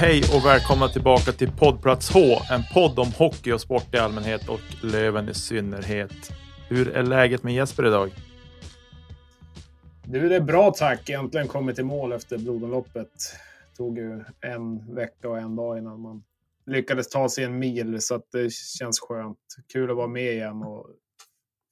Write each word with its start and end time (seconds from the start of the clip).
Hej 0.00 0.22
och 0.34 0.44
välkomna 0.44 0.88
tillbaka 0.88 1.32
till 1.32 1.52
poddplats 1.52 2.10
H, 2.10 2.20
en 2.50 2.62
podd 2.74 2.98
om 2.98 3.12
hockey 3.18 3.52
och 3.52 3.60
sport 3.60 3.94
i 3.94 3.98
allmänhet 3.98 4.48
och 4.48 4.60
Löven 4.82 5.28
i 5.28 5.34
synnerhet. 5.34 6.12
Hur 6.68 6.88
är 6.88 7.02
läget 7.02 7.42
med 7.42 7.54
Jesper 7.54 7.86
idag? 7.86 8.10
Du, 10.04 10.28
det 10.28 10.36
är 10.36 10.40
bra 10.40 10.70
tack. 10.70 11.08
Äntligen 11.08 11.48
kommit 11.48 11.78
i 11.78 11.82
mål 11.82 12.12
efter 12.12 12.38
blodomloppet. 12.38 13.08
Det 13.70 13.76
tog 13.76 13.98
ju 13.98 14.24
en 14.40 14.94
vecka 14.94 15.28
och 15.28 15.38
en 15.38 15.56
dag 15.56 15.78
innan 15.78 16.00
man 16.00 16.22
lyckades 16.66 17.08
ta 17.08 17.28
sig 17.28 17.44
en 17.44 17.58
mil, 17.58 18.00
så 18.00 18.14
att 18.14 18.32
det 18.32 18.52
känns 18.52 19.00
skönt. 19.00 19.38
Kul 19.72 19.90
att 19.90 19.96
vara 19.96 20.06
med 20.06 20.32
igen 20.32 20.62
och 20.62 20.86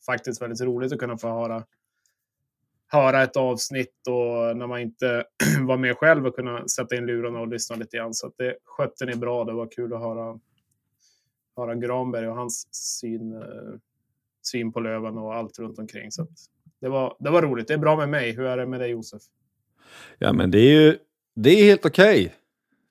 faktiskt 0.06 0.42
väldigt 0.42 0.60
roligt 0.60 0.92
att 0.92 0.98
kunna 0.98 1.19
få 1.19 1.28
höra 1.28 1.64
höra 2.88 3.23
ett 3.23 3.37
avsnitt 3.37 4.06
och 4.09 4.56
när 4.56 4.66
man 4.66 4.80
inte 4.80 5.24
var 5.60 5.77
med 5.77 5.97
själv 5.97 6.27
och 6.27 6.37
kunna 6.37 6.69
sätta 6.69 6.97
in 6.97 7.06
lurarna 7.06 7.41
och 7.41 7.48
lyssna 7.48 7.77
lite 7.77 7.97
grann. 7.97 8.14
Så 8.14 8.27
att 8.27 8.34
det 8.38 8.56
skötte 8.64 9.06
ni 9.06 9.16
bra. 9.16 9.45
Det 9.45 9.52
var 9.52 9.66
kul 9.66 9.92
att 9.92 10.01
höra, 10.01 10.38
höra 11.56 11.74
Granberg 11.74 12.28
och 12.28 12.37
hans 12.37 12.69
syn, 12.74 13.33
eh, 13.33 13.78
syn 14.42 14.73
på 14.73 14.80
Löven 14.80 15.19
och 15.19 15.34
allt 15.34 15.59
runt 15.59 15.78
omkring. 15.78 16.11
Så 16.11 16.27
det, 16.80 16.88
var, 16.88 17.16
det 17.19 17.30
var 17.30 17.42
roligt. 17.42 17.69
Det 17.69 17.74
är 17.74 17.78
bra 17.78 17.97
med 17.97 18.09
mig. 18.09 18.33
Hur 18.33 18.45
är 18.45 18.56
det 18.56 18.66
med 18.66 18.80
dig 18.80 18.91
Josef? 18.91 19.23
Ja, 20.19 20.33
men 20.33 20.50
det 20.50 20.59
är 20.59 20.80
ju 20.80 20.98
det 21.41 21.50
är 21.50 21.64
helt 21.64 21.86
okej. 21.86 22.20
Okay. 22.20 22.34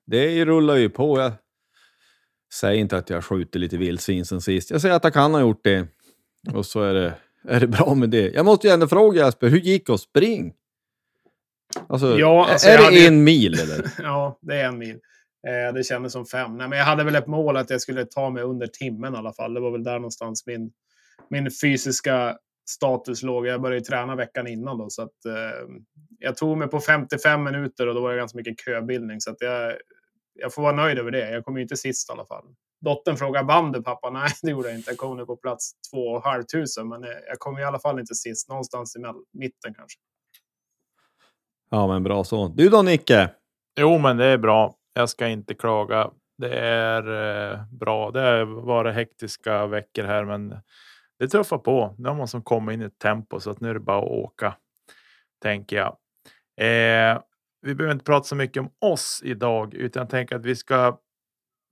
Det 0.06 0.44
rullar 0.44 0.76
ju 0.76 0.90
på. 0.90 1.18
Jag 1.18 1.32
säger 2.54 2.80
inte 2.80 2.96
att 2.96 3.10
jag 3.10 3.24
skjuter 3.24 3.58
lite 3.58 3.76
vildsvin 3.76 4.24
sen 4.24 4.40
sist. 4.40 4.70
Jag 4.70 4.80
säger 4.80 4.94
att 4.94 5.04
jag 5.04 5.12
kan 5.12 5.34
ha 5.34 5.40
gjort 5.40 5.64
det. 5.64 5.88
Och 6.54 6.66
så 6.66 6.82
är 6.82 6.94
det 6.94 7.14
är 7.48 7.60
det 7.60 7.66
bra 7.66 7.94
med 7.94 8.10
det. 8.10 8.30
Jag 8.30 8.46
måste 8.46 8.66
ju 8.66 8.72
ändå 8.72 8.88
fråga 8.88 9.24
Jesper, 9.24 9.48
hur 9.48 9.58
gick 9.58 9.90
att 9.90 10.00
springa? 10.00 10.52
Alltså, 11.88 12.18
ja, 12.18 12.48
alltså, 12.50 12.68
är 12.68 12.78
det 12.78 12.84
hade... 12.84 13.06
en 13.06 13.24
mil 13.24 13.60
eller? 13.60 13.90
ja, 14.02 14.38
det 14.42 14.54
är 14.54 14.64
en 14.64 14.78
mil. 14.78 14.98
Eh, 15.48 15.74
det 15.74 15.84
kändes 15.84 16.12
som 16.12 16.26
fem. 16.26 16.56
Nej, 16.56 16.68
men 16.68 16.78
jag 16.78 16.86
hade 16.86 17.04
väl 17.04 17.14
ett 17.14 17.26
mål 17.26 17.56
att 17.56 17.70
jag 17.70 17.80
skulle 17.80 18.04
ta 18.04 18.30
mig 18.30 18.42
under 18.42 18.66
timmen 18.66 19.14
i 19.14 19.16
alla 19.16 19.32
fall. 19.32 19.54
Det 19.54 19.60
var 19.60 19.70
väl 19.70 19.84
där 19.84 19.94
någonstans 19.94 20.46
min, 20.46 20.70
min 21.30 21.50
fysiska 21.62 22.36
status 22.70 23.22
låg. 23.22 23.46
Jag 23.46 23.60
började 23.62 23.84
träna 23.84 24.16
veckan 24.16 24.46
innan 24.46 24.78
då, 24.78 24.90
så 24.90 25.02
att 25.02 25.24
eh, 25.26 25.68
jag 26.18 26.36
tog 26.36 26.58
mig 26.58 26.68
på 26.68 26.80
55 26.80 27.44
minuter 27.44 27.86
och 27.86 27.94
då 27.94 28.00
var 28.00 28.10
det 28.10 28.18
ganska 28.18 28.38
mycket 28.38 28.60
köbildning. 28.64 29.20
Så 29.20 29.30
att 29.30 29.40
jag, 29.40 29.72
jag 30.38 30.54
får 30.54 30.62
vara 30.62 30.76
nöjd 30.76 30.98
över 30.98 31.10
det. 31.10 31.30
Jag 31.30 31.44
kom 31.44 31.56
ju 31.56 31.62
inte 31.62 31.76
sist 31.76 32.10
i 32.10 32.12
alla 32.12 32.24
fall. 32.24 32.44
Dottern 32.80 33.16
frågar 33.16 33.44
vann 33.44 33.72
du 33.72 33.82
pappa? 33.82 34.10
Nej, 34.12 34.30
det 34.42 34.50
gjorde 34.50 34.68
jag 34.68 34.78
inte. 34.78 34.90
Jag 34.90 34.98
kom 34.98 35.16
nu 35.16 35.26
på 35.26 35.36
plats 35.36 35.72
två 35.92 35.98
och 35.98 36.22
halv 36.22 36.42
tusen, 36.42 36.88
men 36.88 37.02
jag 37.02 37.38
kom 37.38 37.58
i 37.58 37.64
alla 37.64 37.78
fall 37.78 38.00
inte 38.00 38.14
sist. 38.14 38.48
Någonstans 38.48 38.96
i 38.96 39.00
mitten 39.38 39.74
kanske. 39.74 39.98
Ja, 41.70 41.86
men 41.86 42.02
bra 42.02 42.24
så. 42.24 42.48
Du 42.48 42.68
då 42.68 42.82
Nicke? 42.82 43.30
Jo, 43.80 43.98
men 43.98 44.16
det 44.16 44.24
är 44.24 44.38
bra. 44.38 44.74
Jag 44.94 45.08
ska 45.08 45.28
inte 45.28 45.54
klaga. 45.54 46.10
Det 46.38 46.58
är 46.58 47.02
eh, 47.52 47.64
bra. 47.72 48.10
Det 48.10 48.20
har 48.20 48.44
varit 48.44 48.94
hektiska 48.94 49.66
veckor 49.66 50.04
här, 50.04 50.24
men 50.24 50.56
det 51.18 51.28
tuffar 51.28 51.58
på. 51.58 51.94
Nu 51.98 52.08
har 52.08 52.16
man 52.16 52.28
som 52.28 52.42
kommit 52.42 52.74
in 52.74 52.82
i 52.82 52.84
ett 52.84 52.98
tempo 52.98 53.40
så 53.40 53.50
att 53.50 53.60
nu 53.60 53.70
är 53.70 53.74
det 53.74 53.80
bara 53.80 53.98
att 53.98 54.04
åka, 54.04 54.54
tänker 55.42 55.76
jag. 55.76 55.96
Eh, 56.60 57.22
vi 57.60 57.74
behöver 57.74 57.92
inte 57.92 58.04
prata 58.04 58.24
så 58.24 58.34
mycket 58.34 58.60
om 58.60 58.70
oss 58.78 59.20
idag, 59.24 59.74
utan 59.74 60.00
jag 60.00 60.10
tänker 60.10 60.36
att 60.36 60.46
vi 60.46 60.56
ska 60.56 60.98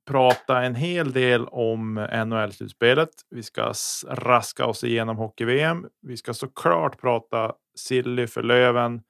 prata 0.06 0.62
en 0.62 0.74
hel 0.74 1.12
del 1.12 1.46
om 1.46 1.94
NHL-slutspelet. 2.26 3.08
Vi 3.30 3.42
ska 3.42 3.72
raska 4.08 4.66
oss 4.66 4.84
igenom 4.84 5.16
hockey-VM. 5.16 5.86
Vi 6.02 6.16
ska 6.16 6.34
såklart 6.34 7.00
prata 7.00 7.52
silly 7.78 8.26
för 8.26 8.42
Löven. 8.42 9.02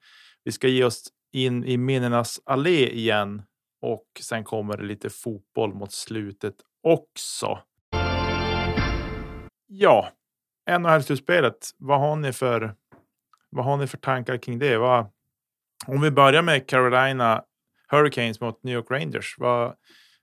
Vi 0.43 0.51
ska 0.51 0.67
ge 0.67 0.83
oss 0.83 1.03
in 1.31 1.63
i 1.63 1.77
minnenas 1.77 2.41
allé 2.45 2.89
igen 2.89 3.41
och 3.81 4.05
sen 4.21 4.43
kommer 4.43 4.77
det 4.77 4.83
lite 4.83 5.09
fotboll 5.09 5.73
mot 5.73 5.91
slutet 5.91 6.55
också. 6.83 7.59
Ja, 9.67 10.09
NHL-slutspelet. 10.69 11.71
Vad 11.77 11.99
har 11.99 12.15
ni 12.15 12.33
för? 12.33 12.75
Vad 13.49 13.65
har 13.65 13.77
ni 13.77 13.87
för 13.87 13.97
tankar 13.97 14.37
kring 14.37 14.59
det? 14.59 14.77
Vad, 14.77 15.05
om 15.87 16.01
vi 16.01 16.11
börjar 16.11 16.41
med 16.41 16.67
Carolina 16.67 17.43
Hurricanes 17.87 18.41
mot 18.41 18.63
New 18.63 18.75
York 18.75 18.91
Rangers. 18.91 19.35
Vad, 19.37 19.75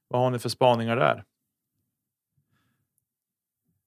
vad 0.09 0.21
har 0.21 0.31
ni 0.31 0.39
för 0.39 0.49
spaningar 0.49 0.97
där? 0.97 1.25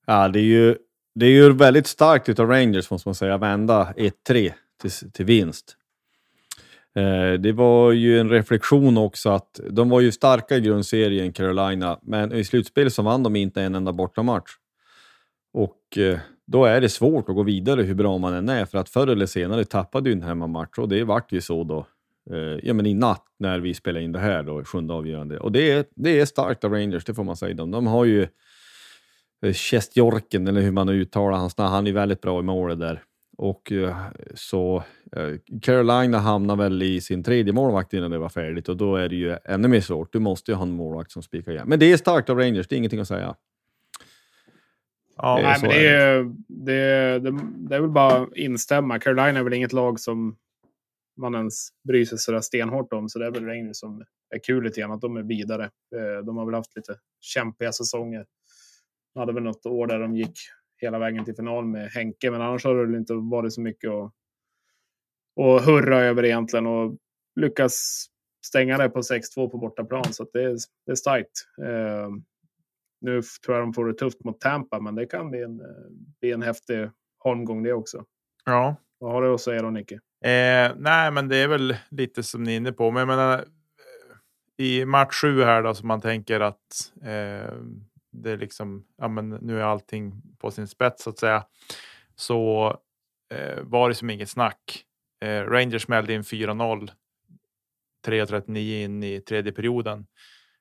Ja, 0.05 0.27
det 0.27 0.39
är 0.39 0.43
ju, 0.43 0.77
det 1.15 1.25
är 1.25 1.29
ju 1.29 1.53
väldigt 1.53 1.87
starkt 1.87 2.29
utav 2.29 2.49
Rangers 2.49 2.91
måste 2.91 3.07
man 3.07 3.15
säga, 3.15 3.37
vända 3.37 3.93
1-3 3.97 4.53
till, 4.81 5.11
till 5.11 5.25
vinst. 5.25 5.77
Eh, 6.95 7.33
det 7.33 7.51
var 7.51 7.91
ju 7.91 8.19
en 8.19 8.29
reflektion 8.29 8.97
också 8.97 9.29
att 9.29 9.59
de 9.69 9.89
var 9.89 10.01
ju 10.01 10.11
starka 10.11 10.55
i 10.55 10.61
grundserien, 10.61 11.33
Carolina, 11.33 11.99
men 12.01 12.33
i 12.33 12.43
slutspelet 12.43 12.93
så 12.93 13.01
vann 13.01 13.23
de 13.23 13.35
inte 13.35 13.61
en 13.61 13.75
enda 13.75 13.93
bortamatch. 13.93 14.51
Och 15.53 15.97
eh, 15.97 16.19
då 16.47 16.65
är 16.65 16.81
det 16.81 16.89
svårt 16.89 17.29
att 17.29 17.35
gå 17.35 17.43
vidare 17.43 17.83
hur 17.83 17.95
bra 17.95 18.17
man 18.17 18.33
än 18.33 18.49
är, 18.49 18.65
för 18.65 18.77
att 18.77 18.89
förr 18.89 19.07
eller 19.07 19.25
senare 19.25 19.65
tappade 19.65 20.09
ju 20.09 20.13
en 20.13 20.21
hemmamatch 20.21 20.77
och 20.77 20.89
det 20.89 21.03
vart 21.03 21.31
ju 21.31 21.41
så 21.41 21.63
då 21.63 21.87
eh, 22.31 22.59
ja, 22.63 22.73
men 22.73 22.85
i 22.85 22.93
natt 22.93 23.25
när 23.39 23.59
vi 23.59 23.73
spelar 23.73 23.99
in 23.99 24.11
det 24.11 24.19
här, 24.19 24.43
då, 24.43 24.63
sjunde 24.63 24.93
avgörande. 24.93 25.39
Och 25.39 25.51
det 25.51 25.71
är, 25.71 25.85
det 25.95 26.19
är 26.19 26.25
starkt 26.25 26.63
av 26.63 26.71
Rangers, 26.71 27.05
det 27.05 27.13
får 27.13 27.23
man 27.23 27.37
säga. 27.37 27.53
De, 27.53 27.71
de 27.71 27.87
har 27.87 28.05
ju 28.05 28.27
eh, 29.45 29.53
Chestjorken, 29.53 30.47
eller 30.47 30.61
hur 30.61 30.71
man 30.71 30.89
uttalar 30.89 31.37
hans 31.37 31.57
namn, 31.57 31.71
han 31.71 31.87
är 31.87 31.91
väldigt 31.91 32.21
bra 32.21 32.39
i 32.39 32.43
målet 32.43 32.79
där. 32.79 33.03
Och 33.37 33.71
eh, 33.71 33.95
så 34.35 34.83
eh, 35.15 35.59
Carolina 35.61 36.19
hamnar 36.19 36.55
väl 36.55 36.83
i 36.83 37.01
sin 37.01 37.23
tredje 37.23 37.53
målvakt 37.53 37.93
innan 37.93 38.11
det 38.11 38.17
var 38.17 38.29
färdigt 38.29 38.69
och 38.69 38.77
då 38.77 38.95
är 38.95 39.09
det 39.09 39.15
ju 39.15 39.37
ännu 39.45 39.67
mer 39.67 39.81
svårt. 39.81 40.13
Du 40.13 40.19
måste 40.19 40.51
ju 40.51 40.55
ha 40.55 40.63
en 40.63 40.71
målvakt 40.71 41.11
som 41.11 41.23
spikar 41.23 41.51
igen. 41.51 41.67
Men 41.67 41.79
det 41.79 41.91
är 41.91 41.97
starkt 41.97 42.29
av 42.29 42.37
Rangers, 42.37 42.67
det 42.67 42.75
är 42.75 42.77
ingenting 42.77 42.99
att 42.99 43.07
säga. 43.07 43.35
Ja, 45.17 45.35
det 45.35 45.41
är, 45.41 45.43
nej, 45.43 45.57
men 45.61 45.69
det 45.69 45.87
är, 45.87 46.23
det, 46.47 47.19
det, 47.19 47.39
det 47.69 47.75
är 47.75 47.81
väl 47.81 47.89
bara 47.89 48.23
att 48.23 48.35
instämma. 48.35 48.99
Carolina 48.99 49.39
är 49.39 49.43
väl 49.43 49.53
inget 49.53 49.73
lag 49.73 49.99
som 49.99 50.37
man 51.17 51.35
ens 51.35 51.69
bryr 51.87 52.05
sig 52.05 52.17
sådär 52.17 52.41
stenhårt 52.41 52.93
om. 52.93 53.09
Så 53.09 53.19
det 53.19 53.25
är 53.25 53.31
väl 53.31 53.45
Rangers 53.45 53.77
som 53.77 54.03
är 54.35 54.39
kul 54.43 54.63
lite 54.63 54.81
grann 54.81 54.91
att 54.91 55.01
de 55.01 55.17
är 55.17 55.23
vidare. 55.23 55.63
Eh, 55.63 56.25
de 56.25 56.37
har 56.37 56.45
väl 56.45 56.55
haft 56.55 56.75
lite 56.75 56.95
kämpiga 57.21 57.71
säsonger. 57.71 58.25
De 59.13 59.19
hade 59.19 59.33
väl 59.33 59.43
något 59.43 59.65
år 59.65 59.87
där 59.87 59.99
de 59.99 60.15
gick 60.15 60.39
hela 60.77 60.99
vägen 60.99 61.25
till 61.25 61.35
final 61.35 61.65
med 61.65 61.89
Henke, 61.89 62.31
men 62.31 62.41
annars 62.41 62.65
har 62.65 62.75
det 62.75 62.85
väl 62.85 62.95
inte 62.95 63.13
varit 63.13 63.53
så 63.53 63.61
mycket 63.61 63.89
att, 63.89 64.13
att 65.45 65.65
hurra 65.65 65.99
över 65.99 66.25
egentligen 66.25 66.67
och 66.67 66.97
lyckas 67.35 68.05
stänga 68.45 68.77
det 68.77 68.89
på 68.89 68.99
6-2 68.99 69.49
på 69.49 69.57
bortaplan. 69.57 70.13
Så 70.13 70.27
det, 70.33 70.43
är, 70.43 70.57
det 70.85 70.91
är 70.91 70.95
starkt. 70.95 71.47
Eh, 73.05 73.11
nu 73.11 73.21
tror 73.45 73.57
jag 73.57 73.65
de 73.65 73.73
får 73.73 73.85
det 73.85 73.93
tufft 73.93 74.23
mot 74.23 74.41
Tampa, 74.41 74.79
men 74.79 74.95
det 74.95 75.05
kan 75.05 75.29
bli 75.29 75.43
en, 75.43 75.59
eh, 75.61 75.67
bli 76.21 76.31
en 76.31 76.41
häftig 76.41 76.89
holmgång 77.19 77.63
det 77.63 77.73
också. 77.73 78.03
Ja. 78.45 78.75
Vad 78.99 79.11
har 79.11 79.21
du 79.21 79.33
att 79.33 79.41
säga 79.41 79.61
då, 79.61 79.69
Nicke? 79.69 79.95
Eh, 80.23 80.71
nej, 80.77 81.11
men 81.11 81.27
det 81.27 81.37
är 81.37 81.47
väl 81.47 81.77
lite 81.89 82.23
som 82.23 82.43
ni 82.43 82.53
är 82.53 82.57
inne 82.57 82.71
på. 82.71 82.91
Men 82.91 82.99
jag 82.99 83.07
menar, 83.07 83.45
i 84.57 84.85
match 84.85 85.21
sju 85.21 85.43
här 85.43 85.63
då, 85.63 85.73
som 85.73 85.87
man 85.87 86.01
tänker 86.01 86.39
att 86.39 86.93
eh, 87.01 87.53
det 88.11 88.31
är 88.31 88.37
liksom, 88.37 88.85
ja, 88.97 89.07
men 89.07 89.29
nu 89.29 89.59
är 89.59 89.63
allting 89.63 90.21
på 90.37 90.51
sin 90.51 90.67
spets 90.67 91.03
så 91.03 91.09
att 91.09 91.19
säga. 91.19 91.43
Så 92.15 92.67
eh, 93.33 93.63
var 93.63 93.89
det 93.89 93.95
som 93.95 94.09
inget 94.09 94.29
snack. 94.29 94.83
Eh, 95.21 95.41
Rangers 95.43 95.81
smällde 95.83 96.13
in 96.13 96.21
4-0. 96.21 96.91
3.39 98.05 98.83
in 98.83 99.03
i 99.03 99.21
tredje 99.21 99.51
perioden 99.51 100.07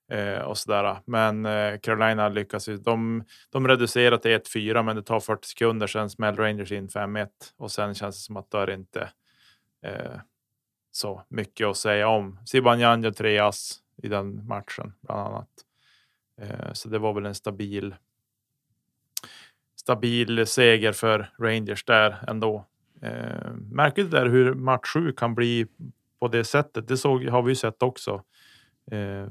eh, 0.09 0.39
och 0.39 0.59
sådär. 0.59 0.97
Men 1.05 1.47
eh, 1.47 1.79
Carolina 1.79 2.29
lyckas 2.29 2.69
ju. 2.69 2.77
De, 2.77 3.25
de 3.51 3.69
reducerar 3.69 4.17
till 4.17 4.31
1-4, 4.31 4.83
men 4.83 4.97
det 4.97 5.03
tar 5.03 5.21
40 5.21 5.49
sekunder. 5.49 5.87
Sen 5.87 6.11
smäller 6.11 6.39
Rangers 6.39 6.73
in 6.73 6.89
5-1 6.89 7.29
och 7.57 7.71
sen 7.71 7.95
känns 7.95 8.17
det 8.17 8.23
som 8.23 8.37
att 8.37 8.51
då 8.51 8.59
är 8.59 8.67
det 8.67 8.75
inte 8.75 9.11
eh, 9.83 10.21
så 10.93 11.23
mycket 11.29 11.67
att 11.67 11.77
säga 11.77 12.09
om. 12.09 12.39
Zibanejad 12.47 13.05
gör 13.05 13.11
tre 13.11 13.39
ass 13.39 13.81
i 14.03 14.09
den 14.09 14.47
matchen 14.47 14.93
bland 15.01 15.21
annat. 15.21 15.49
Eh, 16.41 16.73
så 16.73 16.89
det 16.89 16.99
var 16.99 17.13
väl 17.13 17.27
en 17.27 17.35
stabil. 17.35 17.95
Stabil 19.77 20.47
seger 20.47 20.93
för 20.93 21.31
Rangers 21.39 21.85
där 21.85 22.25
ändå. 22.29 22.65
Eh, 23.03 23.53
märkligt 23.71 24.11
där 24.11 24.27
hur 24.27 24.55
match 24.55 24.89
7 24.95 25.13
kan 25.13 25.35
bli 25.35 25.67
på 26.21 26.29
det 26.29 26.45
sättet. 26.45 26.89
Det 26.89 26.97
såg, 26.97 27.25
har 27.25 27.43
vi 27.43 27.51
ju 27.51 27.57
sett 27.57 27.83
också 27.83 28.15
eh, 28.15 28.23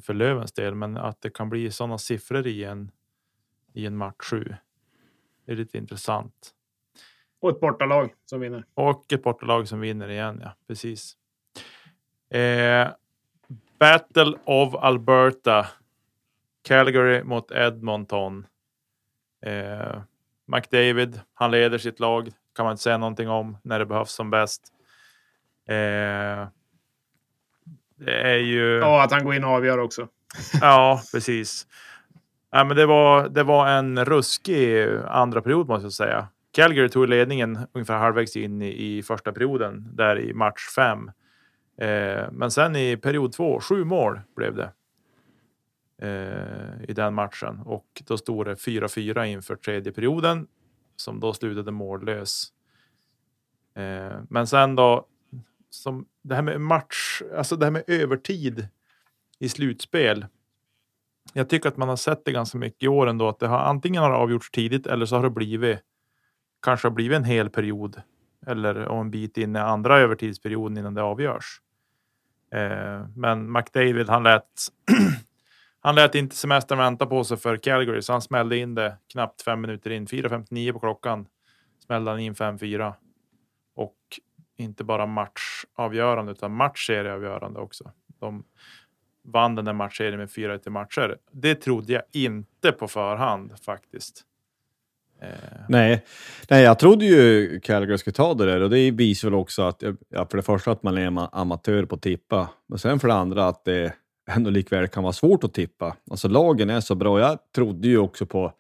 för 0.02 0.14
Lövens 0.14 0.54
del, 0.54 0.76
men 0.76 0.98
att 0.98 1.22
det 1.22 1.30
kan 1.30 1.50
bli 1.50 1.72
sådana 1.72 1.98
siffror 1.98 2.48
i 2.48 2.64
en 2.64 2.92
i 3.76 3.86
en 3.86 3.98
match 3.98 4.16
7. 4.20 4.56
Det 5.46 5.52
är 5.52 5.56
lite 5.56 5.78
intressant. 5.78 6.52
Och 7.40 7.50
ett 7.50 7.60
bortalag 7.60 8.14
som 8.26 8.40
vinner. 8.40 8.66
Och 8.74 9.14
ett 9.14 9.24
bortalag 9.24 9.68
som 9.68 9.80
vinner 9.80 10.10
igen, 10.10 10.40
ja 10.44 10.56
precis. 10.68 11.18
Eh, 12.30 12.88
Battle 13.80 14.38
of 14.46 14.76
Alberta. 14.76 15.68
Calgary 16.62 17.24
mot 17.24 17.52
Edmonton. 17.52 18.46
Eh, 19.42 20.02
McDavid, 20.46 21.22
han 21.34 21.52
leder 21.52 21.78
sitt 21.78 22.00
lag. 22.00 22.32
Kan 22.56 22.66
man 22.66 22.72
inte 22.72 22.84
säga 22.84 22.98
någonting 22.98 23.30
om 23.30 23.58
när 23.64 23.80
det 23.80 23.86
behövs 23.86 24.12
som 24.12 24.30
bäst. 24.30 24.74
Eh, 25.68 26.48
det 27.96 28.22
är 28.22 28.38
ju... 28.38 28.78
Ja, 28.78 29.04
att 29.04 29.12
han 29.12 29.24
går 29.24 29.36
in 29.36 29.44
och 29.44 29.50
avgör 29.50 29.78
också. 29.78 30.08
ja, 30.62 31.02
precis. 31.14 31.68
Ja, 32.52 32.64
men 32.64 32.78
det, 32.78 32.86
var, 32.86 33.30
det 33.30 33.44
var 33.44 33.68
en 33.68 34.06
ruskig 34.06 34.88
andra 35.08 35.42
period 35.42 35.68
måste 35.68 35.86
jag 35.86 35.94
säga. 35.94 36.28
Calgary 36.52 36.90
tog 36.90 37.10
ledningen 37.10 37.60
ungefär 37.74 37.98
halvvägs 37.98 38.36
in 38.36 38.62
i, 38.62 38.98
i 38.98 39.04
första 39.04 39.32
perioden, 39.32 39.96
där 39.96 40.20
i 40.20 40.34
match 40.34 40.70
fem. 40.76 41.12
Eh, 41.78 42.32
men 42.32 42.52
sen 42.52 42.76
i 42.76 42.98
period 42.98 43.32
två, 43.32 43.60
sju 43.60 43.84
mål 43.84 44.20
blev 44.36 44.56
det 44.56 44.72
eh, 46.02 46.90
i 46.90 46.94
den 46.94 47.14
matchen 47.14 47.60
och 47.66 48.04
då 48.08 48.18
stod 48.18 48.46
det 48.46 48.54
4-4 48.54 49.26
inför 49.26 49.56
tredje 49.56 49.92
perioden 49.92 50.48
som 50.96 51.20
då 51.20 51.34
slutade 51.34 51.72
mållös. 51.72 52.48
Eh, 53.76 54.18
men 54.30 54.48
sen 54.48 54.76
då, 54.76 55.08
som 55.82 56.06
det 56.22 56.36
här 56.36 56.42
med 56.42 56.62
match, 56.62 57.22
alltså 57.36 57.56
det 57.56 57.66
här 57.66 57.72
med 57.72 57.84
övertid 57.88 58.68
i 59.40 59.50
slutspel. 59.50 60.26
Jag 61.34 61.50
tycker 61.50 61.70
att 61.70 61.78
man 61.78 61.90
har 61.90 61.96
sett 61.96 62.26
det 62.26 62.32
ganska 62.32 62.58
mycket 62.58 62.84
i 62.84 62.88
år 62.88 63.08
ändå 63.08 63.28
att 63.28 63.40
det 63.40 63.48
har 63.48 63.60
antingen 63.60 64.02
har 64.02 64.12
avgjorts 64.12 64.52
tidigt 64.52 64.88
eller 64.88 65.06
så 65.06 65.16
har 65.16 65.24
det 65.24 65.30
blivit 65.30 65.80
kanske 66.62 66.88
har 66.88 66.94
blivit 66.94 67.16
en 67.16 67.24
hel 67.24 67.50
period 67.50 68.02
eller 68.48 69.00
en 69.00 69.12
bit 69.12 69.38
in 69.38 69.56
i 69.56 69.60
andra 69.60 70.00
övertidsperioden 70.00 70.78
innan 70.78 70.94
det 70.94 71.02
avgörs. 71.02 71.62
Eh, 72.52 73.08
men 73.16 73.52
McDavid, 73.52 74.10
han 74.10 74.24
lät 74.24 74.44
Han 75.86 75.96
lät 75.96 76.16
inte 76.16 76.36
semestern 76.36 76.78
vänta 76.78 77.06
på 77.06 77.24
sig 77.24 77.38
för 77.38 77.58
Calgary, 77.58 78.02
så 78.02 78.12
han 78.12 78.22
smällde 78.22 78.58
in 78.58 78.76
det 78.76 78.98
knappt 79.12 79.42
fem 79.42 79.62
minuter 79.62 79.92
in. 79.92 80.08
4.59 80.08 80.74
på 80.74 80.80
klockan 80.80 81.28
smällde 81.86 82.12
han 82.12 82.20
in 82.20 82.34
5-4. 82.34 82.94
Och 83.76 83.96
inte 84.58 84.84
bara 84.84 85.06
matchavgörande, 85.06 86.32
utan 86.32 86.56
matchserieavgörande 86.56 87.60
också. 87.60 87.92
De 88.20 88.44
vann 89.24 89.56
den 89.56 89.66
där 89.66 89.74
matchserien 89.74 90.18
med 90.18 90.30
4-1 90.30 90.68
i 90.68 90.70
matcher. 90.70 91.18
Det 91.32 91.56
trodde 91.56 91.94
jag 91.94 92.04
inte 92.12 92.72
på 92.72 92.88
förhand 92.88 93.52
faktiskt. 93.66 94.24
Eh. 95.22 95.30
Nej. 95.70 96.06
Nej, 96.50 96.64
jag 96.64 96.80
trodde 96.80 97.06
ju 97.06 97.60
Calgary 97.60 97.98
skulle 97.98 98.14
ta 98.14 98.34
det 98.34 98.46
där 98.46 98.62
och 98.62 98.70
det 98.70 98.92
visar 98.92 99.28
väl 99.28 99.36
också 99.36 99.62
att, 99.62 99.84
ja, 100.10 100.26
för 100.26 100.38
det 100.38 100.44
första 100.44 100.72
att 100.72 100.84
man 100.84 100.98
är 100.98 101.36
amatör 101.40 101.86
på 101.86 101.96
att 101.96 102.02
tippa, 102.02 102.50
men 102.68 102.80
sen 102.80 103.00
för 103.00 103.08
det 103.08 103.14
andra 103.14 103.48
att 103.48 103.66
det 103.66 103.94
ändå 104.30 104.50
likväl 104.50 104.88
kan 104.88 105.04
vara 105.04 105.14
svårt 105.14 105.44
att 105.44 105.54
tippa. 105.54 105.96
Alltså 106.12 106.28
lagen 106.28 106.70
är 106.70 106.80
så 106.80 106.96
bra. 106.96 107.20
Jag 107.20 107.38
trodde 107.56 107.88
ju 107.88 107.98
också 107.98 108.26
på 108.26 108.54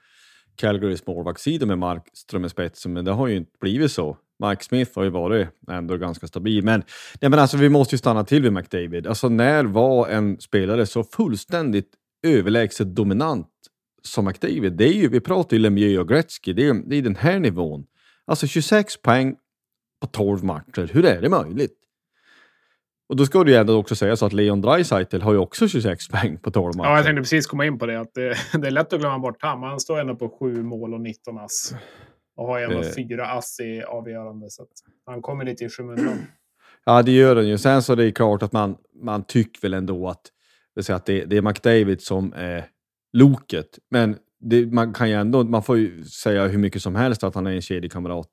Calgarys 0.55 1.07
målvaktssida 1.07 1.65
med 1.65 1.77
Markström 1.77 2.45
i 2.45 2.49
spetsen, 2.49 2.93
men 2.93 3.05
det 3.05 3.11
har 3.11 3.27
ju 3.27 3.35
inte 3.35 3.51
blivit 3.59 3.91
så. 3.91 4.17
Mike 4.39 4.63
Smith 4.63 4.91
har 4.95 5.03
ju 5.03 5.09
varit 5.09 5.47
ändå 5.71 5.97
ganska 5.97 6.27
stabil, 6.27 6.63
men, 6.63 6.83
nej, 7.21 7.29
men 7.29 7.39
alltså, 7.39 7.57
vi 7.57 7.69
måste 7.69 7.95
ju 7.95 7.97
stanna 7.97 8.23
till 8.23 8.41
vid 8.41 8.53
McDavid. 8.53 9.07
Alltså 9.07 9.29
när 9.29 9.63
var 9.63 10.07
en 10.07 10.39
spelare 10.39 10.85
så 10.85 11.03
fullständigt 11.03 11.89
överlägset 12.27 12.95
dominant 12.95 13.47
som 14.03 14.25
McDavid? 14.25 14.73
Det 14.73 14.87
är 14.87 14.93
ju, 14.93 15.07
vi 15.07 15.19
pratar 15.19 15.57
ju 15.57 15.63
Lemieux 15.63 15.99
och 15.99 16.07
Gretzky, 16.07 16.53
det 16.53 16.67
är, 16.67 16.73
det 16.73 16.95
är 16.95 17.01
den 17.01 17.15
här 17.15 17.39
nivån. 17.39 17.85
Alltså 18.25 18.47
26 18.47 19.01
poäng 19.01 19.35
på 20.01 20.07
12 20.07 20.43
matcher, 20.43 20.89
hur 20.93 21.05
är 21.05 21.21
det 21.21 21.29
möjligt? 21.29 21.85
Och 23.09 23.15
då 23.15 23.25
ska 23.25 23.43
det 23.43 23.51
ju 23.51 23.57
ändå 23.57 23.77
också 23.77 23.95
sägas 23.95 24.23
att 24.23 24.33
Leon 24.33 24.61
Draisaitl 24.61 25.21
har 25.21 25.33
ju 25.33 25.39
också 25.39 25.67
26 25.67 26.07
poäng 26.07 26.37
på 26.37 26.51
12 26.51 26.75
matcher. 26.75 26.89
Ja, 26.89 26.95
jag 26.95 27.05
tänkte 27.05 27.21
precis 27.21 27.47
komma 27.47 27.65
in 27.65 27.79
på 27.79 27.85
det. 27.85 27.99
Att 27.99 28.13
det, 28.13 28.37
det 28.53 28.67
är 28.67 28.71
lätt 28.71 28.93
att 28.93 28.99
glömma 28.99 29.19
bort 29.19 29.41
honom. 29.41 29.63
Han 29.63 29.79
står 29.79 29.99
ändå 29.99 30.15
på 30.15 30.37
7 30.39 30.63
mål 30.63 30.93
och 30.93 31.01
19 31.01 31.37
ass. 31.37 31.73
Och 32.35 32.47
har 32.47 32.59
ändå 32.59 32.81
det... 32.81 32.93
fyra 32.95 33.27
ass 33.27 33.59
i 33.59 33.83
avgörande. 33.83 34.49
Så 34.49 34.65
han 35.05 35.21
kommer 35.21 35.45
lite 35.45 35.65
i 35.65 35.69
skymundan. 35.69 36.17
Ja, 36.85 37.01
det 37.01 37.11
gör 37.11 37.35
han 37.35 37.47
ju. 37.47 37.57
Sen 37.57 37.83
så 37.83 37.93
är 37.93 37.97
det 37.97 38.11
klart 38.11 38.43
att 38.43 38.51
man, 38.51 38.77
man 38.93 39.23
tycker 39.23 39.61
väl 39.61 39.73
ändå 39.73 40.07
att, 40.07 40.31
det, 40.75 40.89
att 40.89 41.05
det, 41.05 41.25
det 41.25 41.37
är 41.37 41.41
McDavid 41.41 42.01
som 42.01 42.33
är 42.35 42.69
loket. 43.13 43.79
Men 43.91 44.17
det, 44.39 44.65
man 44.65 44.93
kan 44.93 45.09
ju 45.09 45.15
ändå, 45.15 45.43
man 45.43 45.63
får 45.63 45.77
ju 45.77 46.03
säga 46.03 46.47
hur 46.47 46.57
mycket 46.57 46.81
som 46.81 46.95
helst 46.95 47.23
att 47.23 47.35
han 47.35 47.47
är 47.47 47.51
en 47.51 47.61
kedjekamrat 47.61 48.29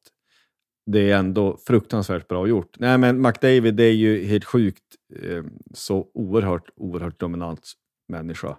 det 0.87 1.11
är 1.11 1.17
ändå 1.17 1.57
fruktansvärt 1.67 2.29
bra 2.29 2.47
gjort. 2.47 2.77
Nej, 2.79 2.99
men 2.99 3.23
McDavid 3.23 3.75
det 3.75 3.85
är 3.85 3.93
ju 3.93 4.25
helt 4.25 4.45
sjukt 4.45 4.83
eh, 5.23 5.45
så 5.75 6.11
oerhört, 6.15 6.71
oerhört 6.77 7.21
dominant 7.21 7.73
människa. 8.09 8.57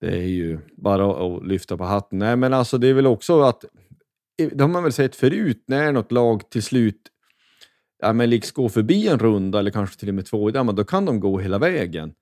Det 0.00 0.16
är 0.16 0.26
ju 0.26 0.58
bara 0.76 1.26
att 1.26 1.46
lyfta 1.46 1.76
på 1.76 1.84
hatten. 1.84 2.18
Nej, 2.18 2.36
men 2.36 2.52
alltså 2.52 2.78
det 2.78 2.88
är 2.88 2.94
väl 2.94 3.06
också 3.06 3.42
att, 3.42 3.64
det 4.36 4.60
har 4.60 4.68
man 4.68 4.82
väl 4.82 4.92
sett 4.92 5.16
förut, 5.16 5.64
när 5.66 5.92
något 5.92 6.12
lag 6.12 6.50
till 6.50 6.62
slut 6.62 7.00
ja, 7.98 8.12
men 8.12 8.30
liksom 8.30 8.62
går 8.62 8.68
förbi 8.68 9.08
en 9.08 9.18
runda 9.18 9.58
eller 9.58 9.70
kanske 9.70 10.00
till 10.00 10.08
och 10.08 10.14
med 10.14 10.26
två, 10.26 10.50
ja, 10.50 10.62
men 10.62 10.74
då 10.74 10.84
kan 10.84 11.04
de 11.04 11.20
gå 11.20 11.38
hela 11.38 11.58
vägen. 11.58 12.14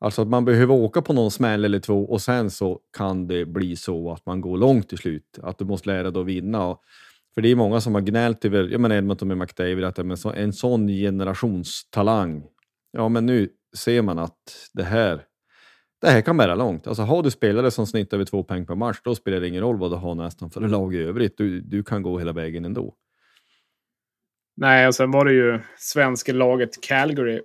Alltså 0.00 0.22
att 0.22 0.28
man 0.28 0.44
behöver 0.44 0.74
åka 0.74 1.02
på 1.02 1.12
någon 1.12 1.30
smäll 1.30 1.64
eller 1.64 1.80
två 1.80 2.04
och 2.04 2.22
sen 2.22 2.50
så 2.50 2.80
kan 2.96 3.26
det 3.26 3.46
bli 3.46 3.76
så 3.76 4.12
att 4.12 4.26
man 4.26 4.40
går 4.40 4.58
långt 4.58 4.88
till 4.88 4.98
slut. 4.98 5.38
Att 5.42 5.58
du 5.58 5.64
måste 5.64 5.88
lära 5.88 6.10
dig 6.10 6.20
att 6.20 6.26
vinna. 6.26 6.66
Och 6.66 6.82
för 7.34 7.42
det 7.42 7.48
är 7.48 7.56
många 7.56 7.80
som 7.80 7.94
har 7.94 8.00
gnällt 8.00 8.44
över 8.44 8.68
jag 8.68 8.80
menar 8.80 8.96
Edmonton 8.96 9.28
med 9.28 9.38
McDavid, 9.38 9.84
att 9.84 10.06
men 10.06 10.16
så, 10.16 10.32
en 10.32 10.52
sån 10.52 10.88
generationstalang. 10.88 12.44
Ja, 12.92 13.08
men 13.08 13.26
nu 13.26 13.48
ser 13.76 14.02
man 14.02 14.18
att 14.18 14.68
det 14.72 14.82
här, 14.82 15.22
det 16.00 16.08
här 16.08 16.20
kan 16.20 16.36
bära 16.36 16.54
långt. 16.54 16.86
Alltså 16.86 17.02
har 17.02 17.22
du 17.22 17.30
spelare 17.30 17.70
som 17.70 17.86
snittar 17.86 18.16
över 18.16 18.24
två 18.24 18.42
poäng 18.44 18.66
per 18.66 18.74
match, 18.74 19.00
då 19.04 19.14
spelar 19.14 19.40
det 19.40 19.48
ingen 19.48 19.62
roll 19.62 19.78
vad 19.78 19.90
du 19.90 19.96
har 19.96 20.14
nästan 20.14 20.50
för 20.50 20.60
lag 20.60 20.94
i 20.94 20.98
övrigt. 20.98 21.38
Du, 21.38 21.60
du 21.60 21.82
kan 21.82 22.02
gå 22.02 22.18
hela 22.18 22.32
vägen 22.32 22.64
ändå. 22.64 22.94
Nej, 24.56 24.86
och 24.86 24.94
sen 24.94 25.10
var 25.10 25.24
det 25.24 25.32
ju 25.32 25.60
svenska 25.76 26.32
laget 26.32 26.82
Calgary 26.82 27.42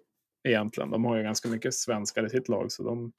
egentligen. 0.48 0.92
De 0.92 1.06
har 1.06 1.18
ju 1.18 1.24
ganska 1.24 1.50
mycket 1.50 1.74
svenskar 1.74 2.26
i 2.26 2.30
sitt 2.30 2.50
lag, 2.50 2.72
så 2.72 2.84
de, 2.84 3.12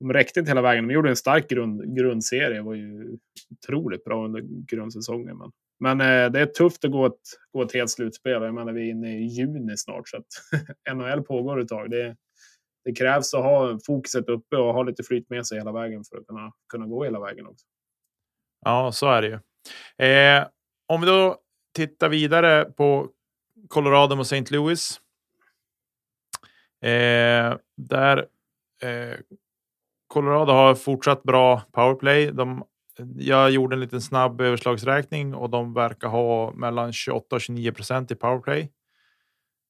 de 0.00 0.12
räckte 0.12 0.40
inte 0.40 0.50
hela 0.50 0.62
vägen. 0.62 0.88
De 0.88 0.94
gjorde 0.94 1.10
en 1.10 1.16
stark 1.16 1.48
grund, 1.48 1.96
grundserie, 1.96 2.62
var 2.62 2.74
ju 2.74 3.18
otroligt 3.50 4.04
bra 4.04 4.24
under 4.24 4.40
grundsäsongen. 4.66 5.38
Men 5.38 5.50
men 5.82 6.00
eh, 6.00 6.30
det 6.30 6.40
är 6.40 6.46
tufft 6.46 6.84
att 6.84 6.90
gå 6.90 7.06
ett, 7.06 7.20
gå 7.52 7.62
ett 7.62 7.74
helt 7.74 7.90
slutspel. 7.90 8.42
Jag 8.42 8.54
menar, 8.54 8.72
vi 8.72 8.80
är 8.80 8.90
inne 8.90 9.18
i 9.18 9.26
juni 9.26 9.76
snart, 9.76 10.08
så 10.08 10.16
att 10.16 10.26
NHL 10.96 11.22
pågår 11.22 11.60
ett 11.60 11.68
tag. 11.68 11.90
Det, 11.90 12.16
det 12.84 12.92
krävs 12.92 13.34
att 13.34 13.42
ha 13.42 13.78
fokuset 13.86 14.28
uppe 14.28 14.56
och 14.56 14.74
ha 14.74 14.82
lite 14.82 15.02
flyt 15.02 15.30
med 15.30 15.46
sig 15.46 15.58
hela 15.58 15.72
vägen 15.72 16.04
för 16.04 16.16
att 16.16 16.26
kunna, 16.26 16.52
kunna 16.68 16.86
gå 16.86 17.04
hela 17.04 17.20
vägen 17.20 17.46
också. 17.46 17.66
Ja, 18.64 18.92
så 18.92 19.10
är 19.10 19.22
det 19.22 19.28
ju. 19.28 19.38
Eh, 20.06 20.46
om 20.86 21.00
vi 21.00 21.06
då 21.06 21.36
tittar 21.74 22.08
vidare 22.08 22.64
på 22.64 23.08
Colorado 23.68 24.16
och 24.16 24.20
St. 24.20 24.54
Louis. 24.54 25.00
Eh, 26.82 27.56
där 27.76 28.18
eh, 28.82 29.18
Colorado 30.06 30.52
har 30.52 30.74
fortsatt 30.74 31.22
bra 31.22 31.62
powerplay. 31.72 32.30
De 32.32 32.64
jag 33.16 33.50
gjorde 33.50 33.76
en 33.76 33.80
liten 33.80 34.00
snabb 34.00 34.40
överslagsräkning 34.40 35.34
och 35.34 35.50
de 35.50 35.74
verkar 35.74 36.08
ha 36.08 36.52
mellan 36.52 36.92
28 36.92 37.36
och 37.36 37.40
29 37.40 37.72
procent 37.72 38.10
i 38.10 38.14
powerplay. 38.14 38.72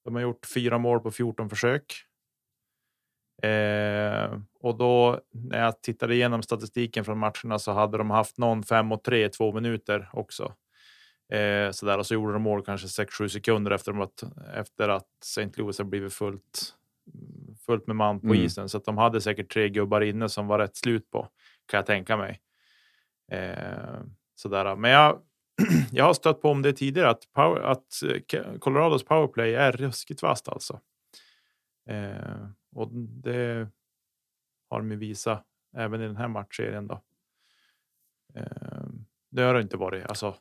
De 0.05 0.15
har 0.15 0.23
gjort 0.23 0.47
fyra 0.55 0.79
mål 0.79 1.01
på 1.01 1.11
14 1.11 1.49
försök. 1.49 1.85
Eh, 3.43 4.39
och 4.61 4.77
då 4.77 5.21
när 5.31 5.65
jag 5.65 5.83
tittade 5.83 6.15
igenom 6.15 6.43
statistiken 6.43 7.05
från 7.05 7.19
matcherna 7.19 7.59
så 7.59 7.73
hade 7.73 7.99
de 7.99 8.11
haft 8.11 8.39
någon 8.39 8.63
5 8.63 8.93
och 8.93 9.05
3 9.05 9.25
i 9.25 9.29
två 9.29 9.53
minuter 9.53 10.09
också. 10.13 10.53
Eh, 11.33 11.71
så 11.71 11.87
där 11.87 11.99
och 11.99 12.07
så 12.07 12.15
gjorde 12.15 12.33
de 12.33 12.43
mål 12.43 12.65
kanske 12.65 13.05
6-7 13.05 13.29
sekunder 13.29 13.71
efter 13.71 14.03
att 14.03 14.25
efter 14.55 14.89
att 14.89 15.09
St. 15.23 15.51
Louis 15.57 15.79
har 15.79 15.85
blivit 15.85 16.13
fullt 16.13 16.75
fullt 17.67 17.87
med 17.87 17.97
man 17.97 18.21
på 18.21 18.27
mm. 18.27 18.39
isen 18.39 18.69
så 18.69 18.79
att 18.79 18.85
de 18.85 18.99
hade 18.99 19.21
säkert 19.21 19.53
tre 19.53 19.69
gubbar 19.69 20.01
inne 20.01 20.29
som 20.29 20.47
var 20.47 20.59
rätt 20.59 20.77
slut 20.77 21.11
på 21.11 21.29
kan 21.67 21.79
jag 21.79 21.87
tänka 21.87 22.17
mig. 22.17 22.41
Eh, 23.33 24.01
sådär. 24.35 24.77
Men 24.77 24.91
jag, 24.91 25.21
jag 25.93 26.05
har 26.05 26.15
stött 26.15 26.43
på 26.43 26.51
om 26.51 26.63
det 26.63 26.73
tidigare 26.73 27.11
att, 27.11 27.33
power, 27.33 27.61
att 27.61 28.03
eh, 28.33 28.59
Colorados 28.59 29.05
powerplay 29.05 29.55
är 29.55 29.73
ruskigt 29.73 30.23
vasst 30.23 30.49
alltså. 30.49 30.81
Eh, 31.89 32.49
och 32.73 32.89
det 32.93 33.69
har 34.69 34.79
de 34.79 34.91
ju 34.91 34.97
visat 34.97 35.47
även 35.77 36.01
i 36.01 36.07
den 36.07 36.17
här 36.17 36.29
matchserien 36.29 36.87
då. 36.87 37.01
Eh, 38.35 38.87
det 39.31 39.43
har 39.43 39.55
det 39.55 39.63
inte 39.63 39.77
varit. 39.77 40.07
Alltså 40.07 40.37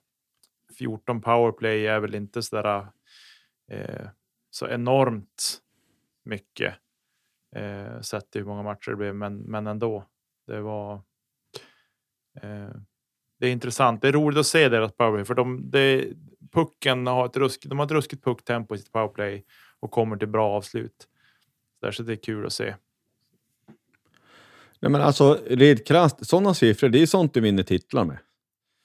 14 0.77 1.21
powerplay 1.21 1.87
är 1.87 1.99
väl 1.99 2.15
inte 2.15 2.43
sådär 2.43 2.87
eh, 3.67 4.07
så 4.49 4.67
enormt 4.67 5.61
mycket 6.23 6.75
eh, 7.55 8.01
sett 8.01 8.35
hur 8.35 8.45
många 8.45 8.63
matcher 8.63 8.91
det 8.91 8.97
blev, 8.97 9.15
men, 9.15 9.37
men 9.37 9.67
ändå. 9.67 10.05
Det 10.47 10.61
var 10.61 11.01
Eh, 12.35 12.75
det 13.39 13.47
är 13.47 13.51
intressant. 13.51 14.01
Det 14.01 14.07
är 14.07 14.11
roligt 14.11 14.39
att 14.39 14.45
se 14.45 14.69
deras 14.69 14.91
powerplay 14.91 15.25
för 15.25 15.33
de, 15.33 15.71
det, 15.71 16.13
pucken 16.51 17.07
har 17.07 17.25
ett 17.25 17.37
rusk, 17.37 17.65
de 17.65 17.79
har 17.79 17.85
ett 17.85 17.91
ruskigt 17.91 18.23
pucktempo 18.23 18.75
i 18.75 18.77
sitt 18.77 18.91
powerplay 18.91 19.45
och 19.79 19.91
kommer 19.91 20.17
till 20.17 20.27
bra 20.27 20.49
avslut. 20.49 21.07
Så 21.89 22.03
det 22.03 22.13
är 22.13 22.17
kul 22.17 22.45
att 22.45 22.53
se. 22.53 22.75
Nej, 24.79 24.91
men 24.91 25.01
alltså 25.01 25.39
rent 25.47 25.87
krasst, 25.87 26.27
sådana 26.27 26.53
siffror, 26.53 26.89
det 26.89 27.01
är 27.01 27.05
sånt 27.05 27.33
du 27.33 27.41
vinner 27.41 27.63
titlar 27.63 28.05
med. 28.05 28.17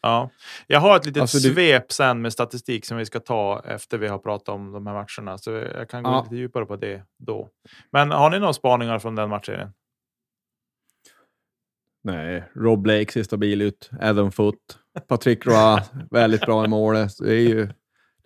Ja, 0.02 0.30
jag 0.66 0.80
har 0.80 0.96
ett 0.96 1.06
litet 1.06 1.20
alltså, 1.20 1.38
svep 1.38 1.92
sen 1.92 2.22
med 2.22 2.32
statistik 2.32 2.84
som 2.84 2.96
vi 2.96 3.06
ska 3.06 3.20
ta 3.20 3.62
efter 3.64 3.98
vi 3.98 4.08
har 4.08 4.18
pratat 4.18 4.48
om 4.48 4.72
de 4.72 4.86
här 4.86 4.94
matcherna, 4.94 5.38
så 5.38 5.50
jag 5.50 5.90
kan 5.90 6.02
gå 6.02 6.10
ja. 6.10 6.22
lite 6.22 6.36
djupare 6.36 6.66
på 6.66 6.76
det 6.76 7.02
då. 7.18 7.48
Men 7.92 8.10
har 8.10 8.30
ni 8.30 8.38
några 8.38 8.52
spaningar 8.52 8.98
från 8.98 9.14
den 9.14 9.28
matchen? 9.28 9.72
Nej, 12.06 12.44
Rob 12.54 12.82
Blake 12.82 13.12
ser 13.12 13.22
stabil 13.22 13.62
ut. 13.62 13.90
Adam 14.00 14.32
Foot. 14.32 14.78
Patrick 15.08 15.46
Roy, 15.46 15.80
väldigt 16.10 16.40
bra 16.40 16.64
i 16.64 16.68
målet. 16.68 17.12
Det, 17.18 17.34
är 17.34 17.48
ju, 17.48 17.68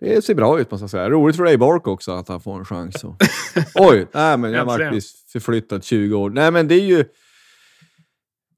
det 0.01 0.21
ser 0.21 0.35
bra 0.35 0.59
ut 0.59 0.71
måste 0.71 0.83
jag 0.83 0.89
säga. 0.89 1.09
Roligt 1.09 1.35
för 1.35 1.43
Ray 1.43 1.57
Bork 1.57 1.87
också 1.87 2.11
att 2.11 2.27
han 2.27 2.41
får 2.41 2.59
en 2.59 2.65
chans. 2.65 2.99
Så. 2.99 3.15
Oj, 3.75 4.07
nej 4.13 4.37
men 4.37 4.51
jag 4.51 4.65
vart 4.65 4.93
visst 4.93 5.31
förflyttad 5.31 5.83
20 5.83 6.15
år. 6.15 6.29
Nej 6.29 6.51
men 6.51 6.67
det 6.67 6.75
är 6.75 6.85
ju... 6.85 7.05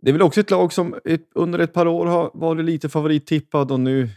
Det 0.02 0.10
är 0.10 0.14
väl 0.14 0.22
också 0.22 0.40
ett 0.40 0.52
lag 0.52 0.74
som 0.74 0.96
under 1.36 1.60
ett 1.60 1.74
par 1.74 1.86
år 1.86 2.06
har 2.06 2.32
varit 2.34 2.66
lite 2.66 2.90
favorittippad 2.90 3.72
och 3.72 3.80
nu, 3.80 4.10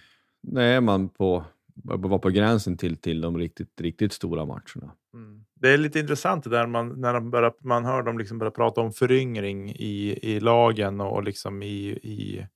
nu 0.42 0.62
är 0.62 0.80
man 0.80 1.08
på, 1.08 1.44
var 1.84 2.18
på 2.18 2.30
gränsen 2.30 2.76
till, 2.76 2.96
till 2.96 3.20
de 3.20 3.38
riktigt, 3.38 3.80
riktigt 3.80 4.12
stora 4.12 4.44
matcherna. 4.44 4.92
Mm. 5.14 5.44
Det 5.60 5.68
är 5.68 5.78
lite 5.78 6.00
intressant 6.00 6.44
det 6.44 6.50
där 6.50 6.66
man, 6.66 7.00
när 7.00 7.14
de 7.14 7.30
börjar, 7.30 7.52
man 7.60 7.84
hör 7.84 8.02
dem 8.02 8.18
liksom 8.18 8.38
börja 8.38 8.50
prata 8.50 8.80
om 8.80 8.92
föryngring 8.92 9.70
i, 9.70 10.18
i 10.22 10.40
lagen 10.40 11.00
och 11.00 11.22
liksom 11.22 11.62
i, 11.62 11.88
i, 11.88 12.46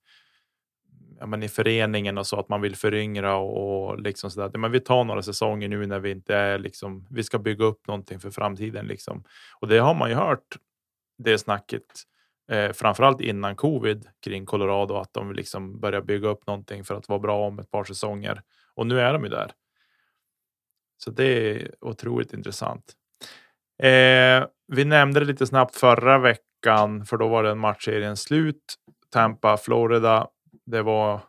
ja, 1.21 1.27
men 1.27 1.43
i 1.43 1.47
föreningen 1.47 2.17
och 2.17 2.27
så 2.27 2.39
att 2.39 2.49
man 2.49 2.61
vill 2.61 2.75
föryngra 2.75 3.35
och, 3.35 3.89
och 3.89 4.01
liksom 4.01 4.31
sådär. 4.31 4.57
Men 4.57 4.71
vi 4.71 4.79
tar 4.79 5.03
några 5.03 5.21
säsonger 5.21 5.67
nu 5.67 5.85
när 5.85 5.99
vi 5.99 6.11
inte 6.11 6.35
är 6.35 6.59
liksom, 6.59 7.07
vi 7.09 7.23
ska 7.23 7.39
bygga 7.39 7.65
upp 7.65 7.87
någonting 7.87 8.19
för 8.19 8.31
framtiden 8.31 8.87
liksom. 8.87 9.23
Och 9.59 9.67
det 9.67 9.77
har 9.77 9.93
man 9.93 10.09
ju 10.09 10.15
hört 10.15 10.57
det 11.17 11.37
snacket 11.37 11.83
eh, 12.51 12.71
framförallt 12.71 13.21
innan 13.21 13.55
covid 13.55 14.07
kring 14.23 14.45
Colorado 14.45 14.95
att 14.95 15.13
de 15.13 15.27
vill 15.27 15.37
liksom 15.37 15.79
börja 15.79 16.01
bygga 16.01 16.27
upp 16.29 16.47
någonting 16.47 16.83
för 16.83 16.95
att 16.95 17.09
vara 17.09 17.19
bra 17.19 17.47
om 17.47 17.59
ett 17.59 17.71
par 17.71 17.83
säsonger 17.83 18.41
och 18.75 18.87
nu 18.87 18.99
är 18.99 19.13
de 19.13 19.23
ju 19.23 19.29
där. 19.29 19.51
Så 21.03 21.11
det 21.11 21.25
är 21.25 21.71
otroligt 21.81 22.33
intressant. 22.33 22.93
Eh, 23.83 24.45
vi 24.67 24.85
nämnde 24.85 25.19
det 25.19 25.25
lite 25.25 25.47
snabbt 25.47 25.75
förra 25.75 26.17
veckan, 26.17 27.05
för 27.05 27.17
då 27.17 27.27
var 27.27 27.43
den 27.43 27.57
matchserien 27.57 28.17
slut. 28.17 28.75
Tampa, 29.11 29.57
Florida. 29.57 30.27
Det 30.71 30.81
var 30.81 31.21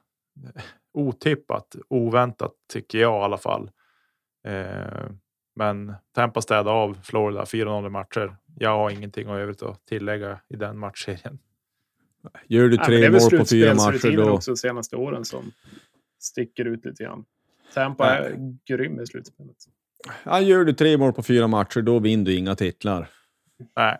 otippat, 0.92 1.76
oväntat 1.88 2.52
tycker 2.72 2.98
jag 2.98 3.20
i 3.20 3.24
alla 3.24 3.38
fall. 3.38 3.70
Eh, 4.44 5.10
men 5.54 5.94
Tampa 6.14 6.40
städade 6.40 6.70
av 6.70 6.98
Florida 7.02 7.44
4-0 7.44 7.88
matcher. 7.88 8.36
Jag 8.58 8.76
har 8.76 8.90
ingenting 8.90 9.28
övrigt 9.28 9.62
att 9.62 9.86
tillägga 9.86 10.40
i 10.48 10.56
den 10.56 10.78
matchserien. 10.78 11.38
Gör 12.46 12.68
du 12.68 12.76
tre 12.76 13.10
mål 13.10 13.38
på 13.38 13.44
fyra 13.44 13.74
matcher 13.74 14.16
då... 14.16 14.22
Det 14.22 14.28
är 14.28 14.30
också 14.30 14.50
de 14.50 14.56
senaste 14.56 14.96
åren 14.96 15.24
som 15.24 15.52
sticker 16.18 16.64
ut 16.64 16.84
lite 16.84 17.04
grann. 17.04 17.24
Tampa 17.74 18.18
är 18.18 18.36
grym 18.66 19.00
i 19.00 19.06
slutspelet. 19.06 19.56
Ja, 20.24 20.40
gör 20.40 20.64
du 20.64 20.72
tre 20.72 20.98
mål 20.98 21.12
på 21.12 21.22
fyra 21.22 21.46
matcher, 21.46 21.82
då 21.82 21.98
vinner 21.98 22.24
du 22.24 22.34
inga 22.34 22.54
titlar. 22.54 23.10
Nej, 23.76 23.98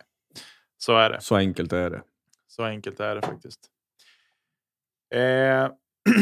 så 0.79 0.97
är 0.97 1.11
det. 1.11 1.21
Så 1.21 1.37
enkelt 1.37 1.73
är 1.73 1.91
det. 1.91 2.03
Så 2.49 2.65
enkelt 2.65 3.01
är 3.01 3.15
det 3.15 3.23
faktiskt. 3.23 3.72
Eh, 5.13 5.71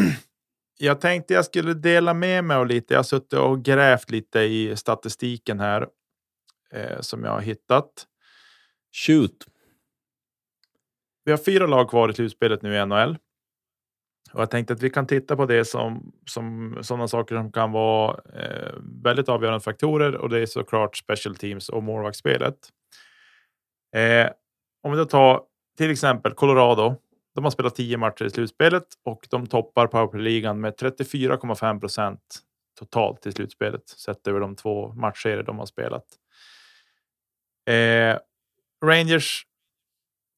jag 0.79 1.01
tänkte 1.01 1.35
jag 1.35 1.45
skulle 1.45 1.75
dela 1.75 2.15
med 2.15 2.45
mig 2.45 2.57
av 2.57 2.67
lite. 2.67 2.95
Jag 2.95 2.99
har 2.99 3.05
suttit 3.05 3.33
och 3.33 3.65
grävt 3.65 4.11
lite 4.11 4.41
i 4.41 4.77
statistiken 4.77 5.61
här 5.61 5.89
eh, 6.73 7.01
som 7.01 7.25
jag 7.25 7.33
har 7.33 7.41
hittat. 7.41 8.07
Shoot. 9.07 9.47
Vi 11.25 11.33
har 11.33 11.39
fyra 11.39 11.67
lag 11.67 11.91
kvar 11.91 12.09
i 12.09 12.15
slutspelet 12.15 12.63
nu 12.63 12.77
i 12.77 12.87
NHL. 12.87 13.19
Och 14.33 14.41
jag 14.41 14.51
tänkte 14.51 14.75
att 14.75 14.83
vi 14.83 14.91
kan 14.91 15.07
titta 15.07 15.37
på 15.37 15.47
det 15.47 15.65
som, 15.65 16.13
som 16.27 16.79
sådana 16.83 17.09
saker 17.09 17.37
som 17.37 17.53
kan 17.53 17.73
vara 17.73 18.21
eh, 18.35 18.75
väldigt 19.05 19.29
avgörande 19.29 19.61
faktorer 19.61 20.15
och 20.15 20.29
det 20.29 20.39
är 20.39 20.47
såklart 20.47 20.97
special 20.97 21.37
teams 21.37 21.69
och 21.69 21.83
målvaktsspelet. 21.83 22.57
Eh, 23.97 24.31
om 24.83 24.93
vi 24.93 24.99
då 24.99 25.05
tar 25.05 25.43
till 25.79 25.91
exempel 25.91 26.33
Colorado. 26.33 26.97
De 27.35 27.45
har 27.45 27.51
spelat 27.51 27.75
10 27.75 27.97
matcher 27.97 28.25
i 28.25 28.31
slutspelet 28.31 28.85
och 29.05 29.27
de 29.31 29.47
toppar 29.47 29.87
powerplay-ligan 29.87 30.61
med 30.61 30.75
34,5 30.75 31.81
procent 31.81 32.41
totalt 32.79 33.27
i 33.27 33.33
slutspelet 33.33 33.89
sett 33.89 34.27
över 34.27 34.41
de 34.41 34.57
två 34.57 34.93
matcher 34.93 35.43
de 35.43 35.59
har 35.59 35.67
spelat. 35.67 36.05
Eh, 37.69 38.19
Rangers 38.85 39.47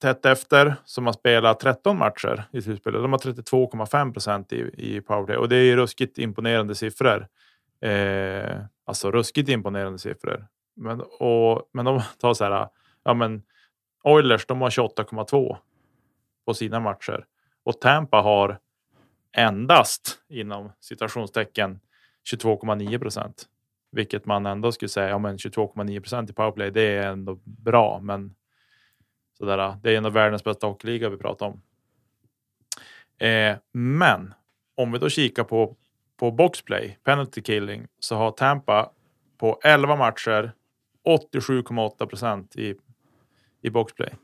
tätt 0.02 0.26
efter 0.26 0.74
som 0.84 1.06
har 1.06 1.12
spelat 1.12 1.60
13 1.60 1.98
matcher 1.98 2.44
i 2.52 2.62
slutspelet. 2.62 3.02
De 3.02 3.12
har 3.12 3.18
32,5 3.18 4.12
procent 4.12 4.52
i, 4.52 4.70
i 4.74 5.00
powerplay 5.00 5.36
och 5.36 5.48
det 5.48 5.56
är 5.56 5.76
ruskigt 5.76 6.18
imponerande 6.18 6.74
siffror. 6.74 7.26
Eh, 7.80 8.60
alltså 8.86 9.10
ruskigt 9.10 9.48
imponerande 9.48 9.98
siffror. 9.98 10.46
Men, 10.76 11.00
och, 11.00 11.68
men 11.72 11.84
de 11.84 12.02
tar 12.18 12.34
så 12.34 12.44
här. 12.44 12.68
Ja, 13.04 13.14
men 13.14 13.42
Oilers, 14.04 14.46
de 14.46 14.60
har 14.60 14.70
28,2 14.70 15.56
på 16.44 16.54
sina 16.54 16.80
matcher 16.80 17.26
och 17.64 17.80
Tampa 17.80 18.16
har 18.20 18.58
endast 19.36 20.18
inom 20.28 20.72
citationstecken 20.80 21.80
22,9 22.32 22.98
procent, 22.98 23.44
vilket 23.92 24.26
man 24.26 24.46
ändå 24.46 24.72
skulle 24.72 24.88
säga. 24.88 25.08
Ja, 25.08 25.18
men 25.18 25.36
22,9 25.36 26.00
procent 26.00 26.30
i 26.30 26.32
powerplay. 26.32 26.70
Det 26.70 26.96
är 26.96 27.08
ändå 27.08 27.38
bra, 27.44 28.00
men 28.02 28.34
Sådär, 29.42 29.58
äh, 29.58 29.76
det 29.82 29.90
är 29.92 29.98
en 29.98 30.06
av 30.06 30.12
världens 30.12 30.44
bästa 30.44 30.66
hockeyliga 30.66 31.08
vi 31.08 31.16
pratar 31.16 31.46
om. 31.46 31.62
Eh, 33.18 33.56
men 33.72 34.34
om 34.74 34.92
vi 34.92 34.98
då 34.98 35.08
kikar 35.08 35.44
på, 35.44 35.76
på 36.16 36.30
boxplay, 36.30 36.98
penalty 37.04 37.42
killing, 37.42 37.86
så 37.98 38.16
har 38.16 38.30
Tampa 38.30 38.90
på 39.38 39.60
11 39.64 39.96
matcher 39.96 40.52
87,8 41.32 42.06
procent 42.06 42.56
i, 42.56 42.74
i 43.62 43.70
boxplay. 43.70 44.14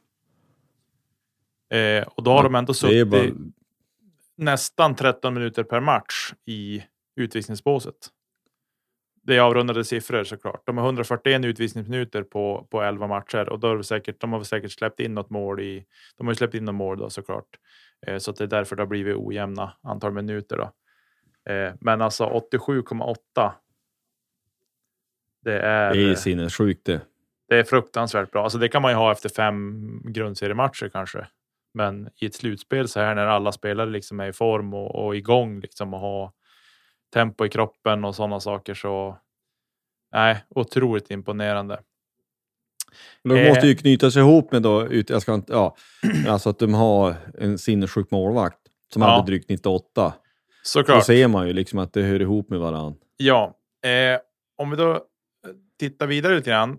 Eh, 1.70 2.08
och 2.08 2.22
då 2.22 2.30
har 2.30 2.38
ja, 2.38 2.42
de 2.42 2.54
ändå 2.54 2.74
suttit 2.74 3.08
bara... 3.08 3.22
nästan 4.36 4.94
13 4.94 5.34
minuter 5.34 5.62
per 5.62 5.80
match 5.80 6.32
i 6.44 6.84
utvisningsbåset 7.16 8.10
det 9.28 9.36
är 9.36 9.40
avrundade 9.40 9.84
siffror 9.84 10.24
såklart. 10.24 10.62
De 10.66 10.78
har 10.78 10.84
141 10.84 11.44
utvisningsminuter 11.44 12.22
på, 12.22 12.66
på 12.70 12.82
11 12.82 13.06
matcher 13.06 13.48
och 13.48 13.60
då 13.60 13.68
har 13.68 13.82
säkert, 13.82 14.20
de 14.20 14.32
har 14.32 14.42
säkert 14.42 14.72
släppt 14.72 15.00
in 15.00 15.14
något 15.14 15.30
mål 15.30 15.60
i. 15.60 15.84
De 16.16 16.26
har 16.26 16.32
ju 16.32 16.36
släppt 16.36 16.54
in 16.54 16.64
något 16.64 16.74
mål 16.74 16.98
då 16.98 17.10
såklart, 17.10 17.58
eh, 18.06 18.18
så 18.18 18.32
det 18.32 18.44
är 18.44 18.48
därför 18.48 18.76
det 18.76 18.82
har 18.82 18.86
blivit 18.86 19.16
ojämna 19.16 19.72
antal 19.82 20.12
minuter. 20.12 20.56
Då. 20.56 20.72
Eh, 21.52 21.72
men 21.80 22.02
alltså 22.02 22.24
87,8. 22.52 23.52
Det 25.44 25.58
är. 25.58 25.94
Det 25.94 26.10
är 26.10 26.14
sinnessjukt 26.14 26.86
det. 26.86 27.00
Det 27.48 27.58
är 27.58 27.64
fruktansvärt 27.64 28.30
bra. 28.30 28.42
Alltså 28.42 28.58
det 28.58 28.68
kan 28.68 28.82
man 28.82 28.90
ju 28.90 28.96
ha 28.96 29.12
efter 29.12 29.28
fem 29.28 30.02
grundseriematcher 30.04 30.88
kanske. 30.88 31.26
Men 31.78 32.10
i 32.20 32.26
ett 32.26 32.34
slutspel 32.34 32.88
så 32.88 33.00
här 33.00 33.14
när 33.14 33.26
alla 33.26 33.52
spelare 33.52 33.90
liksom 33.90 34.20
är 34.20 34.28
i 34.28 34.32
form 34.32 34.74
och, 34.74 35.06
och 35.06 35.16
igång 35.16 35.60
liksom 35.60 35.94
och 35.94 36.00
har 36.00 36.32
tempo 37.14 37.46
i 37.46 37.48
kroppen 37.48 38.04
och 38.04 38.14
sådana 38.14 38.40
saker 38.40 38.74
så 38.74 39.18
nej, 40.12 40.44
otroligt 40.48 41.10
imponerande. 41.10 41.80
De 43.22 43.48
måste 43.48 43.66
ju 43.66 43.72
eh. 43.72 43.78
knytas 43.78 44.16
ihop 44.16 44.52
med 44.52 44.62
då, 44.62 44.88
jag 45.08 45.22
ska 45.22 45.34
inte, 45.34 45.52
ja, 45.52 45.76
alltså 46.28 46.50
att 46.50 46.58
de 46.58 46.74
har 46.74 47.14
en 47.38 47.58
sinnessjuk 47.58 48.10
målvakt 48.10 48.60
som 48.92 49.02
ja. 49.02 49.08
hade 49.08 49.26
drygt 49.26 49.48
98. 49.48 50.14
Såklart. 50.62 50.98
Då 50.98 51.04
ser 51.04 51.28
man 51.28 51.46
ju 51.46 51.52
liksom 51.52 51.78
att 51.78 51.92
det 51.92 52.02
hör 52.02 52.22
ihop 52.22 52.50
med 52.50 52.60
varandra. 52.60 52.98
Ja, 53.16 53.54
eh, 53.84 54.20
om 54.56 54.70
vi 54.70 54.76
då 54.76 55.04
tittar 55.78 56.06
vidare 56.06 56.36
lite 56.36 56.50
grann. 56.50 56.78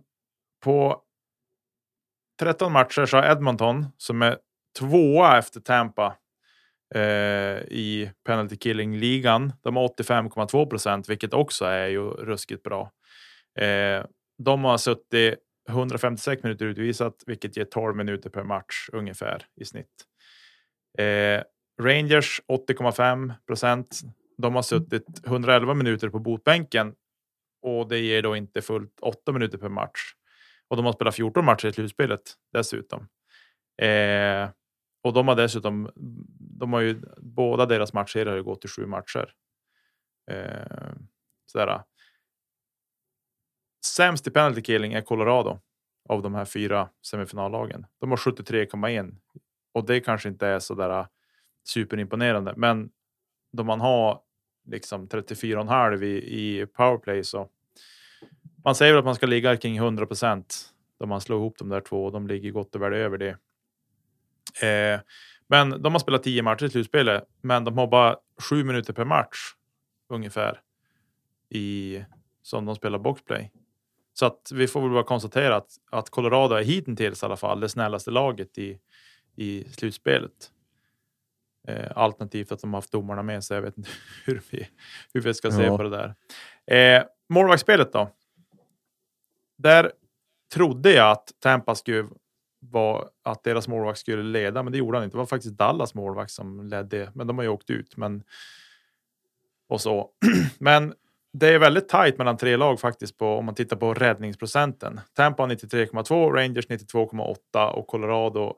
På 0.63 1.01
13 2.39 2.71
matcher 2.71 3.05
så 3.05 3.17
har 3.17 3.31
Edmonton, 3.31 3.85
som 3.97 4.21
är 4.21 4.37
tvåa 4.79 5.37
efter 5.37 5.59
Tampa, 5.59 6.15
eh, 6.95 7.61
i 7.61 8.11
penalty 8.25 8.57
killing-ligan. 8.57 9.53
De 9.61 9.75
har 9.75 9.83
85,2 9.83 10.65
procent, 10.65 11.09
vilket 11.09 11.33
också 11.33 11.65
är 11.65 11.87
ju 11.87 12.09
ruskigt 12.09 12.63
bra. 12.63 12.91
Eh, 13.59 14.05
de 14.43 14.63
har 14.63 14.77
suttit 14.77 15.35
156 15.69 16.43
minuter 16.43 16.65
utvisat, 16.65 17.23
vilket 17.25 17.57
ger 17.57 17.65
12 17.65 17.95
minuter 17.95 18.29
per 18.29 18.43
match 18.43 18.89
ungefär 18.91 19.45
i 19.55 19.65
snitt. 19.65 20.05
Eh, 20.97 21.43
Rangers 21.81 22.41
80,5 22.47 23.33
procent. 23.47 23.99
De 24.37 24.55
har 24.55 24.61
suttit 24.61 25.27
111 25.27 25.73
minuter 25.73 26.09
på 26.09 26.19
botbänken 26.19 26.93
och 27.61 27.87
det 27.87 27.99
ger 27.99 28.21
då 28.21 28.35
inte 28.35 28.61
fullt 28.61 28.99
8 29.01 29.31
minuter 29.31 29.57
per 29.57 29.69
match. 29.69 29.99
Och 30.67 30.77
de 30.77 30.85
har 30.85 30.93
spelat 30.93 31.15
14 31.15 31.45
matcher 31.45 31.67
i 31.67 31.73
slutspelet 31.73 32.21
dessutom. 32.53 33.07
Eh, 33.81 34.49
och 35.01 35.13
de 35.13 35.27
har 35.27 35.35
dessutom, 35.35 35.91
de 36.39 36.73
har 36.73 36.81
ju 36.81 37.01
båda 37.17 37.65
deras 37.65 37.93
matcher 37.93 38.25
har 38.25 38.35
ju 38.35 38.43
gått 38.43 38.61
till 38.61 38.69
sju 38.69 38.85
matcher. 38.85 39.33
Eh, 40.31 40.91
sådär. 41.45 41.83
Sämst 43.85 44.27
i 44.27 44.31
penalty 44.31 44.61
killing 44.61 44.93
är 44.93 45.01
Colorado 45.01 45.59
av 46.09 46.21
de 46.21 46.35
här 46.35 46.45
fyra 46.45 46.89
semifinallagen. 47.05 47.85
De 47.99 48.09
har 48.09 48.17
73,1 48.17 49.15
och 49.73 49.85
det 49.85 49.99
kanske 49.99 50.29
inte 50.29 50.47
är 50.47 50.59
så 50.59 50.75
där 50.75 51.07
superimponerande, 51.67 52.53
men 52.57 52.89
då 53.51 53.63
man 53.63 53.81
har 53.81 54.21
liksom 54.67 55.07
34,5 55.07 56.03
i, 56.03 56.15
i 56.17 56.65
powerplay 56.65 57.23
så. 57.23 57.49
Man 58.63 58.75
säger 58.75 58.93
väl 58.93 58.99
att 58.99 59.05
man 59.05 59.15
ska 59.15 59.25
ligga 59.25 59.57
kring 59.57 59.77
100 59.77 60.05
procent 60.05 60.73
då 60.99 61.05
man 61.05 61.21
slår 61.21 61.39
ihop 61.39 61.57
de 61.57 61.69
där 61.69 61.81
två 61.81 62.05
och 62.05 62.11
de 62.11 62.27
ligger 62.27 62.51
gott 62.51 62.75
och 62.75 62.81
väl 62.81 62.93
över 62.93 63.17
det. 63.17 63.37
Eh, 64.61 64.99
Men 65.51 65.81
de 65.81 65.93
har 65.93 65.99
spelat 65.99 66.23
tio 66.23 66.41
matcher 66.43 66.65
i 66.65 66.69
slutspelet, 66.69 67.23
men 67.41 67.63
de 67.63 67.77
har 67.77 67.87
bara 67.87 68.17
sju 68.49 68.63
minuter 68.63 68.93
per 68.93 69.05
match 69.05 69.37
ungefär 70.09 70.61
i 71.49 72.03
som 72.41 72.65
de 72.65 72.75
spelar 72.75 72.99
boxplay. 72.99 73.51
Så 74.13 74.25
att 74.25 74.51
vi 74.53 74.67
får 74.67 74.81
väl 74.81 74.89
bara 74.89 75.03
konstatera 75.03 75.55
att, 75.55 75.71
att 75.91 76.09
Colorado 76.09 76.55
är 76.55 76.63
hittills 76.63 77.23
i 77.23 77.25
alla 77.25 77.37
fall 77.37 77.59
det 77.59 77.69
snällaste 77.69 78.11
laget 78.11 78.57
i, 78.57 78.79
i 79.35 79.63
slutspelet. 79.63 80.51
Eh, 81.67 81.91
alternativt 81.95 82.51
att 82.51 82.59
de 82.59 82.73
har 82.73 82.77
haft 82.77 82.91
domarna 82.91 83.23
med 83.23 83.43
sig. 83.43 83.55
Jag 83.55 83.61
vet 83.61 83.77
inte 83.77 83.89
hur 84.25 84.41
vi, 84.49 84.67
hur 85.13 85.21
vi 85.21 85.33
ska 85.33 85.51
se 85.51 85.63
ja. 85.63 85.77
på 85.77 85.83
det 85.83 85.89
där. 85.89 86.15
Eh, 86.75 87.03
målvaktsspelet 87.29 87.93
då? 87.93 88.09
Där 89.57 89.91
trodde 90.53 90.91
jag 90.91 91.11
att 91.11 91.31
Tampa 91.39 91.75
skulle 91.75 92.07
var 92.59 93.09
att 93.23 93.43
deras 93.43 93.67
målvakt 93.67 93.99
skulle 93.99 94.23
leda, 94.23 94.63
men 94.63 94.71
det 94.71 94.77
gjorde 94.77 94.97
han 94.97 95.05
inte. 95.05 95.15
Det 95.15 95.19
var 95.19 95.25
faktiskt 95.25 95.57
Dallas 95.57 95.93
målvakt 95.93 96.31
som 96.31 96.67
ledde, 96.67 97.11
men 97.15 97.27
de 97.27 97.37
har 97.37 97.43
ju 97.43 97.49
åkt 97.49 97.69
ut. 97.69 97.97
Men 97.97 98.23
och 99.69 99.81
så. 99.81 100.09
men 100.59 100.93
det 101.33 101.47
är 101.47 101.59
väldigt 101.59 101.89
tajt 101.89 102.17
mellan 102.17 102.37
tre 102.37 102.57
lag 102.57 102.79
faktiskt 102.79 103.17
på 103.17 103.27
om 103.27 103.45
man 103.45 103.55
tittar 103.55 103.77
på 103.77 103.93
räddningsprocenten. 103.93 105.01
Tampa 105.13 105.45
93,2, 105.45 106.31
Rangers 106.31 106.67
92,8 106.67 107.69
och 107.69 107.87
Colorado 107.87 108.55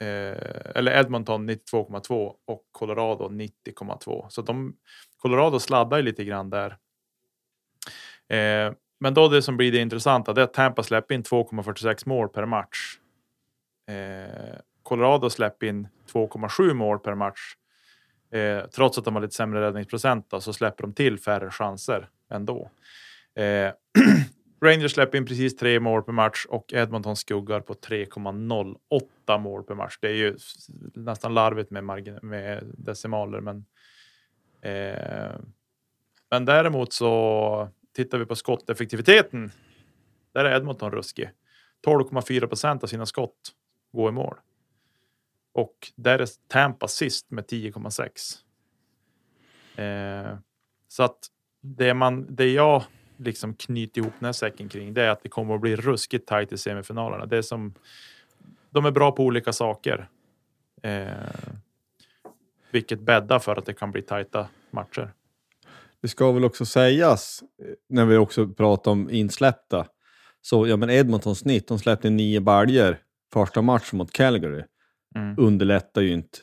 eh, 0.00 0.76
eller 0.76 1.00
Edmonton 1.00 1.50
92,2 1.50 2.32
och 2.46 2.62
Colorado 2.72 3.28
90,2. 3.28 4.28
Så 4.28 4.42
de 4.42 4.76
Colorado 5.16 5.60
sladdar 5.60 5.96
ju 5.96 6.02
lite 6.02 6.24
grann 6.24 6.50
där. 6.50 6.70
Eh, 8.28 8.72
men 9.00 9.14
då 9.14 9.28
det 9.28 9.42
som 9.42 9.56
blir 9.56 9.72
det 9.72 9.78
intressanta 9.78 10.32
det 10.32 10.40
är 10.40 10.44
att 10.44 10.54
Tampa 10.54 10.82
släpper 10.82 11.14
in 11.14 11.22
2,46 11.22 12.08
mål 12.08 12.28
per 12.28 12.46
match. 12.46 12.98
Eh, 13.92 14.58
Colorado 14.82 15.30
släpper 15.30 15.66
in 15.66 15.88
2,7 16.12 16.74
mål 16.74 16.98
per 16.98 17.14
match. 17.14 17.56
Eh, 18.32 18.66
trots 18.66 18.98
att 18.98 19.04
de 19.04 19.14
har 19.14 19.22
lite 19.22 19.34
sämre 19.34 19.60
räddningsprocent 19.60 20.30
då, 20.30 20.40
så 20.40 20.52
släpper 20.52 20.82
de 20.82 20.92
till 20.92 21.18
färre 21.18 21.50
chanser 21.50 22.08
ändå. 22.30 22.70
Eh, 23.34 23.72
Rangers 24.64 24.92
släpper 24.92 25.18
in 25.18 25.26
precis 25.26 25.56
tre 25.56 25.80
mål 25.80 26.02
per 26.02 26.12
match 26.12 26.46
och 26.48 26.72
Edmonton 26.72 27.16
skuggar 27.16 27.60
på 27.60 27.74
3,08 27.74 29.38
mål 29.38 29.64
per 29.64 29.74
match. 29.74 29.98
Det 30.00 30.08
är 30.08 30.14
ju 30.14 30.36
nästan 30.94 31.34
larvigt 31.34 31.70
med, 31.70 32.18
med 32.22 32.64
decimaler, 32.78 33.40
men. 33.40 33.64
Eh, 34.62 35.36
men 36.30 36.44
däremot 36.44 36.92
så 36.92 37.68
tittar 37.96 38.18
vi 38.18 38.26
på 38.26 38.34
skotteffektiviteten. 38.34 39.52
Där 40.34 40.44
är 40.44 40.56
Edmonton 40.56 40.90
ruskig. 40.90 41.30
12,4 41.86 42.46
procent 42.46 42.82
av 42.82 42.86
sina 42.86 43.06
skott 43.06 43.52
gå 43.92 44.08
i 44.08 44.12
mål. 44.12 44.36
Och 45.52 45.92
där 45.96 46.18
är 46.18 46.28
Tampa 46.48 46.88
sist 46.88 47.30
med 47.30 47.44
10,6. 47.44 48.38
Eh, 49.80 50.38
så 50.88 51.02
att 51.02 51.18
det, 51.60 51.94
man, 51.94 52.34
det 52.34 52.52
jag 52.52 52.84
liksom 53.16 53.54
knyter 53.54 54.00
ihop 54.00 54.12
den 54.18 54.24
här 54.26 54.32
säcken 54.32 54.68
kring 54.68 54.94
det 54.94 55.02
är 55.02 55.10
att 55.10 55.22
det 55.22 55.28
kommer 55.28 55.54
att 55.54 55.60
bli 55.60 55.76
ruskigt 55.76 56.26
tajt 56.26 56.52
i 56.52 56.58
semifinalerna. 56.58 57.26
Det 57.26 57.36
är 57.36 57.42
som, 57.42 57.74
de 58.70 58.84
är 58.84 58.90
bra 58.90 59.12
på 59.12 59.24
olika 59.24 59.52
saker. 59.52 60.08
Eh, 60.82 61.06
vilket 62.70 63.00
bäddar 63.00 63.38
för 63.38 63.56
att 63.56 63.66
det 63.66 63.74
kan 63.74 63.90
bli 63.90 64.02
tajta 64.02 64.48
matcher. 64.70 65.12
Det 66.00 66.08
ska 66.08 66.32
väl 66.32 66.44
också 66.44 66.66
sägas, 66.66 67.42
eh, 67.62 67.74
när 67.88 68.06
vi 68.06 68.16
också 68.16 68.48
pratar 68.48 68.90
om 68.90 69.10
insläppta, 69.10 69.86
så 70.40 70.66
ja 70.66 70.76
men 70.76 70.90
Edmontons 70.90 71.38
snitt, 71.38 71.68
de 71.68 71.78
släppte 71.78 72.10
nio 72.10 72.40
baljor 72.40 72.98
första 73.32 73.62
matchen 73.62 73.98
mot 73.98 74.12
Calgary. 74.12 74.62
Mm. 75.14 75.34
Underlättar 75.38 76.02
ju 76.02 76.12
inte. 76.12 76.38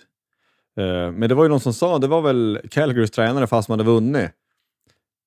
Uh, 0.80 1.12
men 1.12 1.30
det 1.30 1.36
var 1.36 1.44
ju 1.44 1.50
någon 1.50 1.60
som 1.60 1.74
sa, 1.74 1.98
det 1.98 2.08
var 2.08 2.22
väl 2.22 2.60
Calgarys 2.72 3.12
tränare 3.12 3.48
fast 3.48 3.70
man 3.70 3.80
hade 3.80 3.92
vunnit, 3.92 4.32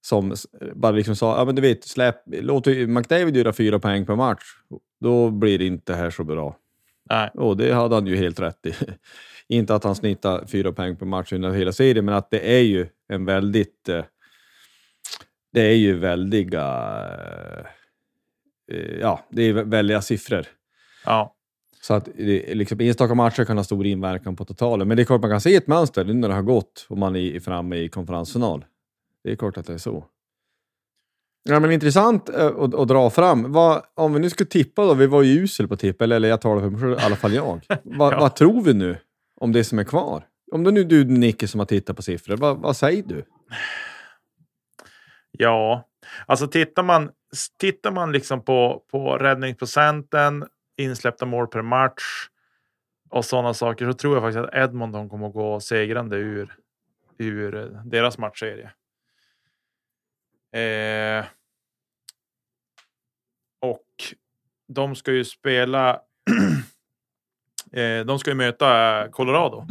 som 0.01 0.35
bara 0.75 0.93
liksom 0.93 1.17
sa, 1.17 1.39
ja 1.39 1.45
men 1.45 1.55
du 1.55 1.63
vet, 1.63 1.85
släpp, 1.85 2.23
låt 2.27 2.67
McDavid 2.67 3.37
göra 3.37 3.53
fyra 3.53 3.79
poäng 3.79 4.07
per 4.07 4.17
match, 4.17 4.43
då 5.01 5.31
blir 5.31 5.59
det 5.59 5.67
inte 5.67 5.95
här 5.95 6.11
så 6.11 6.25
bra. 6.25 6.57
Nej. 7.11 7.31
Och 7.35 7.57
det 7.57 7.73
hade 7.73 7.95
han 7.95 8.07
ju 8.07 8.17
helt 8.17 8.41
rätt 8.41 8.67
i. 8.67 8.75
inte 9.49 9.75
att 9.75 9.85
han 9.85 9.95
snittar 9.95 10.47
fyra 10.47 10.73
poäng 10.73 10.97
per 10.97 11.07
match 11.07 11.33
under 11.33 11.51
hela 11.51 11.73
serien, 11.73 12.05
men 12.05 12.15
att 12.15 12.31
det 12.31 12.57
är 12.57 12.63
ju 12.63 12.87
en 13.09 13.25
väldigt... 13.25 13.89
Uh, 13.89 14.05
det 15.53 15.61
är 15.61 15.77
ju 15.77 15.99
väldiga... 15.99 16.65
Uh, 18.73 19.01
ja, 19.01 19.27
det 19.31 19.43
är 19.43 19.53
väldiga 19.53 20.03
siffror. 20.03 20.47
Ja. 21.05 21.35
Så 21.85 21.95
att 21.95 22.09
liksom, 22.17 22.81
enstaka 22.81 23.15
matcher 23.15 23.45
kan 23.45 23.57
ha 23.57 23.65
stor 23.65 23.87
inverkan 23.87 24.37
på 24.37 24.45
totalen. 24.45 24.89
Men 24.89 24.97
det 24.97 25.03
är 25.03 25.05
klart 25.05 25.21
man 25.21 25.31
kan 25.31 25.41
se 25.41 25.55
ett 25.55 25.67
mönster 25.67 26.05
nu 26.05 26.15
när 26.15 26.29
det 26.29 26.35
har 26.35 26.43
gått 26.43 26.87
och 26.89 26.99
man 26.99 27.17
är 27.17 27.41
framme 27.41 27.77
i 27.77 27.89
konferensfinal. 27.89 28.65
Det 29.25 29.33
är 29.33 29.37
klart 29.37 29.57
att 29.57 29.67
det 29.67 29.73
är 29.73 29.79
så. 29.79 30.05
Ja, 31.45 31.61
men 31.61 31.73
intressant 31.73 32.29
äh, 32.29 32.47
att, 32.47 32.75
att, 32.75 32.89
dra 32.89 33.11
fram. 33.11 33.53
Vad, 33.53 33.83
om 33.95 34.15
vi 34.15 34.21
nu 34.21 34.31
ska 34.31 34.45
tippa 34.45 34.85
då, 34.85 34.95
vi 34.95 35.07
var 35.07 35.23
ju 35.23 35.43
usel 35.43 35.69
på 35.69 35.77
tipp, 35.77 36.03
eller, 36.03 36.17
eller 36.17 36.29
jag 36.29 36.41
talar 36.41 36.61
för 36.61 36.71
mig 36.71 36.81
själv, 36.81 36.93
i 36.93 36.97
alla 37.01 37.17
fall 37.17 37.33
jag. 37.35 37.61
Va, 37.69 38.13
ja. 38.13 38.21
Vad 38.21 38.37
tror 38.37 38.63
vi 38.63 38.75
nu 38.75 38.97
om 39.41 39.53
det 39.53 39.65
som 39.65 39.79
är 39.79 39.85
kvar? 39.85 40.27
Om 40.53 40.65
det 40.65 40.71
nu 40.71 40.81
är 40.81 40.85
du 40.85 41.05
Nicke 41.05 41.49
som 41.49 41.59
har 41.59 41.67
tittat 41.67 41.97
på 41.97 42.03
siffror, 42.03 42.37
vad, 42.37 42.59
vad 42.59 42.77
säger 42.77 43.03
du? 43.03 43.25
Ja, 45.31 45.89
alltså 46.27 46.47
tittar 46.47 46.83
man, 46.83 47.11
tittar 47.59 47.91
man 47.91 48.13
liksom 48.13 48.45
på, 48.45 48.83
på 48.91 49.19
räddningsprocenten 49.19 50.45
insläppta 50.83 51.27
mål 51.27 51.47
per 51.47 51.63
match 51.63 52.29
och 53.11 53.25
sådana 53.25 53.55
saker 53.55 53.87
så 53.87 53.93
tror 53.93 54.15
jag 54.15 54.23
faktiskt 54.23 54.45
att 54.45 54.55
Edmonton 54.55 55.09
kommer 55.09 55.27
att 55.27 55.35
gå 55.35 55.61
segrande 55.61 56.17
ur, 56.17 56.57
ur 57.19 57.55
eh, 57.55 57.83
deras 57.85 58.19
matchserie. 58.19 58.73
Eh, 60.53 61.25
och 63.61 63.89
de 64.69 64.97
ska 64.97 65.13
ju 65.13 65.25
spela. 65.25 65.95
eh, 67.73 68.05
de 68.05 68.19
ska 68.19 68.31
ju 68.31 68.37
möta 68.37 69.09
Colorado. 69.09 69.67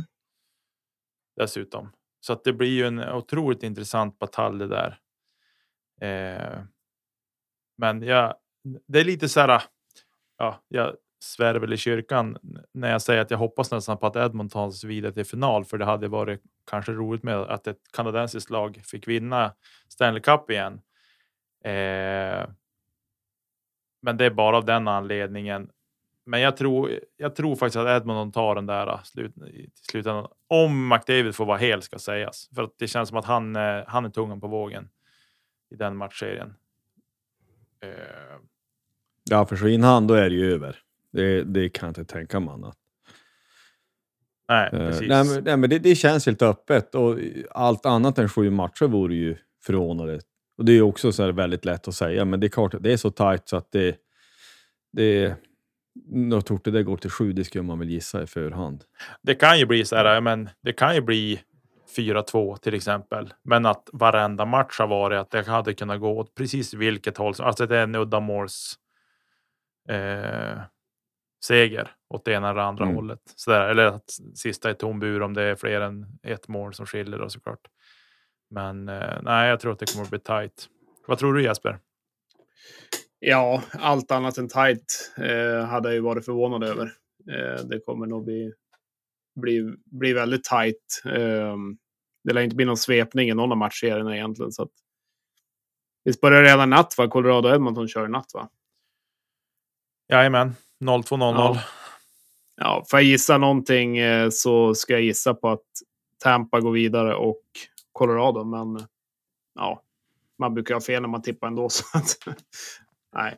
Dessutom. 1.36 1.92
Så 2.20 2.34
att 2.34 2.44
det 2.44 2.54
blir 2.54 2.70
ju 2.70 2.88
en 2.88 3.00
otroligt 3.00 3.64
intressant 3.64 4.20
batalj 4.20 4.60
det 4.60 4.68
där. 4.68 5.00
Eh, 6.02 6.64
men 7.78 8.02
ja, 8.04 8.40
det 8.88 9.00
är 9.00 9.04
lite 9.04 9.30
så 9.30 9.40
här 9.40 9.64
ja, 10.42 10.62
jag 10.68 10.96
svär 11.24 11.56
väl 11.56 11.74
i 11.74 11.78
kyrkan 11.78 12.38
när 12.72 12.92
jag 12.92 13.02
säger 13.02 13.22
att 13.22 13.32
jag 13.32 13.38
hoppas 13.38 13.72
nästan 13.72 13.98
på 13.98 14.08
att 14.08 14.16
Edmonton 14.16 14.50
tar 14.50 14.72
sig 14.72 14.90
vidare 14.90 15.14
till 15.14 15.26
final, 15.26 15.66
för 15.66 15.78
det 15.78 15.86
hade 15.86 16.08
varit 16.08 16.42
kanske 16.70 16.92
roligt 16.92 17.24
med 17.24 17.36
att 17.36 17.68
ett 17.68 17.82
kanadensiskt 17.94 18.50
lag 18.50 18.82
fick 18.84 19.08
vinna 19.08 19.54
Stanley 19.88 20.22
Cup 20.22 20.50
igen. 20.50 20.74
Eh, 21.64 22.50
men 24.02 24.18
det 24.18 24.26
är 24.26 24.30
bara 24.30 24.58
av 24.58 24.66
den 24.66 24.88
anledningen. 24.88 25.70
Men 26.26 26.42
jag 26.42 26.58
tror, 26.58 27.00
jag 27.18 27.36
tror 27.36 27.56
faktiskt 27.56 27.78
att 27.78 28.02
Edmonton 28.02 28.32
tar 28.32 28.56
den 28.56 28.66
där 28.66 28.88
äh, 28.88 29.04
slut, 29.04 29.38
i 29.38 29.70
slutändan. 29.74 30.28
Om 30.48 30.88
McDavid 30.88 31.36
får 31.36 31.46
vara 31.46 31.58
hel 31.58 31.82
ska 31.82 32.00
sägas. 32.00 32.50
För 32.56 32.64
att 32.64 32.74
det 32.78 32.88
känns 32.88 33.10
som 33.10 33.18
att 33.18 33.26
han, 33.26 33.56
äh, 33.56 33.84
han 33.88 34.06
är 34.06 34.10
tungan 34.10 34.42
på 34.42 34.48
vågen 34.48 34.90
i 35.70 35.76
den 35.76 35.98
matchserien. 35.98 36.56
Eh, 37.84 38.38
Ja, 39.30 39.46
försvinner 39.46 39.88
han 39.88 40.08
då 40.08 40.14
är 40.14 40.30
det 40.30 40.36
ju 40.36 40.54
över. 40.54 40.80
Det, 41.14 41.44
det 41.44 41.70
kan 41.70 41.88
jag 41.88 41.90
inte 41.90 42.14
tänka 42.14 42.40
mig 42.40 42.54
annat. 42.54 42.76
Nej, 44.50 44.70
uh, 44.74 44.80
precis. 44.80 45.10
Nej, 45.10 45.26
men, 45.26 45.44
nej, 45.44 45.58
men 45.58 45.70
det, 45.70 45.80
det, 45.80 45.96
känns 45.96 46.26
helt 46.26 46.42
öppet 46.42 46.96
och 46.96 47.18
allt 47.52 47.86
annat 47.86 48.18
än 48.18 48.30
sju 48.30 48.50
matcher 48.50 48.86
vore 48.86 49.16
ju 49.16 49.36
förvånade. 49.64 50.20
Och 50.58 50.66
det 50.66 50.72
är 50.72 50.82
också 50.82 51.12
så 51.12 51.32
väldigt 51.32 51.66
lätt 51.66 51.88
att 51.88 51.96
säga, 51.96 52.26
men 52.26 52.40
det 52.40 52.48
är 52.48 52.50
klart 52.50 52.74
att 52.74 52.84
det 52.84 52.94
är 52.94 52.98
så 52.98 53.12
tajt 53.12 53.50
så 53.50 53.58
att 53.58 53.72
det... 53.72 53.96
det 54.94 55.36
något 56.06 56.46
tort 56.46 56.64
det 56.64 56.84
går 56.84 56.98
till 56.98 57.10
sju, 57.10 57.34
det 57.34 57.44
skulle 57.44 57.64
man 57.64 57.80
väl 57.80 57.90
gissa 57.90 58.24
i 58.24 58.28
förhand. 58.28 58.84
Det 59.22 59.36
kan 59.36 59.60
ju 59.60 59.66
bli 59.66 59.86
så 59.86 59.96
här, 59.96 60.22
men 60.22 60.50
det 60.64 60.74
kan 60.74 60.96
ju 60.96 61.02
bli 61.02 61.42
4-2 61.98 62.58
till 62.58 62.74
exempel. 62.74 63.34
Men 63.44 63.66
att 63.66 63.90
varenda 63.94 64.46
match 64.46 64.80
har 64.80 64.88
varit 64.88 65.20
att 65.20 65.32
det 65.32 65.48
hade 65.48 65.74
kunnat 65.74 66.00
gå 66.00 66.18
åt 66.18 66.36
precis 66.36 66.74
vilket 66.74 67.18
håll 67.18 67.36
som 67.36 67.46
Alltså 67.46 67.66
det 67.66 67.78
är 67.78 67.84
en 67.84 67.96
uddamåls 67.96 68.76
eh, 69.90 70.62
seger 71.46 71.92
åt 72.10 72.26
det 72.26 72.34
ena 72.34 72.50
eller 72.50 72.62
andra 72.62 72.84
mm. 72.84 72.96
hållet. 72.96 73.22
Sådär. 73.36 73.70
Eller 73.70 73.86
att 73.86 74.12
sista 74.36 74.70
är 74.70 74.74
tom 74.74 75.00
bur 75.00 75.22
om 75.22 75.34
det 75.34 75.44
är 75.44 75.56
fler 75.56 75.82
än 75.82 76.06
ett 76.24 76.48
mål 76.48 76.74
som 76.74 76.86
skiljer 76.86 77.20
då 77.20 77.30
såklart. 77.30 77.68
Men 78.50 78.90
eh, 78.90 79.22
nej, 79.22 79.50
jag 79.50 79.60
tror 79.60 79.72
att 79.72 79.80
det 79.80 79.94
kommer 79.94 80.04
att 80.04 80.10
bli 80.10 80.20
tajt. 80.20 80.68
Vad 81.08 81.18
tror 81.18 81.34
du 81.34 81.44
Jesper? 81.44 81.80
Ja, 83.20 83.64
allt 83.72 84.12
annat 84.12 84.38
än 84.38 84.48
tajt 84.48 85.14
eh, 85.18 85.66
hade 85.66 85.90
jag 85.90 85.96
ju 85.96 86.02
varit 86.02 86.26
förvånad 86.26 86.64
över. 86.64 86.94
Eh, 87.32 87.66
det 87.66 87.80
kommer 87.80 88.08
nog 88.08 88.26
bli, 88.26 88.54
bli, 89.42 89.76
bli 89.86 90.14
väldigt 90.14 90.44
tajt. 90.44 91.02
Eh, 91.06 91.56
det 92.24 92.34
lär 92.34 92.42
inte 92.42 92.56
bli 92.56 92.66
någon 92.66 92.78
svepning 92.78 93.30
i 93.30 93.34
någon 93.34 93.52
av 93.52 93.58
matchserierna 93.58 94.16
egentligen. 94.16 94.52
Så 94.52 94.64
att, 94.64 94.72
visst 96.04 96.22
börjar 96.22 96.44
redan 96.44 96.70
natt 96.70 96.98
va? 96.98 97.08
Colorado 97.08 97.54
Edmonton 97.54 97.88
kör 97.88 98.08
natt 98.08 98.32
va? 98.34 98.50
Jajamän, 100.12 100.56
02.00. 100.84 101.34
Ja. 101.36 101.62
Ja, 102.56 102.84
får 102.90 103.00
jag 103.00 103.04
gissa 103.04 103.38
någonting 103.38 103.98
eh, 103.98 104.30
så 104.30 104.76
ska 104.76 104.94
jag 104.94 105.02
gissa 105.02 105.34
på 105.34 105.50
att 105.50 105.66
Tampa 106.24 106.60
går 106.60 106.72
vidare 106.72 107.16
och 107.16 107.42
Colorado. 107.92 108.44
Men 108.44 108.88
ja, 109.56 109.82
man 110.40 110.54
brukar 110.54 110.74
ha 110.74 110.82
fel 110.82 111.02
när 111.02 111.10
man 111.10 111.22
tippar 111.22 111.48
ändå. 111.48 111.70
Så 111.70 111.84
att, 111.94 112.18
nej. 113.16 113.38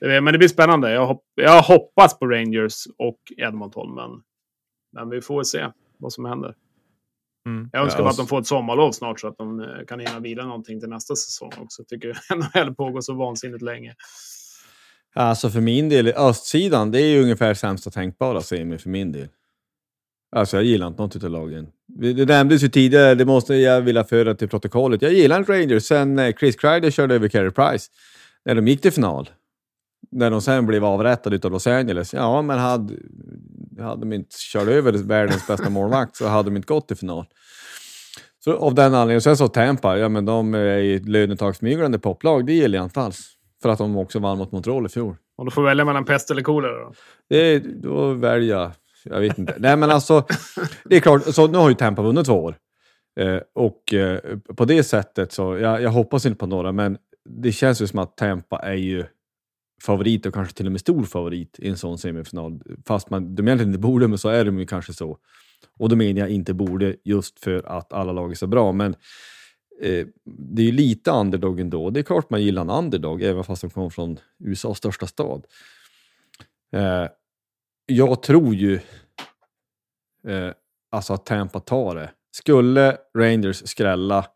Men 0.00 0.32
det 0.32 0.38
blir 0.38 0.48
spännande. 0.48 0.92
Jag, 0.92 1.06
hopp, 1.06 1.24
jag 1.34 1.62
hoppas 1.62 2.18
på 2.18 2.26
Rangers 2.26 2.86
och 2.98 3.18
Edmonton, 3.36 3.94
men, 3.94 4.10
men 4.92 5.10
vi 5.10 5.20
får 5.20 5.42
se 5.42 5.70
vad 5.98 6.12
som 6.12 6.24
händer. 6.24 6.54
Mm. 7.46 7.70
Jag 7.72 7.82
önskar 7.82 8.02
ja, 8.02 8.10
att 8.10 8.16
de 8.16 8.26
får 8.26 8.40
ett 8.40 8.46
sommarlov 8.46 8.92
snart 8.92 9.20
så 9.20 9.28
att 9.28 9.38
de 9.38 9.60
eh, 9.60 9.84
kan 9.88 10.00
hinna 10.00 10.20
vila 10.20 10.44
någonting 10.44 10.80
till 10.80 10.88
nästa 10.88 11.16
säsong 11.16 11.52
också. 11.58 11.82
Jag 11.82 11.88
tycker 11.88 12.18
NHL 12.64 12.74
pågår 12.74 13.00
så 13.00 13.14
vansinnigt 13.14 13.62
länge. 13.62 13.94
Alltså 15.14 15.50
för 15.50 15.60
min 15.60 15.88
del, 15.88 16.08
östsidan, 16.08 16.90
det 16.90 17.00
är 17.00 17.06
ju 17.06 17.22
ungefär 17.22 17.54
sämsta 17.54 17.90
tänkbara 17.90 18.40
semi 18.40 18.78
för 18.78 18.90
min 18.90 19.12
del. 19.12 19.28
Alltså 20.36 20.56
jag 20.56 20.64
gillar 20.64 20.86
inte 20.86 21.02
något 21.02 21.24
av 21.24 21.30
lagen. 21.30 21.66
Det 21.86 22.28
nämndes 22.28 22.62
ju 22.62 22.68
tidigare, 22.68 23.14
det 23.14 23.24
måste 23.24 23.54
jag 23.54 23.80
vilja 23.80 24.04
föra 24.04 24.34
till 24.34 24.48
protokollet. 24.48 25.02
Jag 25.02 25.12
gillar 25.12 25.38
inte 25.38 25.52
Rangers 25.52 25.84
sen 25.84 26.18
eh, 26.18 26.34
Chris 26.34 26.56
Kreider 26.56 26.90
körde 26.90 27.14
över 27.14 27.28
Carey 27.28 27.50
Price. 27.50 27.90
När 28.44 28.54
de 28.54 28.68
gick 28.68 28.80
till 28.80 28.92
final. 28.92 29.30
När 30.10 30.30
de 30.30 30.42
sen 30.42 30.66
blev 30.66 30.84
avrättade 30.84 31.40
av 31.44 31.52
Los 31.52 31.66
Angeles. 31.66 32.14
Ja, 32.14 32.42
men 32.42 32.58
hade, 32.58 32.94
hade 33.80 34.00
de 34.00 34.12
inte 34.12 34.36
kört 34.38 34.68
över 34.68 34.92
världens 34.92 35.46
bästa 35.46 35.70
målvakt 35.70 36.16
så 36.16 36.26
hade 36.26 36.50
de 36.50 36.56
inte 36.56 36.66
gått 36.66 36.88
till 36.88 36.96
final. 36.96 37.26
Så 38.44 38.56
av 38.56 38.74
den 38.74 38.94
anledningen. 38.94 39.20
Sen 39.20 39.36
så 39.36 39.48
Tampa, 39.48 39.98
ja 39.98 40.08
men 40.08 40.24
de 40.24 40.54
är 40.54 40.78
ju 40.78 40.96
ett 40.96 41.08
lönetagsmyglande 41.08 41.98
poplag. 41.98 42.46
Det 42.46 42.52
gillar 42.52 42.78
jag 42.78 42.86
inte 42.86 43.00
alls. 43.00 43.36
För 43.62 43.68
att 43.68 43.78
de 43.78 43.96
också 43.96 44.18
vann 44.18 44.38
mot 44.38 44.52
Montreal 44.52 44.86
i 44.86 44.88
fjol. 44.88 45.16
Och 45.36 45.44
du 45.44 45.50
får 45.50 45.62
välja 45.62 45.84
mellan 45.84 46.04
pest 46.04 46.30
eller 46.30 46.42
kolera 46.42 46.84
då? 46.84 46.92
Det, 47.28 47.58
då 47.58 48.12
väljer 48.12 48.56
jag 48.56 48.70
jag 49.04 49.20
vet 49.20 49.38
inte. 49.38 49.56
Nej, 49.58 49.76
men 49.76 49.90
alltså, 49.90 50.26
det 50.84 50.96
är 50.96 51.00
klart, 51.00 51.34
så 51.34 51.46
nu 51.46 51.58
har 51.58 51.68
ju 51.68 51.74
Tampa 51.74 52.02
vunnit 52.02 52.26
två 52.26 52.44
år. 52.44 52.56
Eh, 53.20 53.38
och 53.54 53.94
eh, 53.94 54.18
på 54.56 54.64
det 54.64 54.82
sättet 54.82 55.32
så, 55.32 55.58
jag, 55.58 55.82
jag 55.82 55.90
hoppas 55.90 56.26
inte 56.26 56.38
på 56.38 56.46
några, 56.46 56.72
men 56.72 56.98
det 57.24 57.52
känns 57.52 57.82
ju 57.82 57.86
som 57.86 57.98
att 57.98 58.16
Tampa 58.16 58.58
är 58.58 58.74
ju 58.74 59.04
favorit 59.82 60.26
och 60.26 60.34
kanske 60.34 60.54
till 60.54 60.66
och 60.66 60.72
med 60.72 60.80
stor 60.80 61.04
favorit 61.04 61.58
i 61.58 61.68
en 61.68 61.76
sån 61.76 61.98
semifinal. 61.98 62.60
Fast 62.86 63.10
man, 63.10 63.34
de 63.34 63.48
egentligen 63.48 63.70
inte 63.70 63.80
borde, 63.80 64.08
men 64.08 64.18
så 64.18 64.28
är 64.28 64.44
de 64.44 64.58
ju 64.58 64.66
kanske 64.66 64.92
så. 64.92 65.18
Och 65.78 65.88
då 65.88 65.96
menar 65.96 66.20
jag 66.20 66.30
inte 66.30 66.54
borde 66.54 66.96
just 67.04 67.40
för 67.40 67.66
att 67.66 67.92
alla 67.92 68.12
lag 68.12 68.30
är 68.30 68.34
så 68.34 68.46
bra, 68.46 68.72
men 68.72 68.94
det 70.24 70.62
är 70.62 70.66
ju 70.66 70.72
lite 70.72 71.10
underdog 71.10 71.60
ändå. 71.60 71.90
Det 71.90 72.00
är 72.00 72.04
klart 72.04 72.30
man 72.30 72.42
gillar 72.42 72.62
en 72.62 72.70
underdog, 72.70 73.22
även 73.22 73.44
fast 73.44 73.62
de 73.62 73.70
kommer 73.70 73.90
från 73.90 74.18
USAs 74.38 74.78
största 74.78 75.06
stad. 75.06 75.46
Eh, 76.72 77.06
jag 77.86 78.22
tror 78.22 78.54
ju 78.54 78.74
eh, 80.26 80.50
alltså 80.90 81.14
att 81.14 81.26
Tampa 81.26 81.60
tar 81.60 81.94
det. 81.94 82.10
Skulle 82.30 82.96
Rangers 83.18 83.68
skrälla 83.68 84.26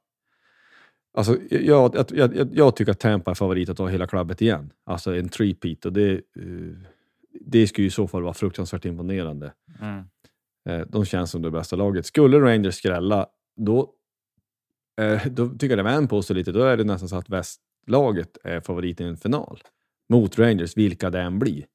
Alltså, 1.19 1.39
jag, 1.51 1.95
jag, 1.95 2.35
jag, 2.35 2.49
jag, 2.53 2.77
tycker 2.77 2.93
att 2.93 3.01
Tampa 3.01 3.31
är 3.31 3.35
favorit 3.35 3.69
att 3.69 3.77
ta 3.77 3.87
hela 3.87 4.07
klubbet 4.07 4.43
igen. 4.43 4.73
Alltså 4.85 5.17
en 5.17 5.29
three-peat 5.29 5.87
och 5.87 5.93
det, 5.93 6.21
det 7.41 7.67
skulle 7.67 7.87
i 7.87 7.91
så 7.91 8.09
fall 8.09 8.23
vara 8.23 8.35
fruktansvärt 8.35 8.85
imponerande. 8.85 9.53
Mm. 9.81 10.05
De 10.89 11.05
känns 11.05 11.31
som 11.31 11.43
det 11.43 11.51
bästa 11.51 11.77
laget. 11.77 12.07
Skulle 12.07 12.41
Rangers 12.41 12.75
skrälla, 12.75 13.27
då, 13.57 13.93
då 15.31 15.49
tycker 15.49 15.69
jag 15.69 15.79
det 15.79 15.83
vänder 15.83 16.09
på 16.09 16.23
sig 16.23 16.37
lite. 16.37 16.53
Då 16.53 16.63
är 16.63 16.77
det 16.77 16.85
nästan 16.85 17.09
så 17.09 17.17
att 17.17 17.29
västlaget 17.31 18.37
är 18.45 18.61
favorit 18.61 19.01
i 19.01 19.05
en 19.05 19.17
final 19.17 19.59
mot 20.09 20.39
Rangers, 20.39 20.77
vilka 20.77 21.11
det 21.11 21.21
än 21.21 21.39
blir. 21.39 21.67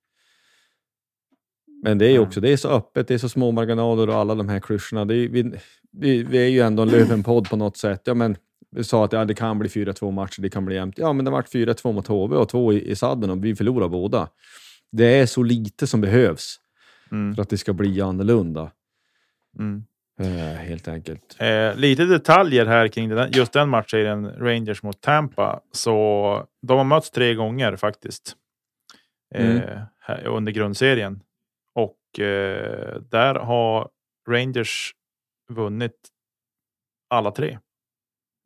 Men 1.84 1.98
det 1.98 2.06
är 2.06 2.16
mm. 2.16 2.24
också 2.24 2.42
det 2.42 2.50
är 2.50 2.58
så 2.58 2.70
öppet, 2.70 3.08
det 3.08 3.14
är 3.14 3.18
så 3.18 3.30
små 3.30 3.52
marginaler 3.52 4.10
och 4.10 4.16
alla 4.16 4.36
de 4.36 4.50
här 4.50 4.60
klyschorna. 4.60 5.06
vi, 5.06 5.28
vi, 5.28 6.24
vi, 6.24 6.38
är 6.38 6.48
ju 6.48 6.60
ändå 6.60 6.84
en 6.84 6.90
Löven-podd 6.90 7.50
på 7.50 7.56
något 7.56 7.78
sätt. 7.78 8.02
Ja, 8.06 8.14
men 8.14 8.36
vi 8.72 8.84
sa 8.84 9.06
att 9.06 9.14
ja, 9.14 9.26
det 9.26 9.34
kan 9.34 9.60
bli 9.60 9.70
4-2 9.70 10.12
matcher, 10.12 10.42
det 10.42 10.50
kan 10.50 10.66
bli 10.66 10.76
jämnt. 10.76 10.98
Ja, 10.98 11.14
men 11.14 11.26
det 11.26 11.32
vart 11.32 11.54
4-2 11.54 11.94
mot 11.94 12.08
HV 12.08 12.36
och 12.36 12.50
två 12.50 12.74
i, 12.74 12.92
i 12.92 12.96
sadden 12.96 13.30
och 13.30 13.46
vi 13.46 13.56
förlorar 13.56 13.88
båda. 13.88 14.30
Det 14.92 15.06
är 15.06 15.26
så 15.26 15.44
lite 15.44 15.88
som 15.88 16.02
behövs 16.02 16.60
mm. 17.12 17.36
för 17.36 17.42
att 17.42 17.50
det 17.50 17.58
ska 17.58 17.74
bli 17.74 18.02
annorlunda. 18.02 18.72
Mm. 19.60 19.84
Helt 20.58 20.88
enkelt. 20.88 21.36
Eh, 21.40 21.76
lite 21.76 22.06
detaljer 22.06 22.66
här 22.66 22.88
kring 22.88 23.10
den, 23.10 23.32
just 23.32 23.54
den 23.54 23.70
matchen, 23.70 24.32
Rangers 24.38 24.84
mot 24.84 25.02
Tampa. 25.02 25.60
Så 25.72 26.48
de 26.62 26.78
har 26.78 26.84
mötts 26.84 27.12
tre 27.12 27.34
gånger 27.34 27.76
faktiskt. 27.76 28.36
Eh, 29.36 29.62
mm. 30.08 30.26
under 30.26 30.52
grundserien. 30.52 31.22
Och 31.76 32.20
eh, 32.20 33.02
där 33.02 33.36
har 33.36 33.90
Rangers 34.30 34.96
vunnit 35.50 36.10
alla 37.10 37.32
tre. 37.32 37.60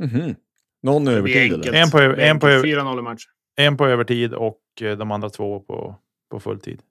Mm 0.03 0.15
-hmm. 0.15 0.35
Någon 0.83 1.07
övertid 1.07 1.53
eller? 1.53 1.73
En 1.73 1.89
på, 1.89 1.99
en 1.99 2.39
på, 2.39 2.47
4-0 2.47 2.99
i 2.99 3.01
match. 3.01 3.25
En 3.55 3.77
på 3.77 3.87
övertid 3.87 4.33
och 4.33 4.61
eh, 4.81 4.97
de 4.97 5.11
andra 5.11 5.29
två 5.29 5.59
på, 5.59 5.95
på 6.31 6.39
fulltid. 6.39 6.81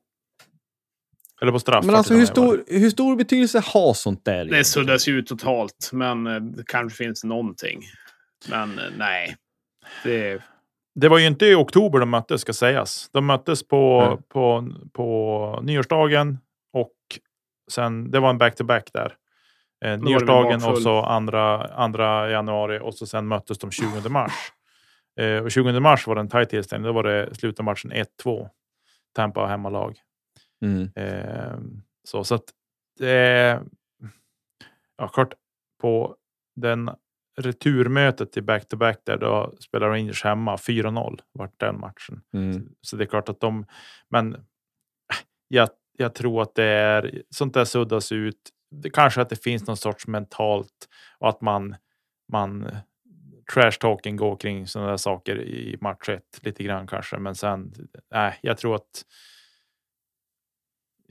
Eller 1.43 1.53
på 1.53 1.59
straff. 1.59 1.85
Men 1.85 1.95
alltså 1.95 2.15
hur 2.15 2.27
stor, 2.27 2.65
hur 2.67 2.91
stor 2.91 3.17
betydelse 3.17 3.63
har 3.65 3.95
sånt 3.95 4.25
där? 4.25 4.45
Det 4.45 4.65
suddas 4.65 5.09
ju 5.09 5.19
ut 5.19 5.27
totalt, 5.27 5.91
men 5.93 6.27
eh, 6.27 6.41
det 6.41 6.67
kanske 6.67 7.05
finns 7.05 7.25
någonting. 7.25 7.83
Men 8.51 8.79
eh, 8.79 8.85
nej. 8.99 9.37
Det, 10.05 10.43
det 10.95 11.09
var 11.09 11.19
ju 11.19 11.27
inte 11.27 11.47
i 11.47 11.55
oktober 11.55 11.99
de 11.99 12.11
möttes, 12.11 12.41
ska 12.41 12.53
sägas. 12.53 13.11
De 13.13 13.27
möttes 13.27 13.69
på, 13.69 14.01
mm. 14.07 14.23
på, 14.29 14.73
på 14.93 15.61
nyårsdagen 15.63 16.39
och 16.73 16.95
sen, 17.71 18.11
det 18.11 18.21
var 18.21 18.31
en 18.31 18.39
back-to-back 18.39 18.85
-back 18.85 18.91
där. 18.93 19.17
Eh, 19.85 19.99
nyårsdagen 19.99 20.65
och 20.65 20.79
så 20.79 21.03
andra, 21.03 21.65
andra 21.65 22.31
januari 22.31 22.79
och 22.83 22.95
så 22.95 23.07
sen 23.07 23.27
möttes 23.27 23.59
de 23.59 23.71
20 23.71 24.09
mars. 24.09 24.33
Eh, 25.21 25.37
och 25.37 25.51
20 25.51 25.81
mars 25.81 26.07
var 26.07 26.15
det 26.15 26.21
en 26.21 26.29
tajt 26.29 26.51
tillställning. 26.51 26.87
Då 26.87 26.93
var 26.93 27.03
det 27.03 27.35
slutet 27.35 27.59
av 27.61 27.65
matchen 27.65 27.93
1-2. 27.93 28.49
Tampa 29.15 29.47
hemmalag. 29.47 29.97
Mm. 30.65 30.91
Eh, 30.97 31.59
så, 32.05 32.25
så 32.25 32.35
att 32.35 32.45
det 32.99 33.63
ja, 34.97 35.09
klart 35.09 35.35
på 35.81 36.17
den 36.57 36.91
returmötet 37.37 38.33
till 38.33 38.43
back-to-back 38.43 39.01
där 39.05 39.17
då 39.17 39.55
spelar 39.61 39.89
Rangers 39.89 40.25
hemma 40.25 40.57
4-0 40.57 41.21
vart 41.33 41.61
den 41.61 41.81
matchen. 41.81 42.23
Mm. 42.35 42.69
Så 42.81 42.97
det 42.97 43.05
är 43.05 43.07
klart 43.07 43.29
att 43.29 43.41
de, 43.41 43.67
men 44.09 44.37
jag, 45.49 45.69
jag 45.99 46.15
tror 46.15 46.43
att 46.43 46.55
det 46.55 46.65
är 46.65 47.23
sånt 47.31 47.55
där 47.55 47.65
suddas 47.65 48.13
ut. 48.13 48.51
Det, 48.71 48.91
kanske 48.91 49.21
att 49.21 49.29
det 49.29 49.43
finns 49.43 49.67
någon 49.67 49.77
sorts 49.77 50.07
mentalt 50.07 50.89
och 51.19 51.29
att 51.29 51.41
man, 51.41 51.77
man 52.33 52.71
trash 53.55 53.79
talking 53.81 54.17
går 54.17 54.37
kring 54.37 54.67
sådana 54.67 54.91
där 54.91 54.97
saker 54.97 55.41
i 55.43 55.79
match 55.81 56.09
ett 56.09 56.41
lite 56.43 56.65
grann 56.65 56.87
kanske. 56.87 57.19
Men 57.19 57.35
sen, 57.35 57.75
nej, 58.11 58.39
jag 58.43 58.59
tror 58.59 58.75
att 58.75 59.05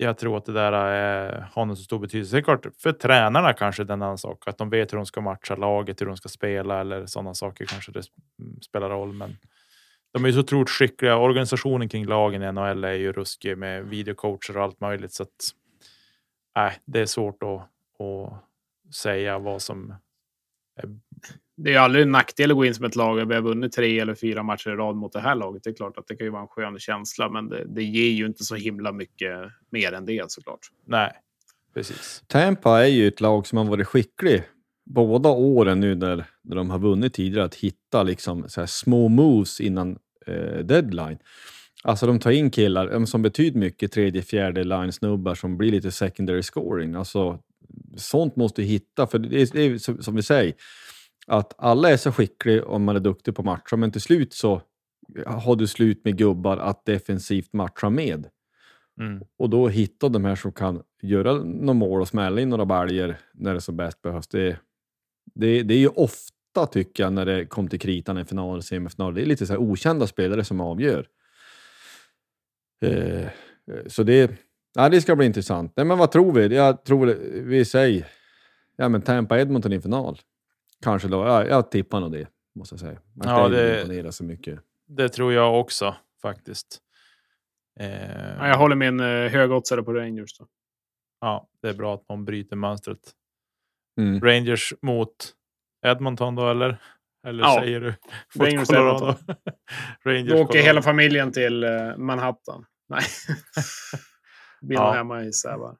jag 0.03 0.17
tror 0.17 0.37
att 0.37 0.45
det 0.45 0.53
där 0.53 0.71
är, 0.71 1.47
har 1.51 1.63
en 1.63 1.75
så 1.75 1.83
stor 1.83 1.99
betydelse. 1.99 2.35
Det 2.35 2.39
är 2.39 2.43
klart, 2.43 2.65
för 2.77 2.91
tränarna 2.91 3.53
kanske 3.53 3.83
det 3.83 3.91
är 3.91 3.93
en 3.93 4.01
annan 4.01 4.17
sak. 4.17 4.47
Att 4.47 4.57
de 4.57 4.69
vet 4.69 4.93
hur 4.93 4.97
de 4.97 5.05
ska 5.05 5.21
matcha 5.21 5.55
laget, 5.55 6.01
hur 6.01 6.05
de 6.05 6.17
ska 6.17 6.29
spela 6.29 6.81
eller 6.81 7.05
sådana 7.05 7.33
saker 7.33 7.65
kanske 7.65 7.91
det 7.91 8.03
mm, 8.39 8.61
spelar 8.61 8.89
roll. 8.89 9.13
Men 9.13 9.37
de 10.13 10.23
är 10.23 10.27
ju 10.27 10.33
så 10.33 10.39
otroligt 10.39 10.69
skickliga. 10.69 11.17
Organisationen 11.17 11.89
kring 11.89 12.05
lagen 12.05 12.43
i 12.43 12.51
NHL 12.51 12.83
är 12.83 12.93
ju 12.93 13.11
ruskig 13.11 13.57
med 13.57 13.85
videocoacher 13.85 14.57
och 14.57 14.63
allt 14.63 14.81
möjligt. 14.81 15.13
Så 15.13 15.23
att, 15.23 15.29
äh, 16.57 16.73
det 16.85 16.99
är 16.99 17.05
svårt 17.05 17.43
att, 17.43 17.61
att 18.05 18.95
säga 18.95 19.39
vad 19.39 19.61
som 19.61 19.93
är 20.81 20.99
det 21.63 21.73
är 21.73 21.79
aldrig 21.79 22.03
en 22.03 22.11
nackdel 22.11 22.51
att 22.51 22.57
gå 22.57 22.65
in 22.65 22.75
som 22.75 22.85
ett 22.85 22.95
lag. 22.95 23.25
Vi 23.25 23.35
har 23.35 23.41
vunnit 23.41 23.71
tre 23.71 23.99
eller 23.99 24.15
fyra 24.15 24.43
matcher 24.43 24.69
i 24.69 24.75
rad 24.75 24.95
mot 24.95 25.13
det 25.13 25.19
här 25.19 25.35
laget. 25.35 25.63
Det 25.63 25.69
är 25.69 25.73
klart 25.73 25.97
att 25.97 26.07
det 26.07 26.15
kan 26.15 26.25
ju 26.25 26.31
vara 26.31 26.41
en 26.41 26.47
skön 26.47 26.79
känsla, 26.79 27.29
men 27.29 27.49
det, 27.49 27.65
det 27.67 27.83
ger 27.83 28.11
ju 28.11 28.25
inte 28.25 28.43
så 28.43 28.55
himla 28.55 28.91
mycket 28.91 29.39
mer 29.69 29.91
än 29.91 30.05
det 30.05 30.31
såklart. 30.31 30.59
Nej, 30.85 31.11
precis. 31.73 32.23
Tampa 32.27 32.83
är 32.83 32.87
ju 32.87 33.07
ett 33.07 33.21
lag 33.21 33.47
som 33.47 33.57
har 33.57 33.65
varit 33.65 33.87
skicklig 33.87 34.43
båda 34.85 35.29
åren 35.29 35.79
nu 35.79 35.95
när, 35.95 36.25
när 36.41 36.55
de 36.55 36.69
har 36.69 36.79
vunnit 36.79 37.13
tidigare 37.13 37.45
att 37.45 37.55
hitta 37.55 38.03
liksom 38.03 38.49
så 38.49 38.67
små 38.67 39.07
moves 39.07 39.61
innan 39.61 39.97
eh, 40.27 40.59
deadline. 40.65 41.17
Alltså 41.83 42.07
de 42.07 42.19
tar 42.19 42.31
in 42.31 42.51
killar 42.51 43.05
som 43.05 43.21
betyder 43.21 43.59
mycket, 43.59 43.91
tredje, 43.91 44.21
fjärde 44.21 44.63
line-snubbar 44.63 45.35
som 45.35 45.57
blir 45.57 45.71
lite 45.71 45.91
secondary 45.91 46.43
scoring. 46.43 46.95
Alltså, 46.95 47.39
sånt 47.97 48.35
måste 48.35 48.61
du 48.61 48.65
hitta, 48.65 49.07
för 49.07 49.19
det 49.19 49.41
är, 49.41 49.49
det 49.53 49.61
är 49.61 50.01
som 50.01 50.15
vi 50.15 50.21
säger, 50.21 50.53
att 51.27 51.53
alla 51.57 51.89
är 51.89 51.97
så 51.97 52.11
skickliga 52.11 52.65
om 52.65 52.83
man 52.83 52.95
är 52.95 52.99
duktig 52.99 53.35
på 53.35 53.43
matcha, 53.43 53.75
men 53.75 53.91
till 53.91 54.01
slut 54.01 54.33
så 54.33 54.61
har 55.25 55.55
du 55.55 55.67
slut 55.67 56.05
med 56.05 56.17
gubbar 56.17 56.57
att 56.57 56.85
defensivt 56.85 57.53
matcha 57.53 57.89
med. 57.89 58.27
Mm. 58.99 59.23
Och 59.37 59.49
då 59.49 59.67
hitta 59.67 60.09
de 60.09 60.25
här 60.25 60.35
som 60.35 60.51
kan 60.51 60.83
göra 61.01 61.33
några 61.33 61.73
mål 61.73 62.01
och 62.01 62.07
smälla 62.07 62.41
in 62.41 62.49
några 62.49 62.65
baljor 62.65 63.15
när 63.33 63.53
det 63.53 63.61
som 63.61 63.77
bäst 63.77 64.01
behövs. 64.01 64.27
Det, 64.27 64.57
det, 65.35 65.63
det 65.63 65.73
är 65.73 65.79
ju 65.79 65.87
ofta, 65.87 66.65
tycker 66.71 67.03
jag, 67.03 67.13
när 67.13 67.25
det 67.25 67.45
kommer 67.45 67.69
till 67.69 67.79
kritan 67.79 68.17
i 68.17 68.25
final 68.25 68.57
och 68.57 68.63
semifinal, 68.63 69.13
det 69.13 69.21
är 69.21 69.25
lite 69.25 69.45
så 69.45 69.57
okända 69.57 70.07
spelare 70.07 70.43
som 70.43 70.61
avgör. 70.61 71.07
Eh, 72.81 73.27
så 73.87 74.03
det, 74.03 74.31
Ja, 74.75 74.89
det 74.89 75.01
ska 75.01 75.15
bli 75.15 75.25
intressant. 75.25 75.73
Nej, 75.75 75.85
men 75.85 75.97
vad 75.97 76.11
tror 76.11 76.33
vi? 76.33 76.55
Jag 76.55 76.83
tror 76.83 77.05
vi 77.43 77.65
säger 77.65 78.07
ja, 78.75 78.89
men 78.89 79.01
Tampa 79.01 79.39
Edmonton 79.39 79.73
i 79.73 79.81
final. 79.81 80.19
Kanske 80.83 81.07
då. 81.07 81.25
Ja, 81.25 81.45
jag 81.45 81.71
tippar 81.71 81.99
nog 81.99 82.11
det, 82.11 82.27
måste 82.55 82.73
jag 82.73 82.79
säga. 82.79 82.99
Man 83.13 83.27
ja, 83.27 83.49
det 83.49 83.81
imponera 83.81 84.11
så 84.11 84.23
mycket. 84.23 84.59
Det 84.87 85.09
tror 85.09 85.33
jag 85.33 85.59
också 85.59 85.95
faktiskt. 86.21 86.79
Eh... 87.79 88.37
Ja, 88.37 88.47
jag 88.47 88.57
håller 88.57 88.75
min 88.75 88.99
eh, 88.99 89.31
högoddsare 89.31 89.83
på 89.83 89.93
Rangers. 89.93 90.37
Då. 90.37 90.47
Ja, 91.21 91.47
det 91.61 91.69
är 91.69 91.73
bra 91.73 91.95
att 91.95 92.09
man 92.09 92.25
bryter 92.25 92.55
mönstret. 92.55 93.11
Mm. 94.01 94.21
Rangers 94.21 94.73
mot 94.81 95.33
Edmonton 95.85 96.35
då, 96.35 96.49
eller? 96.49 96.77
Eller 97.27 97.43
ja. 97.43 97.59
säger 97.59 97.79
du? 97.79 97.93
Rangers 98.35 98.67
Colorado? 98.67 99.05
Rangers 100.05 100.29
då 100.29 100.35
åker 100.35 100.45
Colorado. 100.45 100.65
hela 100.65 100.81
familjen 100.81 101.31
till 101.31 101.63
uh, 101.63 101.97
Manhattan. 101.97 102.65
Nej. 102.89 103.03
Blir 104.61 104.77
ja. 104.77 104.91
hemma 104.91 105.23
i 105.23 105.33
Sävar. 105.33 105.77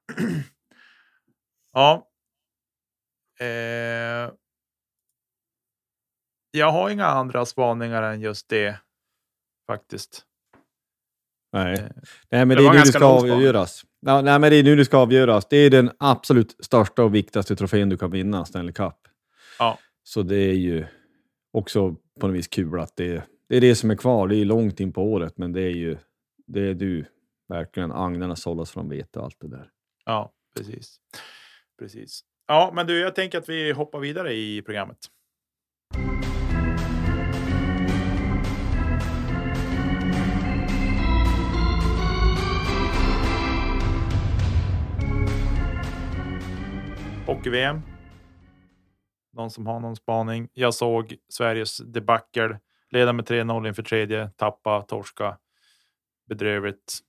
ja. 1.73 2.09
Eh... 3.39 4.31
Jag 6.55 6.71
har 6.71 6.89
inga 6.89 7.05
andra 7.05 7.45
spaningar 7.45 8.03
än 8.03 8.21
just 8.21 8.49
det. 8.49 8.79
Faktiskt. 9.67 10.23
Nej, 11.53 11.73
eh, 11.73 11.79
nej 12.29 12.45
men 12.45 12.49
det, 12.49 12.55
det 12.55 12.67
är 12.67 12.73
nu 12.73 12.79
det 12.79 12.85
ska 12.85 13.05
avgöras. 13.05 13.85
Ja, 13.99 14.21
nej, 14.21 14.39
men 14.39 14.51
det 14.51 14.55
är 14.55 14.63
nu 14.63 14.75
det 14.75 14.85
ska 14.85 14.97
avgöras. 14.97 15.47
Det 15.49 15.57
är 15.57 15.69
den 15.69 15.91
absolut 15.99 16.65
största 16.65 17.03
och 17.03 17.15
viktigaste 17.15 17.55
trofén 17.55 17.89
du 17.89 17.97
kan 17.97 18.11
vinna, 18.11 18.45
Stanley 18.45 18.73
Cup. 18.73 18.95
Ja. 19.59 19.79
Så 20.03 20.21
det 20.21 20.35
är 20.35 20.53
ju 20.53 20.85
också 21.53 21.95
på 22.19 22.27
något 22.27 22.35
vis 22.35 22.47
kul 22.47 22.79
att 22.79 22.95
det, 22.95 23.23
det 23.49 23.57
är 23.57 23.61
det 23.61 23.75
som 23.75 23.91
är 23.91 23.95
kvar. 23.95 24.27
Det 24.27 24.35
är 24.35 24.45
långt 24.45 24.79
in 24.79 24.93
på 24.93 25.03
året, 25.03 25.37
men 25.37 25.53
det 25.53 25.61
är 25.61 25.75
ju 25.75 25.97
det 26.47 26.69
är 26.69 26.73
du 26.73 27.05
verkligen. 27.49 27.91
Agnarna 27.91 28.35
sållas 28.35 28.71
från 28.71 28.89
vete 28.89 29.19
och 29.19 29.25
allt 29.25 29.37
det 29.39 29.47
där. 29.47 29.69
Ja, 30.05 30.31
precis. 30.57 30.97
Precis. 31.79 32.21
Ja, 32.47 32.71
men 32.75 32.87
du, 32.87 32.99
jag 32.99 33.15
tänker 33.15 33.37
att 33.37 33.49
vi 33.49 33.71
hoppar 33.71 33.99
vidare 33.99 34.33
i 34.33 34.61
programmet. 34.61 34.97
Hockey-VM. 47.25 47.81
Någon 49.33 49.51
som 49.51 49.67
har 49.67 49.79
någon 49.79 49.95
spaning? 49.95 50.49
Jag 50.53 50.73
såg 50.73 51.15
Sveriges 51.29 51.77
debacle. 51.77 52.59
Leda 52.89 53.13
med 53.13 53.25
3-0 53.25 53.67
inför 53.67 53.83
tredje, 53.83 54.29
tappa, 54.29 54.81
torska. 54.81 55.38
Bedrövligt. 56.29 56.99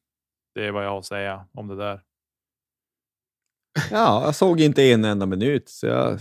Det 0.55 0.67
är 0.67 0.73
vad 0.73 0.85
jag 0.85 0.91
har 0.91 0.99
att 0.99 1.05
säga 1.05 1.47
om 1.53 1.69
det 1.69 1.77
där. 1.77 2.01
Ja, 3.91 4.23
jag 4.25 4.35
såg 4.35 4.61
inte 4.61 4.83
en 4.83 5.05
enda 5.05 5.27
minut, 5.27 5.69
så 5.69 5.87
jag, 5.87 6.19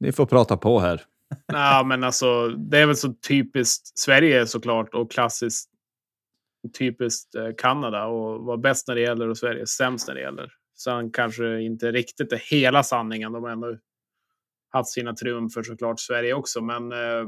ni 0.00 0.12
får 0.12 0.26
prata 0.26 0.56
på 0.56 0.80
här. 0.80 1.02
Nej, 1.52 1.84
men 1.84 2.04
alltså, 2.04 2.48
det 2.48 2.78
är 2.78 2.86
väl 2.86 2.96
så 2.96 3.12
typiskt 3.28 3.98
Sverige 3.98 4.46
såklart 4.46 4.94
och 4.94 5.10
klassiskt 5.10 5.70
typiskt 6.78 7.34
eh, 7.34 7.48
Kanada 7.58 8.06
och 8.06 8.44
vara 8.44 8.56
bäst 8.56 8.88
när 8.88 8.94
det 8.94 9.00
gäller 9.00 9.28
och 9.28 9.38
Sverige 9.38 9.66
sämst 9.66 10.08
när 10.08 10.14
det 10.14 10.20
gäller. 10.20 10.52
Sen 10.76 11.10
kanske 11.10 11.60
inte 11.60 11.92
riktigt 11.92 12.32
är 12.32 12.42
hela 12.50 12.82
sanningen. 12.82 13.32
De 13.32 13.42
har 13.42 13.50
ändå 13.50 13.78
haft 14.70 14.90
sina 14.90 15.14
triumfer 15.14 15.62
såklart, 15.62 16.00
Sverige 16.00 16.34
också. 16.34 16.60
Men 16.60 16.92
eh, 16.92 17.26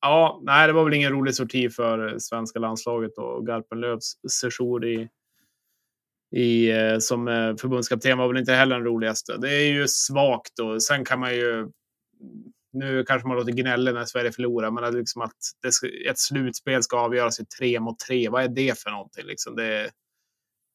ja, 0.00 0.40
nej, 0.42 0.66
det 0.66 0.72
var 0.72 0.84
väl 0.84 0.94
ingen 0.94 1.12
rolig 1.12 1.34
sorti 1.34 1.70
för 1.70 2.08
eh, 2.08 2.18
svenska 2.18 2.58
landslaget 2.58 3.18
och 3.18 3.46
Garpenlövs 3.46 4.12
sejour 4.30 4.86
i, 4.86 5.08
i, 6.36 6.70
eh, 6.70 6.98
som 6.98 7.28
eh, 7.28 7.56
förbundskapten 7.56 8.18
var 8.18 8.28
väl 8.28 8.36
inte 8.36 8.52
heller 8.52 8.76
den 8.76 8.84
roligaste. 8.84 9.36
Det 9.36 9.54
är 9.54 9.72
ju 9.72 9.88
svagt 9.88 10.58
och 10.58 10.82
sen 10.82 11.04
kan 11.04 11.20
man 11.20 11.34
ju 11.34 11.68
nu 12.72 13.04
kanske 13.04 13.28
man 13.28 13.36
låter 13.36 13.52
gnällig 13.52 13.94
när 13.94 14.04
Sverige 14.04 14.32
förlorar, 14.32 14.70
men 14.70 14.84
att, 14.84 14.94
liksom 14.94 15.22
att 15.22 15.36
det, 15.62 15.88
ett 16.10 16.18
slutspel 16.18 16.82
ska 16.82 16.98
avgöras 16.98 17.40
i 17.40 17.44
tre 17.44 17.80
mot 17.80 17.98
tre. 17.98 18.28
Vad 18.28 18.44
är 18.44 18.48
det 18.48 18.78
för 18.78 18.90
någonting? 18.90 19.26
Liksom 19.26 19.56
det, 19.56 19.90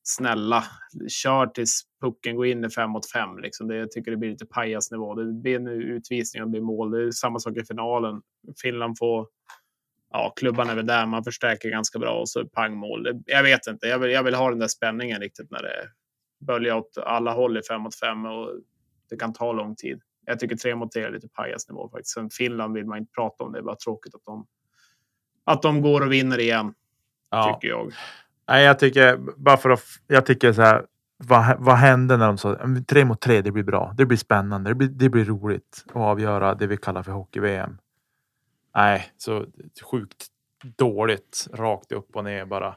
snälla, 0.04 0.64
kör 1.08 1.48
tills 1.48 1.82
pucken 2.02 2.36
går 2.36 2.46
in 2.46 2.66
i 2.66 2.70
fem 2.70 2.90
mot 2.90 3.12
fem. 3.12 3.38
Liksom. 3.38 3.68
Det, 3.68 3.76
jag 3.76 3.92
tycker 3.92 4.12
det 4.12 4.18
blir 4.18 4.30
lite 4.30 4.46
pajasnivå. 4.46 5.16
Det 5.16 5.34
blir 5.34 5.56
en 5.56 5.68
utvisning 5.68 6.44
och 6.44 6.48
det 6.48 6.52
blir 6.52 6.62
mål. 6.62 6.92
Det 6.92 7.04
är 7.04 7.12
samma 7.12 7.40
sak 7.40 7.58
i 7.58 7.66
finalen. 7.66 8.22
Finland 8.62 8.98
får 8.98 9.28
ja, 10.14 10.34
klubban 10.36 10.70
är 10.70 10.76
väl 10.76 10.86
där, 10.86 11.06
man 11.06 11.24
förstärker 11.24 11.70
ganska 11.70 12.00
bra 12.00 12.20
och 12.20 12.30
så 12.30 12.46
pang 12.48 12.76
mål. 12.76 13.04
Det, 13.04 13.22
jag 13.26 13.44
vet 13.44 13.68
inte, 13.68 13.88
jag 13.88 14.00
vill, 14.00 14.12
jag 14.12 14.24
vill 14.24 14.36
ha 14.36 14.50
den 14.50 14.60
där 14.60 14.68
spänningen 14.68 15.22
riktigt 15.22 15.52
när 15.52 15.62
det 15.62 15.90
böljar 16.46 16.76
åt 16.76 16.98
alla 16.98 17.32
håll 17.32 17.58
i 17.58 17.62
fem 17.70 17.82
mot 17.82 18.00
fem 18.00 18.26
och 18.26 18.50
det 19.10 19.18
kan 19.18 19.34
ta 19.34 19.52
lång 19.54 19.76
tid. 19.76 20.02
Jag 20.26 20.40
tycker 20.40 20.56
tre 20.56 20.76
mot 20.76 20.92
tre 20.92 21.04
är 21.04 21.12
lite 21.12 21.28
pajasnivå 21.28 21.90
faktiskt. 21.90 22.14
Sen 22.14 22.30
Finland 22.30 22.74
vill 22.74 22.86
man 22.86 22.98
inte 22.98 23.12
prata 23.12 23.44
om, 23.44 23.52
det 23.52 23.60
är 23.60 23.64
bara 23.64 23.76
tråkigt 23.76 24.16
att 24.16 24.26
de, 24.26 24.48
att 25.44 25.62
de 25.62 25.82
går 25.82 26.02
och 26.02 26.12
vinner 26.12 26.40
igen. 26.40 26.74
Ja. 27.30 27.54
Tycker 27.54 27.68
jag. 27.68 27.94
Nej, 28.48 28.66
jag 28.66 28.80
tycker 28.80 29.18
bara 29.38 29.58
för 29.58 29.70
att 29.70 29.84
jag 30.08 30.26
tycker 30.26 30.54
så 30.54 30.62
här. 30.62 30.86
Vad, 31.18 31.56
vad 31.60 31.76
hände 31.76 32.18
när 32.18 32.28
de 32.28 32.38
sa 32.38 32.58
tre 32.88 33.06
mot 33.06 33.22
tre? 33.22 33.42
Det 33.42 33.52
blir 33.52 33.64
bra. 33.64 33.94
Det 33.98 34.06
blir 34.06 34.18
spännande. 34.18 34.70
Det 34.70 34.76
blir, 34.76 34.88
det 34.88 35.10
blir 35.10 35.26
roligt 35.26 35.86
att 35.90 35.96
avgöra 35.96 36.56
det 36.56 36.68
vi 36.68 36.78
kallar 36.78 37.04
för 37.04 37.12
hockey-VM. 37.12 37.78
Nej, 38.76 39.12
så 39.18 39.46
sjukt 39.92 40.28
dåligt 40.76 41.48
rakt 41.54 41.92
upp 41.92 42.16
och 42.16 42.24
ner 42.24 42.46
bara. 42.46 42.76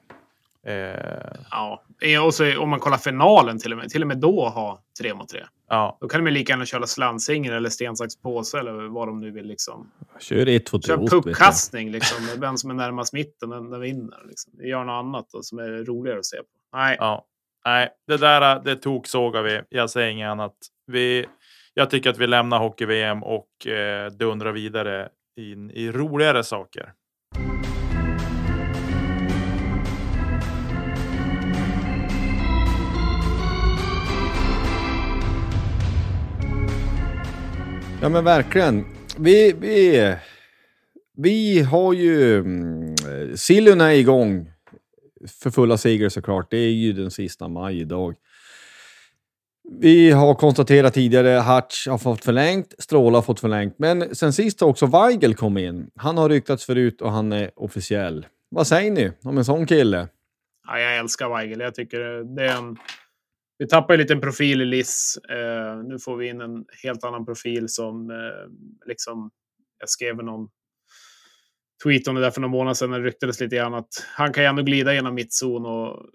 Eh... 0.66 1.32
Ja, 1.50 1.82
och 2.24 2.34
så 2.34 2.58
om 2.58 2.68
man 2.70 2.80
kollar 2.80 2.96
finalen 2.96 3.58
till 3.58 3.72
och 3.72 3.78
med, 3.78 3.88
till 3.88 4.02
och 4.02 4.08
med 4.08 4.18
då 4.18 4.48
ha 4.48 4.82
tre 5.00 5.14
mot 5.14 5.28
tre. 5.28 5.44
Ja. 5.68 5.98
Då 6.00 6.08
kan 6.08 6.24
de 6.24 6.30
lika 6.30 6.52
gärna 6.52 6.66
köra 6.66 6.86
slantsingel 6.86 7.52
eller 7.52 7.70
sten, 7.70 7.96
sax, 7.96 8.16
påse 8.16 8.58
eller 8.58 8.88
vad 8.88 9.08
de 9.08 9.20
nu 9.20 9.30
vill. 9.30 9.46
Liksom. 9.46 9.90
Kör 10.20 10.48
ett, 10.48 10.66
två, 10.66 10.78
tre, 10.78 10.96
Kör 10.96 11.06
puckkastning, 11.06 11.90
liksom. 11.90 12.40
Vem 12.40 12.56
som 12.56 12.70
är 12.70 12.74
närmast 12.74 13.12
mitten, 13.12 13.50
den, 13.50 13.70
den 13.70 13.80
vinner. 13.80 14.18
Liksom. 14.28 14.52
Gör 14.60 14.84
något 14.84 15.04
annat 15.04 15.26
då, 15.32 15.42
som 15.42 15.58
är 15.58 15.84
roligare 15.84 16.18
att 16.18 16.26
se 16.26 16.36
på. 16.36 16.44
Nej. 16.76 16.96
Ja. 17.00 17.26
Nej, 17.64 17.88
det 18.06 18.16
där 18.16 18.60
det 18.64 18.76
tog 18.76 19.06
sågar 19.08 19.42
vi. 19.42 19.60
Jag 19.68 19.90
säger 19.90 20.10
inget 20.10 20.28
annat. 20.28 20.54
Vi, 20.86 21.26
jag 21.74 21.90
tycker 21.90 22.10
att 22.10 22.18
vi 22.18 22.26
lämnar 22.26 22.58
hockey-VM 22.58 23.22
och 23.22 23.66
eh, 23.66 24.10
dundrar 24.10 24.52
vidare 24.52 25.08
in 25.36 25.70
i 25.70 25.92
roligare 25.92 26.44
saker. 26.44 26.92
Ja 38.06 38.10
men 38.10 38.24
verkligen. 38.24 38.84
Vi, 39.18 39.52
vi, 39.52 40.14
vi 41.16 41.62
har 41.62 41.92
ju... 41.92 42.38
Mm, 42.38 42.94
är 43.80 43.90
igång 43.90 44.50
för 45.42 45.50
fulla 45.50 45.78
segrar 45.78 46.08
såklart. 46.08 46.50
Det 46.50 46.56
är 46.56 46.70
ju 46.70 46.92
den 46.92 47.10
sista 47.10 47.48
maj 47.48 47.80
idag. 47.80 48.14
Vi 49.80 50.10
har 50.10 50.34
konstaterat 50.34 50.94
tidigare, 50.94 51.38
att 51.38 51.46
Hatch 51.46 51.88
har 51.88 51.98
fått 51.98 52.24
förlängt, 52.24 52.74
Stråla 52.78 53.18
har 53.18 53.22
fått 53.22 53.40
förlängt. 53.40 53.74
Men 53.78 54.14
sen 54.14 54.32
sist 54.32 54.60
har 54.60 54.68
också 54.68 54.86
Weigel 54.86 55.34
kommit 55.34 55.62
in. 55.62 55.90
Han 55.96 56.18
har 56.18 56.28
ryktats 56.28 56.64
förut 56.64 57.02
och 57.02 57.12
han 57.12 57.32
är 57.32 57.50
officiell. 57.56 58.26
Vad 58.48 58.66
säger 58.66 58.90
ni 58.90 59.12
om 59.22 59.38
en 59.38 59.44
sån 59.44 59.66
kille? 59.66 60.08
Ja, 60.66 60.78
jag 60.78 60.96
älskar 60.96 61.28
Weigel. 61.28 61.60
Jag 61.60 61.74
tycker 61.74 61.98
det 62.36 62.44
är 62.44 62.56
en 62.56 62.76
vi 63.58 63.66
tappar 63.66 64.10
en 64.12 64.20
profil 64.20 64.62
i 64.62 64.64
Liss. 64.64 65.18
Eh, 65.28 65.84
nu 65.84 65.98
får 65.98 66.16
vi 66.16 66.28
in 66.28 66.40
en 66.40 66.64
helt 66.82 67.04
annan 67.04 67.26
profil 67.26 67.68
som 67.68 68.10
eh, 68.10 68.86
liksom. 68.86 69.30
Jag 69.78 69.88
skrev 69.88 70.16
någon 70.16 70.48
tweet 71.84 72.08
om 72.08 72.14
det 72.14 72.20
där 72.20 72.30
för 72.30 72.40
några 72.40 72.52
månader 72.52 72.74
sedan. 72.74 72.90
Det 72.90 73.00
ryktades 73.00 73.40
lite 73.40 73.56
grann 73.56 73.74
att 73.74 73.88
han 74.14 74.32
kan 74.32 74.44
ju 74.44 74.48
ändå 74.48 74.62
glida 74.62 74.94
genom 74.94 75.14
mittzon 75.14 75.66
och 75.66 76.06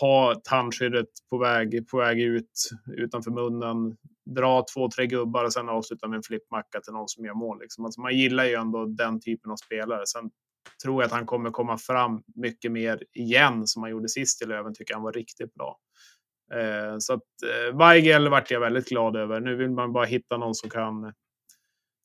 ha 0.00 0.34
tandskyddet 0.44 1.08
på 1.30 1.38
väg, 1.38 1.88
på 1.88 1.98
väg 1.98 2.20
ut 2.20 2.70
utanför 2.96 3.30
munnen. 3.30 3.96
Dra 4.36 4.64
två, 4.74 4.90
tre 4.90 5.06
gubbar 5.06 5.44
och 5.44 5.52
sen 5.52 5.68
avsluta 5.68 6.08
med 6.08 6.16
en 6.16 6.22
flippmacka 6.22 6.80
till 6.80 6.92
någon 6.92 7.08
som 7.08 7.24
gör 7.24 7.34
mål. 7.34 7.58
Liksom. 7.60 7.84
Alltså 7.84 8.00
man 8.00 8.16
gillar 8.16 8.44
ju 8.44 8.54
ändå 8.54 8.86
den 8.86 9.20
typen 9.20 9.50
av 9.50 9.56
spelare. 9.56 10.06
Sen 10.06 10.30
tror 10.82 11.02
jag 11.02 11.06
att 11.06 11.12
han 11.12 11.26
kommer 11.26 11.50
komma 11.50 11.78
fram 11.78 12.22
mycket 12.34 12.72
mer 12.72 13.02
igen 13.12 13.66
som 13.66 13.82
han 13.82 13.90
gjorde 13.90 14.08
sist 14.08 14.42
i 14.42 14.46
Löven. 14.46 14.74
Tycker 14.74 14.94
han 14.94 15.02
var 15.02 15.12
riktigt 15.12 15.54
bra. 15.54 15.78
Eh, 16.54 16.98
så 16.98 17.12
att 17.12 17.22
eh, 17.22 17.78
Weigel 17.78 18.28
vart 18.28 18.50
jag 18.50 18.60
väldigt 18.60 18.88
glad 18.88 19.16
över. 19.16 19.40
Nu 19.40 19.56
vill 19.56 19.70
man 19.70 19.92
bara 19.92 20.04
hitta 20.04 20.36
någon 20.36 20.54
som 20.54 20.70
kan 20.70 21.12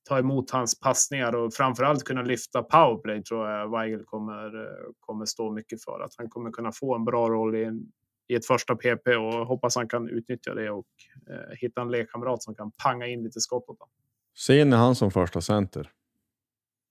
ta 0.09 0.19
emot 0.19 0.51
hans 0.51 0.79
passningar 0.79 1.35
och 1.35 1.53
framförallt 1.53 2.03
kunna 2.03 2.21
lyfta 2.21 2.63
powerplay 2.63 3.23
tror 3.23 3.49
jag 3.49 3.71
Weigel 3.71 4.03
kommer, 4.05 4.61
eh, 4.61 4.91
kommer 4.99 5.25
stå 5.25 5.51
mycket 5.51 5.83
för. 5.83 5.99
Att 5.99 6.11
han 6.17 6.29
kommer 6.29 6.51
kunna 6.51 6.71
få 6.71 6.95
en 6.95 7.05
bra 7.05 7.29
roll 7.29 7.55
i, 7.55 7.63
en, 7.63 7.91
i 8.27 8.35
ett 8.35 8.45
första 8.45 8.75
PP 8.75 9.15
och 9.15 9.47
hoppas 9.47 9.75
han 9.75 9.87
kan 9.87 10.09
utnyttja 10.09 10.53
det 10.53 10.69
och 10.69 10.87
eh, 11.29 11.57
hitta 11.57 11.81
en 11.81 11.91
lekkamrat 11.91 12.43
som 12.43 12.55
kan 12.55 12.71
panga 12.71 13.07
in 13.07 13.23
lite 13.23 13.39
skott 13.39 13.69
åt 13.69 13.79
honom. 13.79 13.93
Ser 14.37 14.65
ni 14.65 14.75
han 14.75 14.95
som 14.95 15.11
första 15.11 15.41
center? 15.41 15.91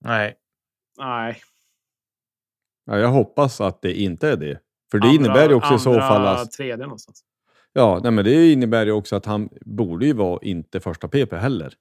Nej. 0.00 0.36
Nej. 0.98 1.40
Ja, 2.84 2.98
jag 2.98 3.08
hoppas 3.08 3.60
att 3.60 3.82
det 3.82 3.92
inte 3.92 4.28
är 4.28 4.36
det. 4.36 4.60
För 4.90 4.98
det 4.98 5.08
andra, 5.08 5.20
innebär 5.20 5.48
ju 5.48 5.54
också 5.54 5.74
i 5.74 5.78
så 5.78 5.94
fall 5.94 6.26
att... 6.26 6.52
tredje 6.52 6.76
någonstans. 6.76 7.24
Ja, 7.78 8.00
nej, 8.02 8.12
men 8.12 8.24
det 8.24 8.52
innebär 8.52 8.86
ju 8.86 8.92
också 8.92 9.16
att 9.16 9.26
han 9.26 9.48
borde 9.60 10.06
ju 10.06 10.12
vara 10.12 10.38
inte 10.42 10.80
första 10.80 11.08
PP 11.08 11.32
heller. 11.32 11.74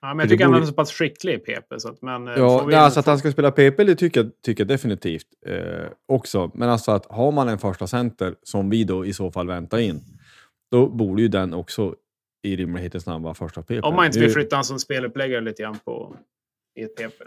Ja, 0.00 0.08
men 0.14 0.18
jag 0.18 0.28
tycker 0.28 0.44
borde... 0.44 0.56
han 0.56 0.62
är 0.62 0.66
så 0.66 0.72
pass 0.72 0.92
skicklig 0.92 1.34
i 1.34 1.38
PP. 1.38 1.80
Så 1.80 1.88
att, 1.88 2.02
men, 2.02 2.28
eh, 2.28 2.34
ja, 2.36 2.64
nej, 2.66 2.76
alltså 2.76 3.00
att 3.00 3.06
han 3.06 3.18
ska 3.18 3.32
spela 3.32 3.50
PP 3.50 3.84
det 3.84 3.94
tycker 3.94 4.20
jag, 4.20 4.30
tycker 4.42 4.60
jag 4.60 4.68
definitivt 4.68 5.26
eh, 5.46 5.86
också. 6.08 6.50
Men 6.54 6.68
alltså 6.68 6.90
att 6.90 7.06
har 7.06 7.32
man 7.32 7.48
en 7.48 7.58
första 7.58 7.86
center 7.86 8.34
som 8.42 8.70
vi 8.70 8.84
då 8.84 9.06
i 9.06 9.12
så 9.12 9.30
fall 9.30 9.46
väntar 9.46 9.78
in, 9.78 10.00
då 10.70 10.88
borde 10.88 11.22
ju 11.22 11.28
den 11.28 11.54
också 11.54 11.94
i 12.42 12.56
rimlighetens 12.56 13.06
namn 13.06 13.24
vara 13.24 13.34
första 13.34 13.62
PP. 13.62 13.80
Om 13.80 13.94
man 13.94 14.06
inte 14.06 14.20
vill 14.20 14.30
flytta 14.30 14.56
honom 14.56 14.64
som 14.64 14.78
speluppläggare 14.78 15.40
lite 15.40 15.62
grann 15.62 15.78
på, 15.84 16.16
i 16.78 16.82
ett 16.82 16.96
PP. 16.96 17.22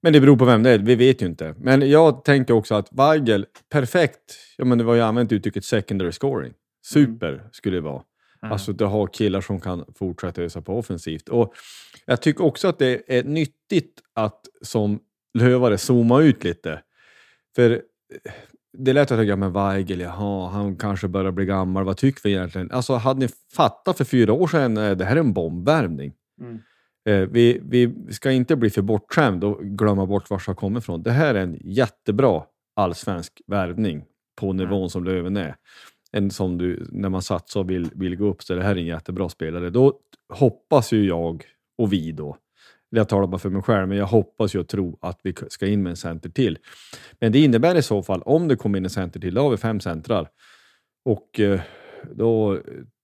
Men 0.00 0.12
det 0.12 0.20
beror 0.20 0.36
på 0.36 0.44
vem 0.44 0.62
det 0.62 0.70
är, 0.70 0.78
vi 0.78 0.94
vet 0.94 1.22
ju 1.22 1.26
inte. 1.26 1.54
Men 1.58 1.90
jag 1.90 2.24
tänker 2.24 2.54
också 2.54 2.74
att 2.74 2.88
Weigel, 2.92 3.46
perfekt. 3.72 4.38
Ja, 4.56 4.64
men 4.64 4.78
det 4.78 4.84
var 4.84 4.94
ju 4.94 5.00
använt 5.00 5.32
uttrycket 5.32 5.64
secondary 5.64 6.12
scoring. 6.12 6.52
Super 6.86 7.32
mm. 7.32 7.44
skulle 7.52 7.76
det 7.76 7.80
vara. 7.80 8.02
Mm. 8.42 8.52
Alltså 8.52 8.72
att 8.72 8.80
ha 8.80 9.06
killar 9.06 9.40
som 9.40 9.60
kan 9.60 9.84
fortsätta 9.94 10.42
ösa 10.42 10.62
på 10.62 10.78
offensivt. 10.78 11.28
Och 11.28 11.54
jag 12.06 12.22
tycker 12.22 12.44
också 12.44 12.68
att 12.68 12.78
det 12.78 13.18
är 13.18 13.24
nyttigt 13.24 14.00
att 14.14 14.40
som 14.62 15.00
lövare 15.38 15.78
zooma 15.78 16.22
ut 16.22 16.44
lite. 16.44 16.82
För 17.56 17.82
det 18.78 18.90
är 18.90 18.94
lätt 18.94 19.10
att 19.10 19.18
tänka, 19.18 19.36
men 19.36 19.52
Weigel, 19.52 20.00
jaha, 20.00 20.48
han 20.48 20.76
kanske 20.76 21.08
börjar 21.08 21.32
bli 21.32 21.44
gammal, 21.44 21.84
vad 21.84 21.96
tycker 21.96 22.20
vi 22.22 22.30
egentligen? 22.30 22.70
Alltså 22.70 22.94
hade 22.94 23.20
ni 23.20 23.28
fattat 23.56 23.96
för 23.96 24.04
fyra 24.04 24.32
år 24.32 24.46
sedan, 24.46 24.76
eh, 24.76 24.96
det 24.96 25.04
här 25.04 25.16
är 25.16 25.20
en 25.20 25.32
bombvärvning. 25.32 26.12
Mm. 26.40 26.58
Eh, 27.08 27.28
vi, 27.28 27.60
vi 27.62 28.12
ska 28.12 28.30
inte 28.30 28.56
bli 28.56 28.70
för 28.70 28.82
bortskämd 28.82 29.44
och 29.44 29.60
glömma 29.62 30.06
bort 30.06 30.30
var 30.30 30.42
det 30.46 30.54
kommer 30.54 30.80
ifrån. 30.80 31.02
Det 31.02 31.10
här 31.10 31.34
är 31.34 31.42
en 31.42 31.58
jättebra 31.60 32.42
allsvensk 32.76 33.42
värvning 33.46 34.04
på 34.40 34.52
nivån 34.52 34.78
mm. 34.78 34.88
som 34.88 35.04
Löven 35.04 35.36
är. 35.36 35.56
En 36.12 36.30
som 36.30 36.58
du, 36.58 36.86
när 36.92 37.08
man 37.08 37.22
satsar 37.22 37.60
och 37.60 37.70
vill, 37.70 37.90
vill 37.94 38.16
gå 38.16 38.26
upp, 38.26 38.42
så 38.42 38.54
det 38.54 38.62
här 38.62 38.70
är 38.70 38.76
en 38.76 38.86
jättebra 38.86 39.28
spelare. 39.28 39.70
Då 39.70 39.98
hoppas 40.28 40.92
ju 40.92 41.06
jag, 41.06 41.44
och 41.78 41.92
vi 41.92 42.12
då, 42.12 42.36
jag 42.88 43.08
talar 43.08 43.26
bara 43.26 43.38
för 43.38 43.50
mig 43.50 43.62
själv, 43.62 43.88
men 43.88 43.98
jag 43.98 44.06
hoppas 44.06 44.54
ju 44.54 44.58
och 44.58 44.68
tror 44.68 44.98
att 45.00 45.20
vi 45.22 45.34
ska 45.48 45.66
in 45.66 45.82
med 45.82 45.90
en 45.90 45.96
center 45.96 46.30
till. 46.30 46.58
Men 47.20 47.32
det 47.32 47.38
innebär 47.38 47.74
i 47.74 47.82
så 47.82 48.02
fall, 48.02 48.22
om 48.22 48.48
det 48.48 48.56
kommer 48.56 48.78
in 48.78 48.84
en 48.84 48.90
center 48.90 49.20
till, 49.20 49.34
då 49.34 49.42
har 49.42 49.50
vi 49.50 49.56
fem 49.56 49.80
centrar. 49.80 50.28
Och 51.04 51.40
eh, 51.40 51.60
då 52.14 52.60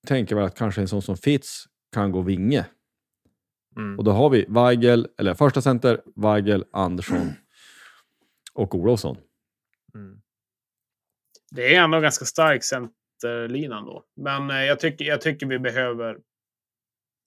tänker 0.07 0.37
jag 0.37 0.47
att 0.47 0.59
kanske 0.59 0.81
en 0.81 0.89
sån 0.89 1.03
som 1.03 1.17
Fitz 1.17 1.65
kan 1.93 2.13
gå 2.13 2.21
vinge. 2.21 2.67
Mm. 3.77 3.99
Och 3.99 4.05
då 4.05 4.11
har 4.11 4.31
vi 4.31 4.45
Weigel, 4.49 5.09
eller 5.19 5.35
första 5.35 5.63
center, 5.63 6.01
Weigel, 6.17 6.65
Andersson 6.73 7.33
och 8.55 8.75
Olofsson. 8.75 9.17
Mm. 9.95 10.22
Det 11.55 11.75
är 11.75 11.85
ändå 11.85 12.01
ganska 12.01 12.25
stark 12.25 12.65
centerlinan 12.65 13.85
då. 13.85 14.05
Men 14.17 14.51
eh, 14.51 14.65
jag, 14.65 14.81
tycker, 14.81 15.05
jag 15.05 15.21
tycker 15.21 15.47
vi 15.47 15.59
behöver 15.59 16.19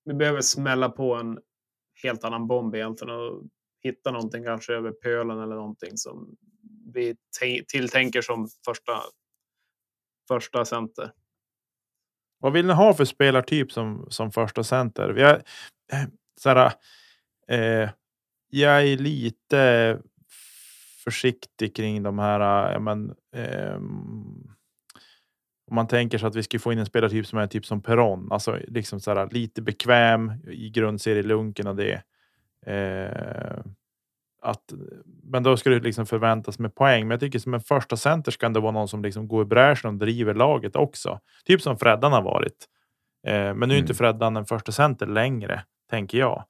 vi 0.06 0.14
behöver 0.14 0.42
smälla 0.42 0.90
på 0.90 1.16
en 1.16 1.40
helt 2.04 2.24
annan 2.24 2.48
bomb 2.48 2.76
egentligen 2.76 3.16
och 3.16 3.44
hitta 3.84 4.12
någonting 4.12 4.44
kanske 4.44 4.74
över 4.74 4.92
pölen 4.92 5.40
eller 5.40 5.56
någonting 5.56 5.98
som 5.98 6.36
vi 6.94 7.16
tilltänker 7.68 8.22
som 8.22 8.48
första, 8.66 8.94
första 10.28 10.66
center. 10.66 11.12
Vad 12.40 12.54
vill 12.54 12.66
ni 12.66 12.74
ha 12.74 12.94
för 12.94 13.06
spelartyp 13.06 13.72
som, 13.72 14.08
som 14.10 14.32
första 14.32 14.64
center? 14.64 15.10
Vi 15.10 15.24
har, 15.24 15.34
eh, 15.92 16.08
så 16.42 16.50
här, 16.50 16.72
eh, 17.48 17.90
jag 18.50 18.88
är 18.88 18.98
lite 18.98 20.00
försiktig 21.04 21.76
kring 21.76 22.04
de 22.04 22.20
här. 22.20 22.80
Men, 22.80 23.16
om 25.68 25.76
man 25.76 25.88
tänker 25.88 26.18
sig 26.18 26.28
att 26.28 26.36
vi 26.36 26.44
skulle 26.44 26.60
få 26.60 26.74
in 26.74 26.80
en 26.80 26.86
spelartyp 26.86 27.28
som 27.28 27.40
är 27.40 27.48
typ 27.48 27.66
som 27.66 27.82
Peron, 27.82 28.32
alltså 28.32 28.60
liksom 28.68 29.00
så 29.00 29.14
här, 29.14 29.30
lite 29.32 29.62
bekväm 29.62 30.34
i 30.48 30.70
grundserielunken 30.70 31.68
och 31.68 31.76
det. 31.76 32.04
Eh, 32.66 33.60
att, 34.42 34.74
men 35.24 35.44
då 35.44 35.58
ska 35.58 35.70
det 35.70 35.80
liksom 35.80 36.06
förväntas 36.06 36.60
med 36.60 36.76
poäng. 36.76 37.08
Men 37.08 37.12
jag 37.12 37.20
tycker 37.20 37.40
som 37.40 37.54
en 37.54 37.62
första 37.62 37.98
center 37.98 38.32
ska 38.32 38.50
det 38.50 38.60
vara 38.60 38.72
någon 38.72 38.88
som 38.88 39.02
liksom 39.02 39.28
går 39.28 39.42
i 39.42 39.46
bräschen 39.46 39.90
och 39.90 39.98
driver 39.98 40.34
laget 40.34 40.76
också. 40.76 41.20
Typ 41.46 41.62
som 41.62 41.78
Freddan 41.78 42.12
har 42.12 42.22
varit. 42.22 42.66
Eh, 43.28 43.34
men 43.34 43.60
nu 43.60 43.66
är 43.66 43.78
mm. 43.78 43.78
inte 43.78 43.94
Freddan 43.94 44.38
en 44.38 44.46
första 44.46 44.72
center 44.72 45.06
längre, 45.06 45.64
tänker 45.90 46.18
jag. 46.18 46.44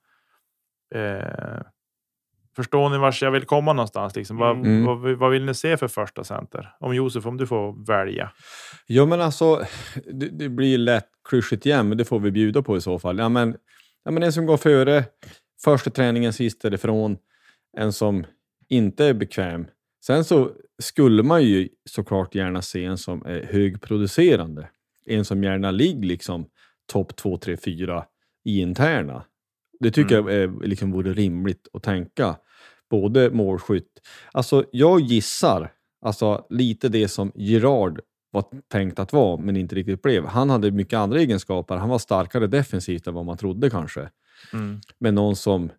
Eh, 0.95 1.61
Förstår 2.55 2.89
ni 2.89 2.97
vart 2.97 3.21
jag 3.21 3.31
vill 3.31 3.45
komma 3.45 3.73
någonstans? 3.73 4.15
Liksom? 4.15 4.41
Mm. 4.41 4.85
Vad, 4.85 4.99
vad, 4.99 5.17
vad, 5.17 5.31
vill 5.31 5.45
ni 5.45 5.53
se 5.53 5.77
för 5.77 5.87
första 5.87 6.23
center? 6.23 6.75
Om 6.79 6.95
Josef, 6.95 7.25
om 7.25 7.37
du 7.37 7.47
får 7.47 7.85
välja. 7.87 8.31
Ja, 8.87 9.05
men 9.05 9.21
alltså, 9.21 9.65
det, 10.13 10.29
det 10.29 10.49
blir 10.49 10.77
lätt 10.77 11.09
klyschigt 11.29 11.65
igen, 11.65 11.89
men 11.89 11.97
det 11.97 12.05
får 12.05 12.19
vi 12.19 12.31
bjuda 12.31 12.61
på 12.61 12.77
i 12.77 12.81
så 12.81 12.99
fall. 12.99 13.19
Ja, 13.19 13.29
men, 13.29 13.55
ja, 14.03 14.11
men 14.11 14.23
en 14.23 14.33
som 14.33 14.45
går 14.45 14.57
före, 14.57 15.03
första 15.63 15.89
träningen, 15.89 16.33
sist 16.33 16.61
därifrån. 16.61 17.17
En 17.77 17.93
som 17.93 18.25
inte 18.69 19.05
är 19.05 19.13
bekväm. 19.13 19.67
Sen 20.05 20.23
så 20.23 20.51
skulle 20.79 21.23
man 21.23 21.43
ju 21.43 21.69
såklart 21.89 22.35
gärna 22.35 22.61
se 22.61 22.85
en 22.85 22.97
som 22.97 23.25
är 23.25 23.43
högproducerande. 23.43 24.69
En 25.05 25.25
som 25.25 25.43
gärna 25.43 25.71
ligger 25.71 26.07
liksom 26.07 26.45
topp 26.91 27.15
2, 27.15 27.37
3, 27.37 27.57
4 27.57 28.05
i 28.45 28.61
interna. 28.61 29.25
Det 29.79 29.91
tycker 29.91 30.17
mm. 30.17 30.31
jag 30.31 30.43
är, 30.43 30.67
liksom 30.67 30.91
vore 30.91 31.13
rimligt 31.13 31.67
att 31.73 31.83
tänka. 31.83 32.35
Både 32.89 33.31
målskytt... 33.31 34.01
Alltså, 34.31 34.65
jag 34.71 35.01
gissar 35.01 35.71
alltså, 36.01 36.45
lite 36.49 36.89
det 36.89 37.07
som 37.07 37.31
Gerard 37.35 38.01
var 38.31 38.45
tänkt 38.67 38.99
att 38.99 39.13
vara, 39.13 39.37
men 39.37 39.57
inte 39.57 39.75
riktigt 39.75 40.01
blev. 40.01 40.25
Han 40.25 40.49
hade 40.49 40.71
mycket 40.71 40.97
andra 40.97 41.19
egenskaper. 41.19 41.75
Han 41.75 41.89
var 41.89 41.99
starkare 41.99 42.47
defensivt 42.47 43.07
än 43.07 43.13
vad 43.13 43.25
man 43.25 43.37
trodde 43.37 43.69
kanske. 43.69 44.09
Mm. 44.53 44.79
Men 44.99 45.15
någon 45.15 45.35
som 45.35 45.69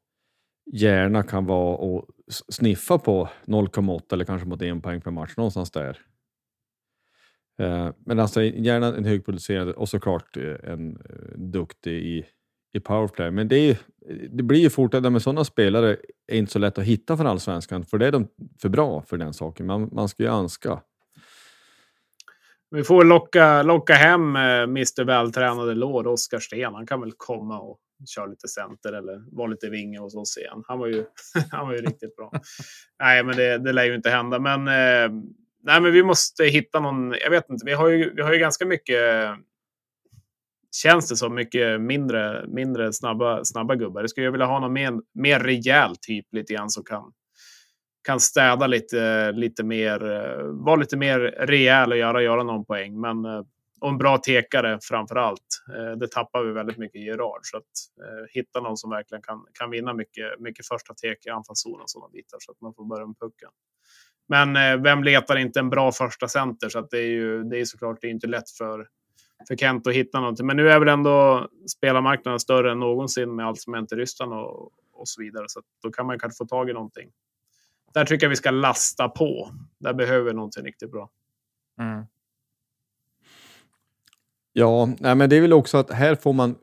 gärna 0.72 1.22
kan 1.22 1.46
vara 1.46 1.76
och 1.76 2.08
sniffa 2.48 2.98
på 2.98 3.28
0,8 3.46 4.12
eller 4.12 4.24
kanske 4.24 4.48
mot 4.48 4.62
en 4.62 4.80
poäng 4.80 5.00
per 5.00 5.10
match, 5.10 5.36
någonstans 5.36 5.70
där. 5.70 5.98
Eh, 7.58 7.90
men 8.06 8.18
alltså 8.18 8.42
gärna 8.42 8.86
en 8.86 9.04
högproducerande 9.04 9.72
och 9.72 9.88
såklart 9.88 10.36
eh, 10.36 10.72
en 10.72 10.96
eh, 10.96 11.38
duktig 11.38 11.92
i 11.92 12.26
i 12.72 12.80
powerplay. 12.80 13.30
Men 13.30 13.48
det, 13.48 13.56
är, 13.56 13.76
det 14.30 14.42
blir 14.42 14.60
ju 14.60 14.70
fortare 14.70 15.10
med 15.10 15.22
sådana 15.22 15.44
spelare 15.44 15.96
är 16.26 16.38
inte 16.38 16.52
så 16.52 16.58
lätt 16.58 16.78
att 16.78 16.84
hitta 16.84 17.16
för 17.16 17.24
allsvenskan, 17.24 17.84
för 17.84 17.98
det 17.98 18.06
är 18.06 18.12
de 18.12 18.28
för 18.62 18.68
bra 18.68 19.02
för 19.02 19.16
den 19.16 19.34
saken. 19.34 19.66
Man, 19.66 19.88
man 19.92 20.08
ska 20.08 20.22
ju 20.22 20.28
önska. 20.28 20.80
Vi 22.70 22.84
får 22.84 23.04
locka, 23.04 23.62
locka 23.62 23.94
hem 23.94 24.36
eh, 24.36 24.42
Mr 24.42 25.04
vältränade 25.04 25.74
lår, 25.74 26.06
Oskar 26.06 26.38
Sten. 26.38 26.74
Han 26.74 26.86
kan 26.86 27.00
väl 27.00 27.12
komma 27.16 27.60
och 27.60 27.78
köra 28.08 28.26
lite 28.26 28.48
center 28.48 28.92
eller 28.92 29.36
vara 29.36 29.46
lite 29.46 29.70
vinge 29.70 29.98
hos 29.98 30.14
oss 30.16 30.38
igen. 30.38 30.62
Han 30.66 30.78
var 30.78 30.86
ju, 30.86 31.04
han 31.50 31.66
var 31.66 31.74
ju 31.74 31.80
riktigt 31.80 32.16
bra. 32.16 32.32
nej, 33.00 33.24
men 33.24 33.36
det, 33.36 33.58
det 33.58 33.72
lär 33.72 33.84
ju 33.84 33.94
inte 33.94 34.10
hända. 34.10 34.38
Men, 34.38 34.68
eh, 34.68 35.22
nej, 35.62 35.80
men 35.80 35.92
vi 35.92 36.02
måste 36.02 36.44
hitta 36.44 36.80
någon. 36.80 37.14
Jag 37.20 37.30
vet 37.30 37.50
inte. 37.50 37.66
Vi 37.66 37.72
har 37.72 37.88
ju, 37.88 38.14
vi 38.14 38.22
har 38.22 38.32
ju 38.32 38.38
ganska 38.38 38.66
mycket 38.66 39.00
känns 40.76 41.08
det 41.08 41.16
som 41.16 41.34
mycket 41.34 41.80
mindre, 41.80 42.46
mindre 42.48 42.92
snabba, 42.92 43.44
snabba 43.44 43.74
gubbar. 43.74 44.00
Jag 44.00 44.10
skulle 44.10 44.30
vilja 44.30 44.46
ha 44.46 44.60
någon 44.60 44.72
mer, 44.72 44.92
mer 45.14 45.40
rejäl 45.40 45.96
typ 46.00 46.26
lite 46.32 46.54
grann 46.54 46.70
som 46.70 46.84
kan, 46.84 47.12
kan 48.06 48.20
städa 48.20 48.66
lite, 48.66 49.32
lite 49.32 49.64
mer, 49.64 50.10
eh, 50.10 50.44
vara 50.44 50.76
lite 50.76 50.96
mer 50.96 51.18
rejäl 51.20 51.92
och 51.92 51.98
göra, 51.98 52.22
göra 52.22 52.42
någon 52.42 52.64
poäng. 52.64 53.00
Men, 53.00 53.24
eh, 53.24 53.42
och 53.80 53.88
en 53.88 53.98
bra 53.98 54.18
tekare 54.18 54.78
framför 54.82 55.16
allt. 55.16 55.64
Eh, 55.76 55.98
det 55.98 56.10
tappar 56.10 56.44
vi 56.44 56.52
väldigt 56.52 56.78
mycket 56.78 57.00
i 57.00 57.04
Gerard. 57.04 57.40
Så 57.42 57.56
att 57.56 57.64
hitta 58.30 58.60
någon 58.60 58.76
som 58.76 58.90
verkligen 58.90 59.22
kan, 59.22 59.46
kan 59.58 59.70
vinna 59.70 59.94
mycket, 59.94 60.40
mycket 60.40 60.66
första 60.66 60.94
tek 60.94 61.26
i 61.26 61.30
anfallszon 61.30 61.80
och 61.80 61.90
sådana 61.90 62.08
bitar 62.08 62.38
så 62.40 62.52
att 62.52 62.60
man 62.60 62.74
får 62.74 62.84
börja 62.84 63.06
med 63.06 63.18
pucken. 63.18 63.50
Men 64.28 64.82
vem 64.82 65.04
letar 65.04 65.36
inte 65.36 65.60
en 65.60 65.70
bra 65.70 65.92
första 65.92 66.28
center? 66.28 66.68
Så 66.68 66.78
att 66.78 66.90
det 66.90 66.98
är 66.98 67.10
ju 67.10 67.42
det 67.42 67.58
är 67.58 67.64
såklart 67.64 67.98
det 68.00 68.06
är 68.06 68.10
inte 68.10 68.26
lätt 68.26 68.50
för 68.50 68.86
för 69.48 69.56
Kent 69.56 69.86
att 69.86 69.94
hitta 69.94 70.20
någonting. 70.20 70.46
Men 70.46 70.56
nu 70.56 70.70
är 70.70 70.78
väl 70.78 70.88
ändå 70.88 71.48
spelarmarknaden 71.76 72.40
större 72.40 72.72
än 72.72 72.80
någonsin 72.80 73.36
med 73.36 73.46
allt 73.46 73.60
som 73.60 73.74
hänt 73.74 73.92
i 73.92 73.94
Ryssland 73.94 74.32
och, 74.32 74.72
och 74.92 75.08
så 75.08 75.22
vidare. 75.22 75.44
Så 75.48 75.62
då 75.82 75.90
kan 75.90 76.06
man 76.06 76.18
kanske 76.18 76.36
få 76.36 76.46
tag 76.46 76.70
i 76.70 76.72
någonting. 76.72 77.10
Där 77.94 78.04
tycker 78.04 78.26
jag 78.26 78.30
vi 78.30 78.36
ska 78.36 78.50
lasta 78.50 79.08
på. 79.08 79.50
Där 79.78 79.94
behöver 79.94 80.24
vi 80.24 80.32
någonting 80.32 80.64
riktigt 80.64 80.92
bra. 80.92 81.10
Mm. 81.80 82.04
Ja, 84.52 84.88
nej, 84.98 85.14
men 85.14 85.30
det 85.30 85.36
är 85.36 85.40
väl 85.40 85.52
också 85.52 85.78
att 85.78 85.90
här 85.90 86.14
får 86.14 86.32
man 86.32 86.54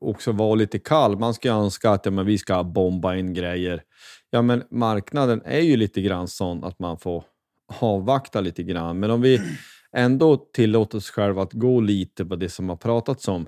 också 0.00 0.32
vara 0.32 0.54
lite 0.54 0.78
kall. 0.78 1.18
Man 1.18 1.34
ska 1.34 1.50
önska 1.50 1.90
att 1.90 2.06
ja, 2.06 2.10
men 2.10 2.26
vi 2.26 2.38
ska 2.38 2.64
bomba 2.64 3.14
in 3.14 3.34
grejer. 3.34 3.82
Ja, 4.30 4.42
men 4.42 4.64
marknaden 4.70 5.42
är 5.44 5.60
ju 5.60 5.76
lite 5.76 6.02
grann 6.02 6.28
sån 6.28 6.64
att 6.64 6.78
man 6.78 6.98
får 6.98 7.24
avvakta 7.80 8.40
lite 8.40 8.62
grann. 8.62 9.00
Men 9.00 9.10
om 9.10 9.20
vi 9.20 9.40
ändå 9.92 10.36
tillåta 10.36 10.96
oss 10.96 11.10
själva 11.10 11.42
att 11.42 11.52
gå 11.52 11.80
lite 11.80 12.24
på 12.24 12.36
det 12.36 12.48
som 12.48 12.68
har 12.68 12.76
pratats 12.76 13.28
om. 13.28 13.46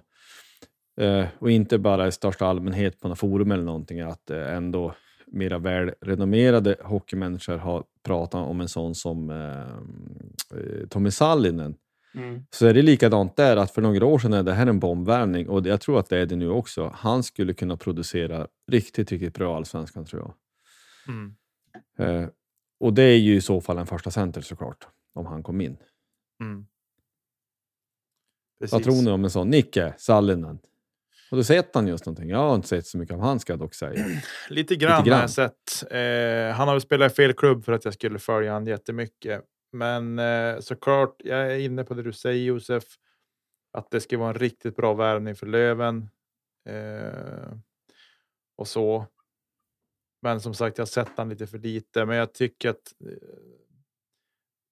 Eh, 1.01 1.27
och 1.39 1.51
inte 1.51 1.79
bara 1.79 2.07
i 2.07 2.13
största 2.13 2.47
allmänhet 2.47 3.01
på 3.01 3.09
något 3.09 3.19
forum 3.19 3.53
eller 3.53 3.65
någonting, 3.65 4.01
att 4.01 4.31
eh, 4.31 4.55
ändå 4.55 4.95
mera 5.27 5.59
välrenommerade 5.59 6.77
hockeymänniskor 6.83 7.57
har 7.57 7.85
pratat 8.03 8.49
om 8.49 8.61
en 8.61 8.69
sån 8.69 8.95
som 8.95 9.31
eh, 9.31 10.59
eh 10.59 10.87
Tommy 10.91 11.11
Sallinen. 11.11 11.75
Mm. 12.15 12.47
Så 12.51 12.67
är 12.67 12.75
det 12.75 12.83
likadant 12.83 13.37
där, 13.37 13.57
att 13.57 13.71
för 13.71 13.83
några 13.83 14.07
år 14.07 14.19
sedan 14.19 14.33
är 14.33 14.43
det 14.43 14.53
här 14.53 14.67
en 14.67 14.79
bombvärvning 14.79 15.49
och 15.49 15.67
jag 15.67 15.81
tror 15.81 15.99
att 15.99 16.09
det 16.09 16.19
är 16.19 16.27
det 16.27 16.37
nu 16.37 16.51
också. 16.51 16.93
Han 16.95 17.23
skulle 17.23 17.55
kunna 17.55 17.77
producera 17.77 18.47
riktigt, 18.71 19.13
riktigt 19.13 19.35
bra 19.35 19.57
allsvenskan 19.57 20.05
tror 20.05 20.23
jag. 20.23 20.35
Mm. 21.15 21.35
Eh, 21.99 22.29
och 22.81 22.93
det 22.93 23.03
är 23.03 23.17
ju 23.17 23.37
i 23.37 23.41
så 23.41 23.61
fall 23.61 23.79
en 23.79 23.87
första 23.87 24.11
center 24.11 24.41
såklart, 24.41 24.87
om 25.15 25.27
han 25.27 25.43
kom 25.43 25.61
in. 25.61 25.77
Mm. 26.41 26.67
Vad 28.71 28.83
tror 28.85 29.03
ni 29.03 29.11
om 29.11 29.25
en 29.25 29.31
sån? 29.31 29.51
Nicke 29.51 29.95
Sallinen? 29.99 30.59
Har 31.31 31.37
du 31.39 31.45
sett 31.45 31.75
han 31.75 31.87
just 31.87 32.07
någonting? 32.07 32.29
Jag 32.31 32.39
har 32.39 32.55
inte 32.55 32.69
sett 32.69 32.87
så 32.87 32.99
mycket 32.99 33.15
av 33.15 33.21
han 33.21 33.41
ska 33.41 33.53
jag 33.53 33.61
dock 33.61 33.75
säga. 33.75 34.07
Lite 34.49 34.77
grann, 34.77 34.99
Lite 34.99 35.09
grann. 35.11 35.17
har 35.17 35.23
jag 35.23 35.31
sett. 35.31 35.83
Eh, 35.91 36.57
han 36.57 36.69
har 36.69 36.75
väl 36.75 36.81
spelat 36.81 37.13
i 37.13 37.15
fel 37.15 37.33
klubb 37.33 37.65
för 37.65 37.73
att 37.73 37.85
jag 37.85 37.95
skulle 37.95 38.19
följa 38.19 38.53
honom 38.53 38.69
jättemycket. 38.69 39.43
Men 39.73 40.19
eh, 40.19 40.61
såklart, 40.61 41.17
jag 41.25 41.39
är 41.53 41.59
inne 41.59 41.85
på 41.85 41.95
det 41.95 42.03
du 42.03 42.13
säger 42.13 42.45
Josef. 42.45 42.85
Att 43.73 43.91
det 43.91 44.01
ska 44.01 44.19
vara 44.19 44.29
en 44.29 44.39
riktigt 44.39 44.77
bra 44.77 44.95
värvning 44.95 45.35
för 45.37 45.47
Löven. 45.47 46.09
Eh, 46.69 47.53
och 48.57 48.69
så. 48.69 49.07
Men 50.23 50.41
som 50.41 50.55
sagt, 50.55 50.79
jag 50.79 50.83
har 50.83 50.87
sett 50.87 51.11
han 51.17 51.29
lite 51.29 51.47
för 51.47 51.59
lite. 51.59 52.05
Men 52.05 52.17
jag 52.17 52.33
tycker 52.35 52.71
att 52.71 52.95
eh, 53.05 53.13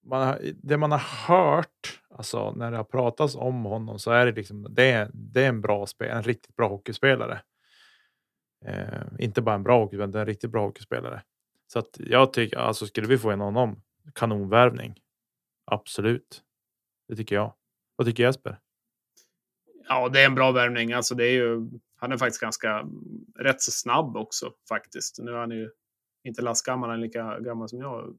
man 0.04 0.26
har, 0.26 0.40
det 0.62 0.76
man 0.76 0.92
har 0.92 1.26
hört, 1.26 2.02
alltså 2.10 2.52
när 2.52 2.70
det 2.70 2.76
har 2.76 2.84
pratats 2.84 3.36
om 3.36 3.64
honom, 3.64 3.98
så 3.98 4.10
är 4.10 4.26
det 4.26 4.32
liksom 4.32 4.66
det 4.74 5.10
det 5.14 5.44
är 5.44 5.48
en 5.48 5.60
bra 5.60 5.86
spel, 5.86 6.10
en 6.10 6.22
riktigt 6.22 6.56
bra 6.56 6.68
hockeyspelare. 6.68 7.42
Eh, 8.64 9.02
inte 9.18 9.42
bara 9.42 9.54
en 9.54 9.62
bra 9.62 9.78
hockey, 9.78 9.96
utan 9.96 10.14
en 10.14 10.26
riktigt 10.26 10.50
bra 10.50 10.66
hockeyspelare. 10.66 11.22
Så 11.72 11.78
att 11.78 11.96
jag 11.98 12.32
tycker 12.32 12.56
alltså 12.56 12.86
skulle 12.86 13.06
vi 13.06 13.18
få 13.18 13.32
in 13.32 13.40
honom 13.40 13.82
kanonvärvning. 14.14 15.00
Absolut. 15.64 16.42
Det 17.08 17.16
tycker 17.16 17.34
jag. 17.34 17.54
Vad 17.96 18.06
tycker 18.06 18.22
Jesper? 18.22 18.58
Ja, 19.88 20.08
det 20.08 20.20
är 20.20 20.26
en 20.26 20.34
bra 20.34 20.52
värvning. 20.52 20.92
Alltså, 20.92 21.14
det 21.14 21.24
är 21.24 21.32
ju, 21.32 21.70
han 21.96 22.12
är 22.12 22.16
faktiskt 22.16 22.40
ganska 22.40 22.88
rätt 23.38 23.62
så 23.62 23.70
snabb 23.70 24.16
också 24.16 24.52
faktiskt. 24.68 25.18
Nu 25.18 25.30
är 25.30 25.36
han 25.36 25.50
ju 25.50 25.70
inte 26.24 26.42
lastgammal, 26.42 26.90
han 26.90 26.98
är 26.98 27.02
lika 27.02 27.40
gammal 27.40 27.68
som 27.68 27.78
jag, 27.78 28.16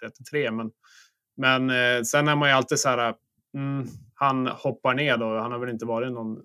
33, 0.00 0.50
men 0.50 0.70
men 1.36 1.70
eh, 1.70 2.02
sen 2.02 2.28
är 2.28 2.36
man 2.36 2.48
ju 2.48 2.54
alltid 2.54 2.78
så 2.78 2.88
här. 2.88 3.14
Mm, 3.54 3.86
han 4.14 4.46
hoppar 4.46 4.94
ner 4.94 5.16
då. 5.16 5.38
Han 5.38 5.52
har 5.52 5.58
väl 5.58 5.70
inte 5.70 5.86
varit 5.86 6.12
någon, 6.12 6.42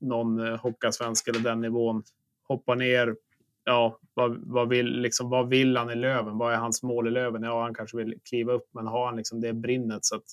någon 0.00 0.46
eh, 0.46 0.60
hockeyallsvensk 0.60 1.28
eller 1.28 1.40
den 1.40 1.60
nivån. 1.60 2.02
Hoppar 2.48 2.76
ner. 2.76 3.16
Ja, 3.64 3.98
vad, 4.14 4.42
vad, 4.46 4.68
vill, 4.68 5.00
liksom, 5.00 5.30
vad 5.30 5.48
vill 5.48 5.76
han 5.76 5.90
i 5.90 5.94
Löven? 5.94 6.38
Vad 6.38 6.52
är 6.52 6.56
hans 6.56 6.82
mål 6.82 7.08
i 7.08 7.10
Löven? 7.10 7.42
Ja, 7.42 7.62
han 7.62 7.74
kanske 7.74 7.96
vill 7.96 8.14
kliva 8.24 8.52
upp, 8.52 8.68
men 8.74 8.86
har 8.86 9.06
han 9.06 9.16
liksom 9.16 9.40
det 9.40 9.52
brinnet 9.52 10.04
så 10.04 10.16
att 10.16 10.24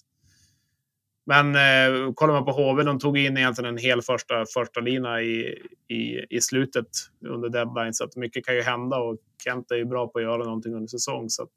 men 1.29 1.55
eh, 1.55 2.13
kollar 2.13 2.33
man 2.33 2.45
på 2.45 2.51
HV, 2.51 2.83
de 2.83 2.99
tog 2.99 3.17
in 3.17 3.37
egentligen 3.37 3.69
en 3.69 3.77
hel 3.77 4.01
första, 4.01 4.45
första 4.53 4.79
lina 4.79 5.21
i, 5.21 5.63
i, 5.87 6.25
i 6.29 6.41
slutet 6.41 6.87
under 7.25 7.49
deadline. 7.49 7.93
Så 7.93 8.03
att 8.03 8.15
mycket 8.15 8.45
kan 8.45 8.55
ju 8.55 8.61
hända 8.61 8.97
och 8.97 9.17
Kent 9.43 9.71
är 9.71 9.75
ju 9.75 9.85
bra 9.85 10.07
på 10.07 10.19
att 10.19 10.23
göra 10.23 10.43
någonting 10.43 10.73
under 10.73 10.87
säsong. 10.87 11.29
Så 11.29 11.43
att 11.43 11.49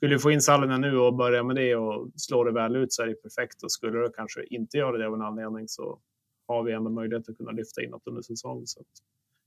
skulle 0.00 0.14
vi 0.14 0.18
få 0.18 0.30
in 0.30 0.40
Sallinen 0.40 0.80
nu 0.80 0.98
och 0.98 1.14
börja 1.14 1.42
med 1.42 1.56
det 1.56 1.76
och 1.76 2.10
slå 2.16 2.44
det 2.44 2.52
väl 2.52 2.76
ut 2.76 2.92
så 2.92 3.02
är 3.02 3.06
det 3.06 3.14
perfekt. 3.14 3.62
Och 3.62 3.72
skulle 3.72 3.98
det 3.98 4.12
kanske 4.16 4.44
inte 4.44 4.76
göra 4.76 4.98
det 4.98 5.06
av 5.06 5.14
en 5.14 5.22
anledning 5.22 5.68
så 5.68 6.00
har 6.46 6.62
vi 6.62 6.72
ändå 6.72 6.90
möjlighet 6.90 7.28
att 7.28 7.36
kunna 7.36 7.50
lyfta 7.50 7.82
in 7.82 7.90
något 7.90 8.06
under 8.06 8.22
säsongen. 8.22 8.66
Så 8.66 8.84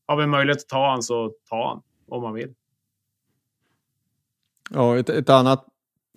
har 0.06 0.18
vi 0.18 0.28
möjlighet 0.28 0.58
att 0.58 0.70
ta 0.70 0.90
han 0.90 1.04
så 1.04 1.34
ta 1.50 1.68
han 1.68 1.84
om 2.08 2.22
man 2.22 2.34
vill. 2.34 2.54
Ja, 4.70 4.98
ett, 4.98 5.10
ett 5.10 5.30
annat 5.30 5.66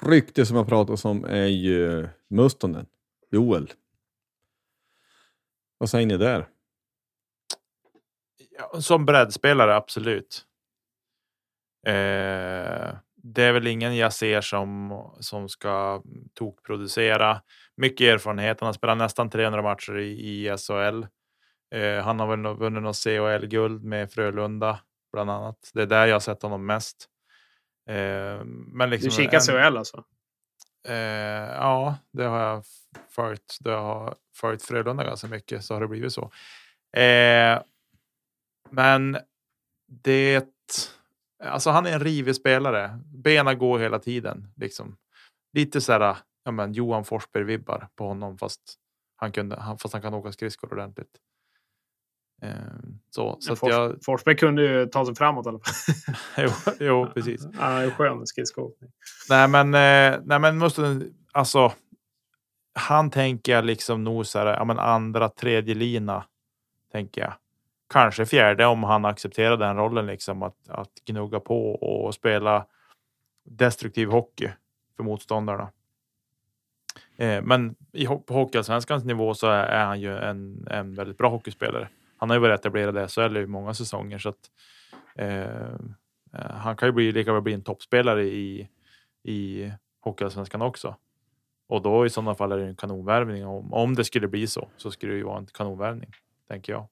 rykte 0.02 0.46
som 0.46 0.56
jag 0.56 0.68
pratat 0.68 1.04
om 1.04 1.24
är 1.24 1.46
ju 1.46 2.08
Mustonen, 2.28 2.86
Joel. 3.30 3.72
Vad 5.78 5.90
säger 5.90 6.06
ni 6.06 6.16
där? 6.16 6.48
Ja, 8.50 8.80
som 8.80 9.06
breddspelare, 9.06 9.76
absolut. 9.76 10.46
Eh, 11.86 12.96
det 13.34 13.42
är 13.42 13.52
väl 13.52 13.66
ingen 13.66 13.96
jag 13.96 14.12
ser 14.12 14.40
som, 14.40 15.00
som 15.20 15.48
ska 15.48 16.02
tokproducera. 16.34 17.42
Mycket 17.76 18.04
erfarenhet. 18.04 18.60
Han 18.60 18.66
har 18.66 18.72
spelat 18.72 18.98
nästan 18.98 19.30
300 19.30 19.62
matcher 19.62 19.98
i, 19.98 20.10
i 20.10 20.56
SHL. 20.58 21.06
Eh, 21.74 22.04
han 22.04 22.20
har 22.20 22.36
väl 22.36 22.56
vunnit 22.56 22.82
något 22.82 22.96
CHL-guld 22.96 23.84
med 23.84 24.12
Frölunda 24.12 24.80
bland 25.12 25.30
annat. 25.30 25.70
Det 25.74 25.82
är 25.82 25.86
där 25.86 26.06
jag 26.06 26.14
har 26.14 26.20
sett 26.20 26.42
honom 26.42 26.66
mest. 26.66 27.06
Eh, 27.88 28.44
men 28.44 28.90
liksom 28.90 29.08
du 29.08 29.16
kikar 29.16 29.40
CHL 29.40 29.76
alltså? 29.76 30.04
Eh, 30.88 30.94
ja, 31.54 31.96
det 32.12 32.24
har 32.24 32.40
jag 32.40 32.64
följt. 33.10 33.58
Det 33.60 33.72
har 33.72 34.14
följt 34.36 34.62
Frölunda 34.62 35.04
ganska 35.04 35.26
mycket 35.26 35.64
så 35.64 35.74
har 35.74 35.80
det 35.80 35.88
blivit 35.88 36.12
så. 36.12 36.30
Eh, 37.00 37.62
men 38.70 39.18
det 39.88 40.46
Alltså 41.44 41.70
han 41.70 41.86
är 41.86 41.92
en 41.92 42.00
rivig 42.00 42.36
spelare. 42.36 43.00
Benen 43.04 43.58
går 43.58 43.78
hela 43.78 43.98
tiden. 43.98 44.48
Liksom. 44.56 44.96
Lite 45.52 45.80
så 45.80 45.92
här, 45.92 46.16
ja, 46.44 46.50
men 46.50 46.72
Johan 46.72 47.04
Forsberg-vibbar 47.04 47.88
på 47.96 48.06
honom 48.06 48.38
fast 48.38 48.60
han, 49.16 49.32
kunde, 49.32 49.76
fast 49.78 49.92
han 49.92 50.02
kan 50.02 50.14
åka 50.14 50.32
skridskor 50.32 50.72
ordentligt. 50.72 51.20
Eh, 52.42 52.50
så, 53.10 53.36
så 53.40 53.56
Fors, 53.56 53.70
jag... 53.70 54.04
Forsberg 54.04 54.36
kunde 54.36 54.62
ju 54.62 54.86
ta 54.86 55.06
sig 55.06 55.14
framåt 55.14 55.46
i 55.46 55.48
alla 55.48 55.58
fall. 55.58 55.94
jo, 56.36 56.72
jo, 56.80 57.06
precis. 57.14 57.46
Han 57.54 57.76
är 57.76 57.90
skön 57.90 58.26
skridskoåkning. 58.26 58.90
Nej, 59.30 59.48
men, 59.48 59.66
eh, 59.66 60.20
nej, 60.24 60.38
men 60.38 60.58
måste, 60.58 61.00
alltså, 61.32 61.72
han 62.74 63.10
tänker 63.10 63.52
jag 63.52 63.64
liksom 63.64 64.04
nog 64.04 64.26
så 64.26 64.38
här, 64.38 64.46
ja, 64.46 64.64
men 64.64 64.78
andra, 64.78 65.28
tredje 65.28 65.74
lina 65.74 66.24
tänker 66.92 67.20
jag 67.20 67.34
kanske 67.88 68.26
fjärde 68.26 68.66
om 68.66 68.84
han 68.84 69.04
accepterar 69.04 69.56
den 69.56 69.76
rollen, 69.76 70.06
liksom 70.06 70.42
att, 70.42 70.68
att 70.68 70.90
gnugga 71.04 71.40
på 71.40 71.74
och 71.74 72.14
spela 72.14 72.66
destruktiv 73.44 74.08
hockey 74.08 74.50
för 74.96 75.02
motståndarna. 75.04 75.70
Eh, 77.16 77.42
men 77.42 77.74
i, 77.92 78.06
på 78.06 78.34
Hockeyallsvenskans 78.34 79.04
nivå 79.04 79.34
så 79.34 79.46
är, 79.46 79.64
är, 79.64 79.84
han 79.84 80.00
ju 80.00 80.16
en, 80.16 80.68
en 80.70 80.94
väldigt 80.94 81.18
bra 81.18 81.28
hockeyspelare. 81.28 81.88
Han 82.16 82.30
har 82.30 82.36
ju 82.36 82.40
varit 82.40 82.60
etablerad 82.60 83.04
i 83.04 83.08
SHL 83.08 83.36
i 83.36 83.46
många 83.46 83.74
säsonger 83.74 84.18
så 84.18 84.28
att 84.28 84.50
eh, 85.14 85.40
eh, 86.32 86.50
han 86.50 86.76
kan 86.76 86.88
ju 86.88 86.92
bli 86.92 87.12
lika 87.12 87.32
väl 87.32 87.42
bli 87.42 87.52
en 87.52 87.62
toppspelare 87.62 88.24
i, 88.24 88.68
i 89.22 89.72
Hockeyallsvenskan 90.00 90.62
också. 90.62 90.96
Och 91.68 91.82
då 91.82 92.06
i 92.06 92.10
sådana 92.10 92.34
fall 92.34 92.52
är 92.52 92.56
det 92.56 92.66
en 92.66 92.76
kanonvärvning. 92.76 93.46
Om, 93.46 93.72
om 93.72 93.94
det 93.94 94.04
skulle 94.04 94.28
bli 94.28 94.46
så 94.46 94.68
så 94.76 94.90
skulle 94.90 95.12
det 95.12 95.18
ju 95.18 95.24
vara 95.24 95.38
en 95.38 95.46
kanonvärvning, 95.46 96.10
tänker 96.48 96.72
jag. 96.72 96.88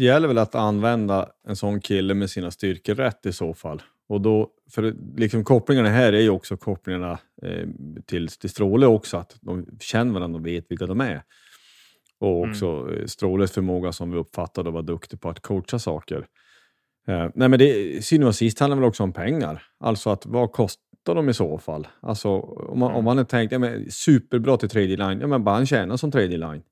Det 0.00 0.04
gäller 0.04 0.28
väl 0.28 0.38
att 0.38 0.54
använda 0.54 1.28
en 1.48 1.56
sån 1.56 1.80
kille 1.80 2.14
med 2.14 2.30
sina 2.30 2.50
styrkor 2.50 2.94
rätt 2.94 3.26
i 3.26 3.32
så 3.32 3.54
fall. 3.54 3.82
Och 4.08 4.20
då, 4.20 4.50
för 4.70 4.94
liksom 5.16 5.44
kopplingarna 5.44 5.88
här 5.88 6.12
är 6.12 6.20
ju 6.20 6.30
också 6.30 6.56
kopplingarna 6.56 7.18
eh, 7.42 7.68
till, 8.06 8.28
till 8.28 8.50
Stråle 8.50 8.86
också, 8.86 9.16
att 9.16 9.36
de 9.40 9.66
känner 9.80 10.12
varandra 10.12 10.38
och 10.38 10.46
vet 10.46 10.70
vilka 10.70 10.86
de 10.86 11.00
är. 11.00 11.22
Och 12.20 12.36
mm. 12.36 12.50
också 12.50 12.66
mm. 12.66 13.08
Stråles 13.08 13.52
förmåga 13.52 13.92
som 13.92 14.10
vi 14.10 14.18
uppfattade 14.18 14.68
att 14.68 14.72
vara 14.72 14.82
duktig 14.82 15.20
på 15.20 15.28
att 15.28 15.40
coacha 15.40 15.78
saker. 15.78 16.26
Eh, 17.08 17.28
nej 17.34 17.48
men 17.48 17.58
det, 17.58 18.04
syvende 18.04 18.28
och 18.28 18.34
sist 18.34 18.60
handlar 18.60 18.76
väl 18.76 18.88
också 18.88 19.02
om 19.02 19.12
pengar. 19.12 19.62
Alltså 19.80 20.10
att 20.10 20.26
vad 20.26 20.52
kostar 20.52 21.14
de 21.14 21.28
i 21.28 21.34
så 21.34 21.58
fall? 21.58 21.88
Alltså 22.00 22.28
om 22.40 22.78
man, 22.78 22.88
mm. 22.88 22.98
om 22.98 23.04
man 23.04 23.18
är 23.18 23.24
tänkt, 23.24 23.52
ja, 23.52 23.58
men 23.58 23.90
superbra 23.90 24.56
till 24.56 24.68
tredje 24.68 24.96
line, 24.96 25.20
ja 25.20 25.26
men 25.26 25.44
bara 25.44 25.54
han 25.54 25.66
tjänar 25.66 25.96
som 25.96 26.10
tredje 26.10 26.38
line 26.38 26.62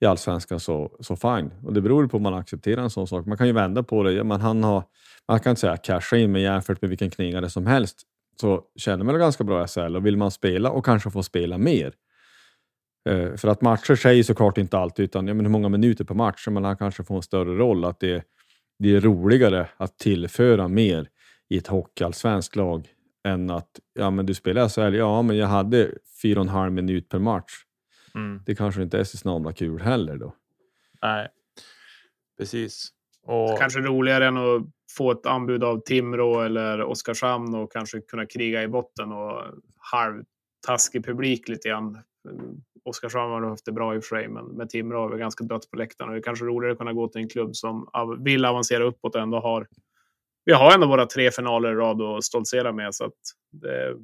i 0.00 0.06
allsvenskan 0.06 0.60
så, 0.60 0.96
så 1.00 1.16
fine. 1.16 1.50
Och 1.64 1.72
det 1.72 1.80
beror 1.80 2.06
på 2.06 2.16
om 2.16 2.22
man 2.22 2.34
accepterar 2.34 2.82
en 2.82 2.90
sån 2.90 3.06
sak. 3.06 3.26
Man 3.26 3.38
kan 3.38 3.46
ju 3.46 3.52
vända 3.52 3.82
på 3.82 4.02
det. 4.02 4.24
Men 4.24 4.40
han 4.40 4.64
har, 4.64 4.84
man 5.28 5.40
kan 5.40 5.50
inte 5.50 5.60
säga 5.60 5.76
casha 5.76 6.16
in, 6.16 6.32
men 6.32 6.42
jämfört 6.42 6.82
med 6.82 6.88
vilken 6.88 7.10
knegare 7.10 7.50
som 7.50 7.66
helst 7.66 8.02
så 8.40 8.62
känner 8.76 9.04
man 9.04 9.14
det 9.14 9.20
ganska 9.20 9.44
bra 9.44 9.64
i 9.64 9.68
SHL 9.68 9.96
och 9.96 10.06
vill 10.06 10.16
man 10.16 10.30
spela 10.30 10.70
och 10.70 10.84
kanske 10.84 11.10
få 11.10 11.22
spela 11.22 11.58
mer. 11.58 11.94
Eh, 13.08 13.34
för 13.36 13.48
att 13.48 13.62
matcher 13.62 13.94
säger 13.94 14.22
såklart 14.22 14.58
inte 14.58 14.78
alltid, 14.78 15.04
utan 15.04 15.28
ja, 15.28 15.34
men 15.34 15.46
hur 15.46 15.52
många 15.52 15.68
minuter 15.68 16.04
per 16.04 16.14
match, 16.14 16.46
men 16.48 16.64
han 16.64 16.76
kanske 16.76 17.04
får 17.04 17.16
en 17.16 17.22
större 17.22 17.54
roll. 17.54 17.84
Att 17.84 18.00
det, 18.00 18.24
det 18.78 18.96
är 18.96 19.00
roligare 19.00 19.68
att 19.76 19.98
tillföra 19.98 20.68
mer 20.68 21.08
i 21.48 21.56
ett 21.56 21.66
hockeyallsvenskt 21.66 22.56
lag 22.56 22.88
än 23.28 23.50
att 23.50 23.80
ja, 23.94 24.10
men 24.10 24.26
du 24.26 24.34
spelar 24.34 24.68
SHL, 24.68 24.94
ja 24.94 25.22
men 25.22 25.36
jag 25.36 25.46
hade 25.46 25.90
fyra 26.22 26.40
och 26.40 26.46
en 26.46 26.48
halv 26.48 26.72
minut 26.72 27.08
per 27.08 27.18
match 27.18 27.65
Mm. 28.16 28.42
Det 28.46 28.54
kanske 28.54 28.82
inte 28.82 28.98
är 28.98 29.04
så 29.04 29.16
snabla 29.16 29.52
kul 29.52 29.80
heller 29.80 30.16
då. 30.16 30.34
Nej, 31.02 31.28
precis. 32.38 32.88
Och... 33.22 33.58
Kanske 33.58 33.80
roligare 33.80 34.26
än 34.26 34.36
att 34.36 34.62
få 34.96 35.10
ett 35.10 35.26
anbud 35.26 35.64
av 35.64 35.80
Timrå 35.80 36.40
eller 36.40 36.82
Oskarshamn 36.82 37.54
och 37.54 37.72
kanske 37.72 38.00
kunna 38.00 38.26
kriga 38.26 38.62
i 38.62 38.68
botten 38.68 39.12
och 39.12 39.42
halvtaskig 39.78 41.04
publik 41.04 41.48
lite 41.48 41.68
grann. 41.68 41.98
Oskarshamn 42.84 43.32
har 43.32 43.42
haft 43.42 43.64
det 43.64 43.72
bra 43.72 43.94
i 43.94 43.98
och 43.98 44.04
för 44.04 44.16
sig, 44.16 44.28
men 44.28 44.44
med 44.44 44.68
Timrå 44.68 45.00
har 45.00 45.12
vi 45.12 45.18
ganska 45.18 45.44
dött 45.44 45.70
på 45.70 45.76
läktaren. 45.76 46.12
Det 46.12 46.18
är 46.18 46.22
kanske 46.22 46.44
roligare 46.44 46.72
att 46.72 46.78
kunna 46.78 46.92
gå 46.92 47.08
till 47.08 47.20
en 47.20 47.28
klubb 47.28 47.56
som 47.56 47.88
vill 48.20 48.44
avancera 48.44 48.84
uppåt 48.84 49.14
och 49.14 49.20
ändå 49.20 49.40
har. 49.40 49.66
Vi 50.44 50.52
har 50.52 50.74
ändå 50.74 50.86
våra 50.86 51.06
tre 51.06 51.30
finaler 51.30 51.72
i 51.72 51.74
rad 51.74 52.02
att 52.02 52.24
stoltsera 52.24 52.72
med 52.72 52.94
så 52.94 53.04
att 53.04 53.12
det, 53.52 53.96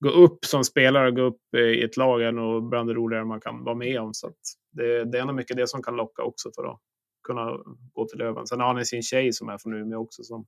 gå 0.00 0.08
upp 0.08 0.44
som 0.44 0.64
spelare 0.64 1.08
och 1.08 1.16
gå 1.16 1.22
upp 1.22 1.54
i 1.54 1.82
ett 1.82 1.96
lag 1.96 2.22
är 2.22 2.32
nog 2.32 2.68
bland 2.68 2.88
det 2.88 2.94
roligare 2.94 3.24
man 3.24 3.40
kan 3.40 3.64
vara 3.64 3.74
med 3.74 4.00
om. 4.00 4.14
Så 4.14 4.32
det, 4.70 5.04
det 5.04 5.18
är 5.18 5.24
nog 5.24 5.34
mycket 5.34 5.56
det 5.56 5.66
som 5.66 5.82
kan 5.82 5.96
locka 5.96 6.22
också 6.22 6.50
för 6.54 6.70
att 6.70 6.80
kunna 7.22 7.58
gå 7.92 8.06
till 8.08 8.18
Löven. 8.18 8.46
Sen 8.46 8.60
har 8.60 8.74
ni 8.74 8.84
sin 8.84 9.02
tjej 9.02 9.32
som 9.32 9.48
är 9.48 9.58
från 9.58 9.74
Umeå 9.74 10.00
också 10.00 10.22
som 10.22 10.46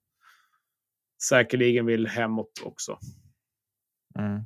säkerligen 1.28 1.86
vill 1.86 2.06
hemåt 2.06 2.52
också. 2.64 2.98
Mm. 4.18 4.40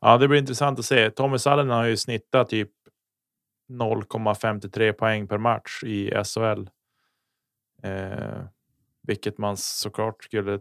Ja, 0.00 0.18
det 0.18 0.28
blir 0.28 0.38
intressant 0.38 0.78
att 0.78 0.84
se. 0.84 1.10
Tommy 1.10 1.38
Sallinen 1.38 1.76
har 1.76 1.84
ju 1.84 1.96
snittat 1.96 2.48
typ 2.48 2.70
0,53 3.68 4.92
poäng 4.92 5.28
per 5.28 5.38
match 5.38 5.84
i 5.84 6.10
SHL. 6.24 6.68
Eh, 7.82 8.44
vilket 9.02 9.38
man 9.38 9.56
såklart 9.56 10.24
skulle 10.24 10.60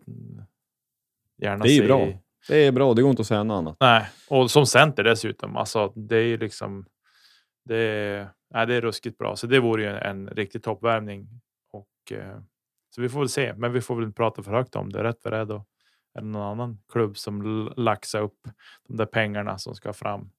gärna 1.38 1.64
se. 1.64 1.70
Det 1.70 1.76
är 1.76 1.82
se. 1.82 1.88
bra. 1.88 2.20
Det 2.48 2.56
är 2.56 2.72
bra. 2.72 2.94
Det 2.94 3.02
går 3.02 3.10
inte 3.10 3.22
att 3.22 3.28
säga 3.28 3.44
något 3.44 3.58
annat. 3.58 3.78
Nej, 3.80 4.08
och 4.30 4.52
som 4.52 4.66
center 4.66 5.04
dessutom. 5.04 5.58
Alltså, 5.58 5.94
det 5.96 6.18
är 6.18 6.38
liksom. 6.38 6.86
Det 7.66 7.78
är, 7.78 8.30
nej, 8.54 8.68
det 8.68 8.76
är 8.76 8.82
ruskigt 8.82 9.18
bra, 9.18 9.36
så 9.36 9.48
det 9.48 9.60
vore 9.60 9.84
ju 9.84 9.90
en, 9.90 9.98
en 9.98 10.30
riktig 10.30 10.64
toppvärmning 10.64 11.28
och 11.72 12.12
eh, 12.12 12.40
så 12.96 13.02
vi 13.02 13.10
får 13.10 13.20
väl 13.20 13.30
se. 13.30 13.54
Men 13.54 13.74
vi 13.74 13.82
får 13.82 13.96
väl 13.96 14.06
inte 14.06 14.16
prata 14.16 14.44
för 14.44 14.52
högt 14.52 14.76
om 14.76 14.92
det. 14.92 15.04
Rätt 15.04 15.22
för 15.22 15.32
det 15.32 15.46
då 15.46 15.66
är 16.14 16.22
det 16.22 16.28
någon 16.28 16.42
annan 16.42 16.80
klubb 16.92 17.18
som 17.18 17.68
laxar 17.78 18.22
upp 18.22 18.48
de 18.88 18.98
där 18.98 19.06
pengarna 19.06 19.58
som 19.58 19.76
ska 19.76 19.94
fram. 19.94 20.30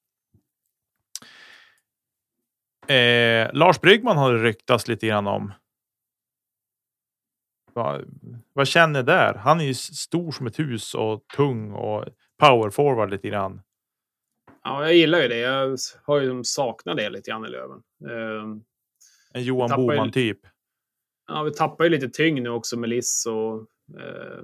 Eh, 2.87 3.53
Lars 3.53 3.81
Bryggman 3.81 4.17
har 4.17 4.33
det 4.33 4.43
ryktats 4.43 4.87
lite 4.87 5.07
grann 5.07 5.27
om. 5.27 5.53
Va, 7.79 8.01
vad 8.53 8.67
känner 8.67 9.03
där? 9.03 9.33
Han 9.33 9.61
är 9.61 9.65
ju 9.65 9.73
stor 9.73 10.31
som 10.31 10.47
ett 10.47 10.59
hus 10.59 10.93
och 10.95 11.27
tung 11.27 11.71
och 11.71 12.05
power 12.37 12.69
forward 12.69 13.09
lite 13.09 13.27
grann. 13.27 13.61
Ja, 14.63 14.83
jag 14.83 14.95
gillar 14.95 15.21
ju 15.21 15.27
det. 15.27 15.37
Jag 15.37 15.77
har 16.03 16.21
ju 16.21 16.43
saknat 16.43 16.97
det 16.97 17.09
lite 17.09 17.31
grann 17.31 17.45
i 17.45 17.49
Löven. 17.49 17.81
Eh, 18.05 18.57
en 19.33 19.43
Johan 19.43 19.69
Boman 19.75 20.11
typ. 20.11 20.39
Ja, 21.27 21.43
vi 21.43 21.51
tappar 21.51 21.83
ju 21.83 21.89
lite 21.89 22.09
tyngd 22.09 22.41
nu 22.41 22.49
också 22.49 22.79
med 22.79 22.89
Liss 22.89 23.25
och 23.25 23.55
eh, 24.01 24.43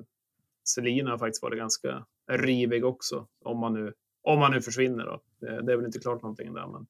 Selina 0.68 1.12
har 1.12 1.18
faktiskt 1.18 1.44
varit 1.44 1.60
ganska 1.60 2.06
rivig 2.32 2.86
också. 2.86 3.28
Om 3.44 3.60
man 3.60 3.74
nu, 3.74 3.94
om 4.24 4.40
man 4.40 4.52
nu 4.52 4.62
försvinner 4.62 5.06
då. 5.06 5.22
Det, 5.40 5.62
det 5.62 5.72
är 5.72 5.76
väl 5.76 5.86
inte 5.86 6.00
klart 6.00 6.22
någonting 6.22 6.54
där. 6.54 6.68
Men, 6.68 6.86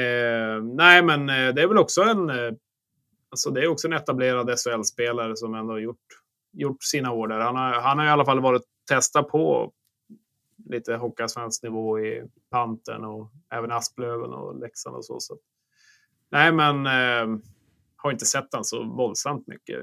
eh, 0.00 0.62
nej, 0.74 1.02
men 1.02 1.28
eh, 1.28 1.54
det 1.54 1.62
är 1.62 1.66
väl 1.66 1.78
också 1.78 2.02
en 2.02 2.30
eh, 2.30 2.52
Alltså 3.34 3.50
det 3.50 3.62
är 3.62 3.68
också 3.68 3.88
en 3.88 3.92
etablerad 3.92 4.58
SHL-spelare 4.58 5.36
som 5.36 5.54
ändå 5.54 5.72
har 5.72 5.78
gjort, 5.78 6.06
gjort 6.52 6.82
sina 6.82 7.12
år 7.12 7.28
där. 7.28 7.38
Han 7.40 7.56
har, 7.56 7.72
han 7.72 7.98
har 7.98 8.06
i 8.06 8.08
alla 8.08 8.24
fall 8.24 8.40
varit 8.40 8.62
testa 8.88 9.22
på 9.22 9.72
lite 10.64 10.96
Hockeyallsvensk 10.96 11.62
nivå 11.62 12.00
i 12.00 12.24
Pantern 12.50 13.04
och 13.04 13.30
även 13.50 13.72
Asplöven 13.72 14.32
och 14.32 14.60
Leksand 14.60 14.96
och 14.96 15.04
så. 15.04 15.20
så. 15.20 15.38
Nej, 16.30 16.52
men 16.52 16.86
eh, 16.86 17.40
har 17.96 18.12
inte 18.12 18.24
sett 18.24 18.48
han 18.52 18.64
så 18.64 18.84
våldsamt 18.84 19.46
mycket. 19.46 19.76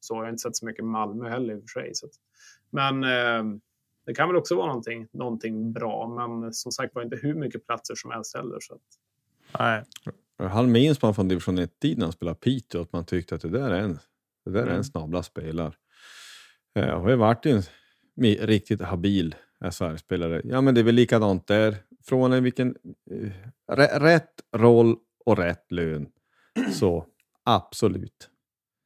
Så 0.00 0.14
jag 0.14 0.22
har 0.22 0.28
inte 0.28 0.42
sett 0.42 0.56
så 0.56 0.66
mycket 0.66 0.84
Malmö 0.84 1.28
heller 1.28 1.54
i 1.54 1.58
och 1.58 1.62
för 1.62 1.80
sig. 1.80 1.94
Så. 1.94 2.08
Men 2.70 3.04
eh, 3.04 3.58
det 4.06 4.14
kan 4.14 4.28
väl 4.28 4.36
också 4.36 4.56
vara 4.56 4.66
någonting, 4.66 5.08
någonting 5.12 5.72
bra. 5.72 6.08
Men 6.08 6.52
som 6.52 6.72
sagt 6.72 6.94
var 6.94 7.02
inte 7.02 7.16
hur 7.16 7.34
mycket 7.34 7.66
platser 7.66 7.94
som 7.94 8.10
helst 8.10 8.36
heller. 8.36 8.58
Så 8.60 8.74
att... 8.74 8.80
Nej. 9.58 9.84
Han 10.38 10.72
minns 10.72 11.02
man 11.02 11.14
från 11.14 11.28
division 11.28 11.58
1-tiden 11.58 11.98
när 11.98 12.06
han 12.06 12.12
spelade 12.12 12.38
Piteå 12.38 12.82
att 12.82 12.92
man 12.92 13.04
tyckte 13.04 13.34
att 13.34 13.40
det 13.40 13.48
där 13.48 13.70
är 13.70 13.80
en, 13.80 13.98
det 14.44 14.50
där 14.50 14.58
mm. 14.58 14.64
är 14.64 14.70
en 14.70 14.72
mm. 14.72 14.84
snabla 14.84 15.22
spelare. 15.22 15.72
Jag 16.72 17.00
har 17.00 17.10
ju 17.10 17.16
varit 17.16 17.46
en 17.46 17.62
riktigt 18.40 18.80
habil 18.80 19.34
SHL-spelare. 19.60 20.42
Ja, 20.44 20.60
men 20.60 20.74
det 20.74 20.80
är 20.80 20.84
väl 20.84 20.94
likadant 20.94 21.46
där. 21.46 21.76
Från 22.04 22.32
en 22.32 22.44
vilken 22.44 22.76
eh, 23.10 23.78
rätt 24.00 24.32
roll 24.56 24.96
och 25.24 25.38
rätt 25.38 25.72
lön. 25.72 26.08
Så 26.72 27.06
absolut. 27.44 28.30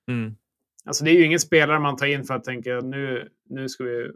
Mm. 0.09 0.37
Alltså 0.85 1.05
det 1.05 1.11
är 1.11 1.15
ju 1.15 1.25
ingen 1.25 1.41
spelare 1.41 1.79
man 1.79 1.97
tar 1.97 2.07
in 2.07 2.25
för 2.25 2.35
att 2.35 2.45
tänka 2.45 2.81
nu, 2.81 3.29
nu 3.49 3.69
ska 3.69 3.85
vi 3.85 4.11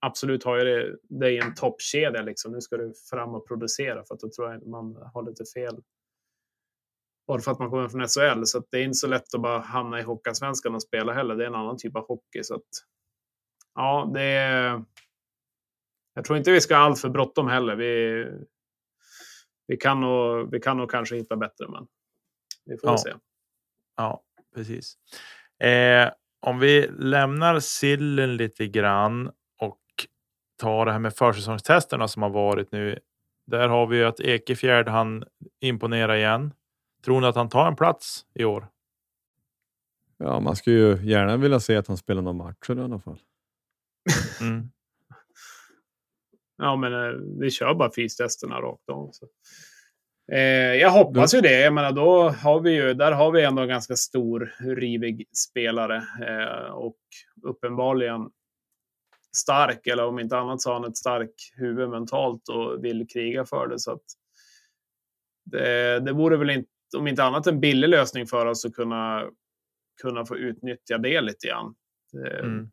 absolut 0.00 0.44
ha 0.44 0.56
det, 0.56 0.96
det 1.02 1.30
i 1.30 1.38
en 1.38 1.54
toppkedja. 1.54 2.22
Liksom. 2.22 2.52
Nu 2.52 2.60
ska 2.60 2.76
du 2.76 2.92
fram 3.10 3.34
och 3.34 3.48
producera 3.48 4.04
för 4.04 4.14
att 4.14 4.20
då 4.20 4.30
tror 4.30 4.52
jag 4.52 4.66
man 4.66 4.96
har 5.14 5.28
lite 5.28 5.44
fel 5.44 5.76
bara 7.26 7.40
för 7.40 7.52
att 7.52 7.58
man 7.58 7.70
kommer 7.70 7.88
från 7.88 8.08
SHL. 8.08 8.44
Så 8.44 8.62
det 8.70 8.78
är 8.78 8.82
inte 8.82 8.94
så 8.94 9.06
lätt 9.06 9.34
att 9.34 9.42
bara 9.42 9.58
hamna 9.58 10.00
i 10.00 10.02
Hockeyallsvenskan 10.02 10.74
och 10.74 10.82
spela 10.82 11.12
heller. 11.12 11.36
Det 11.36 11.44
är 11.44 11.48
en 11.48 11.54
annan 11.54 11.76
typ 11.78 11.96
av 11.96 12.06
hockey. 12.06 12.42
Så 12.42 12.54
att, 12.54 12.68
ja, 13.74 14.10
det 14.14 14.22
är... 14.22 14.84
Jag 16.14 16.24
tror 16.24 16.38
inte 16.38 16.50
vi 16.50 16.60
ska 16.60 16.76
ha 16.76 16.82
allt 16.82 17.00
för 17.00 17.08
bråttom 17.08 17.48
heller. 17.48 17.76
Vi, 17.76 18.24
vi, 19.66 19.76
kan 19.76 20.00
nog, 20.00 20.50
vi 20.52 20.60
kan 20.60 20.76
nog 20.76 20.90
kanske 20.90 21.16
hitta 21.16 21.36
bättre, 21.36 21.68
men 21.68 21.86
vi 22.64 22.78
får 22.78 22.90
ja. 22.90 22.98
se. 22.98 23.12
Ja, 23.96 24.22
precis. 24.54 24.96
Eh, 25.62 26.10
om 26.40 26.58
vi 26.58 26.88
lämnar 26.98 27.60
sillen 27.60 28.36
lite 28.36 28.66
grann 28.66 29.30
och 29.60 29.80
tar 30.60 30.86
det 30.86 30.92
här 30.92 30.98
med 30.98 31.14
försäsongstesterna 31.14 32.08
som 32.08 32.22
har 32.22 32.30
varit 32.30 32.72
nu. 32.72 32.98
Där 33.46 33.68
har 33.68 33.86
vi 33.86 33.96
ju 33.96 34.04
att 34.04 34.20
Ekefjärd 34.20 34.88
han 34.88 35.24
imponera 35.60 36.18
igen. 36.18 36.52
Tror 37.06 37.20
ni 37.20 37.26
att 37.26 37.36
han 37.36 37.48
tar 37.48 37.68
en 37.68 37.76
plats 37.76 38.26
i 38.34 38.44
år? 38.44 38.68
Ja, 40.18 40.40
man 40.40 40.56
skulle 40.56 40.76
ju 40.76 41.10
gärna 41.10 41.36
vilja 41.36 41.60
se 41.60 41.76
att 41.76 41.86
han 41.88 41.96
spelar 41.96 42.22
några 42.22 42.36
matcher 42.36 42.78
i 42.78 42.82
alla 42.82 43.00
fall. 43.00 43.18
Mm. 44.40 44.70
ja, 46.58 46.76
men 46.76 46.92
eh, 46.92 47.20
vi 47.40 47.50
kör 47.50 47.74
bara 47.74 47.92
fystesterna 47.92 48.60
rakt 48.60 48.88
om. 48.88 49.12
Så. 49.12 49.26
Eh, 50.32 50.74
jag 50.74 50.90
hoppas 50.90 51.34
ju 51.34 51.40
det. 51.40 51.60
Jag 51.60 51.74
menar, 51.74 51.92
då 51.92 52.28
har 52.28 52.60
vi 52.60 52.74
ju, 52.74 52.94
där 52.94 53.12
har 53.12 53.32
vi 53.32 53.44
ändå 53.44 53.62
en 53.62 53.68
ganska 53.68 53.96
stor, 53.96 54.54
rivig 54.58 55.28
spelare. 55.36 55.96
Eh, 56.26 56.70
och 56.70 56.98
uppenbarligen 57.42 58.30
stark, 59.36 59.86
eller 59.86 60.06
om 60.06 60.18
inte 60.18 60.38
annat 60.38 60.60
så 60.62 60.70
har 60.70 60.80
han 60.80 60.90
ett 60.90 60.96
starkt 60.96 61.52
huvud 61.54 61.88
mentalt 61.88 62.48
och 62.48 62.84
vill 62.84 63.06
kriga 63.08 63.44
för 63.44 63.66
det. 63.66 63.78
Så 63.78 63.92
att 63.92 64.04
det, 65.44 66.00
det 66.00 66.12
vore 66.12 66.36
väl 66.36 66.50
inte 66.50 66.75
om 66.96 67.06
inte 67.06 67.24
annat 67.24 67.46
en 67.46 67.60
billig 67.60 67.88
lösning 67.88 68.26
för 68.26 68.46
oss 68.46 68.64
att 68.64 68.74
kunna, 68.74 69.30
kunna 70.02 70.26
få 70.26 70.36
utnyttja 70.36 70.98
det 70.98 71.20
lite 71.20 71.46
grann. 71.46 71.74
Eh, 72.24 72.44
mm. 72.44 72.70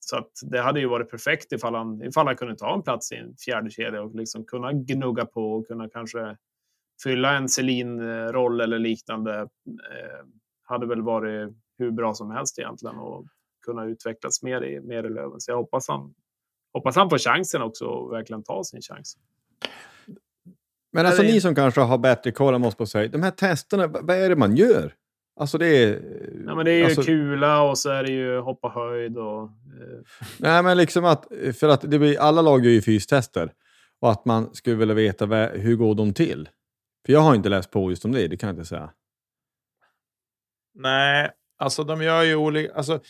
Så 0.00 0.16
att 0.16 0.30
det 0.50 0.60
hade 0.60 0.80
ju 0.80 0.86
varit 0.86 1.10
perfekt 1.10 1.52
ifall 1.52 1.74
han, 1.74 2.02
ifall 2.02 2.26
han 2.26 2.36
kunde 2.36 2.56
ta 2.56 2.74
en 2.74 2.82
plats 2.82 3.12
i 3.12 3.16
en 3.16 3.36
fjärde 3.36 3.70
kedja 3.70 4.02
och 4.02 4.14
liksom 4.14 4.44
kunna 4.44 4.72
gnugga 4.72 5.26
på 5.26 5.52
och 5.52 5.66
kunna 5.66 5.88
kanske 5.88 6.36
fylla 7.02 7.36
en 7.36 7.48
Selin-roll 7.48 8.60
eller 8.60 8.78
liknande. 8.78 9.40
Eh, 9.40 10.26
hade 10.64 10.86
väl 10.86 11.02
varit 11.02 11.52
hur 11.78 11.90
bra 11.90 12.14
som 12.14 12.30
helst 12.30 12.58
egentligen 12.58 12.96
och 12.96 13.26
kunna 13.66 13.84
utvecklas 13.84 14.42
mer 14.42 14.64
i, 14.64 14.80
mer 14.80 15.04
i 15.04 15.10
Löven. 15.10 15.40
Så 15.40 15.50
jag 15.50 15.56
hoppas 15.56 15.88
han, 15.88 16.14
hoppas 16.72 16.96
han 16.96 17.10
får 17.10 17.18
chansen 17.18 17.62
också 17.62 17.84
och 17.84 18.12
verkligen 18.12 18.42
ta 18.42 18.64
sin 18.64 18.80
chans. 18.82 19.16
Men 20.92 21.06
alltså 21.06 21.22
ni 21.22 21.40
som 21.40 21.54
kanske 21.54 21.80
har 21.80 21.98
bättre 21.98 22.30
koll 22.32 22.54
än 22.54 22.64
oss 22.64 22.74
på 22.74 22.86
sig, 22.86 23.08
de 23.08 23.22
här 23.22 23.30
testerna, 23.30 23.86
vad 23.86 24.16
är 24.16 24.28
det 24.28 24.36
man 24.36 24.56
gör? 24.56 24.94
Alltså 25.40 25.58
det 25.58 25.66
är... 25.66 26.02
Ja, 26.46 26.54
men 26.54 26.64
det 26.64 26.72
är 26.72 26.78
ju 26.78 26.84
alltså, 26.84 27.02
kula 27.02 27.62
och 27.62 27.78
så 27.78 27.90
är 27.90 28.02
det 28.02 28.12
ju 28.12 28.38
hoppa 28.38 28.68
höjd 28.68 29.18
och... 29.18 29.42
Eh. 29.42 30.02
Nej, 30.38 30.62
men 30.62 30.76
liksom 30.76 31.04
att, 31.04 31.26
för 31.60 31.68
att 31.68 31.90
det 31.90 31.98
blir, 31.98 32.20
alla 32.20 32.42
lag 32.42 32.64
gör 32.64 32.72
ju 32.72 32.82
fystester. 32.82 33.52
Och 34.00 34.10
att 34.10 34.24
man 34.24 34.54
skulle 34.54 34.76
vilja 34.76 34.94
veta 34.94 35.26
hur 35.46 35.76
går 35.76 35.94
de 35.94 36.14
till? 36.14 36.48
För 37.06 37.12
jag 37.12 37.20
har 37.20 37.34
inte 37.34 37.48
läst 37.48 37.70
på 37.70 37.90
just 37.90 38.04
om 38.04 38.12
det, 38.12 38.28
det 38.28 38.36
kan 38.36 38.46
jag 38.46 38.54
inte 38.54 38.68
säga. 38.68 38.90
Nej, 40.74 41.30
alltså 41.58 41.84
de 41.84 42.02
gör 42.02 42.22
ju 42.22 42.36
olika... 42.36 42.74
Alltså, 42.74 43.00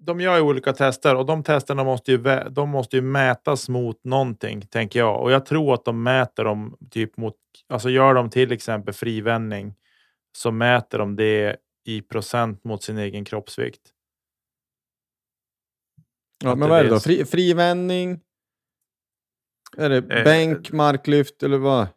de 0.00 0.20
gör 0.20 0.36
ju 0.36 0.42
olika 0.42 0.72
tester 0.72 1.16
och 1.16 1.26
de 1.26 1.42
testerna 1.42 1.84
måste 1.84 2.12
ju, 2.12 2.18
de 2.50 2.68
måste 2.68 2.96
ju 2.96 3.02
mätas 3.02 3.68
mot 3.68 4.04
någonting, 4.04 4.66
tänker 4.66 4.98
jag. 4.98 5.22
Och 5.22 5.32
jag 5.32 5.46
tror 5.46 5.74
att 5.74 5.84
de 5.84 6.02
mäter 6.02 6.44
dem 6.44 6.76
typ 6.90 7.16
mot, 7.16 7.36
alltså 7.68 7.90
gör 7.90 8.14
de 8.14 8.30
till 8.30 8.52
exempel 8.52 8.94
frivändning 8.94 9.74
så 10.32 10.50
mäter 10.50 10.98
de 10.98 11.16
det 11.16 11.56
i 11.84 12.02
procent 12.02 12.64
mot 12.64 12.82
sin 12.82 12.98
egen 12.98 13.24
kroppsvikt. 13.24 13.80
Ja, 16.44 16.54
men 16.54 16.68
vad 16.68 16.78
är 16.78 16.84
det 16.84 16.90
då? 16.90 17.00
Fri, 17.00 17.24
frivändning? 17.24 18.20
Är 19.76 19.90
det 19.90 19.96
eh, 19.96 20.24
bänk, 20.24 20.72
marklyft 20.72 21.42
eller 21.42 21.58
vad? 21.58 21.88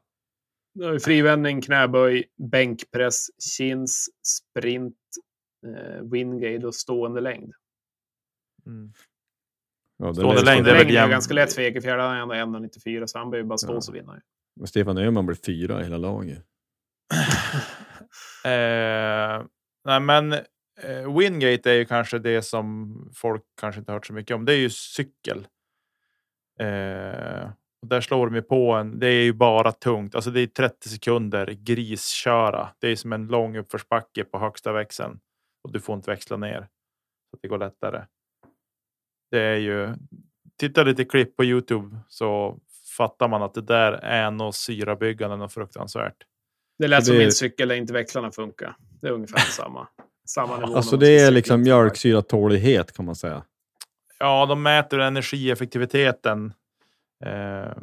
Frivändning, 1.04 1.62
knäböj, 1.62 2.26
bänkpress, 2.52 3.28
chins, 3.58 4.10
sprint, 4.24 4.98
eh, 5.68 6.04
wingate 6.12 6.68
och 6.68 6.76
stående 6.76 7.22
längd. 7.22 7.54
Mm. 8.66 8.94
Ja, 9.98 10.14
Stående 10.14 10.44
längd 10.44 10.68
är 10.68 10.74
väl 10.74 10.90
jämn... 10.90 11.12
ganska 11.12 11.34
lätt 11.34 11.54
för 11.54 11.62
Ekefjärd. 11.62 12.00
Han 12.00 12.32
är 12.32 12.36
ändå 12.36 12.60
1,94 12.60 13.06
så 13.06 13.18
han 13.18 13.30
behöver 13.30 13.48
bara 13.48 13.58
stå 13.58 13.74
ja. 13.74 13.82
så 13.82 13.92
vinner 13.92 14.22
Men 14.56 14.68
Stefan 14.68 14.98
Öhman 14.98 15.26
blir 15.26 15.38
fyra 15.46 15.82
i 15.82 15.84
hela 15.84 15.98
laget. 15.98 16.38
eh, 18.46 19.46
nej, 19.86 20.00
men 20.02 20.34
eh, 20.82 21.18
Wingate 21.18 21.72
är 21.72 21.76
ju 21.76 21.86
kanske 21.86 22.20
det 22.20 22.42
som 22.42 22.96
folk 23.16 23.44
kanske 23.62 23.80
inte 23.80 23.92
hört 23.92 24.06
så 24.06 24.14
mycket 24.14 24.36
om. 24.36 24.46
Det 24.46 24.54
är 24.54 24.58
ju 24.58 24.70
cykel. 24.70 25.48
Eh, 26.60 27.50
och 27.82 27.90
där 27.90 28.02
slår 28.02 28.30
de 28.30 28.42
på 28.42 28.72
en. 28.72 29.00
Det 29.00 29.08
är 29.08 29.24
ju 29.24 29.34
bara 29.34 29.72
tungt. 29.72 30.16
Alltså 30.16 30.32
det 30.32 30.42
är 30.42 30.48
30 30.48 30.90
sekunder 30.90 31.48
grisköra. 31.48 32.70
Det 32.80 32.88
är 32.88 32.96
som 32.96 33.14
en 33.14 33.28
lång 33.28 33.58
uppförsbacke 33.58 34.24
på 34.24 34.40
högsta 34.40 34.72
växeln 34.72 35.20
och 35.64 35.72
du 35.72 35.80
får 35.80 35.96
inte 35.96 36.12
växla 36.12 36.38
ner 36.38 36.60
så 37.30 37.36
att 37.36 37.42
det 37.42 37.48
går 37.48 37.58
lättare. 37.58 38.06
Det 39.34 39.42
är 39.42 39.58
ju. 39.58 39.96
Titta 40.60 40.84
lite 40.84 41.06
klipp 41.06 41.38
på 41.38 41.44
Youtube 41.44 41.98
så 42.08 42.60
fattar 42.98 43.28
man 43.28 43.42
att 43.42 43.54
det 43.54 43.62
där 43.62 43.92
är 43.92 44.32
något 44.32 44.56
syrabyggande 44.56 45.46
och 45.46 45.52
fruktansvärt. 45.52 46.16
Det 46.78 46.88
lät 46.88 47.00
det... 47.00 47.06
som 47.06 47.18
min 47.18 47.32
cykel 47.32 47.68
där 47.68 47.76
inte 47.76 47.94
växlarna 47.94 48.32
funkar. 48.32 48.76
Det 49.02 49.08
är 49.08 49.12
ungefär 49.12 49.38
samma. 49.52 49.88
samma 50.26 50.60
nivå 50.60 50.76
alltså 50.76 50.98
det 50.98 51.20
är 51.20 51.32
liksom 51.32 51.62
mjölksyratålighet 51.62 52.92
kan 52.92 53.06
man 53.06 53.16
säga. 53.16 53.44
Ja, 54.20 54.46
de 54.46 54.64
mäter 54.64 55.00
energieffektiviteten. 55.00 56.54
Eh, 57.26 57.74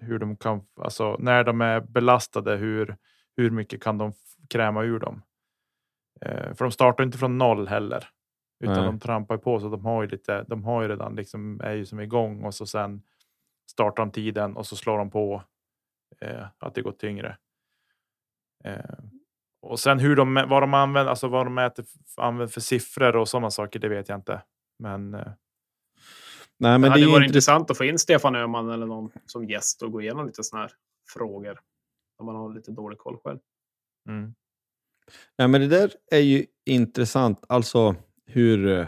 hur 0.00 0.18
de 0.18 0.36
kan, 0.36 0.60
alltså 0.80 1.16
när 1.18 1.44
de 1.44 1.60
är 1.60 1.80
belastade, 1.80 2.56
hur, 2.56 2.96
hur 3.36 3.50
mycket 3.50 3.82
kan 3.82 3.98
de 3.98 4.12
kräma 4.48 4.82
ur 4.82 4.98
dem? 4.98 5.22
Eh, 6.20 6.54
för 6.54 6.64
de 6.64 6.70
startar 6.70 7.04
inte 7.04 7.18
från 7.18 7.38
noll 7.38 7.68
heller, 7.68 8.08
utan 8.60 8.76
Nej. 8.76 8.84
de 8.84 9.00
trampar 9.00 9.36
på 9.36 9.60
så 9.60 9.68
de 9.68 9.84
har 9.84 10.02
ju 10.02 10.08
lite. 10.08 10.42
De 10.48 10.64
har 10.64 10.82
ju 10.82 10.88
redan 10.88 11.14
liksom 11.16 11.60
är 11.60 11.72
ju 11.72 11.86
som 11.86 12.00
igång 12.00 12.44
och 12.44 12.54
så 12.54 12.66
sen 12.66 13.02
startar 13.70 14.02
de 14.02 14.12
tiden 14.12 14.56
och 14.56 14.66
så 14.66 14.76
slår 14.76 14.98
de 14.98 15.10
på 15.10 15.42
eh, 16.20 16.46
att 16.58 16.74
det 16.74 16.82
går 16.82 16.92
tyngre. 16.92 17.38
Eh, 18.64 18.98
och 19.62 19.80
sen 19.80 19.98
hur 19.98 20.16
de 20.16 20.34
vad 20.48 20.62
de 20.62 20.74
använder, 20.74 21.10
alltså 21.10 21.28
vad 21.28 21.46
de 21.46 21.58
äter, 21.58 21.84
använder 22.16 22.52
för 22.52 22.60
siffror 22.60 23.16
och 23.16 23.28
sådana 23.28 23.50
saker, 23.50 23.80
det 23.80 23.88
vet 23.88 24.08
jag 24.08 24.18
inte. 24.18 24.42
Men 24.78 25.14
eh, 25.14 25.32
Nej, 26.60 26.78
men 26.78 26.82
det 26.82 26.90
hade 26.90 27.06
varit 27.06 27.26
intressant 27.26 27.70
att 27.70 27.76
få 27.78 27.84
in 27.84 27.98
Stefan 27.98 28.36
Öhman 28.36 28.70
eller 28.70 28.86
någon 28.86 29.10
som 29.26 29.44
gäst 29.44 29.82
och 29.82 29.92
gå 29.92 30.00
igenom 30.00 30.26
lite 30.26 30.44
sådana 30.44 30.66
här 30.66 30.72
frågor. 31.12 31.60
Om 32.18 32.26
man 32.26 32.36
har 32.36 32.54
lite 32.54 32.70
dålig 32.70 32.98
koll 32.98 33.18
själv. 33.24 33.38
Mm. 34.08 34.34
Nej, 35.38 35.48
men 35.48 35.60
det 35.60 35.66
där 35.66 35.92
är 36.10 36.18
ju 36.18 36.46
intressant. 36.66 37.44
Alltså 37.48 37.96
hur... 38.28 38.68
Eh, 38.68 38.86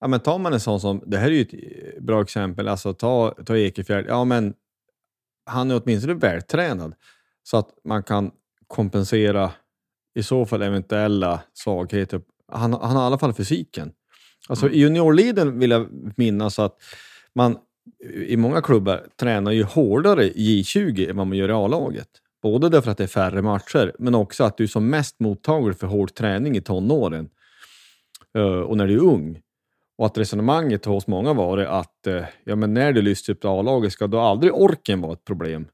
ja, 0.00 0.08
men 0.08 0.20
tar 0.20 0.38
man 0.38 0.52
en 0.52 0.60
sån 0.60 0.80
som... 0.80 1.02
Det 1.06 1.18
här 1.18 1.26
är 1.26 1.30
ju 1.30 1.42
ett 1.42 2.02
bra 2.02 2.22
exempel. 2.22 2.68
Alltså 2.68 2.94
ta, 2.94 3.34
ta 3.46 3.56
Ekefjärd. 3.56 4.04
Ja, 4.08 4.24
men 4.24 4.54
han 5.46 5.70
är 5.70 5.80
åtminstone 5.82 6.14
vältränad 6.14 6.94
så 7.42 7.56
att 7.56 7.68
man 7.84 8.02
kan 8.02 8.30
kompensera 8.66 9.50
i 10.14 10.22
så 10.22 10.46
fall 10.46 10.62
eventuella 10.62 11.40
svagheter. 11.52 12.20
Han, 12.52 12.72
han 12.72 12.96
har 12.96 13.02
i 13.02 13.06
alla 13.06 13.18
fall 13.18 13.34
fysiken. 13.34 13.92
Alltså 14.48 14.66
mm. 14.66 14.76
i 14.76 14.80
juniorleden 14.80 15.58
vill 15.58 15.70
jag 15.70 15.88
minnas 16.16 16.58
att 16.58 16.76
man 17.34 17.58
i 18.14 18.36
många 18.36 18.62
klubbar 18.62 19.06
tränar 19.20 19.52
ju 19.52 19.62
hårdare 19.62 20.24
i 20.24 20.62
J20 20.62 21.10
än 21.10 21.16
vad 21.16 21.26
man 21.26 21.38
gör 21.38 21.48
i 21.48 21.52
A-laget. 21.52 22.08
Både 22.42 22.68
därför 22.68 22.90
att 22.90 22.98
det 22.98 23.04
är 23.04 23.08
färre 23.08 23.42
matcher, 23.42 23.92
men 23.98 24.14
också 24.14 24.44
att 24.44 24.56
du 24.56 24.64
är 24.64 24.68
som 24.68 24.90
mest 24.90 25.20
mottaglig 25.20 25.78
för 25.78 25.86
hård 25.86 26.14
träning 26.14 26.56
i 26.56 26.60
tonåren 26.60 27.24
eh, 27.24 27.30
Eh, 28.38 28.60
och 28.60 28.76
när 28.76 28.86
du 28.86 28.94
är 28.94 29.02
ung. 29.02 29.40
Och 29.98 30.06
att 30.06 30.18
resonemanget 30.18 30.84
hos 30.84 31.06
många 31.06 31.32
var 31.32 31.58
att 31.58 32.06
eh, 32.06 32.24
ja, 32.44 32.56
men 32.56 32.74
när 32.74 32.92
du 32.92 33.02
lyfts 33.02 33.28
upp 33.28 33.40
till 33.40 33.50
A-laget 33.50 33.92
ska 33.92 34.06
då 34.06 34.20
aldrig 34.20 34.54
orken 34.54 35.00
vara 35.00 35.12
ett 35.12 35.24
problem. 35.24 35.66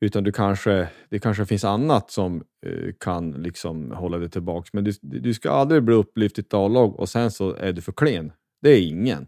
Utan 0.00 0.24
du 0.24 0.32
kanske, 0.32 0.88
det 1.10 1.18
kanske 1.18 1.46
finns 1.46 1.64
annat 1.64 2.10
som 2.10 2.44
eh, 2.66 2.92
kan 3.00 3.30
liksom 3.30 3.90
hålla 3.90 4.18
dig 4.18 4.30
tillbaka. 4.30 4.68
Men 4.72 4.84
du, 4.84 4.92
du 5.00 5.34
ska 5.34 5.50
aldrig 5.50 5.82
bli 5.82 5.94
upplyft 5.94 6.38
i 6.38 6.40
ett 6.40 6.54
A-lag 6.54 7.00
och 7.00 7.08
sen 7.08 7.30
så 7.30 7.54
är 7.54 7.72
du 7.72 7.82
för 7.82 7.92
klen. 7.92 8.32
Det 8.62 8.70
är 8.70 8.82
ingen. 8.82 9.26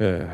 Eh, 0.00 0.30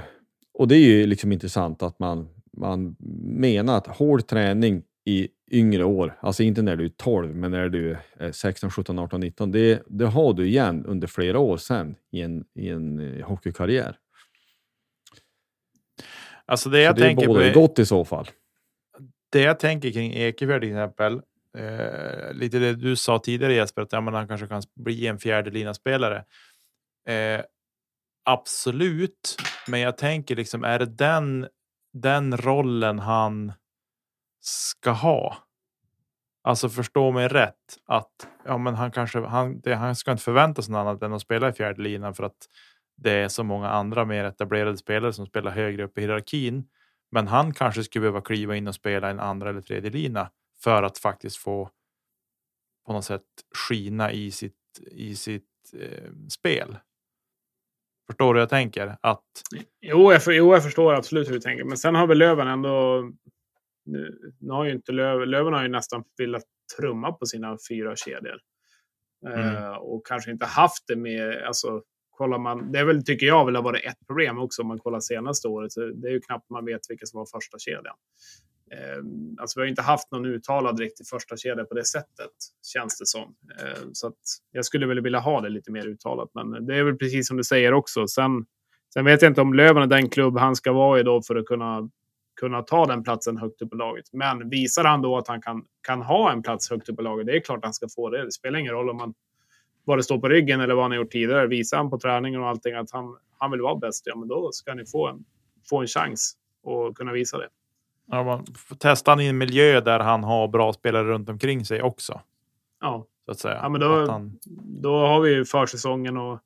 och 0.55 0.68
det 0.68 0.76
är 0.76 0.80
ju 0.80 1.07
liksom 1.07 1.32
intressant 1.32 1.82
att 1.82 1.99
man, 1.99 2.28
man 2.57 2.97
menar 3.24 3.78
att 3.78 3.87
hård 3.87 4.26
träning 4.26 4.82
i 5.05 5.28
yngre 5.51 5.84
år, 5.84 6.18
alltså 6.20 6.42
inte 6.42 6.62
när 6.62 6.76
du 6.76 6.84
är 6.84 6.88
12, 6.88 7.34
men 7.34 7.51
när 7.51 7.68
du 7.68 7.97
är 8.16 8.32
16, 8.32 8.70
17, 8.70 8.99
18, 8.99 9.20
19, 9.20 9.53
det, 9.53 9.82
det 9.86 10.07
har 10.07 10.32
du 10.32 10.47
igen 10.47 10.86
under 10.86 11.09
flera 11.09 11.38
år 11.38 11.57
sen 11.57 11.97
i 12.12 12.20
en, 12.20 12.44
i 12.55 12.68
en 12.68 13.18
eh, 13.18 13.26
hockeykarriär. 13.26 13.99
Alltså 16.47 16.70
det 16.70 16.80
jag 16.80 16.97
så 16.97 17.03
tänker 17.03 17.34
det 17.34 17.47
är 17.47 17.53
på... 17.53 17.61
gott 17.61 17.78
i 17.78 17.86
så 17.86 18.05
fall 18.05 18.26
det 19.30 19.42
jag 19.42 19.59
tänker 19.59 19.92
kring 19.92 20.12
Ekefjärd 20.12 20.61
till 20.61 20.70
exempel, 20.70 21.22
eh, 21.59 22.32
lite 22.32 22.59
det 22.59 22.74
du 22.74 22.97
sa 22.97 23.18
tidigare 23.18 23.55
Jesper, 23.55 23.82
att 23.82 23.92
ja, 23.92 24.01
men 24.01 24.14
han 24.14 24.28
kanske 24.28 24.47
kan 24.47 24.62
bli 24.74 25.07
en 25.07 25.18
fjärde 25.18 25.51
lina 25.51 25.74
spelare. 25.74 26.24
Eh, 27.09 27.40
absolut, 28.24 29.36
men 29.68 29.80
jag 29.80 29.97
tänker 29.99 30.36
liksom, 30.36 30.64
är 30.64 30.78
det 30.78 30.86
den, 30.86 31.49
den 31.92 32.36
rollen 32.36 32.99
han 32.99 33.53
ska 34.49 34.90
ha? 34.90 35.36
Alltså 36.42 36.68
förstå 36.68 37.12
mig 37.12 37.28
rätt 37.28 37.78
att 37.86 38.28
ja, 38.44 38.59
men 38.59 38.74
han 38.74 38.90
kanske 38.90 39.20
han, 39.20 39.61
det, 39.61 39.74
han 39.74 39.97
ska 39.97 40.11
inte 40.11 40.22
förvänta 40.22 40.62
sig 40.62 40.72
något 40.72 40.80
annat 40.80 41.03
än 41.03 41.12
att 41.12 41.22
spela 41.22 41.49
i 41.49 41.53
fjärde 41.53 41.82
linan 41.82 42.14
för 42.14 42.24
att 42.24 42.47
det 42.97 43.12
är 43.12 43.28
så 43.28 43.44
många 43.44 43.68
andra 43.68 44.05
mer 44.05 44.24
etablerade 44.24 44.76
spelare 44.76 45.12
som 45.12 45.26
spelar 45.26 45.51
högre 45.51 45.84
upp 45.84 45.99
i 45.99 46.01
hierarkin. 46.01 46.68
Men 47.11 47.26
han 47.28 47.55
kanske 47.55 47.84
skulle 47.84 48.01
behöva 48.01 48.20
kliva 48.20 48.57
in 48.57 48.68
och 48.68 48.74
spela 48.74 49.11
en 49.11 49.20
andra 49.20 49.51
eller 49.51 49.61
tredje 49.61 49.90
lina 49.90 50.30
för 50.62 50.82
att 50.82 50.99
faktiskt 50.99 51.36
få 51.36 51.70
på 52.86 52.92
något 52.92 53.05
sätt 53.05 53.22
skina 53.68 54.12
i 54.12 54.30
sitt 54.30 54.55
i 54.90 55.16
sitt 55.16 55.72
eh, 55.80 56.12
spel. 56.28 56.78
Förstår 58.07 58.34
du 58.34 58.38
hur 58.38 58.42
jag 58.42 58.49
tänker? 58.49 58.97
Att... 59.01 59.24
Jo, 59.80 60.12
jag, 60.12 60.24
för, 60.24 60.32
jo, 60.32 60.53
jag 60.53 60.62
förstår 60.62 60.94
absolut 60.94 61.28
hur 61.28 61.32
du 61.32 61.40
tänker. 61.40 61.64
Men 61.64 61.78
sen 61.78 61.94
har 61.94 62.07
väl 62.07 62.18
Löven 62.18 62.49
ändå... 62.49 63.05
Nu, 63.87 64.32
nu 64.41 64.53
har 64.53 64.64
ju 64.64 64.72
inte 64.72 64.93
Löven, 64.93 65.30
Löven 65.30 65.53
har 65.53 65.62
ju 65.62 65.68
nästan 65.68 66.05
velat 66.18 66.45
trumma 66.76 67.12
på 67.12 67.26
sina 67.26 67.57
fyra 67.68 67.97
kedjor. 67.97 68.39
Mm. 69.26 69.57
Uh, 69.57 69.72
och 69.72 70.07
kanske 70.07 70.30
inte 70.30 70.47
haft 70.47 70.84
det 70.87 70.97
med... 70.97 71.43
Alltså, 71.47 71.82
kollar 72.11 72.39
man, 72.39 72.72
det 72.72 72.78
är 72.78 72.84
väl, 72.84 73.05
tycker 73.05 73.26
jag, 73.26 73.45
väl 73.45 73.57
har 73.57 73.62
varit 73.62 73.84
ett 73.84 74.07
problem 74.07 74.39
också 74.39 74.62
om 74.62 74.68
man 74.68 74.78
kollar 74.78 75.01
senaste 75.01 75.49
året. 75.49 75.72
Det 75.95 76.09
är 76.09 76.12
ju 76.12 76.20
knappt 76.20 76.51
man 76.51 76.64
vet 76.64 76.80
vilka 76.89 77.07
som 77.07 77.18
var 77.18 77.26
första 77.26 77.59
kedjan. 77.59 77.97
Eh, 78.72 79.03
alltså 79.41 79.61
vi 79.61 79.62
har 79.62 79.68
inte 79.68 79.82
haft 79.82 80.11
någon 80.11 80.26
uttalad 80.26 80.80
riktig 80.80 81.07
första 81.07 81.37
kedja 81.37 81.64
på 81.64 81.74
det 81.74 81.84
sättet, 81.84 82.30
känns 82.72 82.99
det 82.99 83.07
som. 83.07 83.34
Eh, 83.61 83.82
så 83.93 84.07
att 84.07 84.18
jag 84.51 84.64
skulle 84.64 84.87
väl 84.87 85.01
vilja 85.01 85.18
ha 85.18 85.41
det 85.41 85.49
lite 85.49 85.72
mer 85.72 85.87
uttalat, 85.87 86.30
men 86.34 86.66
det 86.66 86.76
är 86.76 86.84
väl 86.84 86.97
precis 86.97 87.28
som 87.28 87.37
du 87.37 87.45
säger 87.45 87.72
också. 87.72 88.07
Sen, 88.07 88.47
sen 88.93 89.05
vet 89.05 89.22
jag 89.22 89.30
inte 89.30 89.41
om 89.41 89.55
Löven 89.55 89.82
är 89.82 89.87
den 89.87 90.09
klubb 90.09 90.39
han 90.39 90.57
ska 90.57 90.72
vara 90.72 91.01
i 91.01 91.03
då 91.03 91.22
för 91.22 91.37
att 91.37 91.47
kunna, 91.47 91.91
kunna 92.37 92.62
ta 92.62 92.87
den 92.87 93.05
platsen 93.05 93.37
högt 93.37 93.62
upp 93.62 93.72
i 93.72 93.76
laget. 93.76 94.05
Men 94.12 94.49
visar 94.49 94.84
han 94.84 95.03
då 95.03 95.18
att 95.18 95.28
han 95.28 95.43
kan, 95.43 95.64
kan 95.87 96.03
ha 96.03 96.32
en 96.32 96.43
plats 96.43 96.70
högt 96.70 96.89
upp 96.89 97.01
i 97.01 97.03
laget, 97.03 97.26
det 97.26 97.37
är 97.37 97.41
klart 97.41 97.61
han 97.62 97.74
ska 97.74 97.87
få 97.89 98.11
det. 98.11 98.24
Det 98.24 98.32
spelar 98.32 98.59
ingen 98.59 98.72
roll 98.72 98.91
om 98.91 98.97
man 98.97 99.14
vad 99.84 99.99
det 99.99 100.03
står 100.03 100.18
på 100.18 100.28
ryggen 100.28 100.61
eller 100.61 100.74
vad 100.74 100.84
han 100.84 100.91
har 100.91 100.99
gjort 100.99 101.11
tidigare. 101.11 101.47
Visar 101.47 101.76
han 101.76 101.91
på 101.91 101.99
träningen 101.99 102.41
och 102.41 102.49
allting 102.49 102.74
att 102.74 102.91
han, 102.91 103.16
han 103.39 103.51
vill 103.51 103.61
vara 103.61 103.76
bäst, 103.76 104.03
ja 104.07 104.16
men 104.16 104.28
då 104.28 104.53
ska 104.53 104.74
ni 104.74 104.87
få 104.87 105.09
en, 105.09 105.24
få 105.70 105.80
en 105.80 105.87
chans 105.87 106.37
och 106.62 106.97
kunna 106.97 107.12
visa 107.12 107.39
det. 107.39 107.49
Ja, 108.07 108.24
man 108.24 108.47
får 108.68 108.76
testa 108.76 109.11
han 109.11 109.20
i 109.20 109.26
en 109.26 109.39
miljö 109.39 109.80
där 109.80 110.01
han 110.01 110.24
har 110.24 110.49
bra 110.49 110.72
spelare 110.72 111.05
runt 111.05 111.28
omkring 111.28 111.64
sig 111.64 111.82
också. 111.82 112.20
Ja, 112.80 113.07
så 113.24 113.30
att 113.30 113.39
säga. 113.39 113.59
Ja, 113.62 113.68
men 113.68 113.80
då, 113.80 114.11
han... 114.11 114.39
då 114.64 115.07
har 115.07 115.20
vi 115.20 115.34
ju 115.34 115.45
försäsongen 115.45 116.16
och 116.16 116.41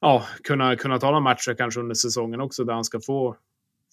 ja, 0.00 0.22
kunna, 0.44 0.76
kunna 0.76 0.98
ta 0.98 1.06
några 1.06 1.20
matcher 1.20 1.54
kanske 1.54 1.80
under 1.80 1.94
säsongen 1.94 2.40
också 2.40 2.64
där 2.64 2.74
han 2.74 2.84
ska 2.84 3.00
få, 3.00 3.36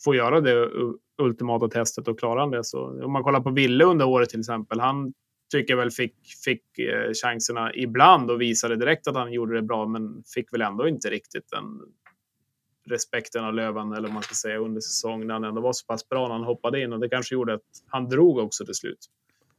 få 0.04 0.16
göra 0.16 0.42
det 0.42 0.70
ultimata 1.18 1.68
testet 1.68 2.08
och 2.08 2.20
klara 2.20 2.48
det. 2.48 2.64
Så 2.64 3.06
om 3.06 3.12
man 3.12 3.24
kollar 3.24 3.40
på 3.40 3.50
Ville 3.50 3.86
under 3.86 4.08
året 4.08 4.30
till 4.30 4.40
exempel. 4.40 4.80
Han 4.80 5.14
tycker 5.52 5.74
jag 5.74 5.78
väl 5.78 5.92
fick, 5.92 6.16
fick 6.46 6.80
eh, 6.80 7.12
chanserna 7.24 7.74
ibland 7.76 8.32
och 8.32 8.42
visade 8.42 8.76
direkt 8.76 9.08
att 9.08 9.16
han 9.16 9.34
gjorde 9.34 9.56
det 9.56 9.62
bra, 9.62 9.88
men 9.88 10.24
fick 10.34 10.54
väl 10.54 10.62
ändå 10.62 10.88
inte 10.88 11.10
riktigt 11.10 11.50
den 11.52 11.82
respekten 12.90 13.46
av 13.46 13.54
Löven, 13.54 13.94
eller 13.94 14.10
man 14.10 14.24
ska 14.24 14.36
säga, 14.36 14.58
under 14.58 14.82
säsongen 14.82 15.28
när 15.28 15.34
han 15.34 15.44
ändå 15.44 15.62
var 15.62 15.74
så 15.74 15.86
pass 15.86 16.10
bra 16.10 16.28
när 16.28 16.36
han 16.36 16.44
hoppade 16.44 16.82
in 16.82 16.94
och 16.94 17.00
det 17.00 17.10
kanske 17.10 17.36
gjorde 17.36 17.54
att 17.54 17.62
han 17.88 18.10
drog 18.10 18.38
också 18.38 18.66
till 18.66 18.76
slut. 18.76 19.00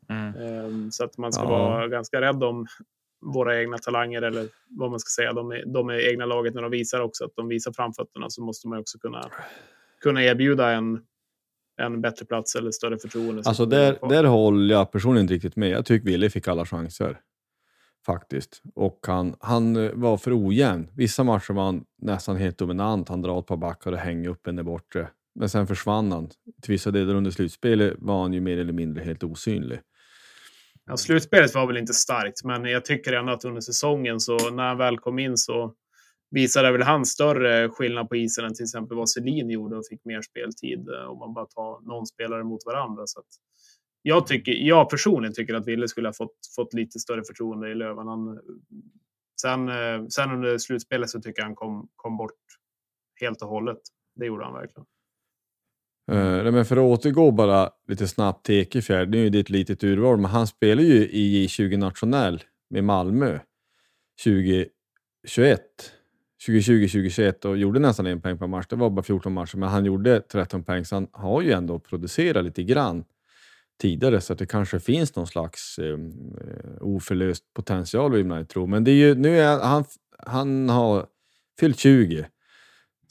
Mm. 0.09 0.65
Um, 0.65 0.91
så 0.91 1.05
att 1.05 1.19
man 1.19 1.33
ska 1.33 1.43
ja. 1.43 1.49
vara 1.49 1.89
ganska 1.89 2.21
rädd 2.21 2.45
om 2.45 2.67
våra 3.21 3.61
egna 3.61 3.79
talanger 3.79 4.23
eller 4.23 4.49
vad 4.69 4.91
man 4.91 5.01
ska 5.01 5.23
säga, 5.23 5.33
de 5.33 5.51
är, 5.51 5.65
de 5.67 5.89
är 5.89 6.11
egna 6.11 6.27
laget 6.27 6.55
när 6.55 6.63
de 6.63 6.71
visar 6.71 7.01
också 7.01 7.25
att 7.25 7.37
de 7.37 7.49
visar 7.49 7.73
framfötterna 7.73 8.31
så 8.31 8.43
måste 8.43 8.69
man 8.69 8.79
också 8.79 8.99
kunna, 8.99 9.31
kunna 10.01 10.23
erbjuda 10.23 10.71
en 10.71 11.01
en 11.81 12.01
bättre 12.01 12.27
plats 12.27 12.55
eller 12.55 12.71
större 12.71 12.99
förtroende. 12.99 13.43
Alltså 13.47 13.67
där, 13.67 14.09
där 14.09 14.25
håller 14.25 14.75
jag 14.75 14.93
personligen 14.93 15.25
inte 15.25 15.35
riktigt 15.35 15.57
med. 15.57 15.71
Jag 15.71 15.87
tycker 15.87 16.07
Wille 16.07 16.31
fick 16.31 16.49
alla 16.49 16.67
chanser. 16.67 17.21
Faktiskt. 18.07 18.63
Och 18.75 18.99
han, 19.07 19.35
han 19.41 20.01
var 20.01 20.17
för 20.17 20.47
ojämn. 20.47 20.89
Vissa 20.97 21.25
matcher 21.25 21.53
var 21.53 21.65
han 21.65 21.85
nästan 22.03 22.37
helt 22.37 22.59
dominant. 22.59 23.09
Han 23.09 23.23
drar 23.23 23.39
ett 23.39 23.47
par 23.47 23.57
backar 23.57 23.93
och 23.93 23.99
hänger 23.99 24.29
upp 24.29 24.47
en 24.47 24.57
där 24.57 24.63
borta. 24.63 25.07
Men 25.35 25.49
sen 25.49 25.67
försvann 25.67 26.13
han. 26.13 26.29
Till 26.63 26.73
vissa 26.73 26.91
delar 26.91 27.15
under 27.15 27.31
slutspelet 27.31 27.95
var 27.99 28.23
han 28.23 28.33
ju 28.33 28.41
mer 28.41 28.59
eller 28.59 28.73
mindre 28.73 29.05
helt 29.05 29.23
osynlig. 29.23 29.81
Ja, 30.87 30.97
slutspelet 30.97 31.55
var 31.55 31.67
väl 31.67 31.77
inte 31.77 31.93
starkt, 31.93 32.45
men 32.45 32.65
jag 32.65 32.85
tycker 32.85 33.13
ändå 33.13 33.33
att 33.33 33.45
under 33.45 33.61
säsongen 33.61 34.21
så 34.21 34.51
när 34.51 34.69
han 34.69 34.79
väl 34.79 34.99
kom 34.99 35.19
in 35.19 35.37
så 35.37 35.75
visade 36.31 36.73
väl 36.73 36.83
han 36.83 37.07
större 37.07 37.69
skillnad 37.69 38.09
på 38.09 38.17
isen 38.17 38.45
än 38.45 38.55
till 38.55 38.65
exempel 38.65 38.97
vad 38.97 39.11
Selin 39.11 39.51
gjorde 39.51 39.77
och 39.77 39.87
fick 39.87 40.05
mer 40.05 40.23
speltid 40.23 40.89
eh, 40.89 41.11
om 41.11 41.19
man 41.19 41.35
bara 41.35 41.47
tar 41.47 41.81
någon 41.81 42.07
spelare 42.07 42.45
mot 42.45 42.67
varandra. 42.67 43.03
Så 43.07 43.23
jag, 44.03 44.27
tycker, 44.27 44.53
jag 44.53 44.91
personligen 44.91 45.35
tycker 45.35 45.55
att 45.55 45.67
Ville 45.67 45.89
skulle 45.89 46.09
ha 46.09 46.13
fått, 46.13 46.37
fått 46.57 46.75
lite 46.75 46.99
större 46.99 47.25
förtroende 47.25 47.71
i 47.71 47.75
Löven. 47.75 48.07
Han, 48.07 48.29
eh, 48.29 48.43
sen, 49.41 49.69
eh, 49.69 50.07
sen 50.09 50.31
under 50.31 50.59
slutspelet 50.59 51.11
så 51.11 51.21
tycker 51.21 51.43
jag 51.43 51.47
han 51.47 51.55
kom, 51.55 51.89
kom 51.97 52.17
bort 52.17 52.41
helt 53.21 53.43
och 53.43 53.49
hållet. 53.49 53.81
Det 54.15 54.27
gjorde 54.27 54.45
han 54.45 54.55
verkligen. 54.55 54.87
Uh, 56.13 56.53
men 56.53 56.65
för 56.65 56.77
att 56.77 56.83
återgå 56.83 57.31
bara 57.31 57.71
lite 57.89 58.09
snabbt 58.09 58.47
till 58.47 58.55
Ekefjärd, 58.55 59.09
Det 59.09 59.19
är 59.19 59.31
ju 59.31 59.41
ett 59.41 59.51
litet 59.51 59.85
urval, 59.85 60.17
men 60.17 60.31
han 60.31 60.47
spelar 60.47 60.83
ju 60.83 61.09
i 61.09 61.47
J20 61.47 61.77
nationell 61.77 62.43
med 62.71 62.85
Malmö 62.85 63.39
2021. 64.25 64.71
2020-2021 66.47 67.47
och 67.47 67.57
gjorde 67.57 67.81
nästan 67.81 68.07
en 68.07 68.21
poäng 68.21 68.39
per 68.39 68.47
match. 68.47 68.67
Det 68.69 68.77
var 68.77 68.91
bara 68.91 69.03
14 69.03 69.33
matcher, 69.33 69.57
men 69.57 69.69
han 69.69 69.85
gjorde 69.85 70.21
13 70.21 70.65
poäng, 70.65 70.85
så 70.85 70.97
han 70.97 71.09
har 71.13 71.43
ju 71.43 71.53
ändå 71.53 71.79
producerat 71.79 72.45
lite 72.45 72.63
grann 72.63 73.05
tidigare, 73.81 74.21
så 74.21 74.33
att 74.33 74.39
det 74.39 74.47
kanske 74.47 74.81
finns 74.81 75.17
någon 75.17 75.27
slags 75.27 75.79
um, 75.79 76.37
oförlöst 76.81 77.45
potential 77.55 78.13
vill 78.13 78.27
man 78.27 78.47
tro. 78.47 78.67
Men 78.67 78.85
det 78.85 78.91
är 78.91 78.95
ju, 78.95 79.15
nu 79.15 79.39
är 79.39 79.59
han, 79.61 79.85
han 80.19 80.69
har 80.69 81.07
fyllt 81.61 81.79
20 81.79 82.27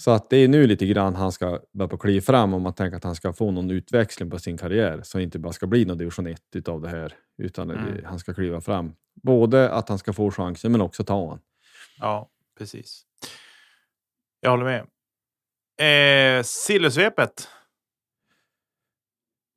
så 0.01 0.11
att 0.11 0.29
det 0.29 0.37
är 0.37 0.47
nu 0.47 0.67
lite 0.67 0.85
grann 0.85 1.15
han 1.15 1.31
ska 1.31 1.59
börja 1.73 1.97
kliva 1.97 2.21
fram 2.21 2.53
om 2.53 2.61
man 2.61 2.73
tänker 2.73 2.97
att 2.97 3.03
han 3.03 3.15
ska 3.15 3.33
få 3.33 3.51
någon 3.51 3.71
utväxling 3.71 4.29
på 4.29 4.39
sin 4.39 4.57
karriär. 4.57 5.01
Så 5.03 5.19
inte 5.19 5.39
bara 5.39 5.53
ska 5.53 5.67
bli 5.67 5.85
någon 5.85 5.97
division 5.97 6.27
1 6.27 6.41
utav 6.55 6.81
det 6.81 6.89
här, 6.89 7.13
utan 7.37 7.71
mm. 7.71 8.05
han 8.05 8.19
ska 8.19 8.33
kliva 8.33 8.61
fram. 8.61 8.93
Både 9.23 9.69
att 9.69 9.89
han 9.89 9.97
ska 9.97 10.13
få 10.13 10.31
chansen, 10.31 10.71
men 10.71 10.81
också 10.81 11.03
ta 11.03 11.29
den. 11.29 11.39
Ja, 11.99 12.29
precis. 12.59 13.01
Jag 14.39 14.49
håller 14.49 14.65
med. 14.65 16.37
Eh, 16.37 16.43
Sillesvepet. 16.43 17.47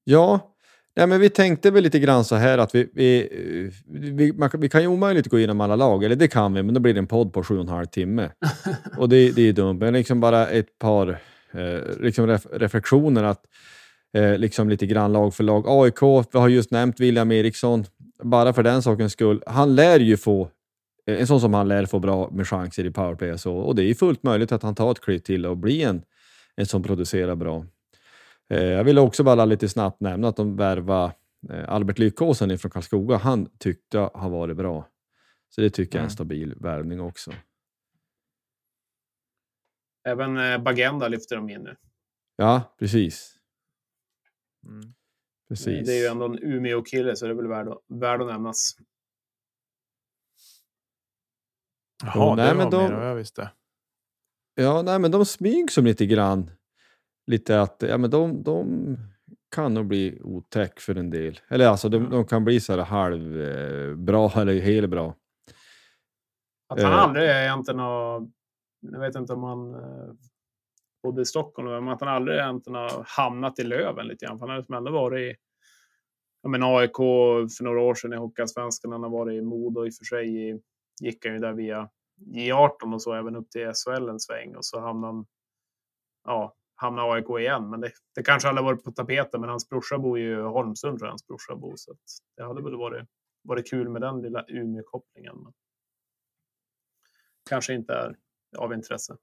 Ja, 0.05 0.53
Nej, 0.97 1.07
men 1.07 1.21
vi 1.21 1.31
tänkte 1.31 1.71
väl 1.71 1.83
lite 1.83 1.99
grann 1.99 2.25
så 2.25 2.37
här 2.37 2.59
att 2.59 2.75
vi, 2.75 2.91
vi, 2.95 3.29
vi, 3.87 4.33
man, 4.33 4.51
vi 4.53 4.69
kan 4.69 4.83
ju 4.83 4.87
omöjligt 4.87 5.27
gå 5.27 5.39
igenom 5.39 5.61
alla 5.61 5.77
lag, 5.77 6.05
eller 6.05 6.17
det 6.17 6.29
kan 6.29 6.55
vi, 6.55 6.63
men 6.63 6.75
då 6.75 6.81
blir 6.81 6.95
det 6.95 6.99
en 6.99 7.07
podd 7.07 7.33
på 7.33 7.45
sju 7.45 7.55
och 7.55 7.63
en 7.63 7.69
halv 7.69 7.87
timme. 7.87 8.31
och 8.97 9.09
det, 9.09 9.31
det 9.31 9.49
är 9.49 9.53
dumt, 9.53 9.79
men 9.79 9.93
liksom 9.93 10.21
bara 10.21 10.49
ett 10.49 10.79
par 10.79 11.09
eh, 11.53 12.01
liksom 12.01 12.27
ref, 12.27 12.47
reflektioner 12.53 13.23
att 13.23 13.45
eh, 14.17 14.39
liksom 14.39 14.69
lite 14.69 14.87
grann 14.87 15.13
lag 15.13 15.35
för 15.35 15.45
lag. 15.45 15.65
AIK, 15.67 16.03
vi 16.33 16.39
har 16.39 16.49
just 16.49 16.71
nämnt 16.71 17.01
William 17.01 17.33
Eriksson, 17.33 17.85
bara 18.23 18.53
för 18.53 18.63
den 18.63 18.83
sakens 18.83 19.13
skull. 19.13 19.43
Han 19.47 19.75
lär 19.75 20.01
ju 20.01 20.17
få 20.17 20.49
en 21.07 21.27
sån 21.27 21.41
som 21.41 21.55
han 21.55 21.69
lär 21.69 21.87
få 21.87 21.99
bra 21.99 22.31
med 22.31 22.49
chanser 22.49 22.85
i 22.85 22.91
powerplay 22.91 23.33
och 23.33 23.41
så, 23.41 23.57
och 23.57 23.75
det 23.75 23.83
är 23.83 23.95
fullt 23.95 24.23
möjligt 24.23 24.53
att 24.53 24.63
han 24.63 24.75
tar 24.75 24.91
ett 24.91 25.01
kliv 25.01 25.19
till 25.19 25.47
och 25.47 25.57
blir 25.57 25.87
en, 25.87 26.03
en 26.57 26.67
som 26.67 26.83
producerar 26.83 27.35
bra. 27.35 27.67
Eh, 28.51 28.65
jag 28.65 28.85
vill 28.85 28.99
också 28.99 29.25
bara 29.25 29.45
lite 29.45 29.69
snabbt 29.69 30.01
nämna 30.01 30.29
att 30.29 30.37
de 30.37 30.57
värvade 30.57 31.15
eh, 31.51 31.69
Albert 31.69 31.99
Lyckåsen 31.99 32.59
från 32.59 32.71
Karlskoga. 32.71 33.17
Han 33.17 33.49
tyckte 33.59 33.97
jag 33.97 34.11
har 34.15 34.31
varit 34.31 34.57
bra. 34.57 34.89
Så 35.49 35.61
det 35.61 35.71
tycker 35.71 35.99
jag 35.99 36.01
är 36.01 36.05
en 36.05 36.05
mm. 36.05 36.15
stabil 36.15 36.55
värvning 36.61 37.01
också. 37.01 37.33
Även 40.09 40.37
eh, 40.37 40.59
Bagenda 40.59 41.09
lyfter 41.09 41.37
de 41.37 41.51
in 41.51 41.63
nu. 41.63 41.77
Ja, 42.37 42.75
precis. 42.79 43.37
Mm. 44.67 44.95
precis. 45.49 45.87
Det 45.87 45.93
är 45.93 46.01
ju 46.01 46.07
ändå 46.07 46.25
en 46.25 46.39
Umeå-kille 46.39 47.17
så 47.17 47.27
det 47.27 47.33
är 47.33 47.35
väl 47.35 47.49
värd 47.49 47.69
att, 47.69 47.79
värd 47.89 48.21
att 48.21 48.27
nämnas. 48.27 48.77
Jaha, 52.03 52.37
det 52.37 52.43
nej, 52.43 52.55
var 52.55 52.71
de, 52.71 52.77
mer 52.77 52.93
än 52.93 53.07
jag 53.07 53.15
visste. 53.15 53.51
Ja, 54.55 54.83
nej, 54.83 54.99
men 54.99 55.11
de 55.11 55.25
smygs 55.25 55.75
som 55.75 55.85
lite 55.85 56.07
grann 56.07 56.51
lite 57.27 57.61
att 57.61 57.83
ja, 57.89 57.99
men 57.99 58.11
de, 58.11 58.43
de 58.43 58.97
kan 59.55 59.75
nog 59.75 59.87
bli 59.87 60.21
otäck 60.23 60.81
för 60.81 60.95
en 60.95 61.11
del. 61.11 61.41
Eller 61.49 61.69
alltså 61.69 61.89
de, 61.89 62.11
de 62.11 62.27
kan 62.27 62.45
bli 62.45 62.61
så 62.61 62.73
här 62.73 62.85
halvbra 62.85 64.25
eh, 64.25 64.39
eller 64.39 64.61
helt 64.61 64.91
bra. 64.91 65.17
Att 66.69 66.83
han 66.83 66.93
eh. 66.93 67.03
aldrig 67.03 67.31
egentligen 67.31 67.81
har, 67.81 68.31
jag 68.81 69.01
vet 69.01 69.15
inte 69.15 69.33
om 69.33 69.43
han 69.43 69.75
eh, 69.75 70.15
bodde 71.03 71.23
i 71.23 71.25
Stockholm, 71.25 71.85
men 71.85 71.89
att 71.89 72.01
han 72.01 72.09
aldrig 72.09 72.39
egentligen 72.39 72.75
har 72.75 73.05
hamnat 73.07 73.59
i 73.59 73.65
Löven 73.65 74.07
lite 74.07 74.27
grann. 74.27 74.39
För 74.39 74.47
han 74.47 74.65
har 74.69 74.77
ändå 74.77 74.93
varit 74.93 75.21
i 75.21 75.37
ja, 76.43 76.49
men 76.49 76.63
AIK 76.63 76.97
för 77.57 77.65
några 77.65 77.81
år 77.81 77.95
sedan 77.95 78.13
i 78.13 78.17
Hockeyallsvenskan. 78.17 78.93
Han 78.93 79.03
har 79.03 79.11
varit 79.11 79.39
i 79.39 79.43
Modo 79.43 79.87
i 79.87 79.91
och 79.91 79.95
för 79.95 80.05
sig. 80.05 80.49
I, 80.49 80.61
gick 81.03 81.25
han 81.25 81.35
ju 81.35 81.41
där 81.41 81.53
via 81.53 81.89
J18 82.21 82.95
och 82.95 83.03
så 83.03 83.15
även 83.15 83.37
upp 83.37 83.51
till 83.51 83.73
SHL 83.75 84.09
en 84.09 84.21
sväng 84.21 84.57
och 84.57 84.65
så 84.65 84.81
hamnade 84.81 85.13
han 85.13 85.27
ja, 86.25 86.57
hamna 86.75 87.03
AIK 87.03 87.27
igen. 87.41 87.71
Men 87.71 87.81
det, 87.81 87.93
det 88.15 88.23
kanske 88.23 88.49
aldrig 88.49 88.65
varit 88.65 88.85
på 88.85 88.91
tapeten. 88.91 89.41
Men 89.41 89.51
hans 89.51 89.69
brorsa 89.69 89.99
bor 89.99 90.19
ju 90.19 90.39
i 90.39 90.43
Holmsund, 90.43 90.99
tror 90.99 91.07
jag 91.07 91.13
hans 91.13 91.27
brorsa 91.27 91.57
bor. 91.57 91.75
Så 91.77 91.95
det 92.37 92.43
hade 92.43 92.63
väl 92.63 92.77
varit, 92.77 93.09
varit 93.43 93.71
kul 93.71 93.89
med 93.89 94.03
den 94.03 94.23
lilla 94.23 94.45
Umeå-kopplingen. 94.49 95.37
Men 95.43 95.53
kanske 97.49 97.75
inte 97.75 97.93
är 97.93 98.17
av 98.59 98.73
intresse. 98.73 99.17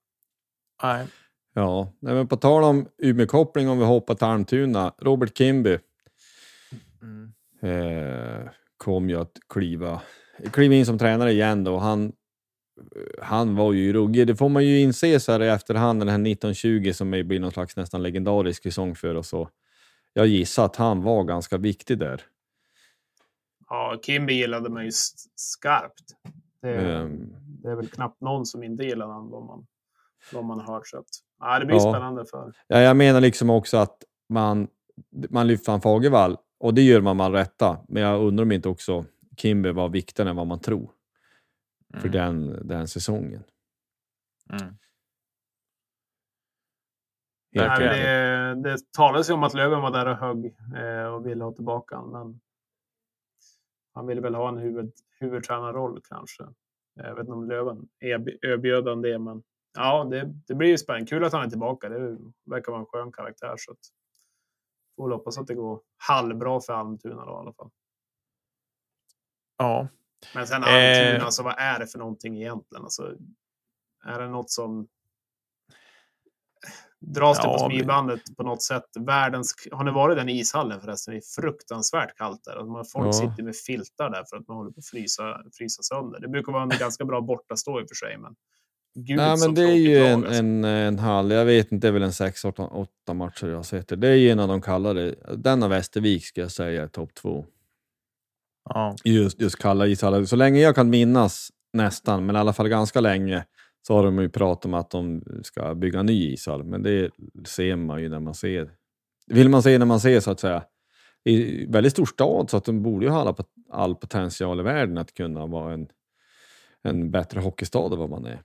Nej. 0.84 1.08
Ja, 1.54 1.94
men 2.00 2.28
på 2.28 2.38
tal 2.38 2.64
om 2.64 2.88
Umeå-koppling, 2.98 3.70
om 3.70 3.80
vi 3.80 3.86
hoppar 3.86 4.16
till 4.16 4.28
Almtuna. 4.28 4.94
Robert 4.98 5.38
Kimby 5.38 5.80
mm. 7.02 7.34
eh, 7.62 8.50
kom 8.78 9.10
ju 9.10 9.22
att 9.22 9.38
kliva, 9.50 10.02
kliva 10.52 10.76
in 10.76 10.86
som 10.86 10.98
tränare 10.98 11.32
igen 11.32 11.64
då. 11.64 11.78
Han 11.78 12.12
han 13.22 13.56
var 13.56 13.74
ju 13.74 13.94
ruggig. 13.94 14.28
Det 14.28 14.36
får 14.36 14.50
man 14.50 14.66
ju 14.66 14.80
inse 14.80 15.20
så 15.20 15.32
här 15.32 15.44
i 15.44 15.48
efterhand, 15.48 16.02
den 16.02 16.10
här 16.10 16.16
1920 16.16 16.92
som 16.94 17.12
blir 17.12 17.40
någon 17.40 17.52
slags 17.52 17.76
nästan 17.76 18.04
legendarisk 18.04 18.64
säsong 18.64 18.96
för 18.96 19.16
oss. 19.16 19.34
Och 19.34 19.50
jag 20.14 20.28
gissar 20.28 20.66
att 20.66 20.76
han 20.76 21.02
var 21.02 21.24
ganska 21.24 21.58
viktig 21.58 22.00
där. 22.00 22.22
Ja, 23.70 24.00
Kimby 24.06 24.34
gillade 24.34 24.70
man 24.70 24.86
ju 24.86 24.92
skarpt. 25.36 26.16
Det, 26.62 26.96
um, 26.96 27.34
det, 27.62 27.70
är 27.70 27.76
väl 27.76 27.88
knappt 27.88 28.22
någon 28.22 28.46
som 28.46 28.64
inte 28.64 28.84
gillar 28.84 29.06
honom, 29.06 29.32
vad 29.32 29.46
man, 29.46 29.66
vad 30.34 30.46
man 30.46 30.60
hört. 30.60 30.88
Så 30.88 30.98
att, 30.98 31.06
ja, 31.40 31.60
det 31.60 31.66
blir 31.66 31.76
ja. 31.76 31.94
spännande 31.94 32.26
för. 32.26 32.54
Ja, 32.68 32.80
jag 32.80 32.98
menar 32.98 33.22
liksom 33.22 33.50
också 33.50 33.78
att 33.78 33.98
man, 34.30 34.68
man 35.30 35.48
lyfter 35.48 35.66
fram 35.66 35.82
Fagervall 35.82 36.38
och 36.60 36.74
det 36.74 36.82
gör 36.82 37.02
man 37.02 37.18
med 37.18 37.32
rätta. 37.32 37.78
Men 37.88 38.04
jag 38.04 38.22
undrar 38.22 38.44
om 38.44 38.52
inte 38.52 38.70
också 38.70 39.06
Kimby 39.42 39.72
var 39.72 39.90
viktigare 39.90 40.30
än 40.30 40.36
vad 40.36 40.48
man 40.48 40.60
tror 40.60 40.92
för 41.94 42.08
mm. 42.08 42.12
den, 42.12 42.68
den 42.68 42.88
säsongen. 42.88 43.44
Mm. 44.50 44.76
Nej, 47.52 47.80
det, 47.80 48.70
det 48.70 48.92
talades 48.92 49.30
ju 49.30 49.34
om 49.34 49.44
att 49.44 49.54
Löven 49.54 49.82
var 49.82 49.92
där 49.92 50.06
och 50.06 50.18
högg 50.18 50.46
eh, 50.76 51.06
och 51.06 51.26
ville 51.26 51.44
ha 51.44 51.52
tillbaka 51.52 51.96
honom. 51.96 52.12
Men 52.12 52.42
han 53.94 54.08
ville 54.08 54.22
väl 54.22 54.36
ha 54.36 54.50
en 54.50 54.58
huvud, 54.58 54.94
huvudtränarroll 55.20 56.02
kanske. 56.04 56.44
Jag 56.94 57.16
vet 57.16 57.20
inte 57.20 57.32
om 57.32 57.50
Löven 57.50 57.88
erbjöd 58.00 58.88
han 58.88 59.02
det, 59.02 59.20
men 59.20 59.44
ja, 59.74 60.04
det, 60.04 60.34
det 60.48 60.56
blir 60.56 60.70
ju 60.70 60.78
spännande. 60.78 61.08
Kul 61.08 61.24
att 61.24 61.34
han 61.34 61.46
är 61.46 61.50
tillbaka. 61.50 61.90
Det 61.90 62.18
verkar 62.46 62.72
vara 62.72 62.82
en 62.82 62.88
skön 62.88 63.12
karaktär. 63.12 63.54
Så 63.58 63.72
att, 63.72 63.80
får 64.96 65.12
hoppas 65.12 65.38
att 65.38 65.48
det 65.48 65.56
går 65.56 65.82
halvbra 65.98 66.60
för 66.60 66.74
Almtuna 66.74 67.26
då, 67.26 67.32
i 67.32 67.36
alla 67.36 67.54
fall. 67.54 67.70
Ja, 69.60 69.88
men 70.34 70.48
sen 70.48 70.64
Almtuna, 70.64 71.18
eh, 71.18 71.26
alltså, 71.26 71.44
vad 71.44 71.56
är 71.58 71.80
det 71.80 71.88
för 71.88 72.00
någonting 72.00 72.38
egentligen? 72.38 72.84
Alltså, 72.84 73.16
är 74.06 74.20
det 74.20 74.28
något 74.28 74.52
som 74.52 74.88
dras 77.00 77.40
ja, 77.44 77.52
det 77.52 77.58
på 77.58 77.70
smilbandet 77.70 78.22
på 78.38 78.44
något 78.44 78.64
sätt? 78.64 78.86
Världens, 79.00 79.56
har 79.72 79.84
ni 79.84 79.92
varit 79.92 80.16
i 80.16 80.20
den 80.20 80.30
ishallen 80.30 80.82
förresten? 80.82 81.14
Det 81.14 81.18
är 81.18 81.42
fruktansvärt 81.42 82.18
kallt 82.18 82.44
där. 82.44 82.56
Alltså, 82.56 83.00
folk 83.00 83.08
ja. 83.08 83.14
sitter 83.14 83.44
med 83.44 83.56
filtar 83.56 84.10
där 84.10 84.24
för 84.30 84.38
att 84.38 84.48
man 84.48 84.58
håller 84.58 84.72
på 84.72 84.80
att 84.80 84.86
frysa, 84.86 85.42
frysa 85.58 85.84
sönder. 85.84 86.20
Det 86.20 86.28
brukar 86.28 86.52
vara 86.52 86.64
en 86.64 86.70
ganska 86.70 87.06
bra 87.06 87.22
bortastå 87.22 87.82
i 87.82 87.84
och 87.84 87.88
för 87.90 87.96
sig. 87.96 88.18
Men 88.18 88.36
Gud, 88.96 89.18
Nej, 89.18 89.38
men 89.40 89.56
det 89.56 89.64
är 89.64 89.76
ju 89.76 89.98
en, 89.98 90.24
alltså. 90.24 90.40
en, 90.40 90.66
en 90.66 91.00
hall, 91.00 91.32
jag 91.32 91.46
vet 91.46 91.72
inte, 91.72 91.88
det 91.88 91.92
är 91.92 91.92
väl 91.92 92.04
en 92.04 92.10
6-8 92.12 93.14
matcher 93.14 93.48
jag 93.48 93.56
har 93.56 93.64
sett 93.64 93.88
det. 93.88 93.96
Det 93.96 94.08
är 94.08 94.16
ju 94.16 94.30
en 94.30 94.40
av 94.40 94.48
de 94.48 94.62
kallare. 94.62 95.16
Den 95.38 95.64
av 95.64 95.70
Västervik 95.70 96.26
ska 96.26 96.42
jag 96.42 96.52
säga 96.52 96.84
är 96.84 96.88
topp 96.88 97.14
två. 97.14 97.46
Ja. 98.70 98.96
Just, 99.04 99.42
just 99.42 99.60
kalla 99.60 99.88
ishallar. 99.88 100.24
Så 100.24 100.36
länge 100.36 100.60
jag 100.60 100.76
kan 100.76 100.90
minnas 100.90 101.52
nästan, 101.74 102.26
men 102.26 102.36
i 102.36 102.40
alla 102.40 102.54
fall 102.54 102.70
ganska 102.70 103.02
länge, 103.02 103.46
så 103.88 103.94
har 103.96 104.04
de 104.04 104.20
ju 104.20 104.30
pratat 104.30 104.66
om 104.66 104.74
att 104.74 104.92
de 104.92 105.24
ska 105.44 105.76
bygga 105.76 106.00
en 106.00 106.06
ny 106.06 106.34
ishall. 106.34 106.64
Men 106.64 106.84
det 106.84 107.12
ser 107.46 107.76
man 107.76 108.02
ju 108.02 108.10
när 108.10 108.20
man 108.20 108.34
ser. 108.34 108.72
vill 109.28 109.50
man 109.50 109.64
se 109.64 109.78
när 109.78 109.86
man 109.86 110.00
ser 110.00 110.20
så 110.20 110.32
att 110.32 110.40
säga. 110.40 110.64
I 111.24 111.66
väldigt 111.66 111.94
stor 111.94 112.06
stad 112.06 112.50
så 112.50 112.58
att 112.58 112.66
de 112.66 112.84
borde 112.84 113.06
ju 113.06 113.12
ha 113.12 113.22
alla, 113.22 113.36
all 113.70 113.96
potential 113.96 114.60
i 114.60 114.64
världen 114.64 114.98
att 114.98 115.14
kunna 115.14 115.46
vara 115.46 115.74
en, 115.74 115.88
en 116.84 117.12
bättre 117.12 117.40
hockeystad 117.40 117.94
än 117.94 118.00
vad 118.00 118.10
man 118.10 118.26
är. 118.26 118.42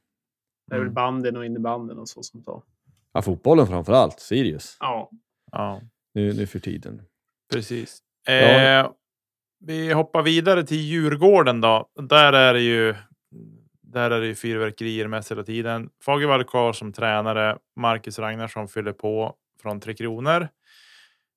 Det 0.66 0.76
är 0.76 0.80
väl 0.80 0.90
banden 0.90 1.36
och 1.36 1.46
innebanden 1.46 1.98
och 1.98 2.08
så 2.08 2.22
som 2.22 2.42
tar. 2.42 2.62
Ja, 3.12 3.22
fotbollen 3.22 3.66
framför 3.66 3.92
allt. 3.92 4.20
Sirius. 4.20 4.76
Ja. 4.80 5.10
ja. 5.52 5.80
Nu, 6.14 6.32
nu 6.32 6.46
för 6.46 6.58
tiden. 6.58 7.02
Precis. 7.52 7.98
Eh, 8.28 8.90
vi 9.66 9.92
hoppar 9.92 10.22
vidare 10.22 10.64
till 10.64 10.80
Djurgården 10.80 11.60
då. 11.60 11.88
Där 12.08 12.32
är 12.32 12.54
det 12.54 12.60
ju 12.60 12.94
där 13.82 14.10
är 14.10 14.20
det 14.20 14.26
ju 14.26 14.34
fyrverkerier 14.34 15.08
mest 15.08 15.30
hela 15.30 15.42
tiden. 15.42 15.90
Fagervall 16.04 16.44
kvar 16.44 16.72
som 16.72 16.92
tränare. 16.92 17.58
Marcus 17.76 18.18
Ragnarsson 18.18 18.68
fyller 18.68 18.92
på 18.92 19.34
från 19.62 19.80
Tre 19.80 19.94
Kronor. 19.94 20.48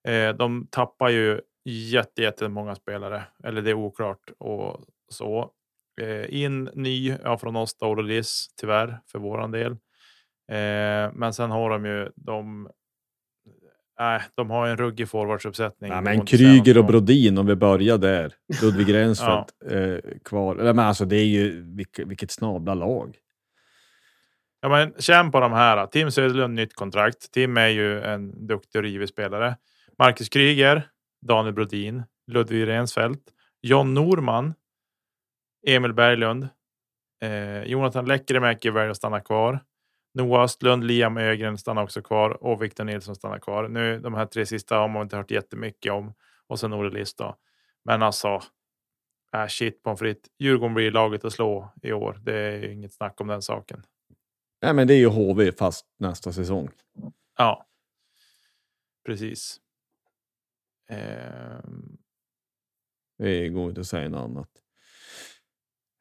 Eh, 0.08 0.30
de 0.30 0.68
tappar 0.72 1.10
ju 1.10 1.42
jätte, 1.66 2.22
jättemånga 2.22 2.76
spelare, 2.76 3.24
eller 3.44 3.62
det 3.62 3.70
är 3.70 3.74
oklart 3.74 4.32
och 4.38 4.82
så. 5.10 5.52
Eh, 6.02 6.42
in 6.42 6.64
ny 6.64 7.16
ja, 7.24 7.38
från 7.38 7.56
oss, 7.56 7.78
Dololis, 7.78 8.48
tyvärr 8.62 9.00
för 9.12 9.20
våran 9.20 9.52
del. 9.52 9.72
Eh, 10.52 11.14
men 11.14 11.34
sen 11.34 11.52
har 11.52 11.70
de 11.70 11.86
ju 11.86 12.10
de 12.16 12.70
Nej, 14.00 14.22
de 14.36 14.50
har 14.50 14.68
en 14.68 14.78
ruggig 14.78 15.10
forwardsuppsättning. 15.10 15.92
Ja, 15.92 16.02
men 16.02 16.26
Kryger 16.26 16.78
och 16.78 16.86
Brodin, 16.86 17.38
om 17.38 17.46
vi 17.46 17.56
börjar 17.56 17.98
där. 17.98 18.34
Ludvig 18.62 18.94
Rensfeldt 18.94 19.54
ja. 19.66 19.76
eh, 19.76 20.00
kvar. 20.24 20.56
Men 20.56 20.80
alltså, 20.80 21.06
det 21.06 21.16
är 21.16 21.26
ju 21.26 21.62
vilket, 21.76 22.08
vilket 22.08 22.32
snabla 22.32 22.74
lag. 22.74 23.18
Ja, 24.62 24.70
men 24.70 24.94
känn 25.00 25.32
på 25.32 25.40
de 25.40 25.54
här. 25.54 25.88
Tim 25.88 26.12
Söderlund, 26.12 26.54
nytt 26.54 26.74
kontrakt. 26.74 27.32
Tim 27.32 27.58
är 27.58 27.68
ju 27.68 28.02
en 28.02 28.48
duktig 28.48 28.80
och 28.80 28.84
rivig 28.84 29.10
spelare. 29.10 29.56
Marcus 30.00 30.30
Kryger, 30.30 30.90
Daniel 31.22 31.54
Brodin, 31.54 32.04
Ludvig 32.28 32.68
Rensfeldt, 32.68 33.22
John 33.62 33.94
Norman, 33.94 34.54
Emil 35.68 35.94
Berglund, 35.94 36.48
eh, 37.22 37.64
Jonathan 37.64 38.06
Lekkerimäki 38.06 38.70
väljer 38.70 38.90
att 38.90 38.98
stanna 38.98 39.20
kvar. 39.20 39.60
Noah 40.18 40.44
Östlund, 40.44 40.84
Liam 40.84 41.18
Ögren 41.18 41.58
stannar 41.58 41.84
också 41.84 42.02
kvar 42.02 42.44
och 42.44 42.64
Victor 42.64 42.84
Nilsson 42.84 43.16
stannar 43.16 43.40
kvar. 43.40 43.68
Nu 43.68 44.00
de 44.00 44.14
här 44.14 44.26
tre 44.26 44.46
sista 44.46 44.78
har 44.78 44.88
man 44.88 45.02
inte 45.02 45.18
hört 45.18 45.32
jättemycket 45.32 45.92
om 45.92 46.14
och 46.48 46.60
sen 46.60 46.74
Olle 46.74 47.00
List 47.00 47.18
då. 47.18 47.36
Men 47.86 48.04
alltså. 48.04 48.42
Äh, 49.34 49.48
shit 49.48 49.84
pommes 49.84 50.00
frites. 50.00 50.32
Djurgården 50.40 50.74
blir 50.74 50.92
laget 50.92 51.26
att 51.26 51.34
slå 51.34 51.74
i 51.82 51.92
år. 51.92 52.20
Det 52.24 52.40
är 52.40 52.70
inget 52.70 52.94
snack 52.94 53.22
om 53.22 53.28
den 53.28 53.42
saken. 53.42 53.84
Nej, 54.62 54.74
men 54.74 54.88
det 54.88 54.94
är 54.94 54.98
ju 54.98 55.08
HV 55.08 55.52
fast 55.52 55.86
nästa 56.00 56.32
säsong. 56.32 56.70
Ja, 57.38 57.66
precis. 59.06 59.58
Ehm. 60.90 61.98
Det 63.18 63.50
går 63.50 63.70
inte 63.70 63.82
att 63.82 63.88
säga 63.88 64.10
något 64.10 64.30
annat. 64.30 64.50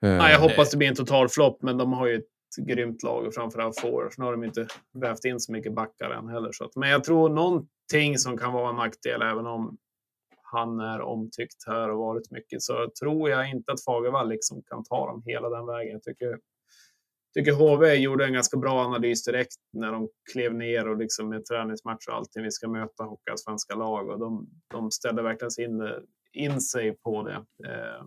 Nej, 0.00 0.32
jag 0.32 0.40
hoppas 0.40 0.70
det 0.70 0.76
blir 0.76 0.88
en 0.88 0.94
total 0.94 1.28
flopp, 1.28 1.62
men 1.62 1.78
de 1.78 1.92
har 1.92 2.06
ju 2.06 2.22
grymt 2.66 3.03
lag 3.03 3.26
och 3.26 3.34
framförallt 3.34 3.80
forwards. 3.80 4.18
Nu 4.18 4.24
har 4.24 4.32
de 4.32 4.44
inte 4.44 4.66
vävt 4.92 5.24
in 5.24 5.40
så 5.40 5.53
mycket 5.53 5.74
backar 5.74 6.11
än 6.11 6.28
heller. 6.28 6.53
Så 6.53 6.64
att, 6.64 6.76
men 6.76 6.90
jag 6.90 7.05
tror 7.05 7.28
någonting 7.28 8.18
som 8.18 8.38
kan 8.38 8.53
vara 8.53 8.70
en 8.70 8.76
nackdel, 8.76 9.22
även 9.22 9.47
om 9.47 9.78
han 10.53 10.80
är 10.80 11.01
omtyckt 11.01 11.66
här 11.66 11.90
och 11.90 11.99
varit 11.99 12.30
mycket, 12.30 12.62
så 12.62 12.90
tror 13.01 13.30
jag 13.30 13.51
inte 13.51 13.72
att 13.72 13.84
Fagervall 13.84 14.28
liksom 14.28 14.62
kan 14.62 14.84
ta 14.84 15.07
dem 15.07 15.22
hela 15.26 15.49
den 15.49 15.66
vägen. 15.66 15.92
Jag 15.92 16.03
tycker, 16.03 16.38
tycker 17.34 17.53
HV 17.53 17.94
gjorde 17.94 18.24
en 18.24 18.32
ganska 18.32 18.57
bra 18.57 18.84
analys 18.84 19.24
direkt 19.24 19.57
när 19.72 19.92
de 19.92 20.09
klev 20.32 20.55
ner 20.55 20.88
och 20.88 20.97
liksom 20.97 21.28
med 21.28 21.44
träningsmatch 21.44 22.09
och 22.09 22.14
allting. 22.14 22.42
Vi 22.42 22.51
ska 22.51 22.68
möta 22.68 23.05
Hockeyallsvenska 23.05 23.74
lag 23.74 24.09
och 24.09 24.18
de, 24.18 24.49
de 24.70 24.90
ställde 24.90 25.22
verkligen 25.22 25.70
in, 25.70 25.90
in 26.32 26.61
sig 26.61 26.97
på 26.97 27.22
det. 27.22 27.44
Eh, 27.68 28.05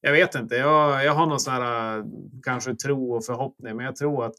jag 0.00 0.12
vet 0.12 0.34
inte. 0.34 0.56
Jag, 0.56 1.04
jag 1.04 1.14
har 1.14 1.26
någon 1.26 1.40
sån 1.40 1.54
här 1.54 1.98
eh, 1.98 2.04
kanske 2.42 2.74
tro 2.74 3.12
och 3.12 3.24
förhoppning, 3.24 3.76
men 3.76 3.86
jag 3.86 3.96
tror 3.96 4.24
att 4.24 4.34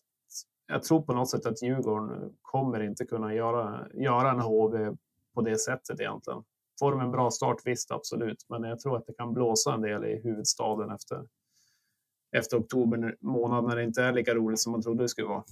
jag 0.67 0.83
tror 0.83 1.01
på 1.01 1.13
något 1.13 1.29
sätt 1.29 1.45
att 1.45 1.63
Djurgården 1.63 2.33
kommer 2.41 2.83
inte 2.83 3.05
kunna 3.05 3.33
göra, 3.33 3.87
göra 3.93 4.31
en 4.31 4.39
HV 4.39 4.95
på 5.33 5.41
det 5.41 5.57
sättet 5.57 5.99
egentligen. 5.99 6.43
Får 6.79 6.91
de 6.91 7.01
en 7.01 7.11
bra 7.11 7.31
start, 7.31 7.57
visst 7.65 7.91
absolut, 7.91 8.45
men 8.49 8.63
jag 8.63 8.79
tror 8.79 8.97
att 8.97 9.07
det 9.07 9.13
kan 9.13 9.33
blåsa 9.33 9.73
en 9.73 9.81
del 9.81 10.05
i 10.05 10.21
huvudstaden 10.23 10.91
efter, 10.91 11.21
efter 12.37 12.57
oktober 12.57 13.15
månad 13.19 13.63
när 13.63 13.75
det 13.75 13.83
inte 13.83 14.03
är 14.03 14.13
lika 14.13 14.35
roligt 14.35 14.59
som 14.59 14.71
man 14.71 14.81
trodde 14.81 15.03
det 15.03 15.09
skulle 15.09 15.27
vara. 15.27 15.43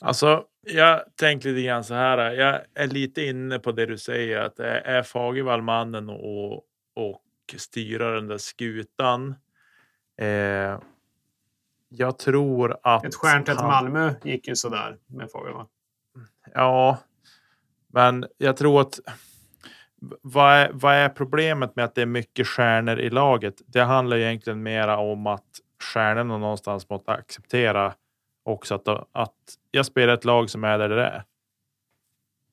Alltså, 0.00 0.44
jag 0.60 1.02
tänker 1.16 1.48
lite 1.48 1.66
grann 1.66 1.84
så 1.84 1.94
här. 1.94 2.32
Jag 2.32 2.60
är 2.74 2.86
lite 2.86 3.22
inne 3.22 3.58
på 3.58 3.72
det 3.72 3.86
du 3.86 3.98
säger 3.98 4.38
att 4.38 4.56
det 4.56 4.80
är 4.80 5.02
Fagervall 5.02 5.62
mannen 5.62 6.10
och, 6.10 6.54
och 6.94 7.22
styra 7.56 8.10
den 8.10 8.26
där 8.26 8.38
skutan. 8.38 9.34
Eh, 10.18 10.78
jag 11.88 12.18
tror 12.18 12.76
att... 12.82 13.04
Ett 13.04 13.14
stjärntätt 13.14 13.56
han... 13.56 13.66
Malmö 13.66 14.14
gick 14.24 14.48
ju 14.48 14.56
sådär 14.56 14.98
med 15.06 15.30
Fagervall. 15.30 15.66
Ja, 16.54 16.98
men 17.88 18.26
jag 18.38 18.56
tror 18.56 18.80
att 18.80 19.00
vad 20.22 20.52
är, 20.52 20.70
vad 20.72 20.94
är 20.94 21.08
problemet 21.08 21.76
med 21.76 21.84
att 21.84 21.94
det 21.94 22.02
är 22.02 22.06
mycket 22.06 22.46
stjärnor 22.46 22.98
i 22.98 23.10
laget? 23.10 23.62
Det 23.66 23.80
handlar 23.80 24.16
egentligen 24.16 24.62
mera 24.62 24.98
om 24.98 25.26
att 25.26 25.60
stjärnorna 25.82 26.38
någonstans 26.38 26.88
måste 26.88 27.12
acceptera 27.12 27.94
också 28.42 28.74
att, 28.74 28.88
att 29.12 29.34
jag 29.70 29.86
spelar 29.86 30.14
ett 30.14 30.24
lag 30.24 30.50
som 30.50 30.64
är 30.64 30.78
där 30.78 30.88
det 30.88 31.06
är. 31.06 31.24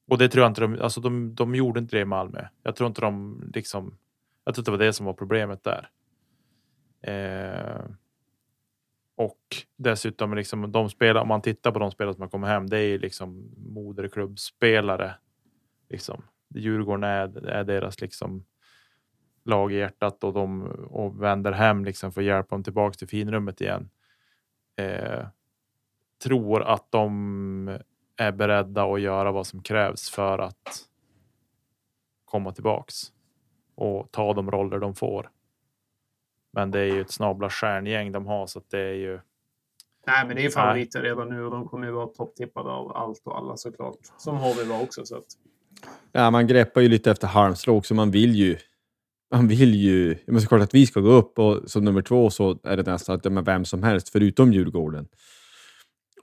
Och 0.08 0.18
det 0.18 0.30
tror 0.30 0.44
jag 0.44 0.50
inte 0.50 0.62
de, 0.62 0.82
alltså 0.82 1.02
de, 1.02 1.36
de 1.36 1.56
gjorde 1.56 1.80
inte 1.80 1.96
det 1.96 2.02
i 2.02 2.06
Malmö. 2.06 2.46
Jag 2.64 2.76
tror 2.76 2.88
inte 2.88 3.02
de 3.02 3.41
liksom 3.54 3.98
jag 4.44 4.56
tror 4.56 4.66
det 4.66 4.72
var 4.72 4.78
det 4.78 4.94
som 4.94 5.06
var 5.06 5.14
problemet 5.14 5.64
där. 5.64 5.89
Eh, 7.02 7.86
och 9.16 9.39
dessutom 9.76 10.34
liksom 10.34 10.72
de 10.72 10.89
spelare, 10.89 11.22
om 11.22 11.28
man 11.28 11.41
tittar 11.41 11.72
på 11.72 11.80
de 11.80 11.91
spelare 11.91 12.14
som 12.14 12.22
har 12.22 12.30
kommit 12.30 12.50
hem, 12.50 12.70
det 12.70 12.80
är 12.80 13.00
liksom 13.00 13.52
moderklubbspelare. 13.58 15.16
Liksom. 15.89 16.24
Djurgården 16.56 17.04
är, 17.04 17.46
är 17.46 17.64
deras 17.64 18.02
liksom 18.02 18.46
lag 19.46 19.74
i 19.74 19.76
hjärtat 19.76 20.24
och 20.24 20.34
de 20.34 20.64
och 20.89 21.24
vänder 21.24 21.52
hem 21.52 21.86
liksom 21.86 22.12
för 22.12 22.22
att 22.22 22.28
hjälpa 22.28 22.56
dem 22.56 22.64
tillbaka 22.64 22.94
till 22.94 23.08
finrummet 23.08 23.62
igen. 23.62 23.89
Eh, 24.76 25.28
tror 26.24 26.64
att 26.64 26.91
de 26.91 27.80
är 28.18 28.32
beredda 28.32 28.84
att 28.84 29.02
göra 29.02 29.32
vad 29.32 29.48
som 29.48 29.64
krävs 29.64 30.10
för 30.10 30.39
att 30.39 30.89
komma 32.26 32.52
tillbaks 32.52 33.12
och 33.76 34.11
ta 34.11 34.34
de 34.34 34.51
roller 34.51 34.80
de 34.80 34.95
får. 34.95 35.30
Men 36.53 36.71
det 36.71 36.80
är 36.80 36.86
ju 36.86 37.01
ett 37.01 37.11
snabla 37.11 37.49
stjärngäng 37.49 38.11
de 38.11 38.26
har 38.26 38.47
så 38.47 38.59
att 38.59 38.69
det 38.69 38.80
är 38.80 38.93
ju. 38.93 39.19
Nej, 40.07 40.28
men 40.28 40.36
det 40.36 40.45
är 40.45 40.49
favoriter 40.49 41.01
nej. 41.01 41.09
redan 41.09 41.30
nu 41.30 41.45
och 41.45 41.51
de 41.51 41.67
kommer 41.67 41.88
ju 41.88 41.93
vara 41.93 42.07
topptippade 42.07 42.69
av 42.69 42.97
allt 42.97 43.21
och 43.24 43.38
alla 43.38 43.57
såklart. 43.57 43.97
Som 44.17 44.38
HV 44.38 44.63
var 44.63 44.82
också. 44.82 45.05
Så 45.05 45.17
att... 45.17 45.26
Ja, 46.11 46.32
man 46.32 46.47
greppar 46.47 46.82
ju 46.82 46.88
lite 46.88 47.11
efter 47.11 47.28
halmstrå 47.28 47.78
också. 47.78 47.93
Man 47.93 48.11
vill 48.11 48.36
ju. 48.36 48.57
Man 49.32 49.47
vill 49.47 49.76
ju. 49.76 50.17
Men 50.26 50.41
såklart 50.41 50.61
att 50.61 50.74
vi 50.74 50.86
ska 50.86 50.99
gå 50.99 51.11
upp 51.11 51.39
och 51.39 51.71
som 51.71 51.84
nummer 51.84 52.01
två 52.01 52.30
så 52.30 52.59
är 52.63 52.78
det 52.78 52.91
nästan 52.91 53.15
att 53.15 53.32
med 53.32 53.45
vem 53.45 53.65
som 53.65 53.84
helst 53.84 54.09
förutom 54.09 54.53
Djurgården 54.53 55.07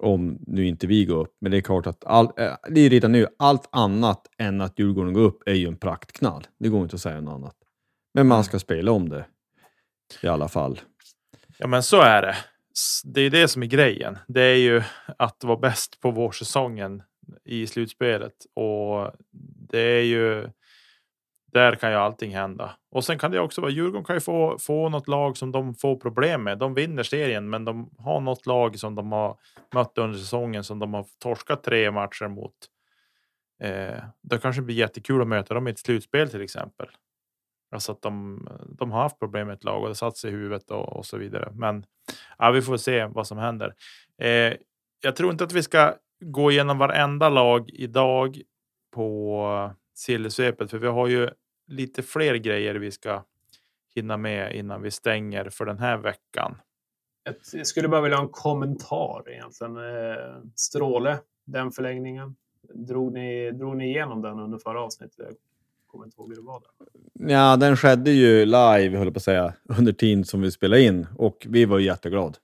om 0.03 0.38
nu 0.46 0.66
inte 0.66 0.86
vi 0.86 1.05
går 1.05 1.20
upp. 1.20 1.36
Men 1.40 1.51
det 1.51 1.57
är 1.57 1.61
klart 1.61 1.86
att 1.86 2.05
all, 2.05 2.26
äh, 2.36 2.53
det 2.70 2.80
är 2.80 2.90
redan 2.90 3.12
nu, 3.12 3.26
allt 3.38 3.68
annat 3.72 4.26
än 4.38 4.61
att 4.61 4.78
Djurgården 4.78 5.12
går 5.12 5.22
upp 5.22 5.42
är 5.46 5.55
ju 5.55 5.66
en 5.66 5.76
praktknall. 5.76 6.46
Det 6.59 6.68
går 6.68 6.82
inte 6.82 6.96
att 6.96 7.03
säga 7.03 7.20
något 7.20 7.34
annat. 7.34 7.57
Men 8.14 8.26
man 8.26 8.44
ska 8.44 8.59
spela 8.59 8.92
om 8.92 9.09
det 9.09 9.26
i 10.22 10.26
alla 10.26 10.48
fall. 10.48 10.80
Ja, 11.59 11.66
men 11.66 11.82
så 11.82 12.01
är 12.01 12.22
det. 12.22 12.36
Det 13.05 13.20
är 13.20 13.30
det 13.30 13.48
som 13.48 13.62
är 13.62 13.66
grejen. 13.66 14.18
Det 14.28 14.42
är 14.42 14.57
ju 14.57 14.82
att 15.18 15.44
vara 15.44 15.59
bäst 15.59 16.01
på 16.01 16.11
vårsäsongen 16.11 17.03
i 17.44 17.66
slutspelet 17.66 18.34
och 18.55 19.12
det 19.70 19.80
är 19.80 20.03
ju 20.03 20.48
där 21.53 21.74
kan 21.74 21.90
ju 21.90 21.96
allting 21.96 22.34
hända. 22.34 22.76
Och 22.90 23.05
sen 23.05 23.18
kan 23.18 23.30
det 23.30 23.40
också 23.40 23.61
vara 23.61 23.70
Djurgården 23.70 24.05
kan 24.05 24.16
ju 24.16 24.20
få, 24.20 24.59
få 24.59 24.88
något 24.88 25.09
lag 25.09 25.36
som 25.36 25.53
de 25.53 25.74
får 25.74 25.96
problem 25.96 26.42
med. 26.42 26.59
De 26.59 26.74
vinner 26.74 27.03
serien, 27.03 27.51
men 27.51 27.64
de 27.64 27.90
har 27.98 28.20
något 28.20 28.46
lag 28.46 28.78
som 28.78 28.94
de 28.94 29.12
har 29.12 29.36
mött 29.74 29.98
under 29.98 30.18
säsongen 30.18 30.64
som 30.64 30.78
de 30.78 30.94
har 30.94 31.07
torskat 31.22 31.62
tre 31.62 31.90
matcher 31.90 32.28
mot. 32.28 32.55
Eh, 33.62 34.03
det 34.22 34.38
kanske 34.42 34.62
blir 34.62 34.76
jättekul 34.76 35.22
att 35.22 35.28
möta 35.28 35.55
dem 35.55 35.68
i 35.68 35.70
ett 35.70 35.78
slutspel 35.78 36.30
till 36.30 36.42
exempel. 36.42 36.86
Alltså 37.72 37.92
att 37.92 38.03
de, 38.03 38.48
de 38.78 38.90
har 38.90 39.03
haft 39.03 39.18
problem 39.18 39.46
med 39.46 39.55
ett 39.55 39.64
lag 39.64 39.82
och 39.82 39.88
det 39.88 39.94
satt 39.94 40.16
sig 40.16 40.30
i 40.30 40.32
huvudet 40.32 40.70
och, 40.70 40.96
och 40.96 41.07
så 41.07 41.18
vidare. 41.18 41.53
Men 41.55 41.84
ja, 42.38 42.51
vi 42.51 42.62
får 42.62 42.76
se 42.76 43.05
vad 43.05 43.26
som 43.26 43.38
händer. 43.38 43.74
Eh, 44.18 44.55
jag 45.03 45.16
tror 45.16 45.30
inte 45.30 45.44
att 45.44 45.53
vi 45.53 45.62
ska 45.62 45.94
gå 46.20 46.51
igenom 46.51 46.78
varenda 46.78 47.28
lag 47.28 47.70
idag 47.70 48.42
på 48.94 49.74
sillsvepet, 50.01 50.70
för 50.70 50.78
vi 50.78 50.86
har 50.86 51.09
ju 51.09 51.30
lite 51.66 52.03
fler 52.03 52.34
grejer 52.34 52.74
vi 52.74 52.90
ska 52.90 53.24
hinna 53.94 54.16
med 54.16 54.55
innan 54.55 54.82
vi 54.82 54.90
stänger 54.90 55.51
för 55.51 55.66
den 55.66 55.78
här 55.78 55.96
veckan. 55.96 56.57
Jag 57.53 57.66
skulle 57.66 57.88
bara 57.88 58.01
vilja 58.01 58.16
ha 58.16 58.24
en 58.24 58.30
kommentar 58.30 59.30
egentligen. 59.30 59.76
Eh, 59.76 60.42
Stråle, 60.55 61.18
den 61.46 61.70
förlängningen. 61.70 62.36
Drog 62.74 63.12
ni, 63.12 63.51
drog 63.51 63.76
ni 63.76 63.88
igenom 63.88 64.22
den 64.22 64.38
under 64.38 64.59
förra 64.59 64.82
avsnittet? 64.82 65.16
Jag 65.18 65.36
kommer 65.86 66.05
inte 66.05 66.20
ihåg 66.20 66.28
hur 66.28 66.36
det 66.36 66.42
var. 66.42 66.61
Där. 66.61 67.32
Ja, 67.34 67.57
den 67.57 67.76
skedde 67.76 68.11
ju 68.11 68.44
live, 68.44 68.98
höll 68.98 69.12
på 69.12 69.16
att 69.16 69.22
säga, 69.22 69.55
under 69.78 69.92
tiden 69.92 70.24
som 70.24 70.40
vi 70.40 70.51
spelade 70.51 70.82
in 70.82 71.07
och 71.18 71.46
vi 71.48 71.64
var 71.64 71.78
jätteglada. 71.78 72.34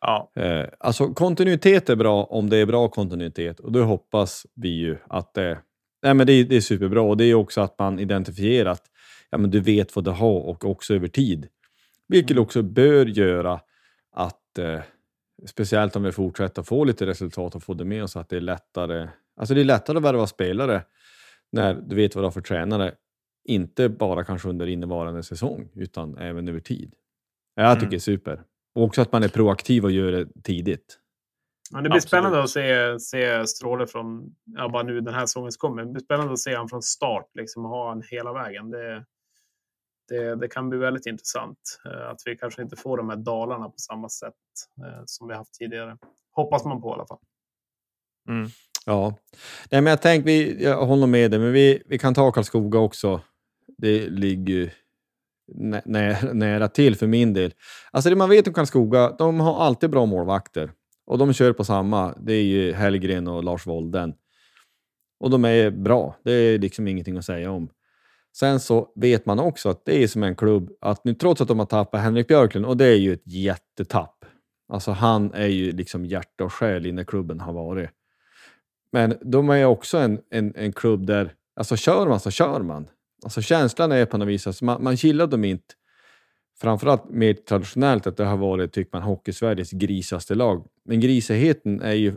Ja. 0.00 0.30
Eh, 0.34 0.66
alltså 0.78 1.14
kontinuitet 1.14 1.90
är 1.90 1.96
bra 1.96 2.24
om 2.24 2.50
det 2.50 2.56
är 2.56 2.66
bra 2.66 2.88
kontinuitet 2.88 3.60
och 3.60 3.72
då 3.72 3.82
hoppas 3.82 4.46
vi 4.54 4.68
ju 4.68 4.96
att 5.08 5.34
det 5.34 5.58
Nej, 6.06 6.14
men 6.14 6.26
det, 6.26 6.32
är, 6.32 6.44
det 6.44 6.56
är 6.56 6.60
superbra 6.60 7.02
och 7.02 7.16
det 7.16 7.24
är 7.24 7.34
också 7.34 7.60
att 7.60 7.78
man 7.78 7.98
identifierar 7.98 8.70
att 8.70 8.90
ja, 9.30 9.38
men 9.38 9.50
du 9.50 9.60
vet 9.60 9.96
vad 9.96 10.04
du 10.04 10.10
har 10.10 10.40
och 10.40 10.64
också 10.64 10.94
över 10.94 11.08
tid. 11.08 11.48
Vilket 12.08 12.30
mm. 12.30 12.42
också 12.42 12.62
bör 12.62 13.06
göra 13.06 13.60
att, 14.12 14.58
eh, 14.58 14.80
speciellt 15.46 15.96
om 15.96 16.02
vi 16.02 16.12
fortsätter 16.12 16.62
få 16.62 16.84
lite 16.84 17.06
resultat 17.06 17.54
och 17.54 17.62
få 17.62 17.74
det 17.74 17.84
med 17.84 18.04
oss, 18.04 18.16
att 18.16 18.28
det 18.28 18.36
är 18.36 18.40
lättare. 18.40 19.08
Alltså 19.36 19.54
det 19.54 19.60
är 19.60 19.64
lättare 19.64 19.96
att 19.96 20.04
värva 20.04 20.26
spelare 20.26 20.82
när 21.52 21.74
du 21.74 21.96
vet 21.96 22.14
vad 22.14 22.24
du 22.24 22.26
har 22.26 22.32
för 22.32 22.40
tränare. 22.40 22.94
Inte 23.44 23.88
bara 23.88 24.24
kanske 24.24 24.48
under 24.48 24.66
innevarande 24.66 25.22
säsong, 25.22 25.68
utan 25.74 26.18
även 26.18 26.48
över 26.48 26.60
tid. 26.60 26.94
Jag 27.54 27.74
tycker 27.74 27.82
mm. 27.82 27.90
det 27.90 27.96
är 27.96 27.98
super. 27.98 28.42
Och 28.74 28.82
också 28.82 29.02
att 29.02 29.12
man 29.12 29.22
är 29.22 29.28
proaktiv 29.28 29.84
och 29.84 29.90
gör 29.90 30.12
det 30.12 30.42
tidigt. 30.42 30.98
Ja, 31.70 31.76
det 31.76 31.82
blir 31.82 31.90
Absolut. 31.90 32.08
spännande 32.08 32.42
att 32.42 32.50
se, 32.50 33.00
se 33.00 33.46
Stråle 33.46 33.86
från, 33.86 34.34
ja, 34.44 34.68
bara 34.68 34.82
nu 34.82 35.00
den 35.00 35.14
här 35.14 35.26
säsongen 35.26 35.50
kommer. 35.58 35.84
Det 35.84 35.92
blir 35.92 36.02
spännande 36.02 36.32
att 36.32 36.38
se 36.38 36.54
honom 36.54 36.68
från 36.68 36.82
start, 36.82 37.30
liksom 37.34 37.64
ha 37.64 37.88
honom 37.88 38.02
hela 38.10 38.32
vägen. 38.32 38.70
Det, 38.70 39.04
det, 40.08 40.36
det, 40.36 40.48
kan 40.48 40.68
bli 40.68 40.78
väldigt 40.78 41.06
intressant. 41.06 41.58
Eh, 41.84 42.08
att 42.08 42.22
vi 42.24 42.36
kanske 42.36 42.62
inte 42.62 42.76
får 42.76 42.96
de 42.96 43.08
här 43.08 43.16
dalarna 43.16 43.68
på 43.68 43.78
samma 43.78 44.08
sätt 44.08 44.34
eh, 44.84 45.02
som 45.06 45.28
vi 45.28 45.34
haft 45.34 45.54
tidigare. 45.54 45.96
Hoppas 46.32 46.64
man 46.64 46.82
på 46.82 46.90
i 46.90 46.92
alla 46.92 47.06
fall. 47.06 47.18
Mm. 48.28 48.48
Ja, 48.86 49.14
Nej, 49.70 49.80
men 49.80 49.90
jag 49.90 50.02
tänkte, 50.02 50.26
vi, 50.26 50.64
jag 50.64 50.86
håller 50.86 51.06
med 51.06 51.30
dig, 51.30 51.40
men 51.40 51.52
vi, 51.52 51.82
vi 51.86 51.98
kan 51.98 52.14
ta 52.14 52.32
Karlskoga 52.32 52.78
också. 52.78 53.20
Det 53.78 54.08
ligger 54.08 54.72
nä, 55.54 55.82
nära 56.32 56.68
till 56.68 56.96
för 56.96 57.06
min 57.06 57.32
del. 57.32 57.54
Alltså 57.90 58.10
det 58.10 58.16
man 58.16 58.28
vet 58.28 58.48
om 58.48 58.54
Karlskoga, 58.54 59.10
de 59.10 59.40
har 59.40 59.64
alltid 59.64 59.90
bra 59.90 60.06
målvakter. 60.06 60.72
Och 61.06 61.18
de 61.18 61.32
kör 61.32 61.52
på 61.52 61.64
samma. 61.64 62.14
Det 62.20 62.32
är 62.32 62.42
ju 62.42 62.72
Hellgren 62.72 63.28
och 63.28 63.44
Lars 63.44 63.66
Wolden. 63.66 64.14
Och 65.20 65.30
de 65.30 65.44
är 65.44 65.70
bra. 65.70 66.16
Det 66.24 66.32
är 66.32 66.58
liksom 66.58 66.88
ingenting 66.88 67.16
att 67.16 67.24
säga 67.24 67.50
om. 67.50 67.68
Sen 68.36 68.60
så 68.60 68.92
vet 68.94 69.26
man 69.26 69.38
också 69.38 69.68
att 69.68 69.84
det 69.84 70.02
är 70.02 70.08
som 70.08 70.22
en 70.22 70.36
klubb, 70.36 70.70
att 70.80 71.04
nu 71.04 71.14
trots 71.14 71.40
att 71.40 71.48
de 71.48 71.58
har 71.58 71.66
tappat 71.66 72.00
Henrik 72.00 72.28
Björklund, 72.28 72.66
och 72.66 72.76
det 72.76 72.86
är 72.86 72.96
ju 72.96 73.12
ett 73.12 73.26
jättetapp. 73.26 74.24
Alltså 74.68 74.90
han 74.90 75.32
är 75.34 75.46
ju 75.46 75.72
liksom 75.72 76.06
hjärta 76.06 76.44
och 76.44 76.52
själ 76.52 76.86
i 76.86 76.92
när 76.92 77.04
klubben 77.04 77.40
har 77.40 77.52
varit. 77.52 77.90
Men 78.92 79.18
de 79.20 79.50
är 79.50 79.64
också 79.64 79.98
en, 79.98 80.20
en, 80.30 80.52
en 80.56 80.72
klubb 80.72 81.06
där, 81.06 81.32
alltså 81.56 81.76
kör 81.76 82.06
man 82.06 82.20
så 82.20 82.30
kör 82.30 82.60
man. 82.60 82.88
Alltså 83.24 83.42
känslan 83.42 83.92
är 83.92 84.06
på 84.06 84.18
något 84.18 84.28
vis, 84.28 84.46
alltså 84.46 84.64
man, 84.64 84.84
man 84.84 84.94
gillar 84.94 85.26
dem 85.26 85.44
inte 85.44 85.74
framförallt 86.60 87.10
mer 87.10 87.34
traditionellt 87.34 88.06
att 88.06 88.16
det 88.16 88.24
har 88.24 88.36
varit, 88.36 88.72
tycker 88.72 88.90
man, 88.92 89.02
Hockeysveriges 89.02 89.70
grisaste 89.70 90.34
lag. 90.34 90.66
Men 90.84 91.00
grisigheten 91.00 91.80
är 91.80 91.92
ju 91.92 92.16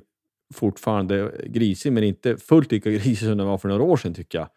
fortfarande 0.54 1.32
grisig, 1.46 1.94
men 1.94 2.04
inte 2.04 2.38
fullt 2.38 2.72
lika 2.72 2.92
grisig 2.92 3.18
som 3.18 3.38
den 3.38 3.48
var 3.48 3.58
för 3.58 3.70
några 3.70 3.84
år 3.84 3.98
sedan 3.98 4.14
tycker 4.14 4.38
jag. 4.38 4.50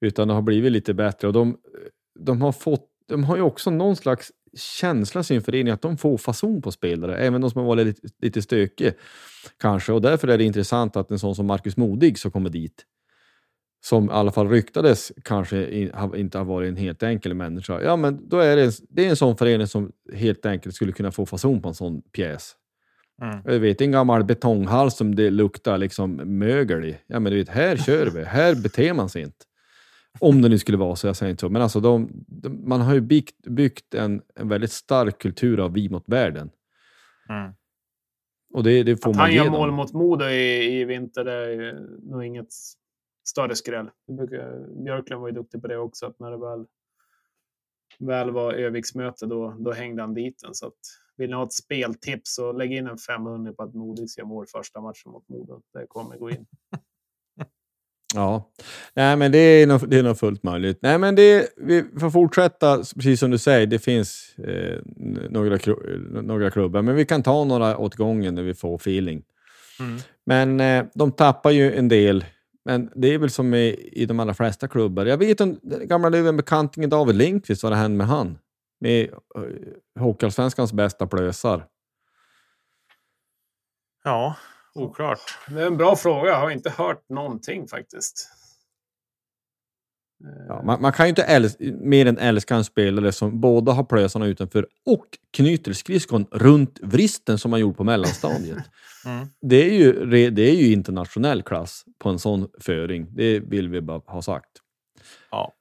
Utan 0.00 0.28
det 0.28 0.34
har 0.34 0.42
blivit 0.42 0.72
lite 0.72 0.94
bättre 0.94 1.26
och 1.26 1.32
de, 1.32 1.56
de 2.18 2.42
har 2.42 2.52
fått, 2.52 2.88
de 3.08 3.24
har 3.24 3.36
ju 3.36 3.42
också 3.42 3.70
någon 3.70 3.96
slags 3.96 4.32
känsla 4.56 5.20
i 5.20 5.24
sin 5.24 5.42
förening 5.42 5.72
att 5.72 5.82
de 5.82 5.96
får 5.96 6.18
fason 6.18 6.62
på 6.62 6.72
spelare, 6.72 7.16
även 7.16 7.40
de 7.40 7.50
som 7.50 7.60
har 7.60 7.68
varit 7.68 7.86
lite, 7.86 8.08
lite 8.22 8.42
stökiga 8.42 8.92
kanske. 9.60 9.92
Och 9.92 10.00
därför 10.00 10.28
är 10.28 10.38
det 10.38 10.44
intressant 10.44 10.96
att 10.96 11.10
en 11.10 11.18
sån 11.18 11.34
som 11.34 11.46
Marcus 11.46 11.76
Modig 11.76 12.18
som 12.18 12.30
kommer 12.30 12.50
dit 12.50 12.84
som 13.84 14.10
i 14.10 14.12
alla 14.12 14.32
fall 14.32 14.48
ryktades 14.48 15.12
kanske 15.24 15.86
inte 16.16 16.38
har 16.38 16.44
varit 16.44 16.68
en 16.68 16.76
helt 16.76 17.02
enkel 17.02 17.34
människa. 17.34 17.82
Ja, 17.82 17.96
men 17.96 18.28
då 18.28 18.38
är 18.38 18.56
det, 18.56 18.72
det 18.88 19.06
är 19.06 19.10
en 19.10 19.16
sån 19.16 19.36
förening 19.36 19.66
som 19.66 19.92
helt 20.14 20.46
enkelt 20.46 20.74
skulle 20.74 20.92
kunna 20.92 21.12
få 21.12 21.26
fason 21.26 21.62
på 21.62 21.68
en 21.68 21.74
sån 21.74 22.02
pjäs. 22.02 22.56
Mm. 23.22 23.38
Jag 23.44 23.58
vet, 23.58 23.80
en 23.80 23.90
gammal 23.90 24.24
betonghals 24.24 24.96
som 24.96 25.14
det 25.14 25.30
luktar 25.30 25.78
liksom 25.78 26.14
mögel 26.38 26.84
i. 26.84 26.98
Ja, 27.06 27.20
men 27.20 27.32
du 27.32 27.38
vet, 27.38 27.48
här 27.48 27.76
kör 27.76 28.06
vi. 28.06 28.24
Här 28.24 28.54
beter 28.54 28.92
man 28.92 29.08
sig 29.08 29.22
inte. 29.22 29.44
Om 30.18 30.42
det 30.42 30.48
nu 30.48 30.58
skulle 30.58 30.78
vara 30.78 30.96
så, 30.96 31.06
jag 31.06 31.16
säger 31.16 31.30
inte 31.30 31.40
så. 31.40 31.48
Men 31.48 31.62
alltså, 31.62 31.80
de, 31.80 32.10
de, 32.28 32.68
man 32.68 32.80
har 32.80 32.94
ju 32.94 33.00
byggt, 33.00 33.46
byggt 33.46 33.94
en, 33.94 34.22
en 34.34 34.48
väldigt 34.48 34.72
stark 34.72 35.18
kultur 35.18 35.60
av 35.60 35.72
vi 35.72 35.88
mot 35.88 36.04
världen. 36.06 36.50
Mm. 37.28 37.52
Och 38.54 38.64
det, 38.64 38.82
det 38.82 38.96
får 38.96 39.10
Att 39.10 39.16
man 39.16 39.24
han 39.24 39.34
gör 39.34 39.50
mål 39.50 39.72
mot 39.72 39.92
Modo 39.92 40.24
i, 40.24 40.80
i 40.80 40.84
vinter, 40.84 41.24
det 41.24 41.32
är 41.32 41.78
nog 42.10 42.24
inget 42.24 42.48
större 43.24 43.54
skräll. 43.54 43.90
Björklund 44.84 45.20
var 45.20 45.28
ju 45.28 45.34
duktig 45.34 45.62
på 45.62 45.68
det 45.68 45.76
också, 45.76 46.06
att 46.06 46.18
när 46.18 46.30
det 46.30 46.38
väl, 46.38 46.66
väl 47.98 48.30
var 48.30 48.52
Öviksmöte 48.52 49.26
då, 49.26 49.56
då 49.58 49.72
hängde 49.72 50.02
han 50.02 50.14
dit 50.14 50.40
den. 50.42 50.54
Så 50.54 50.66
att, 50.66 50.78
vill 51.16 51.30
ni 51.30 51.36
ha 51.36 51.44
ett 51.44 51.52
speltips 51.52 52.34
så 52.34 52.52
lägg 52.52 52.72
in 52.72 52.86
en 52.86 52.98
500 52.98 53.52
på 53.52 53.62
att 53.62 53.74
Modig 53.74 54.10
ska 54.10 54.24
mål 54.24 54.46
första 54.46 54.80
matchen 54.80 55.12
mot 55.12 55.28
Modo. 55.28 55.62
Det 55.72 55.86
kommer 55.86 56.16
gå 56.16 56.30
in. 56.30 56.46
Ja, 58.14 58.50
nej, 58.94 59.16
men 59.16 59.32
det 59.32 59.38
är, 59.38 59.66
nog, 59.66 59.88
det 59.88 59.98
är 59.98 60.02
nog 60.02 60.18
fullt 60.18 60.42
möjligt. 60.42 60.78
Nej, 60.82 60.98
men 60.98 61.14
det, 61.14 61.48
vi 61.56 61.84
får 62.00 62.10
fortsätta, 62.10 62.76
precis 62.76 63.20
som 63.20 63.30
du 63.30 63.38
säger, 63.38 63.66
det 63.66 63.78
finns 63.78 64.34
eh, 64.38 64.78
några, 65.30 65.58
några 66.22 66.50
klubbar, 66.50 66.82
men 66.82 66.94
vi 66.94 67.04
kan 67.04 67.22
ta 67.22 67.44
några 67.44 67.78
åt 67.78 67.94
gången 67.94 68.34
när 68.34 68.42
vi 68.42 68.54
får 68.54 68.74
feeling. 68.74 69.22
Mm. 69.80 70.00
Men 70.26 70.60
eh, 70.60 70.90
de 70.94 71.12
tappar 71.12 71.50
ju 71.50 71.74
en 71.74 71.88
del 71.88 72.24
men 72.64 72.90
det 72.94 73.08
är 73.08 73.18
väl 73.18 73.30
som 73.30 73.54
i, 73.54 73.90
i 73.92 74.06
de 74.06 74.20
allra 74.20 74.34
flesta 74.34 74.68
klubbar. 74.68 75.06
Jag 75.06 75.16
vet 75.16 75.40
om 75.40 75.58
den 75.62 75.88
gamla 75.88 76.08
Lövenbekantingen 76.08 76.90
David 76.90 77.16
Lindqvist, 77.16 77.62
vad 77.62 77.72
det 77.72 77.76
hände 77.76 77.98
med 77.98 78.06
han? 78.06 78.38
Med 78.80 79.10
uh, 79.10 80.00
Hockeyallsvenskans 80.00 80.72
bästa 80.72 81.06
plösar. 81.06 81.66
Ja, 84.04 84.36
oklart. 84.74 85.38
Det 85.48 85.62
är 85.62 85.66
en 85.66 85.76
bra 85.76 85.96
fråga. 85.96 86.30
Jag 86.30 86.40
har 86.40 86.50
inte 86.50 86.70
hört 86.70 87.08
någonting 87.08 87.68
faktiskt. 87.68 88.30
Ja, 90.48 90.62
man, 90.62 90.82
man, 90.82 90.92
kan 90.92 91.06
ju 91.06 91.08
inte 91.08 91.50
mer 91.80 92.06
än 92.06 92.18
älska 92.18 92.54
en 92.54 92.64
spelare 92.64 93.12
som 93.12 93.40
både 93.40 93.72
har 93.72 93.84
plösarna 93.84 94.26
utanför 94.26 94.66
och 94.86 95.06
knyter 95.30 95.72
skridskon 95.72 96.26
runt 96.30 96.78
vristen 96.82 97.38
som 97.38 97.50
man 97.50 97.60
gjort 97.60 97.76
på 97.76 97.84
mellanstadiet. 97.84 98.58
mm. 99.06 99.26
det, 99.40 99.56
är 99.56 99.74
ju, 99.74 100.06
det 100.30 100.42
är 100.42 100.54
ju 100.54 100.72
internationell 100.72 101.42
klass 101.42 101.84
på 101.98 102.08
en 102.08 102.18
sån 102.18 102.48
föring. 102.60 103.06
Det 103.10 103.40
vill 103.40 103.68
vi 103.68 103.80
bara 103.80 104.00
ha 104.06 104.22
sagt. 104.22 104.50
Ja. 105.30 105.52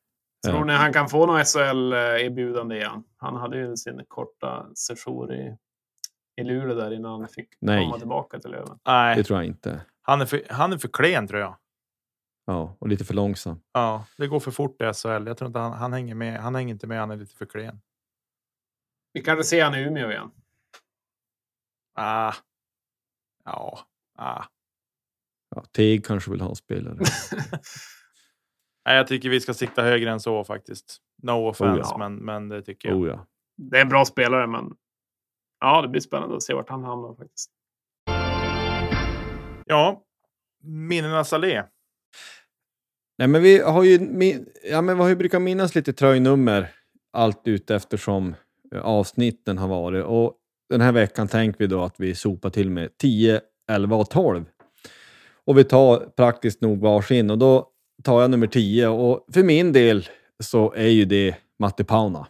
Tror 0.47 0.66
ni 0.66 0.74
han 0.74 0.93
kan 0.93 1.09
få 1.09 1.26
något 1.26 1.47
SHL-erbjudande 1.47 2.76
igen? 2.76 3.03
Han 3.18 3.36
hade 3.36 3.57
ju 3.57 3.76
sin 3.76 4.01
korta 4.07 4.66
session 4.76 5.32
i, 5.32 5.57
i 6.41 6.43
Luleå 6.43 6.76
där 6.76 6.93
innan 6.93 7.20
han 7.20 7.30
fick 7.30 7.47
Nej. 7.59 7.86
komma 7.86 7.99
tillbaka 7.99 8.39
till 8.39 8.51
Löven. 8.51 8.78
Nej, 8.88 9.16
det 9.16 9.24
tror 9.24 9.39
jag 9.39 9.45
inte. 9.45 9.82
Han 10.01 10.22
är 10.22 10.26
för, 10.26 10.41
han 10.49 10.74
är 10.74 10.78
för 10.78 10.88
klen 10.88 11.28
tror 11.28 11.41
jag. 11.41 11.55
Ja, 12.46 12.76
och 12.80 12.88
lite 12.88 13.06
för 13.06 13.14
långsam. 13.14 13.62
Ja, 13.72 14.06
det 14.18 14.28
går 14.28 14.39
för 14.39 14.52
fort 14.52 14.82
i 14.82 14.94
SHL. 14.94 15.28
Jag 15.28 15.38
tror 15.38 15.48
inte 15.48 15.60
han, 15.60 15.74
han 15.74 15.94
hänger 15.94 16.16
med. 16.16 16.39
Han 16.39 16.56
hänger 16.56 16.74
inte 16.74 16.88
med. 16.88 17.00
Han 17.00 17.12
är 17.12 17.18
lite 17.18 17.36
för 17.36 17.46
klen. 17.46 17.82
Vi 19.14 19.22
kanske 19.22 19.44
ser 19.44 19.64
han 19.64 19.76
i 19.76 19.82
Umeå 19.82 20.12
igen. 20.12 20.32
Ah. 21.96 22.34
Ja. 23.46 23.80
Ah. 24.18 24.44
Ja, 25.56 25.64
Teg 25.72 26.06
kanske 26.06 26.32
vill 26.32 26.41
ha 26.41 26.56
spelare. 26.56 26.98
Nej, 28.86 28.96
jag 28.98 29.08
tycker 29.08 29.30
vi 29.30 29.41
ska 29.41 29.54
sikta 29.54 29.82
högre 29.84 30.12
än 30.12 30.20
så 30.20 30.44
faktiskt. 30.44 30.98
No 31.22 31.32
offense, 31.32 31.82
oh 31.82 31.88
ja. 31.91 31.98
men, 31.98 32.16
men 32.16 32.50
det 32.50 32.62
tycker 32.62 32.89
jag. 32.89 32.98
Oh 32.98 33.08
ja. 33.08 33.28
Det 33.58 33.78
är 33.78 33.82
en 33.82 33.89
bra 33.89 34.06
spelare, 34.06 34.48
men 34.48 34.76
ja, 35.60 35.82
det 35.82 35.88
blir 35.88 36.02
spännande 36.02 36.36
att 36.36 36.44
se 36.44 36.54
vart 36.54 36.70
han 36.70 36.84
hamnar 36.84 37.16
faktiskt. 37.16 37.52
Ja, 39.66 40.04
minnenas 40.64 41.34
allé. 41.34 41.64
Nej, 43.18 43.28
men 43.28 43.41
vi 43.41 43.59
har 43.59 43.84
ju, 43.84 43.99
ja, 44.72 44.82
men 44.82 44.97
vi 44.97 45.01
har 45.01 45.09
ju 45.09 45.16
brukat 45.16 45.41
minnas 45.41 45.76
lite 45.76 45.93
tröjnummer 45.93 46.70
allt 47.14 47.47
ut 47.47 47.72
eftersom 47.72 48.36
eh, 48.76 48.82
avsnitten 48.82 49.57
har 49.57 49.68
varit. 49.68 50.03
Och 50.03 50.34
den 50.70 50.82
här 50.82 50.91
veckan 50.91 51.28
tänker 51.28 51.59
vi 51.59 51.68
då 51.68 51.84
att 51.84 51.95
vi 51.97 52.16
sopar 52.16 52.49
till 52.49 52.70
med 52.70 52.97
10, 52.97 53.41
11 53.72 53.95
och 53.95 54.09
12. 54.09 54.45
Och 55.45 55.57
vi 55.57 55.64
tar 55.64 55.97
praktiskt 55.97 56.61
nog 56.61 56.80
varsin 56.80 57.30
och 57.30 57.38
då 57.38 57.70
tar 58.03 58.22
jag 58.22 58.32
nummer 58.32 58.47
10 58.47 58.88
och 58.88 59.26
för 59.34 59.43
min 59.43 59.74
del 59.74 60.09
så 60.43 60.74
är 60.74 60.88
ju 60.88 61.05
det 61.05 61.36
Matti 61.59 61.84
Pauna. 61.84 62.28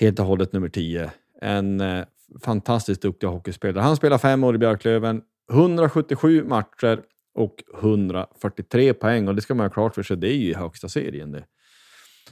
Helt 0.00 0.18
och 0.18 0.26
hållet 0.26 0.52
nummer 0.52 0.68
10. 0.68 1.10
En 1.40 1.80
eh, 1.80 2.04
fantastiskt 2.40 3.02
duktig 3.02 3.26
hockeyspelare. 3.26 3.82
Han 3.82 3.96
spelar 3.96 4.18
fem 4.18 4.44
år 4.44 4.54
i 4.54 4.58
Björklöven, 4.58 5.22
177 5.52 6.44
matcher, 6.44 7.00
och 7.38 7.64
143 7.74 8.94
poäng. 8.94 9.28
Och 9.28 9.34
det 9.34 9.42
ska 9.42 9.54
man 9.54 9.66
ha 9.66 9.70
klart 9.70 9.94
för 9.94 10.02
sig, 10.02 10.16
det 10.16 10.28
är 10.28 10.36
ju 10.36 10.50
i 10.50 10.54
högsta 10.54 10.88
serien 10.88 11.32
det. 11.32 11.44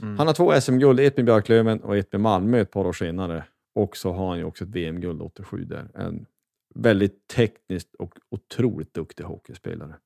Mm. 0.02 0.18
Han 0.18 0.26
har 0.26 0.34
två 0.34 0.60
SM-guld, 0.60 1.00
ett 1.00 1.16
med 1.16 1.26
Björklöven 1.26 1.80
och 1.80 1.96
ett 1.96 2.12
med 2.12 2.20
Malmö 2.20 2.60
ett 2.60 2.70
par 2.70 2.86
år 2.86 2.92
senare. 2.92 3.44
Och 3.74 3.96
så 3.96 4.12
har 4.12 4.28
han 4.28 4.38
ju 4.38 4.44
också 4.44 4.64
ett 4.64 4.70
VM-guld 4.70 5.22
87 5.22 5.64
där. 5.64 5.90
En 5.94 6.26
väldigt 6.74 7.28
tekniskt 7.28 7.94
och 7.94 8.14
otroligt 8.30 8.94
duktig 8.94 9.24
hockeyspelare. 9.24 9.96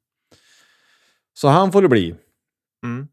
Så 1.33 1.49
han 1.49 1.73
får 1.73 1.83
det 1.83 1.89
bli. 1.89 2.15
Mm. 2.85 3.09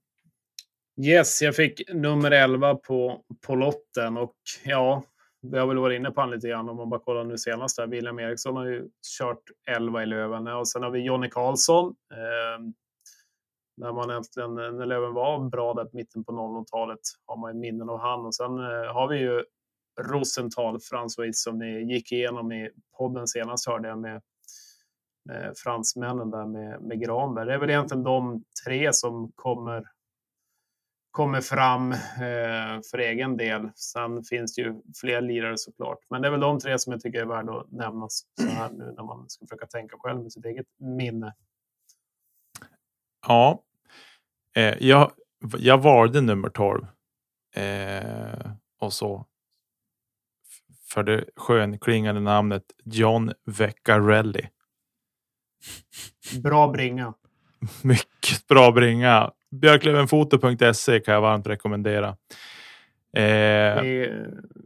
Yes, 1.06 1.42
jag 1.42 1.56
fick 1.56 1.94
nummer 1.94 2.32
11 2.32 2.76
på, 2.76 3.22
på 3.48 3.56
lotten 3.56 4.18
och 4.18 4.36
ja, 4.66 5.04
vi 5.42 5.58
har 5.58 5.68
väl 5.68 5.78
varit 5.78 6.00
inne 6.00 6.12
på 6.12 6.22
honom 6.22 6.36
lite 6.36 6.48
grann 6.48 6.70
om 6.70 6.78
man 6.78 6.90
bara 6.90 7.00
kollar 7.00 7.24
nu 7.24 7.38
senast. 7.38 7.78
Där. 7.78 7.88
William 7.88 8.20
Eriksson 8.20 8.56
har 8.56 8.66
ju 8.66 8.90
kört 9.20 9.44
11 9.70 10.04
i 10.04 10.06
Löven 10.06 10.48
och 10.48 10.68
sen 10.68 10.84
har 10.84 10.90
vi 10.90 11.00
Jonny 11.00 11.30
Karlsson. 11.30 11.96
Eh, 12.12 12.66
när 13.78 13.94
man 13.94 14.10
äntligen, 14.10 14.56
när 14.56 14.86
Löven 14.86 15.14
var 15.14 15.50
bra 15.50 15.74
där 15.74 15.86
på 15.86 15.98
mitten 15.98 16.24
på 16.24 16.32
00-talet 16.32 17.00
har 17.26 17.38
man 17.38 17.54
ju 17.54 17.60
minnen 17.60 17.90
av 17.90 18.00
han 18.00 18.26
och 18.26 18.36
sen 18.36 18.58
eh, 18.60 18.94
har 18.94 19.08
vi 19.08 19.18
ju 19.18 19.44
Rosenthal, 20.02 20.80
Frans 20.80 21.20
Weiss, 21.20 21.44
som 21.44 21.60
ni 21.60 21.94
gick 21.94 22.12
igenom 22.12 22.52
i 22.52 22.70
podden 22.98 23.28
senast 23.28 23.68
hörde 23.68 23.88
jag 23.88 24.00
med 24.00 24.22
eh, 25.32 25.52
fransmännen 25.64 26.32
där 26.32 26.46
med, 26.46 26.82
med 26.82 27.02
Granberg. 27.02 27.46
Det 27.46 27.54
är 27.54 27.58
väl 27.58 27.70
egentligen 27.70 28.04
de 28.04 28.44
tre 28.66 28.94
som 28.94 29.32
kommer 29.36 29.84
kommer 31.18 31.42
fram 31.42 31.92
eh, 31.92 32.82
för 32.92 32.98
egen 32.98 33.38
del. 33.38 33.70
Sen 33.76 34.24
finns 34.24 34.56
det 34.56 34.62
ju 34.62 34.82
fler 35.02 35.22
lirare 35.22 35.58
såklart, 35.58 36.00
men 36.10 36.22
det 36.22 36.28
är 36.28 36.32
väl 36.32 36.40
de 36.40 36.60
tre 36.60 36.80
som 36.80 36.92
jag 36.92 37.02
tycker 37.02 37.22
är 37.22 37.26
värda 37.26 37.60
att 37.60 37.72
nämnas 37.72 38.22
så 38.42 38.48
här 38.48 38.70
nu 38.70 38.94
när 38.98 39.04
man 39.04 39.30
ska 39.30 39.46
försöka 39.46 39.66
tänka 39.66 39.98
själv 40.00 40.22
med 40.22 40.32
sitt 40.32 40.46
eget 40.46 40.66
minne. 40.80 41.36
Ja, 43.28 43.64
eh, 44.56 44.76
jag, 44.80 45.12
jag 45.58 45.78
valde 45.78 46.22
nummer 46.22 46.50
12 46.50 46.86
eh, 47.56 48.52
och 48.80 48.94
så 48.94 49.26
för 50.84 51.04
det 51.04 51.26
skönklingande 51.36 52.22
namnet 52.22 52.64
John 52.84 53.32
Veccarelli. 53.46 54.50
Bra 56.44 56.68
bringa. 56.68 57.14
Mycket 57.84 58.48
bra 58.48 58.72
bringa. 58.72 59.32
Björklövenfoto.se 59.52 61.00
kan 61.00 61.14
jag 61.14 61.22
varmt 61.22 61.48
rekommendera. 61.48 62.16
Eh, 63.14 63.82
vi, 63.82 64.12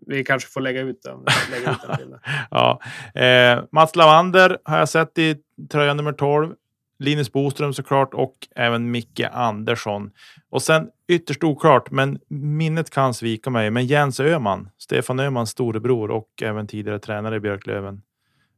vi, 0.08 0.24
kanske 0.24 0.50
får 0.50 0.62
lägga 0.62 0.82
ut 0.82 1.02
den. 1.04 1.26
Lägga 1.52 1.72
ut 1.72 1.78
den 2.00 2.20
ja. 2.52 2.82
Eh, 3.22 3.64
Mats 3.72 3.96
Lavander 3.96 4.58
har 4.64 4.78
jag 4.78 4.90
sett 4.90 5.18
i 5.18 5.36
tröja 5.72 5.94
nummer 5.94 6.14
12. 6.14 6.54
Linus 7.00 7.32
Boström 7.32 7.74
såklart 7.74 8.14
och 8.14 8.48
även 8.56 8.92
Micke 8.92 9.22
Andersson. 9.32 10.12
Och 10.50 10.62
sen 10.62 10.90
ytterst 11.08 11.44
oklart, 11.44 11.92
men 11.92 12.20
minnet 12.28 12.90
kan 12.90 13.14
svika 13.14 13.50
mig. 13.50 13.72
Men 13.72 13.86
Jens 13.86 14.20
Öhman, 14.20 14.70
Stefan 14.78 15.20
Öhmans 15.20 15.50
storebror 15.50 16.12
och 16.12 16.30
även 16.42 16.68
tidigare 16.68 17.00
tränare 17.00 17.36
i 17.36 17.40
Björklöven, 17.40 18.02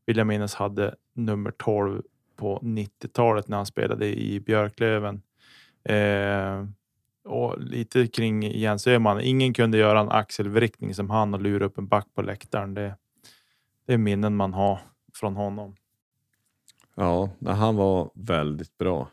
vill 0.05 0.17
jag 0.17 0.28
minnas 0.28 0.55
hade 0.55 0.95
nummer 1.15 1.51
12 1.51 2.01
på 2.38 2.59
90-talet 2.59 3.47
när 3.47 3.57
han 3.57 3.65
spelade 3.65 4.05
i 4.05 4.39
Björklöven. 4.39 5.21
Eh, 5.86 6.65
och 7.25 7.61
lite 7.61 8.07
kring 8.07 8.43
Jens 8.43 8.88
Öhman. 8.88 9.21
Ingen 9.21 9.53
kunde 9.53 9.77
göra 9.77 9.99
en 9.99 10.11
axelvrickning 10.11 10.95
som 10.95 11.09
han 11.09 11.34
och 11.34 11.41
lura 11.41 11.65
upp 11.65 11.77
en 11.77 11.88
back 11.88 12.07
på 12.15 12.21
läktaren. 12.21 12.73
Det, 12.73 12.95
det 13.88 13.93
är 13.93 13.97
minnen 13.97 14.36
man 14.36 14.53
har 14.53 14.79
från 15.13 15.36
honom. 15.36 15.75
Ja, 16.95 17.29
han 17.45 17.75
var 17.75 18.11
väldigt 18.15 18.77
bra. 18.77 19.09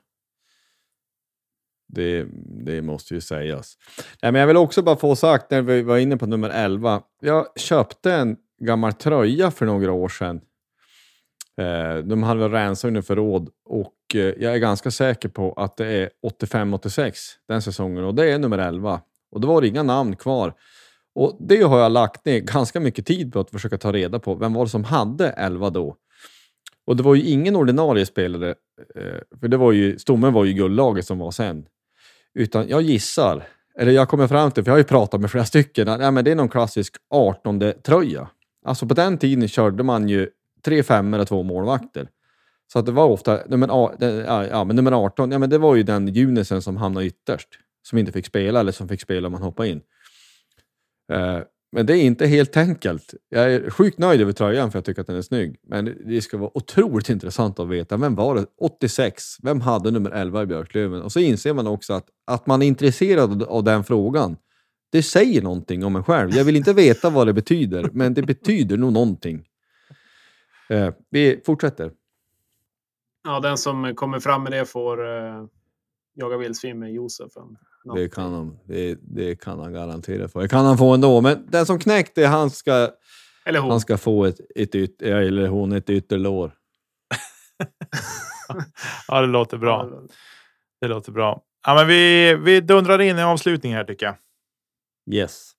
Det, 1.87 2.27
det 2.65 2.83
måste 2.83 3.15
ju 3.15 3.21
sägas. 3.21 3.79
Nej, 4.23 4.33
men 4.33 4.41
jag 4.41 4.47
vill 4.47 4.57
också 4.57 4.83
bara 4.83 4.97
få 4.97 5.17
sagt 5.17 5.51
när 5.51 5.63
vi 5.63 5.83
var 5.83 5.99
inne 5.99 6.17
på 6.17 6.27
nummer 6.27 6.51
11. 6.51 7.03
Jag 7.21 7.47
köpte 7.57 8.13
en 8.13 8.37
gammal 8.61 8.93
tröja 8.93 9.51
för 9.51 9.67
några 9.67 9.93
år 9.93 10.09
sedan. 10.09 10.41
Eh, 11.57 11.97
de 11.97 12.23
hade 12.23 12.41
väl 12.41 12.51
rensat 12.51 12.89
under 12.89 13.03
förråd 13.03 13.51
och 13.65 13.95
Eh, 14.15 14.21
jag 14.21 14.55
är 14.55 14.59
ganska 14.59 14.91
säker 14.91 15.29
på 15.29 15.53
att 15.53 15.77
det 15.77 15.87
är 15.87 16.11
85-86 16.43 17.13
den 17.49 17.63
säsongen 17.63 18.05
och 18.05 18.15
det 18.15 18.33
är 18.33 18.39
nummer 18.39 18.59
11. 18.59 19.01
Och 19.33 19.41
då 19.41 19.49
var 19.49 19.61
det 19.61 19.69
inga 19.69 19.83
namn 19.83 20.17
kvar. 20.17 20.55
Och 21.15 21.37
det 21.41 21.63
har 21.63 21.79
jag 21.79 21.93
lagt 21.93 22.25
ner 22.25 22.41
ganska 22.41 22.81
mycket 22.81 23.07
tid 23.07 23.33
på 23.33 23.41
att 23.41 23.51
försöka 23.51 23.79
ta 23.79 23.93
reda 23.93 24.19
på. 24.19 24.35
Vem 24.35 24.55
var 24.55 24.65
det 24.65 24.71
som 24.71 24.85
hade 24.85 25.29
11 25.29 25.71
då? 25.71 25.97
Och 26.87 26.97
det 26.97 27.03
var 27.03 27.15
ju 27.15 27.23
ingen 27.23 27.57
ordinarie 27.57 28.07
spelare, 28.07 28.55
eh, 28.95 29.39
för 29.41 29.49
det 29.49 29.57
var 29.57 29.73
ju, 29.73 29.99
stommen 29.99 30.33
var 30.33 30.45
ju 30.45 30.53
guldlaget 30.53 31.07
som 31.07 31.19
var 31.19 31.31
sen. 31.31 31.67
Utan 32.35 32.69
jag 32.69 32.83
gissar, 32.83 33.47
eller 33.79 33.93
jag 33.93 34.09
kommer 34.09 34.29
fram 34.29 34.51
till, 34.51 34.65
för 34.65 34.71
jag 34.71 34.75
har 34.75 34.79
ju 34.79 34.85
pratat 34.85 35.21
med 35.21 35.31
flera 35.31 35.45
stycken, 35.45 35.89
att 35.89 36.01
ja, 36.01 36.11
men 36.11 36.25
det 36.25 36.31
är 36.31 36.35
någon 36.35 36.49
klassisk 36.49 36.95
18-tröja. 37.15 38.29
Alltså 38.65 38.87
på 38.87 38.95
den 38.95 39.19
tiden 39.19 39.49
körde 39.49 39.83
man 39.83 40.09
ju 40.09 40.29
tre 40.65 40.83
femmor 40.83 41.19
och 41.19 41.29
två 41.29 41.43
målvakter. 41.43 42.09
Så 42.73 42.79
att 42.79 42.87
det 42.87 42.93
var 42.93 43.07
ofta, 43.07 43.41
nummer, 43.47 43.69
ja, 44.51 44.65
men 44.65 44.77
nummer 44.77 44.93
18, 44.93 45.31
ja, 45.31 45.39
men 45.39 45.51
det 45.51 45.59
var 45.59 45.77
ju 45.77 45.83
den 45.83 46.09
junisen 46.09 46.63
som 46.63 46.77
hamnade 46.77 47.07
ytterst. 47.07 47.49
Som 47.83 47.99
inte 47.99 48.13
fick 48.13 48.27
spela 48.27 48.61
eller 48.61 48.73
som 48.73 48.89
fick 48.89 49.01
spela 49.01 49.27
om 49.27 49.33
man 49.33 49.43
hoppade 49.43 49.69
in. 49.69 49.81
Uh, 51.13 51.41
men 51.73 51.87
det 51.87 51.97
är 51.97 52.03
inte 52.03 52.27
helt 52.27 52.57
enkelt. 52.57 53.15
Jag 53.29 53.53
är 53.53 53.71
sjukt 53.71 53.99
nöjd 53.99 54.21
över 54.21 54.33
tröjan 54.33 54.71
för 54.71 54.79
jag 54.79 54.85
tycker 54.85 55.01
att 55.01 55.07
den 55.07 55.17
är 55.17 55.23
snygg. 55.23 55.57
Men 55.63 55.97
det 56.07 56.23
ska 56.23 56.39
vara 56.39 56.51
otroligt 56.55 57.09
intressant 57.09 57.59
att 57.59 57.69
veta. 57.69 57.97
Vem 57.97 58.15
var 58.15 58.35
det? 58.35 58.47
86. 58.61 59.37
Vem 59.43 59.61
hade 59.61 59.91
nummer 59.91 60.11
11 60.11 60.43
i 60.43 60.47
Björklöven? 60.47 61.03
Och 61.03 61.13
så 61.13 61.21
inser 61.21 61.55
man 61.55 61.67
också 61.67 61.93
att, 61.93 62.07
att 62.27 62.47
man 62.47 62.63
är 62.63 62.67
intresserad 62.67 63.43
av 63.43 63.65
den 63.65 63.85
frågan. 63.85 64.37
Det 64.93 65.03
säger 65.03 65.43
någonting 65.43 65.85
om 65.85 65.97
en 65.97 66.05
själv. 66.05 66.31
Jag 66.37 66.45
vill 66.45 66.57
inte 66.57 66.73
veta 66.73 67.11
vad 67.11 67.27
det 67.27 67.33
betyder, 67.33 67.91
men 67.93 68.15
det 68.15 68.23
betyder 68.23 68.77
nog 68.77 68.93
någonting. 68.93 69.45
Eh, 70.71 70.95
vi 71.11 71.41
fortsätter. 71.47 71.91
Ja, 73.25 73.41
den 73.41 73.59
som 73.59 73.95
kommer 73.95 74.21
fram 74.21 74.43
med 74.43 74.53
det 74.53 74.67
får 74.67 75.07
eh, 75.07 75.45
jaga 76.15 76.37
vildsvin 76.37 76.79
med 76.79 76.93
Josef. 76.93 77.33
Det 77.95 78.09
kan, 78.09 78.33
han, 78.33 78.59
det, 78.65 78.99
det, 79.03 79.41
kan 79.41 79.59
han 79.59 79.73
garantera 79.73 80.29
få. 80.29 80.41
Det 80.41 80.49
kan 80.49 80.65
han 80.65 80.79
få 80.79 80.95
ändå, 80.95 81.21
men 81.21 81.47
den 81.51 81.67
som 81.67 81.79
knäckte, 81.79 82.27
han 82.27 82.51
ska, 82.51 82.91
eller 83.45 83.61
hon. 83.61 83.71
Han 83.71 83.81
ska 83.81 83.99
få 83.99 84.25
ett, 84.25 84.41
ett 84.57 84.75
yt, 84.75 85.03
eller 85.03 85.47
hon 85.47 85.73
ett 85.73 85.91
ytterlår. 85.91 86.53
ja, 89.09 89.21
det 89.21 89.27
låter 89.27 89.59
bra. 89.59 89.91
Det 90.81 90.89
låter 90.89 91.13
bra. 91.13 91.43
Ja, 91.67 91.75
men 91.75 91.87
vi, 91.87 92.35
vi 92.35 92.61
dundrar 92.61 93.01
in 93.01 93.19
i 93.19 93.23
avslutning 93.23 93.75
här 93.75 93.85
tycker 93.85 94.07
jag. 94.07 94.17
Yes. 95.15 95.53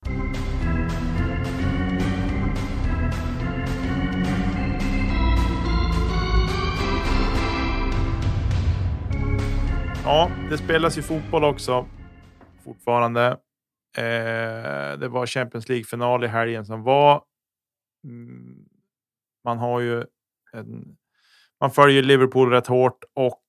Ja, 10.04 10.32
det 10.50 10.58
spelas 10.58 10.98
ju 10.98 11.02
fotboll 11.02 11.44
också 11.44 11.88
fortfarande. 12.64 13.28
Eh, 13.98 15.00
det 15.00 15.08
var 15.08 15.26
Champions 15.26 15.70
League-final 15.70 16.24
i 16.24 16.28
helgen 16.28 16.66
som 16.66 16.84
var. 16.84 17.24
Mm, 18.04 18.66
man 19.44 19.58
har 19.58 19.80
ju 19.80 20.04
en, 20.54 20.98
man 21.60 21.72
följer 21.72 22.04
Liverpool 22.04 22.50
rätt 22.50 22.68
hårt 22.68 23.04
och 23.16 23.44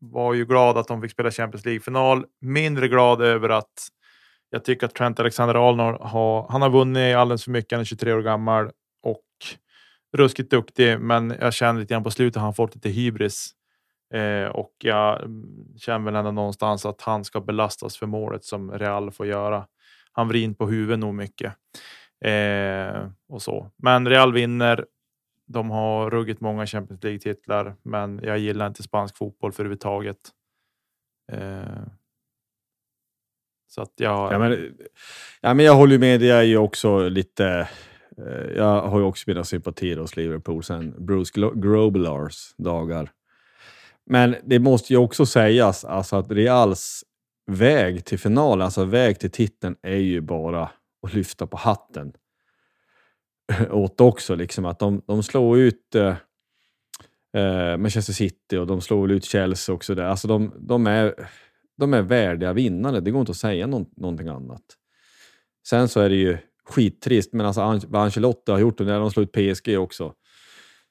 var 0.00 0.34
ju 0.34 0.44
glad 0.44 0.78
att 0.78 0.88
de 0.88 1.02
fick 1.02 1.10
spela 1.10 1.30
Champions 1.30 1.64
League-final. 1.64 2.26
Mindre 2.40 2.88
glad 2.88 3.22
över 3.22 3.48
att 3.48 3.88
jag 4.50 4.64
tycker 4.64 4.86
att 4.86 4.94
Trent 4.94 5.20
Alexander-Arnold 5.20 5.98
har, 6.00 6.46
han 6.48 6.62
har 6.62 6.70
vunnit 6.70 7.16
alldeles 7.16 7.44
för 7.44 7.50
mycket. 7.50 7.72
Han 7.72 7.80
är 7.80 7.84
23 7.84 8.12
år 8.12 8.22
gammal 8.22 8.70
och 9.02 9.26
ruskigt 10.16 10.50
duktig, 10.50 11.00
men 11.00 11.34
jag 11.40 11.54
känner 11.54 11.80
lite 11.80 11.94
grann 11.94 12.04
på 12.04 12.10
slutet 12.10 12.42
han 12.42 12.54
fått 12.54 12.74
lite 12.74 12.88
hybris 12.88 13.54
Eh, 14.12 14.46
och 14.46 14.72
jag 14.78 15.22
mm, 15.22 15.64
känner 15.76 16.04
väl 16.04 16.14
ändå 16.14 16.30
någonstans 16.30 16.86
att 16.86 17.00
han 17.02 17.24
ska 17.24 17.40
belastas 17.40 17.96
för 17.96 18.06
målet 18.06 18.44
som 18.44 18.70
Real 18.70 19.10
får 19.10 19.26
göra. 19.26 19.66
Han 20.12 20.28
vrider 20.28 20.54
på 20.54 20.66
huvudet 20.66 20.98
nog 20.98 21.14
mycket. 21.14 21.52
Eh, 22.24 23.08
och 23.28 23.42
så. 23.42 23.70
Men 23.76 24.08
Real 24.08 24.32
vinner. 24.32 24.86
De 25.46 25.70
har 25.70 26.10
ruggigt 26.10 26.40
många 26.40 26.66
Champions 26.66 27.02
League-titlar, 27.02 27.74
men 27.82 28.20
jag 28.22 28.38
gillar 28.38 28.66
inte 28.66 28.82
spansk 28.82 29.16
fotboll 29.16 29.52
för 29.52 29.62
överhuvudtaget. 29.62 30.18
Eh, 31.32 31.82
så 33.68 33.82
att 33.82 33.92
jag... 33.96 34.32
Ja, 34.32 34.38
men, 34.38 34.76
ja, 35.40 35.54
men 35.54 35.66
jag 35.66 35.74
håller 35.74 35.98
med. 35.98 36.22
Jag 36.22 36.38
är 36.38 36.42
ju 36.42 36.56
också 36.56 37.08
lite... 37.08 37.68
Eh, 38.18 38.56
jag 38.56 38.82
har 38.82 38.98
ju 38.98 39.04
också 39.04 39.24
mina 39.26 39.44
sympatier 39.44 39.96
hos 39.96 40.16
Liverpool 40.16 40.62
sen 40.62 41.06
Bruce 41.06 41.50
Grobelars 41.54 42.54
dagar. 42.56 43.10
Men 44.06 44.36
det 44.44 44.58
måste 44.58 44.92
ju 44.92 44.96
också 44.96 45.26
sägas 45.26 45.84
alltså 45.84 46.16
att 46.16 46.30
Reals 46.30 47.04
väg 47.46 48.04
till 48.04 48.18
final, 48.18 48.62
alltså 48.62 48.84
väg 48.84 49.18
till 49.18 49.30
titeln, 49.30 49.76
är 49.82 49.96
ju 49.96 50.20
bara 50.20 50.70
att 51.02 51.14
lyfta 51.14 51.46
på 51.46 51.56
hatten 51.56 52.12
åt 53.70 54.00
också. 54.00 54.34
Liksom 54.34 54.64
att 54.64 54.78
de, 54.78 55.02
de 55.06 55.22
slår 55.22 55.58
ut 55.58 55.94
eh, 55.94 56.16
eh, 57.36 57.76
Manchester 57.76 58.12
City 58.12 58.56
och 58.56 58.66
de 58.66 58.80
slår 58.80 59.12
ut 59.12 59.24
Chelsea 59.24 59.74
också. 59.74 59.94
Där. 59.94 60.04
Alltså 60.04 60.28
de, 60.28 60.54
de, 60.58 60.86
är, 60.86 61.28
de 61.76 61.94
är 61.94 62.02
värdiga 62.02 62.52
vinnare, 62.52 63.00
det 63.00 63.10
går 63.10 63.20
inte 63.20 63.30
att 63.30 63.36
säga 63.36 63.66
någon, 63.66 63.86
någonting 63.96 64.28
annat. 64.28 64.62
Sen 65.68 65.88
så 65.88 66.00
är 66.00 66.08
det 66.08 66.16
ju 66.16 66.38
skittrist, 66.64 67.32
men 67.32 67.46
alltså 67.46 67.80
vad 67.88 68.02
Ancelotti 68.02 68.52
har 68.52 68.58
gjort 68.58 68.78
när 68.78 69.00
de 69.00 69.10
slår 69.10 69.24
ut 69.24 69.32
PSG 69.32 69.78
också. 69.78 70.14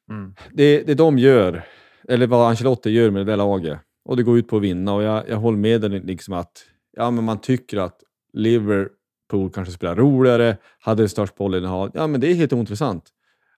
Mm. 0.10 0.36
Det, 0.52 0.84
det 0.84 0.94
de 0.94 1.18
gör 1.18 1.64
eller 2.08 2.28
vad 2.28 2.50
Ancelotti 2.50 2.90
gör 2.90 3.10
med 3.10 3.26
det 3.26 3.32
där 3.32 3.38
laget. 3.38 3.80
Och 4.06 4.18
det 4.18 4.24
går 4.24 4.38
ut 4.38 4.48
på 4.48 4.58
att 4.58 4.64
vinna 4.64 4.94
och 4.94 5.04
jag, 5.04 5.30
jag 5.30 5.38
håller 5.38 5.58
med 5.58 5.82
dig 5.82 5.90
liksom 5.90 6.34
att 6.34 6.66
ja, 6.98 7.12
men 7.12 7.24
man 7.24 7.42
tycker 7.42 7.78
att 7.78 8.04
Liverpool 8.34 9.52
kanske 9.54 9.74
spelar 9.74 9.96
roligare, 9.96 10.58
hade 10.80 11.10
störst 11.10 11.36
bollinnehav. 11.36 11.92
Ja, 11.94 12.08
men 12.08 12.22
det 12.22 12.28
är 12.32 12.34
helt 12.34 12.54
ointressant. 12.54 13.10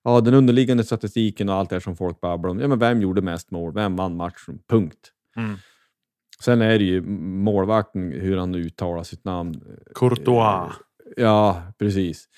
Ja, 0.03 0.21
den 0.21 0.33
underliggande 0.33 0.83
statistiken 0.83 1.49
och 1.49 1.55
allt 1.55 1.69
det 1.69 1.81
som 1.81 1.95
folk 1.95 2.21
babblar 2.21 2.49
om. 2.51 2.59
Ja, 2.59 2.67
men 2.67 2.79
vem 2.79 3.01
gjorde 3.01 3.21
mest 3.21 3.51
mål? 3.51 3.73
Vem 3.73 3.95
vann 3.95 4.15
matchen? 4.15 4.59
Punkt. 4.69 5.11
Mm. 5.37 5.55
Sen 6.43 6.61
är 6.61 6.79
det 6.79 6.85
ju 6.85 7.01
målvakten, 7.01 8.11
hur 8.11 8.37
han 8.37 8.55
uttalar 8.55 9.03
sitt 9.03 9.25
namn. 9.25 9.63
Courtois. 9.95 10.73
Ja, 11.17 11.61
precis. 11.79 12.29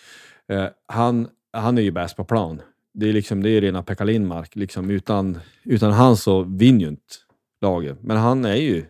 Eh, 0.47 0.67
han, 0.87 1.27
han 1.53 1.77
är 1.77 1.81
ju 1.81 1.91
bäst 1.91 2.17
på 2.17 2.25
plan. 2.25 2.61
Det 2.97 3.09
är, 3.09 3.13
liksom, 3.13 3.43
det 3.43 3.49
är 3.49 3.61
rena 3.61 3.83
Pekka 3.83 4.03
Lindmark. 4.03 4.55
Liksom, 4.55 4.89
utan, 4.89 5.39
utan 5.63 5.91
han 5.91 6.17
så 6.17 6.43
vinner 6.43 6.79
ju 6.79 6.87
inte 6.87 7.13
laget. 7.61 8.03
Men 8.03 8.17
han 8.17 8.45
är 8.45 8.55
ju 8.55 8.85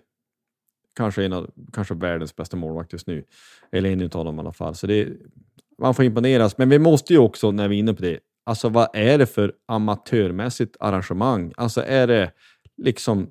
kanske 0.95 1.25
en 1.25 1.33
av 1.33 1.51
kanske 1.73 1.93
världens 1.93 2.35
bästa 2.35 2.57
målvakt 2.57 2.93
just 2.93 3.07
nu. 3.07 3.23
Eller 3.71 3.89
en 3.89 4.01
av 4.01 4.25
dem 4.25 4.37
i 4.37 4.39
alla 4.39 4.53
fall. 4.53 4.75
Så 4.75 4.87
det, 4.87 5.09
man 5.77 5.95
får 5.95 6.05
imponeras. 6.05 6.57
Men 6.57 6.69
vi 6.69 6.79
måste 6.79 7.13
ju 7.13 7.19
också, 7.19 7.51
när 7.51 7.67
vi 7.67 7.75
är 7.75 7.79
inne 7.79 7.93
på 7.93 8.01
det, 8.01 8.19
alltså 8.45 8.69
vad 8.69 8.87
är 8.93 9.17
det 9.17 9.25
för 9.25 9.53
amatörmässigt 9.65 10.77
arrangemang? 10.79 11.53
Alltså 11.57 11.81
är 11.81 12.07
det 12.07 12.31
liksom 12.77 13.29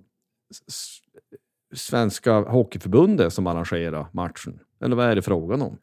Svenska 1.74 2.40
Hockeyförbundet 2.40 3.32
som 3.32 3.46
arrangerar 3.46 4.06
matchen? 4.12 4.60
Eller 4.80 4.96
vad 4.96 5.06
är 5.06 5.14
det 5.14 5.22
frågan 5.22 5.62
om? 5.62 5.78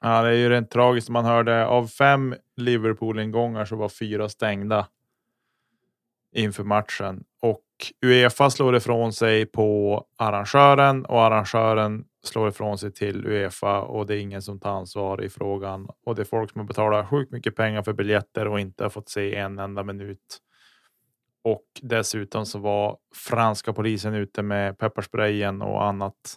Ja, 0.00 0.22
det 0.22 0.28
är 0.28 0.34
ju 0.34 0.48
rent 0.48 0.70
tragiskt. 0.70 1.08
Man 1.08 1.24
hörde 1.24 1.66
av 1.66 1.86
fem 1.86 2.34
Liverpool-ingångar 2.56 3.64
så 3.64 3.76
var 3.76 3.88
fyra 3.88 4.28
stängda 4.28 4.86
inför 6.32 6.64
matchen 6.64 7.24
och 7.42 7.64
Uefa 8.02 8.50
slår 8.50 8.76
ifrån 8.76 9.12
sig 9.12 9.46
på 9.46 10.04
arrangören 10.16 11.04
och 11.04 11.22
arrangören 11.22 12.04
slår 12.22 12.48
ifrån 12.48 12.78
sig 12.78 12.92
till 12.92 13.26
Uefa 13.26 13.80
och 13.80 14.06
det 14.06 14.14
är 14.14 14.18
ingen 14.18 14.42
som 14.42 14.60
tar 14.60 14.70
ansvar 14.70 15.22
i 15.24 15.28
frågan. 15.28 15.88
Och 16.04 16.14
det 16.14 16.22
är 16.22 16.24
folk 16.24 16.50
som 16.50 16.60
har 16.60 16.66
betalat 16.66 17.08
sjukt 17.08 17.32
mycket 17.32 17.56
pengar 17.56 17.82
för 17.82 17.92
biljetter 17.92 18.48
och 18.48 18.60
inte 18.60 18.84
har 18.84 18.90
fått 18.90 19.08
se 19.08 19.34
en 19.34 19.58
enda 19.58 19.82
minut. 19.82 20.38
Och 21.42 21.64
dessutom 21.82 22.46
så 22.46 22.58
var 22.58 22.98
franska 23.14 23.72
polisen 23.72 24.14
ute 24.14 24.42
med 24.42 24.78
pepparsprayen 24.78 25.62
och 25.62 25.84
annat 25.84 26.36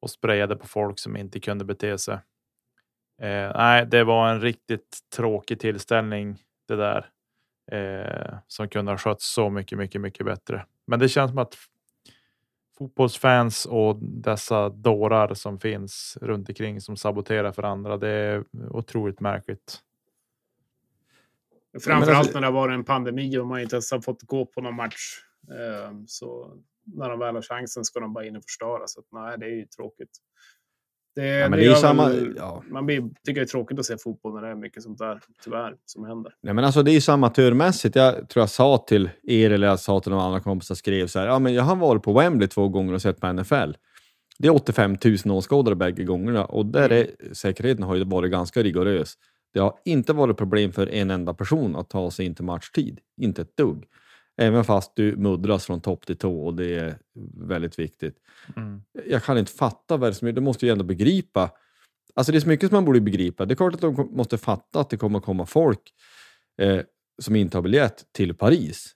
och 0.00 0.10
sprayade 0.10 0.56
på 0.56 0.66
folk 0.66 0.98
som 0.98 1.16
inte 1.16 1.40
kunde 1.40 1.64
bete 1.64 1.98
sig. 1.98 2.18
Eh, 3.18 3.52
nej, 3.54 3.86
det 3.86 4.04
var 4.04 4.28
en 4.28 4.40
riktigt 4.40 4.98
tråkig 5.16 5.60
tillställning 5.60 6.38
det 6.68 6.76
där 6.76 7.06
eh, 7.72 8.38
som 8.46 8.68
kunde 8.68 8.92
ha 8.92 8.98
skötts 8.98 9.32
så 9.32 9.50
mycket, 9.50 9.78
mycket, 9.78 10.00
mycket 10.00 10.26
bättre. 10.26 10.66
Men 10.86 10.98
det 10.98 11.08
känns 11.08 11.30
som 11.30 11.38
att 11.38 11.56
fotbollsfans 12.78 13.66
och 13.66 13.96
dessa 14.00 14.68
dårar 14.68 15.34
som 15.34 15.60
finns 15.60 16.18
runt 16.20 16.48
omkring 16.48 16.80
som 16.80 16.96
saboterar 16.96 17.52
för 17.52 17.62
andra. 17.62 17.96
Det 17.96 18.08
är 18.08 18.44
otroligt 18.70 19.20
märkligt. 19.20 19.80
Framförallt 21.84 22.18
alltså, 22.18 22.32
när 22.34 22.40
det 22.40 22.46
har 22.46 22.52
varit 22.52 22.74
en 22.74 22.84
pandemi 22.84 23.38
och 23.38 23.46
man 23.46 23.60
inte 23.60 23.76
ens 23.76 23.90
har 23.90 24.00
fått 24.00 24.22
gå 24.22 24.46
på 24.46 24.60
någon 24.60 24.74
match. 24.74 25.20
Eh, 25.50 25.92
så 26.06 26.58
när 26.84 27.08
de 27.08 27.18
väl 27.18 27.34
har 27.34 27.42
chansen 27.42 27.84
ska 27.84 28.00
de 28.00 28.12
bara 28.12 28.26
in 28.26 28.36
och 28.36 28.42
förstöra. 28.42 28.86
Så 28.86 29.00
att, 29.00 29.06
nej, 29.12 29.38
det 29.38 29.46
är 29.46 29.50
ju 29.50 29.66
tråkigt. 29.66 30.18
Det, 31.14 31.26
ja, 31.26 31.48
det, 31.48 31.56
det 31.56 31.66
är 31.66 31.74
samma, 31.74 32.08
väl, 32.08 32.34
ja. 32.36 32.62
Man 32.70 32.86
blir, 32.86 33.02
tycker 33.26 33.40
det 33.40 33.44
är 33.44 33.46
tråkigt 33.46 33.78
att 33.78 33.84
se 33.84 33.98
fotboll 33.98 34.34
när 34.34 34.42
det 34.42 34.48
är 34.48 34.54
mycket 34.54 34.82
sånt 34.82 34.98
där, 34.98 35.20
tyvärr, 35.44 35.74
som 35.86 36.04
händer. 36.04 36.32
Nej, 36.42 36.54
men 36.54 36.64
alltså, 36.64 36.82
det 36.82 36.90
är 36.90 36.92
ju 36.92 37.00
så 37.00 37.12
amatörmässigt. 37.12 37.96
Jag 37.96 38.28
tror 38.28 38.42
jag 38.42 38.50
sa 38.50 38.78
till 38.78 39.10
er, 39.22 39.50
eller 39.50 39.66
jag 39.66 39.80
sa 39.80 40.00
till 40.00 40.12
några 40.12 40.24
andra 40.24 40.40
kompisar, 40.40 40.74
skrev 40.74 41.06
så 41.06 41.18
här, 41.18 41.26
ja, 41.26 41.38
men 41.38 41.54
jag 41.54 41.62
har 41.62 41.76
varit 41.76 42.02
på 42.02 42.12
Wembley 42.12 42.48
två 42.48 42.68
gånger 42.68 42.94
och 42.94 43.02
sett 43.02 43.20
på 43.20 43.32
NFL. 43.32 43.72
Det 44.38 44.48
är 44.48 44.54
85 44.54 44.96
000 45.24 45.36
åskådare 45.36 45.74
bägge 45.74 46.04
gångerna 46.04 46.44
och 46.44 46.66
där 46.66 46.90
mm. 46.90 46.98
är, 46.98 47.34
säkerheten 47.34 47.82
har 47.82 47.94
ju 47.94 48.04
varit 48.04 48.30
ganska 48.30 48.62
rigorös. 48.62 49.14
Det 49.52 49.60
har 49.60 49.74
inte 49.84 50.12
varit 50.12 50.36
problem 50.36 50.72
för 50.72 50.86
en 50.86 51.10
enda 51.10 51.34
person 51.34 51.76
att 51.76 51.90
ta 51.90 52.10
sig 52.10 52.26
in 52.26 52.34
till 52.34 52.44
matchtid. 52.44 53.00
Inte 53.20 53.42
ett 53.42 53.56
dugg. 53.56 53.84
Även 54.36 54.64
fast 54.64 54.96
du 54.96 55.16
muddras 55.16 55.66
från 55.66 55.80
topp 55.80 56.06
till 56.06 56.16
tå 56.16 56.46
och 56.46 56.54
det 56.54 56.74
är 56.74 56.98
väldigt 57.34 57.78
viktigt. 57.78 58.16
Mm. 58.56 58.82
Jag 59.06 59.22
kan 59.22 59.38
inte 59.38 59.52
fatta 59.52 59.96
vad 59.96 60.10
det 60.10 60.14
som 60.14 60.28
är. 60.28 60.32
Du 60.32 60.40
måste 60.40 60.66
ju 60.66 60.72
ändå 60.72 60.84
begripa. 60.84 61.50
Alltså 62.14 62.32
det 62.32 62.38
är 62.38 62.40
så 62.40 62.48
mycket 62.48 62.68
som 62.68 62.76
man 62.76 62.84
borde 62.84 63.00
begripa. 63.00 63.46
Det 63.46 63.54
är 63.54 63.56
klart 63.56 63.74
att 63.74 63.80
de 63.80 64.08
måste 64.12 64.38
fatta 64.38 64.80
att 64.80 64.90
det 64.90 64.96
kommer 64.96 65.20
komma 65.20 65.46
folk 65.46 65.80
eh, 66.58 66.80
som 67.22 67.36
inte 67.36 67.56
har 67.56 67.62
biljett 67.62 68.04
till 68.12 68.34
Paris. 68.34 68.94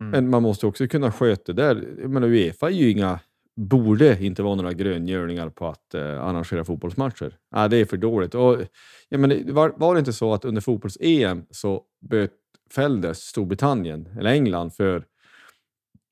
Mm. 0.00 0.10
Men 0.10 0.30
man 0.30 0.42
måste 0.42 0.66
också 0.66 0.88
kunna 0.88 1.12
sköta 1.12 1.52
det 1.52 1.62
där. 1.62 1.94
Jag 2.00 2.10
menar, 2.10 2.28
Uefa 2.28 2.66
är 2.66 2.74
ju 2.74 2.90
inga, 2.90 3.20
borde 3.56 4.24
inte 4.24 4.42
vara 4.42 4.54
några 4.54 4.72
gröngörningar 4.72 5.48
på 5.48 5.66
att 5.66 5.94
eh, 5.94 6.22
arrangera 6.22 6.64
fotbollsmatcher. 6.64 7.38
Ah, 7.50 7.68
det 7.68 7.76
är 7.76 7.84
för 7.84 7.96
dåligt. 7.96 8.34
Och, 8.34 8.62
jag 9.08 9.20
menar, 9.20 9.52
var, 9.52 9.74
var 9.76 9.94
det 9.94 9.98
inte 9.98 10.12
så 10.12 10.34
att 10.34 10.44
under 10.44 10.60
fotbolls-EM 10.60 11.46
så 11.50 11.82
böt 12.10 12.32
fälldes 12.74 13.18
Storbritannien 13.18 14.08
eller 14.18 14.30
England 14.30 14.70
för 14.70 15.04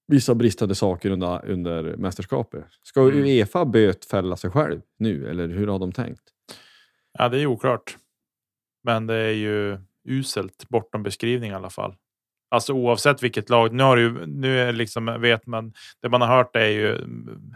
vissa 0.07 0.35
bristande 0.35 0.75
saker 0.75 1.11
under, 1.11 1.51
under 1.51 1.97
mästerskapet. 1.97 2.65
Ska 2.83 3.01
mm. 3.01 3.25
Uefa 3.25 3.65
bötfälla 3.65 4.37
sig 4.37 4.51
själv 4.51 4.81
nu 4.99 5.31
eller 5.31 5.49
hur 5.49 5.67
har 5.67 5.79
de 5.79 5.93
tänkt? 5.93 6.23
Ja, 7.19 7.29
det 7.29 7.41
är 7.41 7.47
oklart. 7.47 7.97
Men 8.85 9.07
det 9.07 9.15
är 9.15 9.33
ju 9.33 9.79
uselt 10.05 10.69
bortom 10.69 11.03
beskrivning 11.03 11.51
i 11.51 11.55
alla 11.55 11.71
fall. 11.71 11.95
Alltså 12.53 12.73
oavsett 12.73 13.23
vilket 13.23 13.51
lag. 13.51 13.73
Nu 13.73 13.83
har 13.83 13.97
ju, 13.97 14.27
nu 14.27 14.61
är 14.61 14.73
liksom, 14.73 15.21
vet 15.21 15.47
man, 15.47 15.73
det 16.03 16.09
man 16.09 16.21
har 16.21 16.29
hört 16.37 16.57
är 16.57 16.69
ju, 16.69 16.99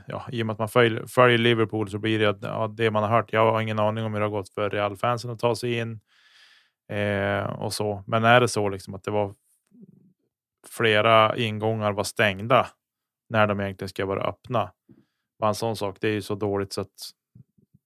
ja, 0.07 0.27
i 0.33 0.43
och 0.43 0.47
med 0.47 0.53
att 0.53 0.59
man 0.59 0.69
följer, 0.69 1.07
följer 1.07 1.39
Liverpool 1.39 1.91
så 1.91 1.99
blir 1.99 2.19
det 2.19 2.39
ja, 2.43 2.75
det 2.77 2.91
man 2.91 3.03
har 3.03 3.11
hört. 3.11 3.33
Jag 3.33 3.53
har 3.53 3.61
ingen 3.61 3.79
aning 3.79 4.05
om 4.05 4.13
hur 4.13 4.21
det 4.21 4.27
har 4.27 4.31
gått 4.31 4.49
för 4.49 4.71
Real-fansen 4.71 5.31
att 5.31 5.39
ta 5.39 5.57
sig 5.57 5.79
in. 5.79 6.01
Eh, 6.93 7.45
och 7.45 7.73
så. 7.73 8.05
Men 8.07 8.25
är 8.25 8.41
det 8.41 8.49
så 8.49 8.69
liksom 8.69 8.95
att 8.95 9.05
det 9.05 9.11
var 9.11 9.35
flera 10.69 11.37
ingångar 11.37 11.93
var 11.93 12.05
stängda 12.05 12.67
när 13.29 13.47
de 13.47 13.61
egentligen 13.61 13.89
ska 13.89 14.07
vara 14.07 14.29
öppna. 14.29 14.73
Bara 15.39 15.49
en 15.49 15.55
sån 15.55 15.77
sak. 15.77 15.97
Det 16.01 16.09
är 16.09 16.13
ju 16.13 16.23
så 16.23 16.35
dåligt 16.35 16.73
så 16.73 16.81
att 16.81 17.11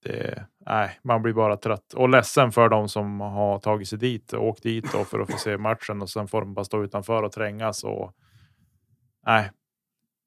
det, 0.03 0.45
nej, 0.65 0.99
man 1.03 1.21
blir 1.21 1.33
bara 1.33 1.57
trött 1.57 1.93
och 1.93 2.09
ledsen 2.09 2.51
för 2.51 2.69
de 2.69 2.89
som 2.89 3.21
har 3.21 3.59
tagit 3.59 3.87
sig 3.87 3.99
dit 3.99 4.33
och 4.33 4.47
åkt 4.47 4.63
dit 4.63 4.87
för 4.87 5.19
att 5.19 5.31
få 5.31 5.37
se 5.37 5.57
matchen 5.57 6.01
och 6.01 6.09
sen 6.09 6.27
får 6.27 6.41
de 6.41 6.53
bara 6.53 6.65
stå 6.65 6.83
utanför 6.83 7.23
och 7.23 7.31
trängas 7.31 7.83
och 7.83 8.13
nej, 9.25 9.51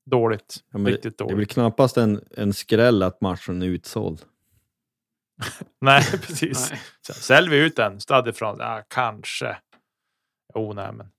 dåligt. 0.06 0.56
Ja, 0.72 0.78
Riktigt 0.78 1.18
dåligt. 1.18 1.30
Det 1.30 1.36
blir 1.36 1.46
knappast 1.46 1.96
en, 1.96 2.24
en 2.36 2.52
skräll 2.52 3.02
att 3.02 3.20
matchen 3.20 3.62
är 3.62 3.66
utsåld. 3.66 4.20
nej, 5.80 6.02
precis. 6.10 6.70
Nej. 6.70 6.80
säljer 7.14 7.50
vi 7.50 7.56
ut 7.56 7.76
den 7.76 8.00
stadifrån? 8.00 8.56
Ja, 8.58 8.82
kanske. 8.88 9.56
Jo, 10.54 10.72
nej, 10.72 10.92
men. 10.92 11.10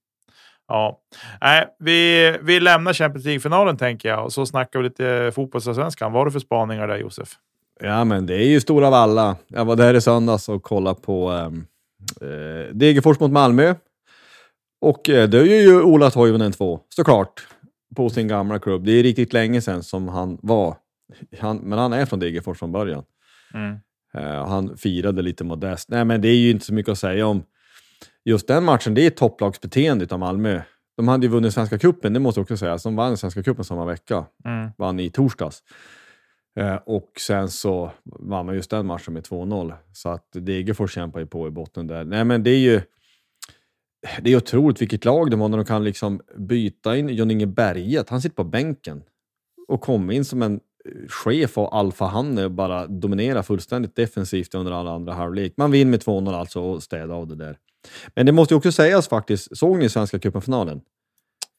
Ja, 0.67 1.01
nej, 1.41 1.75
vi, 1.79 2.31
vi 2.41 2.59
lämnar 2.59 2.93
Champions 2.93 3.25
League-finalen 3.25 3.77
tänker 3.77 4.09
jag 4.09 4.25
och 4.25 4.33
så 4.33 4.45
snackar 4.45 4.79
vi 4.79 4.83
lite 4.83 5.31
fotbollsallsvenskan. 5.35 6.11
Vad 6.11 6.19
har 6.19 6.25
du 6.25 6.31
för 6.31 6.39
spaningar 6.39 6.87
där 6.87 6.97
Josef? 6.97 7.29
Ja, 7.79 8.03
men 8.03 8.25
det 8.25 8.35
är 8.35 8.47
ju 8.47 8.61
stora 8.61 8.89
valla. 8.89 9.37
Jag 9.47 9.65
var 9.65 9.75
där 9.75 9.93
i 9.93 10.01
söndags 10.01 10.49
och 10.49 10.63
kollade 10.63 11.01
på 11.01 11.29
ehm, 11.29 11.65
eh, 12.21 12.73
Degerfors 12.73 13.19
mot 13.19 13.31
Malmö. 13.31 13.75
Och 14.81 15.09
eh, 15.09 15.29
det 15.29 15.37
är 15.37 15.61
ju 15.61 15.81
Ola 15.81 16.11
Toivonen 16.11 16.51
2, 16.51 16.79
såklart, 16.89 17.47
på 17.95 18.09
sin 18.09 18.27
gamla 18.27 18.59
klubb. 18.59 18.85
Det 18.85 18.91
är 18.91 19.03
riktigt 19.03 19.33
länge 19.33 19.61
sedan 19.61 19.83
som 19.83 20.07
han 20.07 20.37
var. 20.41 20.75
Han, 21.39 21.57
men 21.57 21.79
han 21.79 21.93
är 21.93 22.05
från 22.05 22.19
Degerfors 22.19 22.59
från 22.59 22.71
början. 22.71 23.03
Mm. 23.53 23.77
Uh, 24.17 24.47
han 24.47 24.77
firade 24.77 25.21
lite 25.21 25.43
modest. 25.43 25.89
Nej, 25.89 26.05
men 26.05 26.21
det 26.21 26.27
är 26.27 26.35
ju 26.35 26.51
inte 26.51 26.65
så 26.65 26.73
mycket 26.73 26.91
att 26.91 26.99
säga 26.99 27.27
om 27.27 27.43
just 28.25 28.47
den 28.47 28.63
matchen. 28.63 28.93
Det 28.93 29.01
är 29.01 29.07
ett 29.07 29.17
topplagsbeteende 29.17 30.07
av 30.11 30.19
Malmö. 30.19 30.61
De 30.97 31.07
hade 31.07 31.25
ju 31.25 31.31
vunnit 31.31 31.53
Svenska 31.53 31.77
Cupen, 31.77 32.13
det 32.13 32.19
måste 32.19 32.39
jag 32.39 32.43
också 32.43 32.57
säga. 32.57 32.77
De 32.83 32.95
vann 32.95 33.17
Svenska 33.17 33.43
Cupen 33.43 33.65
samma 33.65 33.85
vecka. 33.85 34.25
Mm. 34.45 34.69
Vann 34.77 34.99
i 34.99 35.09
torsdags. 35.09 35.63
Uh, 36.59 36.75
och 36.75 37.11
sen 37.19 37.49
så 37.49 37.91
vann 38.05 38.45
man 38.45 38.55
just 38.55 38.69
den 38.69 38.85
matchen 38.85 39.13
med 39.13 39.23
2-0. 39.23 39.73
Så 39.93 40.09
att 40.09 40.27
Degerfors 40.31 40.93
kämpar 40.93 41.19
ju 41.19 41.27
på 41.27 41.47
i 41.47 41.51
botten 41.51 41.87
där. 41.87 42.05
Nej, 42.05 42.25
men 42.25 42.43
det 42.43 42.49
är 42.49 42.59
ju 42.59 42.81
det 44.21 44.31
är 44.31 44.37
otroligt 44.37 44.81
vilket 44.81 45.05
lag 45.05 45.31
de 45.31 45.41
har 45.41 45.49
när 45.49 45.57
de 45.57 45.65
kan 45.65 45.83
liksom 45.83 46.21
byta 46.37 46.97
in 46.97 47.09
John-Inge 47.09 47.45
Berget. 47.45 48.09
Han 48.09 48.21
sitter 48.21 48.35
på 48.35 48.43
bänken 48.43 49.03
och 49.67 49.81
kommer 49.81 50.13
in 50.13 50.25
som 50.25 50.41
en 50.41 50.59
chef 51.09 51.57
och 51.57 51.77
alfahanne 51.77 52.45
och 52.45 52.51
bara 52.51 52.87
dominera 52.87 53.43
fullständigt 53.43 53.95
defensivt 53.95 54.55
under 54.55 54.71
alla 54.71 54.91
andra 54.91 55.13
halvlek. 55.13 55.53
Man 55.57 55.71
vinner 55.71 55.91
med 55.91 55.99
2-0 55.99 56.33
alltså 56.33 56.61
och 56.61 56.83
städar 56.83 57.15
av 57.15 57.27
det 57.27 57.35
där. 57.35 57.57
Men 58.15 58.25
det 58.25 58.31
måste 58.31 58.53
ju 58.53 58.57
också 58.57 58.71
sägas 58.71 59.07
faktiskt, 59.07 59.57
såg 59.57 59.77
ni 59.77 59.89
Svenska 59.89 60.19
cupen-finalen? 60.19 60.81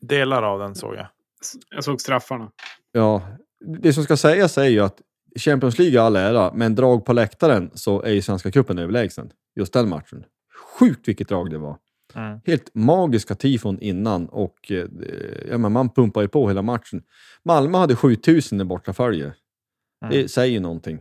Delar 0.01 0.43
av 0.43 0.59
den 0.59 0.75
såg 0.75 0.95
jag. 0.95 1.07
Jag 1.71 1.85
såg 1.85 2.01
straffarna. 2.01 2.51
Ja, 2.93 3.23
det 3.61 3.93
som 3.93 4.05
ska 4.05 4.17
sägas 4.17 4.59
är 4.59 4.65
ju 4.65 4.81
att 4.81 5.01
Champions 5.39 5.79
League 5.79 6.01
är 6.01 6.05
all 6.05 6.17
ära, 6.17 6.53
men 6.55 6.75
drag 6.75 7.05
på 7.05 7.13
läktaren 7.13 7.71
så 7.75 8.03
är 8.03 8.13
ju 8.13 8.23
Svenska 8.23 8.51
cupen 8.51 8.79
överlägsen. 8.79 9.31
Just 9.57 9.73
den 9.73 9.89
matchen. 9.89 10.25
Sjukt 10.79 11.09
vilket 11.09 11.29
drag 11.29 11.51
det 11.51 11.59
var. 11.59 11.79
Mm. 12.15 12.41
Helt 12.45 12.75
magiska 12.75 13.35
tifon 13.35 13.81
innan 13.81 14.29
och 14.29 14.73
eh, 14.73 14.87
ja, 15.51 15.59
men 15.59 15.73
man 15.73 15.91
pumpar 15.91 16.23
ju 16.23 16.29
på 16.29 16.49
hela 16.49 16.63
matchen. 16.63 17.03
Malmö 17.45 17.79
hade 17.79 17.97
7000 17.97 18.61
i 18.61 18.65
bortafölje. 18.65 19.25
Mm. 19.25 19.35
Det 20.11 20.29
säger 20.29 20.61
någonting. 20.61 21.01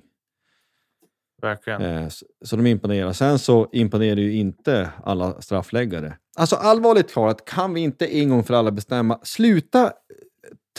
Verkligen. 1.42 1.82
Eh, 1.82 2.08
så, 2.08 2.26
så 2.46 2.56
de 2.56 2.68
imponerar. 2.68 3.14
Sen 3.14 3.40
så 3.40 3.70
imponerar 3.72 4.20
ju 4.20 4.34
inte 4.34 4.90
alla 5.04 5.42
straffläggare. 5.42 6.18
Alltså 6.38 6.56
allvarligt 6.56 7.08
talat, 7.08 7.46
kan 7.46 7.74
vi 7.74 7.82
inte 7.82 8.08
en 8.08 8.30
gång 8.30 8.44
för 8.44 8.54
alla 8.54 8.72
bestämma, 8.72 9.20
sluta 9.24 9.94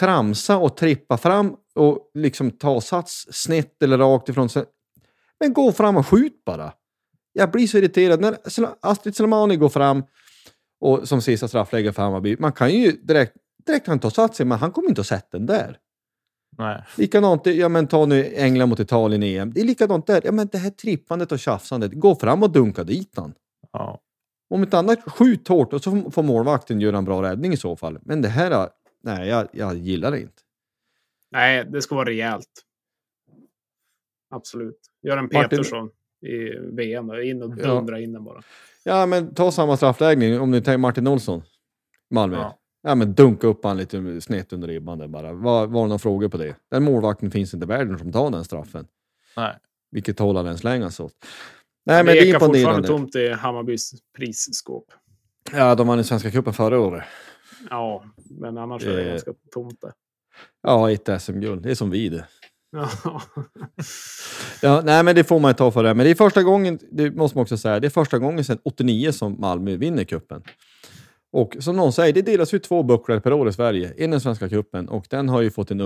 tramsa 0.00 0.56
och 0.56 0.76
trippa 0.76 1.16
fram 1.16 1.56
och 1.76 2.10
liksom 2.14 2.50
ta 2.50 2.80
sats 2.80 3.26
snett 3.30 3.82
eller 3.82 3.98
rakt 3.98 4.28
ifrån. 4.28 4.48
Men 5.40 5.52
gå 5.52 5.72
fram 5.72 5.96
och 5.96 6.06
skjut 6.06 6.44
bara. 6.44 6.72
jag 7.32 7.50
blir 7.50 7.66
så 7.66 7.78
irriterad 7.78 8.20
när 8.20 8.36
Astrid 8.80 9.16
Selmani 9.16 9.56
går 9.56 9.68
fram 9.68 10.02
och 10.80 11.08
som 11.08 11.22
sista 11.22 11.48
straffläggare 11.48 11.92
för 11.92 12.02
Hammarby. 12.02 12.36
Man 12.38 12.52
kan 12.52 12.70
ju 12.70 12.92
direkt, 12.92 13.32
direkt 13.66 13.86
han 13.86 13.98
tar 13.98 14.10
sats 14.10 14.36
sig, 14.36 14.46
men 14.46 14.58
han 14.58 14.72
kommer 14.72 14.88
inte 14.88 15.00
att 15.00 15.06
sätta 15.06 15.38
den 15.38 15.46
där. 15.46 15.78
Nej. 16.58 16.82
Likadant, 16.96 17.46
ja 17.46 17.68
men 17.68 17.86
ta 17.86 18.06
nu 18.06 18.34
England 18.34 18.68
mot 18.68 18.80
Italien 18.80 19.22
i 19.22 19.34
EM. 19.34 19.52
Det 19.52 19.60
är 19.60 19.64
likadant 19.64 20.06
där. 20.06 20.20
Ja 20.24 20.32
men 20.32 20.48
det 20.52 20.58
här 20.58 20.70
trippandet 20.70 21.32
och 21.32 21.38
tjafsandet, 21.38 21.92
gå 21.92 22.14
fram 22.14 22.42
och 22.42 22.50
dunka 22.50 22.84
dit 22.84 23.12
han. 23.16 23.34
Ja. 23.72 24.00
Om 24.50 24.62
inte 24.62 24.78
annat, 24.78 24.98
skjut 25.06 25.48
hårt 25.48 25.72
och 25.72 25.82
så 25.82 26.10
får 26.10 26.22
målvakten 26.22 26.80
göra 26.80 26.98
en 26.98 27.04
bra 27.04 27.22
räddning 27.22 27.52
i 27.52 27.56
så 27.56 27.76
fall. 27.76 27.98
Men 28.02 28.22
det 28.22 28.28
här, 28.28 28.68
nej 29.02 29.28
jag, 29.28 29.48
jag 29.52 29.76
gillar 29.76 30.10
det 30.10 30.20
inte. 30.20 30.42
Nej, 31.32 31.64
det 31.64 31.82
ska 31.82 31.94
vara 31.94 32.08
rejält. 32.08 32.62
Absolut. 34.30 34.78
Gör 35.02 35.16
en 35.16 35.28
Petersson 35.28 35.90
i 36.26 36.58
VM. 36.72 37.10
In 37.10 37.42
och 37.42 37.56
dundra 37.56 37.98
ja. 37.98 38.04
in 38.04 38.12
den 38.12 38.24
bara. 38.24 38.42
Ja, 38.84 39.06
men 39.06 39.34
ta 39.34 39.52
samma 39.52 39.76
straffläggning 39.76 40.40
om 40.40 40.50
ni 40.50 40.60
tänker 40.60 40.78
Martin 40.78 41.06
Olsson, 41.06 41.42
Malmö. 42.10 42.36
Ja. 42.36 42.58
ja. 42.82 42.94
men 42.94 43.14
dunka 43.14 43.46
upp 43.46 43.64
han 43.64 43.76
lite 43.76 44.20
snett 44.20 44.52
under 44.52 44.68
ribban 44.68 44.98
där 44.98 45.08
bara. 45.08 45.32
Var, 45.32 45.66
var 45.66 45.82
det 45.82 45.88
några 45.88 45.98
frågor 45.98 46.28
på 46.28 46.36
det? 46.36 46.56
Den 46.70 46.82
målvakten 46.82 47.30
finns 47.30 47.54
inte 47.54 47.64
i 47.64 47.68
världen 47.68 47.98
som 47.98 48.12
tar 48.12 48.30
den 48.30 48.44
straffen. 48.44 48.86
Nej. 49.36 49.54
Vilket 49.90 50.18
håll 50.18 50.36
han 50.36 50.46
än 50.46 50.58
slängas 50.58 51.00
åt. 51.00 51.12
Nej, 51.86 52.04
men 52.04 52.06
det, 52.06 52.20
det 52.20 52.30
är 52.30 52.34
imponerande. 52.34 52.58
fortfarande 52.58 52.88
tomt 52.88 53.14
i 53.16 53.32
Hammarbys 53.32 53.92
prisskåp. 54.16 54.84
Ja, 55.52 55.74
de 55.74 55.86
vann 55.86 56.00
i 56.00 56.04
Svenska 56.04 56.30
cupen 56.30 56.52
förra 56.52 56.80
året. 56.80 57.04
Ja, 57.70 58.04
men 58.30 58.58
annars 58.58 58.84
är 58.84 58.96
det 58.96 59.02
eh. 59.02 59.08
ganska 59.08 59.32
tomt 59.52 59.80
där. 59.80 59.92
Ja, 60.62 60.90
ett 60.90 61.22
SM-guld. 61.22 61.62
Det 61.62 61.70
är 61.70 61.74
som 61.74 61.90
vi 61.90 62.08
det. 62.08 62.24
ja, 64.62 64.80
nej, 64.84 65.02
men 65.02 65.14
det 65.14 65.24
får 65.24 65.40
man 65.40 65.54
ta 65.54 65.70
för 65.70 65.82
det. 65.82 65.94
Men 65.94 66.04
det 66.04 66.10
är 66.10 66.14
första 66.14 66.42
gången, 66.42 66.78
det 66.90 67.10
måste 67.10 67.38
man 67.38 67.42
också 67.42 67.56
säga, 67.56 67.80
det 67.80 67.86
är 67.86 67.90
första 67.90 68.18
gången 68.18 68.44
sedan 68.44 68.58
89 68.64 69.12
som 69.12 69.40
Malmö 69.40 69.76
vinner 69.76 70.04
kuppen. 70.04 70.42
Och 71.32 71.56
som 71.60 71.76
någon 71.76 71.92
säger, 71.92 72.12
det 72.12 72.22
delas 72.22 72.54
ut 72.54 72.62
två 72.62 72.82
bucklor 72.82 73.20
per 73.20 73.32
år 73.32 73.48
i 73.48 73.52
Sverige. 73.52 73.94
En 73.96 74.10
den 74.10 74.20
svenska 74.20 74.48
kuppen 74.48 74.88
och 74.88 75.06
den 75.10 75.28
har 75.28 75.40
ju 75.40 75.50
fått 75.50 75.70
en 75.70 75.80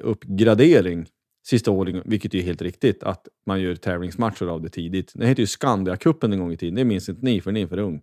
uppgradering 0.00 1.06
sista 1.46 1.70
åren, 1.70 2.02
vilket 2.04 2.34
är 2.34 2.42
helt 2.42 2.62
riktigt, 2.62 3.02
att 3.02 3.28
man 3.46 3.60
gör 3.60 3.74
tävlingsmatcher 3.74 4.46
av 4.46 4.62
det 4.62 4.68
tidigt. 4.68 5.12
Det 5.14 5.26
heter 5.26 5.40
ju 5.40 5.46
Skandia-cupen 5.46 6.32
en 6.32 6.38
gång 6.38 6.52
i 6.52 6.56
tiden, 6.56 6.74
det 6.74 6.84
minns 6.84 7.08
inte 7.08 7.24
ni 7.24 7.40
för 7.40 7.52
ni 7.52 7.62
är 7.62 7.66
för 7.66 7.78
ung. 7.78 8.02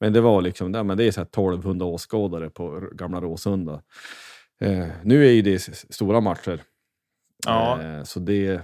Men 0.00 0.12
det 0.12 0.20
var 0.20 0.42
liksom, 0.42 0.70
men 0.70 0.96
det 0.96 1.04
är 1.04 1.10
så 1.10 1.20
här 1.20 1.26
1200 1.26 1.86
åskådare 1.86 2.50
på 2.50 2.88
gamla 2.92 3.20
Råsunda. 3.20 3.82
Eh, 4.60 4.88
nu 5.04 5.26
är 5.26 5.32
ju 5.32 5.42
det 5.42 5.58
stora 5.90 6.20
matcher. 6.20 6.62
Ja. 7.46 7.82
Eh, 7.82 8.02
så 8.02 8.20
det, 8.20 8.60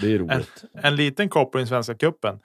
det 0.00 0.14
är 0.14 0.18
roligt. 0.18 0.64
En, 0.74 0.84
en 0.84 0.96
liten 0.96 1.28
koppling 1.28 1.64
i 1.64 1.66
Svenska 1.66 1.94
cupen. 1.94 2.40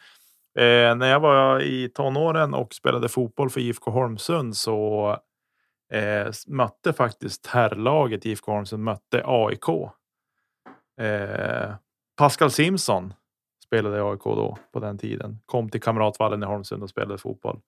Eh, 0.59 0.95
när 0.95 1.05
jag 1.05 1.19
var 1.19 1.61
i 1.61 1.89
tonåren 1.89 2.53
och 2.53 2.73
spelade 2.73 3.09
fotboll 3.09 3.49
för 3.49 3.61
IFK 3.61 3.91
Holmsund 3.91 4.57
så 4.57 5.11
eh, 5.93 6.31
mötte 6.47 6.93
faktiskt 6.93 7.47
herrlaget 7.47 8.25
IFK 8.25 8.51
Holmsund 8.51 8.83
mötte 8.83 9.23
AIK. 9.25 9.69
Eh, 11.01 11.73
Pascal 12.17 12.51
Simson 12.51 13.13
spelade 13.65 13.97
i 13.97 14.01
AIK 14.01 14.23
då 14.23 14.57
på 14.73 14.79
den 14.79 14.97
tiden. 14.97 15.39
Kom 15.45 15.69
till 15.69 15.81
Kamratvallen 15.81 16.43
i 16.43 16.45
Holmsund 16.45 16.83
och 16.83 16.89
spelade 16.89 17.17
fotboll. 17.17 17.59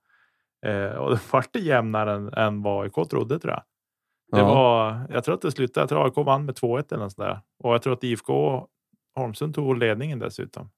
Eh, 0.66 0.92
och 0.92 1.12
det 1.16 1.20
vart 1.32 1.56
jämnare 1.56 2.14
än, 2.14 2.34
än 2.34 2.62
vad 2.62 2.84
AIK 2.84 3.10
trodde 3.10 3.40
tror 3.40 3.54
jag. 3.54 3.64
Det 4.34 4.40
ja. 4.40 4.46
var, 4.46 5.08
jag 5.10 5.24
tror 5.24 5.36
att 5.36 5.42
det 5.42 5.52
slutade, 5.52 5.82
jag 5.82 5.90
tror 5.90 6.06
AIK 6.06 6.26
vann 6.26 6.46
med 6.46 6.56
2-1 6.56 6.94
eller 6.94 7.04
något 7.04 7.14
sådär. 7.14 7.42
Och 7.60 7.74
jag 7.74 7.82
tror 7.82 7.94
att 7.94 8.04
IFK 8.04 8.68
Holmsund 9.16 9.56
tog 9.56 9.78
ledningen 9.78 10.20
dessutom. 10.20 10.70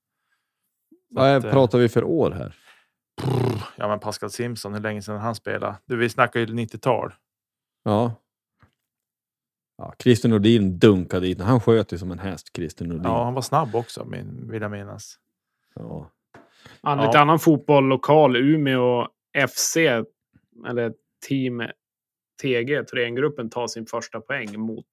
Vad 1.10 1.36
att, 1.36 1.44
eh, 1.44 1.52
pratar 1.52 1.78
vi 1.78 1.90
för 1.90 2.04
år 2.04 2.32
här? 2.32 2.56
Ja, 3.76 3.88
men 3.88 4.00
Pascal 4.00 4.30
Simpson, 4.30 4.74
hur 4.74 4.82
länge 4.82 5.02
sedan 5.02 5.18
han 5.18 5.36
spelade? 5.36 5.76
Du, 5.86 5.98
vi 5.98 6.10
snackar 6.10 6.40
ju 6.40 6.46
90-tal. 6.46 7.14
Ja. 7.84 8.16
ja. 9.78 9.94
Christer 10.00 10.30
Nordin 10.30 10.80
dunkade 10.80 11.26
dit. 11.26 11.42
Han 11.42 11.60
sköt 11.60 11.94
ju 11.94 11.98
som 11.98 12.12
en 12.12 12.20
häst, 12.20 12.56
Christer 12.56 12.86
Nordin. 12.86 13.04
Ja, 13.04 13.24
han 13.24 13.34
var 13.34 13.42
snabb 13.42 13.76
också, 13.76 14.06
min, 14.06 14.52
vill 14.52 14.62
jag 14.62 14.72
minnas. 14.72 15.16
Ja. 15.76 16.12
ja. 16.82 17.06
Lite 17.06 17.20
annan 17.20 17.40
fotboll 17.40 17.86
lokal, 17.86 18.36
Umeå 18.36 19.08
FC, 19.48 19.78
eller 20.68 20.94
Team 21.28 21.64
TG, 22.42 22.84
Thorengruppen, 22.84 23.50
tar 23.50 23.68
sin 23.68 23.86
första 23.86 24.22
poäng 24.22 24.60
mot 24.60 24.86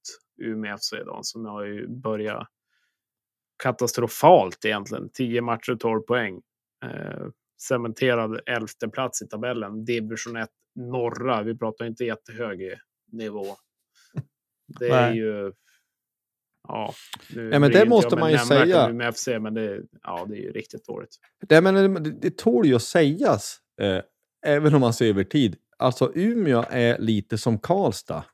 Umeå 0.43 0.79
FC 0.79 0.93
idag, 0.93 1.21
som 1.23 1.45
har 1.45 1.65
ju 1.65 1.89
börjat 1.89 2.49
katastrofalt 3.63 4.65
egentligen. 4.65 5.11
10 5.13 5.43
matcher, 5.43 5.75
12 5.75 6.01
poäng. 6.01 6.41
Eh, 6.85 7.27
cementerad 7.69 8.41
elfte 8.47 8.89
plats 8.89 9.23
i 9.23 9.29
tabellen. 9.29 9.85
Division 9.85 10.37
1 10.37 10.49
norra. 10.75 11.43
Vi 11.43 11.59
pratar 11.59 11.85
inte 11.85 12.05
jättehög 12.05 12.75
nivå. 13.13 13.47
Det 14.79 14.89
är 14.89 15.11
Nej. 15.11 15.19
ju... 15.19 15.53
Ja, 16.69 16.95
nu 17.35 17.51
ja, 17.53 17.59
men 17.59 17.71
det 17.71 17.89
måste 17.89 18.17
man 18.17 18.33
ju 18.33 18.39
säga. 18.39 18.89
Med 18.93 19.15
FC, 19.15 19.29
men 19.41 19.55
det, 19.55 19.83
ja, 20.03 20.27
det 20.29 20.37
är 20.37 20.41
ju 20.41 20.53
riktigt 20.53 20.87
dåligt. 20.87 21.17
Det, 21.49 21.61
men 21.61 21.75
det, 21.75 22.11
det 22.11 22.37
tål 22.37 22.67
ju 22.67 22.75
att 22.75 22.83
sägas, 22.83 23.59
eh, 23.81 24.03
även 24.47 24.75
om 24.75 24.81
man 24.81 24.93
ser 24.93 25.09
över 25.09 25.25
tid. 25.25 25.57
Alltså 25.83 26.13
Umeå 26.15 26.65
är 26.71 26.99
lite 26.99 27.39
som 27.39 27.59
Karlstad. 27.59 28.25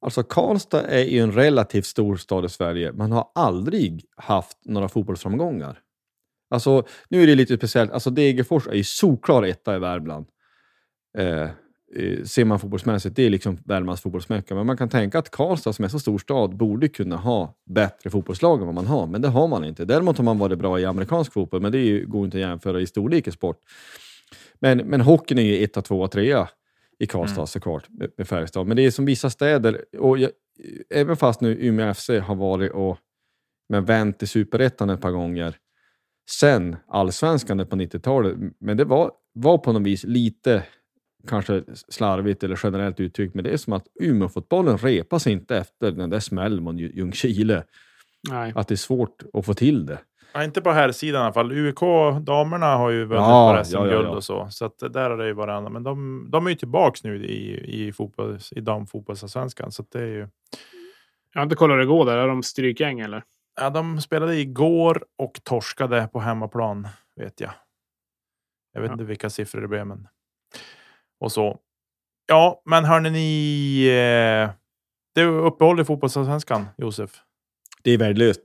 Alltså 0.00 0.22
Karlstad 0.22 0.82
är 0.82 1.04
ju 1.04 1.20
en 1.20 1.32
relativt 1.32 1.86
stor 1.86 2.16
stad 2.16 2.44
i 2.44 2.48
Sverige. 2.48 2.92
Man 2.92 3.12
har 3.12 3.28
aldrig 3.34 4.04
haft 4.16 4.58
några 4.64 4.88
fotbollsframgångar. 4.88 5.78
Alltså, 6.50 6.86
nu 7.08 7.22
är 7.22 7.26
det 7.26 7.34
lite 7.34 7.56
speciellt. 7.56 7.92
Alltså 7.92 8.10
Degerfors 8.10 8.66
är 8.66 8.74
ju 8.74 8.84
solklar 8.84 9.42
etta 9.42 9.76
i 9.76 9.78
Värmland. 9.78 10.26
Eh, 11.18 11.42
eh, 11.96 12.24
ser 12.24 12.44
man 12.44 12.60
fotbollsmässigt, 12.60 13.16
det 13.16 13.26
är 13.26 13.30
liksom 13.30 13.58
Värmlands 13.64 14.02
fotbollsmecka. 14.02 14.54
Men 14.54 14.66
man 14.66 14.76
kan 14.76 14.88
tänka 14.88 15.18
att 15.18 15.30
Karlstad 15.30 15.72
som 15.72 15.84
är 15.84 15.88
så 15.88 15.98
stor 15.98 16.18
stad 16.18 16.56
borde 16.56 16.88
kunna 16.88 17.16
ha 17.16 17.54
bättre 17.70 18.10
fotbollslag 18.10 18.60
än 18.60 18.66
vad 18.66 18.74
man 18.74 18.86
har. 18.86 19.06
Men 19.06 19.22
det 19.22 19.28
har 19.28 19.48
man 19.48 19.64
inte. 19.64 19.84
Däremot 19.84 20.16
har 20.16 20.24
man 20.24 20.38
varit 20.38 20.58
bra 20.58 20.80
i 20.80 20.84
amerikansk 20.84 21.32
fotboll, 21.32 21.60
men 21.60 21.72
det 21.72 22.00
går 22.00 22.24
inte 22.24 22.36
att 22.36 22.40
jämföra 22.40 22.80
i 22.80 22.86
storlek 22.86 23.28
i 23.28 23.30
sport. 23.30 23.58
Men, 24.60 24.78
men 24.78 25.00
hockeyn 25.00 25.38
är 25.38 25.42
ju 25.42 25.64
etta, 25.64 25.82
tvåa, 25.82 26.08
trea 26.08 26.48
i 26.98 27.06
Karlstad 27.06 27.40
mm. 27.40 27.46
såklart, 27.46 27.88
med, 27.88 28.10
med 28.16 28.28
Färjestad. 28.28 28.66
Men 28.66 28.76
det 28.76 28.82
är 28.82 28.90
som 28.90 29.04
vissa 29.04 29.30
städer, 29.30 29.84
och 29.98 30.18
jag, 30.18 30.30
även 30.90 31.16
fast 31.16 31.40
nu 31.40 31.56
Umeå 31.60 31.94
FC 31.94 32.08
har 32.08 32.34
varit 32.34 32.72
och 32.72 32.98
men 33.68 33.84
vänt 33.84 34.22
i 34.22 34.26
superettan 34.26 34.90
ett 34.90 35.00
par 35.00 35.10
gånger 35.10 35.56
sen 36.30 36.76
allsvenskan 36.88 37.66
på 37.66 37.76
90-talet, 37.76 38.36
men 38.58 38.76
det 38.76 38.84
var, 38.84 39.10
var 39.32 39.58
på 39.58 39.72
något 39.72 39.82
vis 39.82 40.04
lite 40.04 40.62
kanske 41.28 41.62
slarvigt 41.88 42.44
eller 42.44 42.60
generellt 42.62 43.00
uttryckt, 43.00 43.34
men 43.34 43.44
det 43.44 43.50
är 43.50 43.56
som 43.56 43.72
att 43.72 43.86
Umeå-fotbollen 44.00 44.78
repas 44.78 45.26
inte 45.26 45.56
efter 45.56 45.90
den 45.92 46.10
där 46.10 46.20
smällen 46.20 46.64
mot 46.64 46.76
Ljungskile. 46.76 47.64
Att 48.54 48.68
det 48.68 48.74
är 48.74 48.76
svårt 48.76 49.22
att 49.32 49.46
få 49.46 49.54
till 49.54 49.86
det. 49.86 49.98
Ja, 50.36 50.44
inte 50.44 50.62
på 50.62 50.70
här 50.70 50.92
sidan 50.92 51.20
i 51.20 51.24
alla 51.24 51.32
fall. 51.32 51.52
UIK, 51.52 51.80
damerna 52.20 52.76
har 52.76 52.90
ju 52.90 53.04
vunnit 53.04 53.26
ja, 53.26 53.56
på 53.58 53.64
SM-guld 53.64 53.92
ja, 53.92 54.02
ja, 54.02 54.08
och 54.08 54.24
så. 54.24 54.48
Så 54.50 54.64
att 54.64 54.78
där 54.78 55.10
har 55.10 55.16
det 55.16 55.26
ju 55.26 55.32
varit 55.32 55.52
annat. 55.52 55.72
Men 55.72 55.82
de, 55.82 56.26
de 56.30 56.46
är 56.46 56.50
ju 56.50 56.56
tillbaka 56.56 57.00
nu 57.02 57.26
i, 57.26 57.86
i, 57.86 57.92
fotbolls, 57.92 58.52
i 58.52 58.60
damfotbollsallsvenskan. 58.60 59.72
Så 59.72 59.84
det 59.92 59.98
är 59.98 60.06
ju... 60.06 60.28
Jag 61.32 61.40
har 61.40 61.42
inte 61.42 61.56
kollat 61.56 61.74
hur 61.74 61.78
det 61.78 61.86
går 61.86 62.06
där. 62.06 62.16
Är 62.16 62.28
de 62.28 62.42
strykgäng 62.42 63.00
eller? 63.00 63.22
Ja, 63.60 63.70
de 63.70 64.00
spelade 64.00 64.36
igår 64.36 65.04
och 65.18 65.40
torskade 65.44 66.08
på 66.12 66.20
hemmaplan, 66.20 66.88
vet 67.16 67.40
jag. 67.40 67.50
Jag 68.72 68.80
vet 68.80 68.88
ja. 68.88 68.92
inte 68.92 69.04
vilka 69.04 69.30
siffror 69.30 69.60
det 69.60 69.68
blev, 69.68 69.86
men... 69.86 70.08
Och 71.20 71.32
så. 71.32 71.58
Ja, 72.26 72.62
men 72.64 72.84
hörni 72.84 73.10
ni... 73.10 73.86
Eh, 73.86 74.50
det 75.14 75.20
är 75.20 75.26
uppehåll 75.26 75.80
i 75.80 75.84
fotbollsallsvenskan, 75.84 76.66
Josef. 76.76 77.25
Det 77.86 77.92
är 77.92 77.98
värdelöst. 77.98 78.40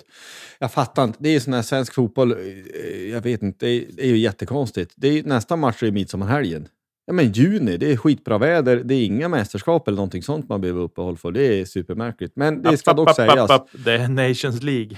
Jag 0.60 0.72
fattar 0.72 1.04
inte. 1.04 1.18
Det 1.22 1.36
är 1.36 1.40
sån 1.40 1.54
här 1.54 1.62
svensk 1.62 1.94
fotboll. 1.94 2.32
Eh, 2.32 3.10
jag 3.10 3.22
vet 3.22 3.42
inte. 3.42 3.66
Det 3.66 3.72
är, 3.72 3.86
det 3.94 4.04
är 4.04 4.08
ju 4.08 4.18
jättekonstigt. 4.18 4.94
Det 4.96 5.08
är, 5.08 5.24
nästa 5.24 5.56
match 5.56 5.84
är 5.84 5.92
midsommarhelgen. 5.92 6.68
Ja, 7.06 7.14
men 7.14 7.32
juni, 7.32 7.78
det 7.78 7.92
är 7.92 7.98
skitbra 7.98 8.38
väder. 8.38 8.78
Det 8.78 8.96
är 8.96 9.06
inga 9.06 9.28
mästerskap 9.28 9.88
eller 9.88 9.96
någonting 9.96 10.24
sånt 10.24 10.50
man 10.50 10.62
behöver 10.62 10.82
uppehåll 10.82 11.18
för. 11.18 11.32
Det 11.32 11.60
är 11.60 11.66
supermärkligt. 11.66 12.36
Men 12.36 12.62
det 12.62 12.78
ska 12.78 12.94
dock 12.94 13.16
sägas. 13.16 13.62
Det 13.86 13.94
är 13.94 14.08
Nations 14.08 14.64
League. 14.64 14.98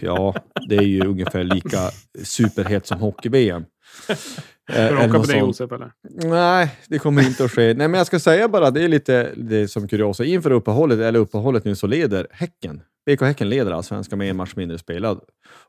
Ja, 0.00 0.34
det 0.68 0.76
är 0.76 0.82
ju 0.82 1.06
ungefär 1.06 1.44
lika 1.44 1.90
superhett 2.22 2.86
som 2.86 3.00
hockey-VM. 3.00 3.64
Ska 4.70 4.88
du 4.88 4.96
åka 4.96 5.18
på 5.18 5.24
det 5.24 5.38
Josef 5.38 5.72
eller? 5.72 5.92
Nej, 6.24 6.78
det 6.88 6.98
kommer 6.98 7.22
inte 7.26 7.44
att 7.44 7.50
ske. 7.50 7.74
Nej, 7.74 7.88
men 7.88 7.94
jag 7.94 8.06
ska 8.06 8.20
säga 8.20 8.48
bara, 8.48 8.70
det 8.70 8.84
är 8.84 8.88
lite 8.88 9.32
det 9.36 9.68
som 9.68 9.88
kuriosa. 9.88 10.24
Inför 10.24 10.50
uppehållet, 10.50 10.98
eller 10.98 11.18
uppehållet 11.18 11.64
nu, 11.64 11.76
så 11.76 11.86
leder 11.86 12.26
Häcken. 12.30 12.82
BK 13.06 13.20
Häcken 13.20 13.48
leder 13.48 13.72
allsvenskan 13.72 14.18
med 14.18 14.30
en 14.30 14.36
match 14.36 14.52
mindre 14.56 14.78
spelad. 14.78 15.20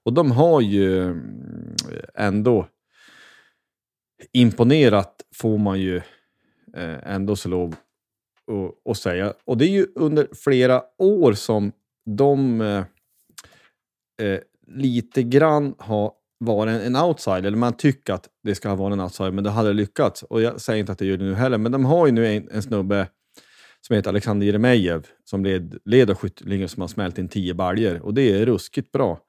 Och 0.03 0.14
de 0.14 0.32
har 0.32 0.61
ju 0.61 1.03
mm, 1.03 1.76
ändå 2.15 2.68
imponerat, 4.32 5.15
får 5.36 5.57
man 5.57 5.80
ju 5.80 5.98
eh, 6.78 7.14
ändå 7.14 7.36
så 7.36 7.49
lov 7.49 7.76
att 8.90 8.98
säga. 8.98 9.34
Och 9.45 9.57
det 9.57 9.65
är 9.65 9.70
ju 9.70 9.88
under 9.95 10.28
flera 10.44 10.84
år 10.98 11.34
som 11.34 11.72
de 12.06 12.61
eh, 12.61 12.86
eh, 14.28 14.40
lite 14.68 15.24
grann 15.24 15.76
har 15.78 16.11
vara 16.45 16.72
en, 16.72 16.82
en 16.82 17.03
outsider, 17.03 17.44
eller 17.44 17.57
man 17.57 17.74
tycker 17.74 18.14
att 18.14 18.30
det 18.44 18.56
ska 18.56 18.76
vara 18.76 18.94
en 18.94 19.02
outsider, 19.02 19.32
men 19.32 19.44
det 19.44 19.49
hade 19.49 19.74
lyckats. 19.74 20.24
Och 20.24 20.41
jag 20.41 20.61
säger 20.61 20.80
inte 20.80 20.91
att 20.91 20.99
det 20.99 21.06
gör 21.06 21.18
det 21.18 21.26
nu 21.26 21.34
heller, 21.34 21.57
men 21.57 21.72
de 21.72 21.86
har 21.86 22.06
ju 22.06 22.11
nu 22.11 22.28
en, 22.28 22.49
en 22.52 22.64
snubbe 22.64 23.07
som 23.88 23.95
heter 23.95 24.10
Alexander 24.10 24.48
Jeremejeff 24.48 25.06
som 25.24 25.44
led, 25.44 25.78
leder 25.86 26.15
skytteligan 26.15 26.70
som 26.70 26.82
har 26.82 26.88
smält 26.88 27.18
in 27.18 27.30
tio 27.30 27.53
baljor 27.53 28.02
och 28.02 28.14
det 28.14 28.41
är 28.41 28.45
ruskigt 28.45 28.91
bra. 28.91 29.20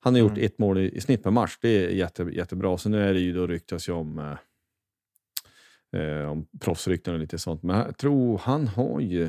Han 0.00 0.14
har 0.14 0.20
gjort 0.20 0.32
mm. 0.32 0.46
ett 0.46 0.58
mål 0.58 0.78
i, 0.78 0.96
i 0.96 1.00
snitt 1.00 1.22
per 1.22 1.30
match, 1.30 1.58
det 1.60 1.68
är 1.68 1.88
jätte, 1.88 2.22
jättebra. 2.22 2.78
Så 2.78 2.88
nu 2.88 3.02
är 3.02 3.14
det 3.14 3.20
ju 3.20 3.32
då 3.32 3.46
ryktas 3.46 3.88
ju 3.88 3.92
om, 3.92 4.18
eh, 5.92 6.00
eh, 6.00 6.30
om 6.30 6.46
proffsrykten 6.60 7.14
och 7.14 7.20
lite 7.20 7.38
sånt, 7.38 7.62
men 7.62 7.76
jag 7.76 7.96
tror 7.96 8.38
han 8.38 8.68
har 8.68 9.00
ju 9.00 9.24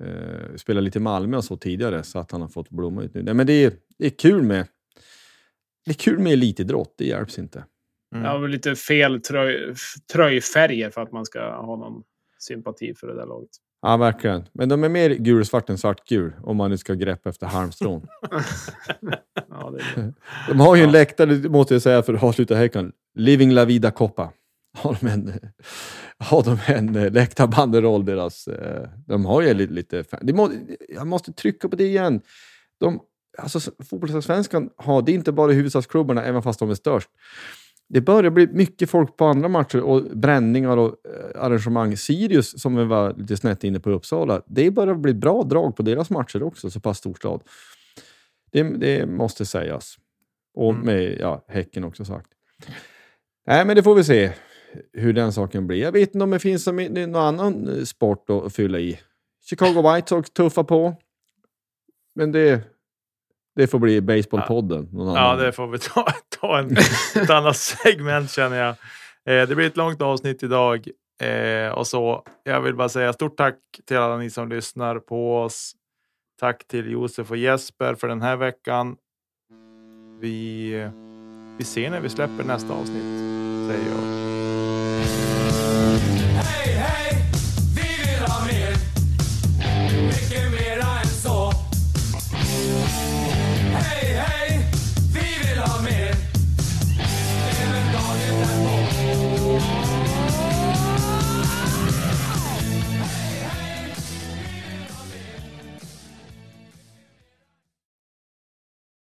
eh, 0.00 0.56
spelat 0.56 0.84
lite 0.84 0.98
i 0.98 1.02
Malmö 1.02 1.36
och 1.36 1.44
så 1.44 1.56
tidigare 1.56 2.02
så 2.02 2.18
att 2.18 2.30
han 2.30 2.40
har 2.40 2.48
fått 2.48 2.70
blomma 2.70 3.02
ut 3.02 3.14
nu. 3.14 3.22
Nej, 3.22 3.34
men 3.34 3.46
det 3.46 3.64
är, 3.64 3.72
det 3.98 4.06
är 4.06 4.10
kul 4.10 4.42
med 4.42 4.66
det 5.88 5.92
är 5.92 5.94
kul 5.94 6.18
med 6.18 6.32
elitidrott, 6.32 6.94
det 6.98 7.04
hjälps 7.04 7.38
inte. 7.38 7.64
Mm. 8.14 8.24
Ja, 8.24 8.38
lite 8.38 8.76
fel 8.76 9.20
tröj, 9.20 9.74
tröjfärger 10.12 10.90
för 10.90 11.00
att 11.00 11.12
man 11.12 11.26
ska 11.26 11.40
ha 11.40 11.76
någon 11.76 12.02
sympati 12.38 12.94
för 12.94 13.06
det 13.06 13.14
där 13.14 13.26
laget. 13.26 13.50
Ja, 13.82 13.96
verkligen. 13.96 14.44
Men 14.52 14.68
de 14.68 14.84
är 14.84 14.88
mer 14.88 15.10
gulsvart 15.10 15.70
än 15.70 15.78
svartgul 15.78 16.32
om 16.42 16.56
man 16.56 16.70
nu 16.70 16.78
ska 16.78 16.94
greppa 16.94 17.30
efter 17.30 17.46
halmstrån. 17.46 18.06
ja, 19.50 19.70
det 19.70 20.12
de 20.48 20.60
har 20.60 20.76
ju 20.76 20.82
en 20.82 20.88
ja. 20.88 20.92
läktare, 20.92 21.48
måste 21.48 21.74
jag 21.74 21.82
säga 21.82 22.02
för 22.02 22.14
att 22.14 22.22
avsluta 22.22 22.54
Häcken. 22.54 22.92
Living 23.14 23.52
La 23.52 23.64
Vida 23.64 23.90
Coppa. 23.90 24.32
Har 24.78 24.96
de 25.00 25.06
en, 25.06 25.32
har 26.18 26.42
de 26.42 26.58
en 26.66 26.96
eh, 26.96 27.12
läktarbanderoll 27.12 28.04
deras... 28.04 28.48
Eh, 28.48 28.88
de 29.06 29.24
har 29.24 29.42
ju 29.42 29.54
lite... 29.54 29.72
lite 29.72 30.04
jag 30.88 31.06
måste 31.06 31.32
trycka 31.32 31.68
på 31.68 31.76
det 31.76 31.84
igen. 31.84 32.20
De, 32.80 33.00
alltså, 33.38 33.72
Fotbollsallsvenskan 33.90 34.70
har, 34.76 35.02
det 35.02 35.12
inte 35.12 35.32
bara 35.32 35.52
huvudstadsklubbarna, 35.52 36.24
även 36.24 36.42
fast 36.42 36.60
de 36.60 36.70
är 36.70 36.74
störst 36.74 37.10
det 37.88 38.00
börjar 38.00 38.30
bli 38.30 38.46
mycket 38.46 38.90
folk 38.90 39.16
på 39.16 39.24
andra 39.24 39.48
matcher 39.48 39.80
och 39.80 40.02
bränningar 40.02 40.76
och 40.76 40.96
eh, 41.04 41.42
arrangemang. 41.42 41.96
Sirius, 41.96 42.60
som 42.60 42.76
vi 42.76 42.84
var 42.84 43.14
lite 43.14 43.36
snett 43.36 43.64
inne 43.64 43.80
på 43.80 43.90
Uppsala, 43.90 44.42
det 44.46 44.70
börjar 44.70 44.94
bli 44.94 45.14
bra 45.14 45.42
drag 45.42 45.76
på 45.76 45.82
deras 45.82 46.10
matcher 46.10 46.42
också, 46.42 46.70
så 46.70 46.80
pass 46.80 46.98
stor 46.98 47.14
stad. 47.14 47.42
Det, 48.52 48.62
det 48.62 49.06
måste 49.06 49.46
sägas. 49.46 49.96
Och 50.54 50.70
mm. 50.70 50.86
med 50.86 51.18
ja, 51.20 51.44
Häcken 51.48 51.84
också 51.84 52.04
sagt. 52.04 52.28
Nej, 53.46 53.64
men 53.64 53.76
det 53.76 53.82
får 53.82 53.94
vi 53.94 54.04
se 54.04 54.32
hur 54.92 55.12
den 55.12 55.32
saken 55.32 55.66
blir. 55.66 55.82
Jag 55.82 55.92
vet 55.92 56.14
inte 56.14 56.24
om 56.24 56.30
det 56.30 56.38
finns 56.38 56.66
någon 56.66 57.16
annan 57.16 57.86
sport 57.86 58.30
att 58.30 58.54
fylla 58.54 58.78
i. 58.78 59.00
Chicago 59.44 59.94
White 59.94 60.08
Sox 60.08 60.30
tuffa 60.30 60.64
på. 60.64 60.96
Men 62.14 62.32
det 62.32 62.62
det 63.58 63.66
får 63.66 63.78
bli 63.78 64.00
Baseballpodden. 64.00 64.88
Ja, 64.92 65.14
ja 65.16 65.36
det 65.36 65.52
får 65.52 65.66
vi 65.66 65.78
ta, 65.78 66.06
ta 66.40 66.58
en, 66.58 66.76
ett 67.22 67.30
annat 67.30 67.56
segment 67.56 68.30
känner 68.30 68.56
jag. 68.56 68.68
Eh, 69.26 69.48
det 69.48 69.54
blir 69.54 69.66
ett 69.66 69.76
långt 69.76 70.02
avsnitt 70.02 70.42
idag. 70.42 70.88
Eh, 71.22 71.72
och 71.72 71.86
så, 71.86 72.22
jag 72.44 72.60
vill 72.60 72.74
bara 72.74 72.88
säga 72.88 73.12
stort 73.12 73.36
tack 73.36 73.58
till 73.86 73.96
alla 73.96 74.16
ni 74.16 74.30
som 74.30 74.48
lyssnar 74.48 74.98
på 74.98 75.38
oss. 75.38 75.72
Tack 76.40 76.68
till 76.68 76.90
Josef 76.90 77.30
och 77.30 77.36
Jesper 77.36 77.94
för 77.94 78.08
den 78.08 78.22
här 78.22 78.36
veckan. 78.36 78.96
Vi, 80.20 80.70
vi 81.58 81.64
ser 81.64 81.90
när 81.90 82.00
vi 82.00 82.08
släpper 82.08 82.44
nästa 82.44 82.72
avsnitt, 82.72 83.18
säger 83.68 83.90
jag. 83.90 84.17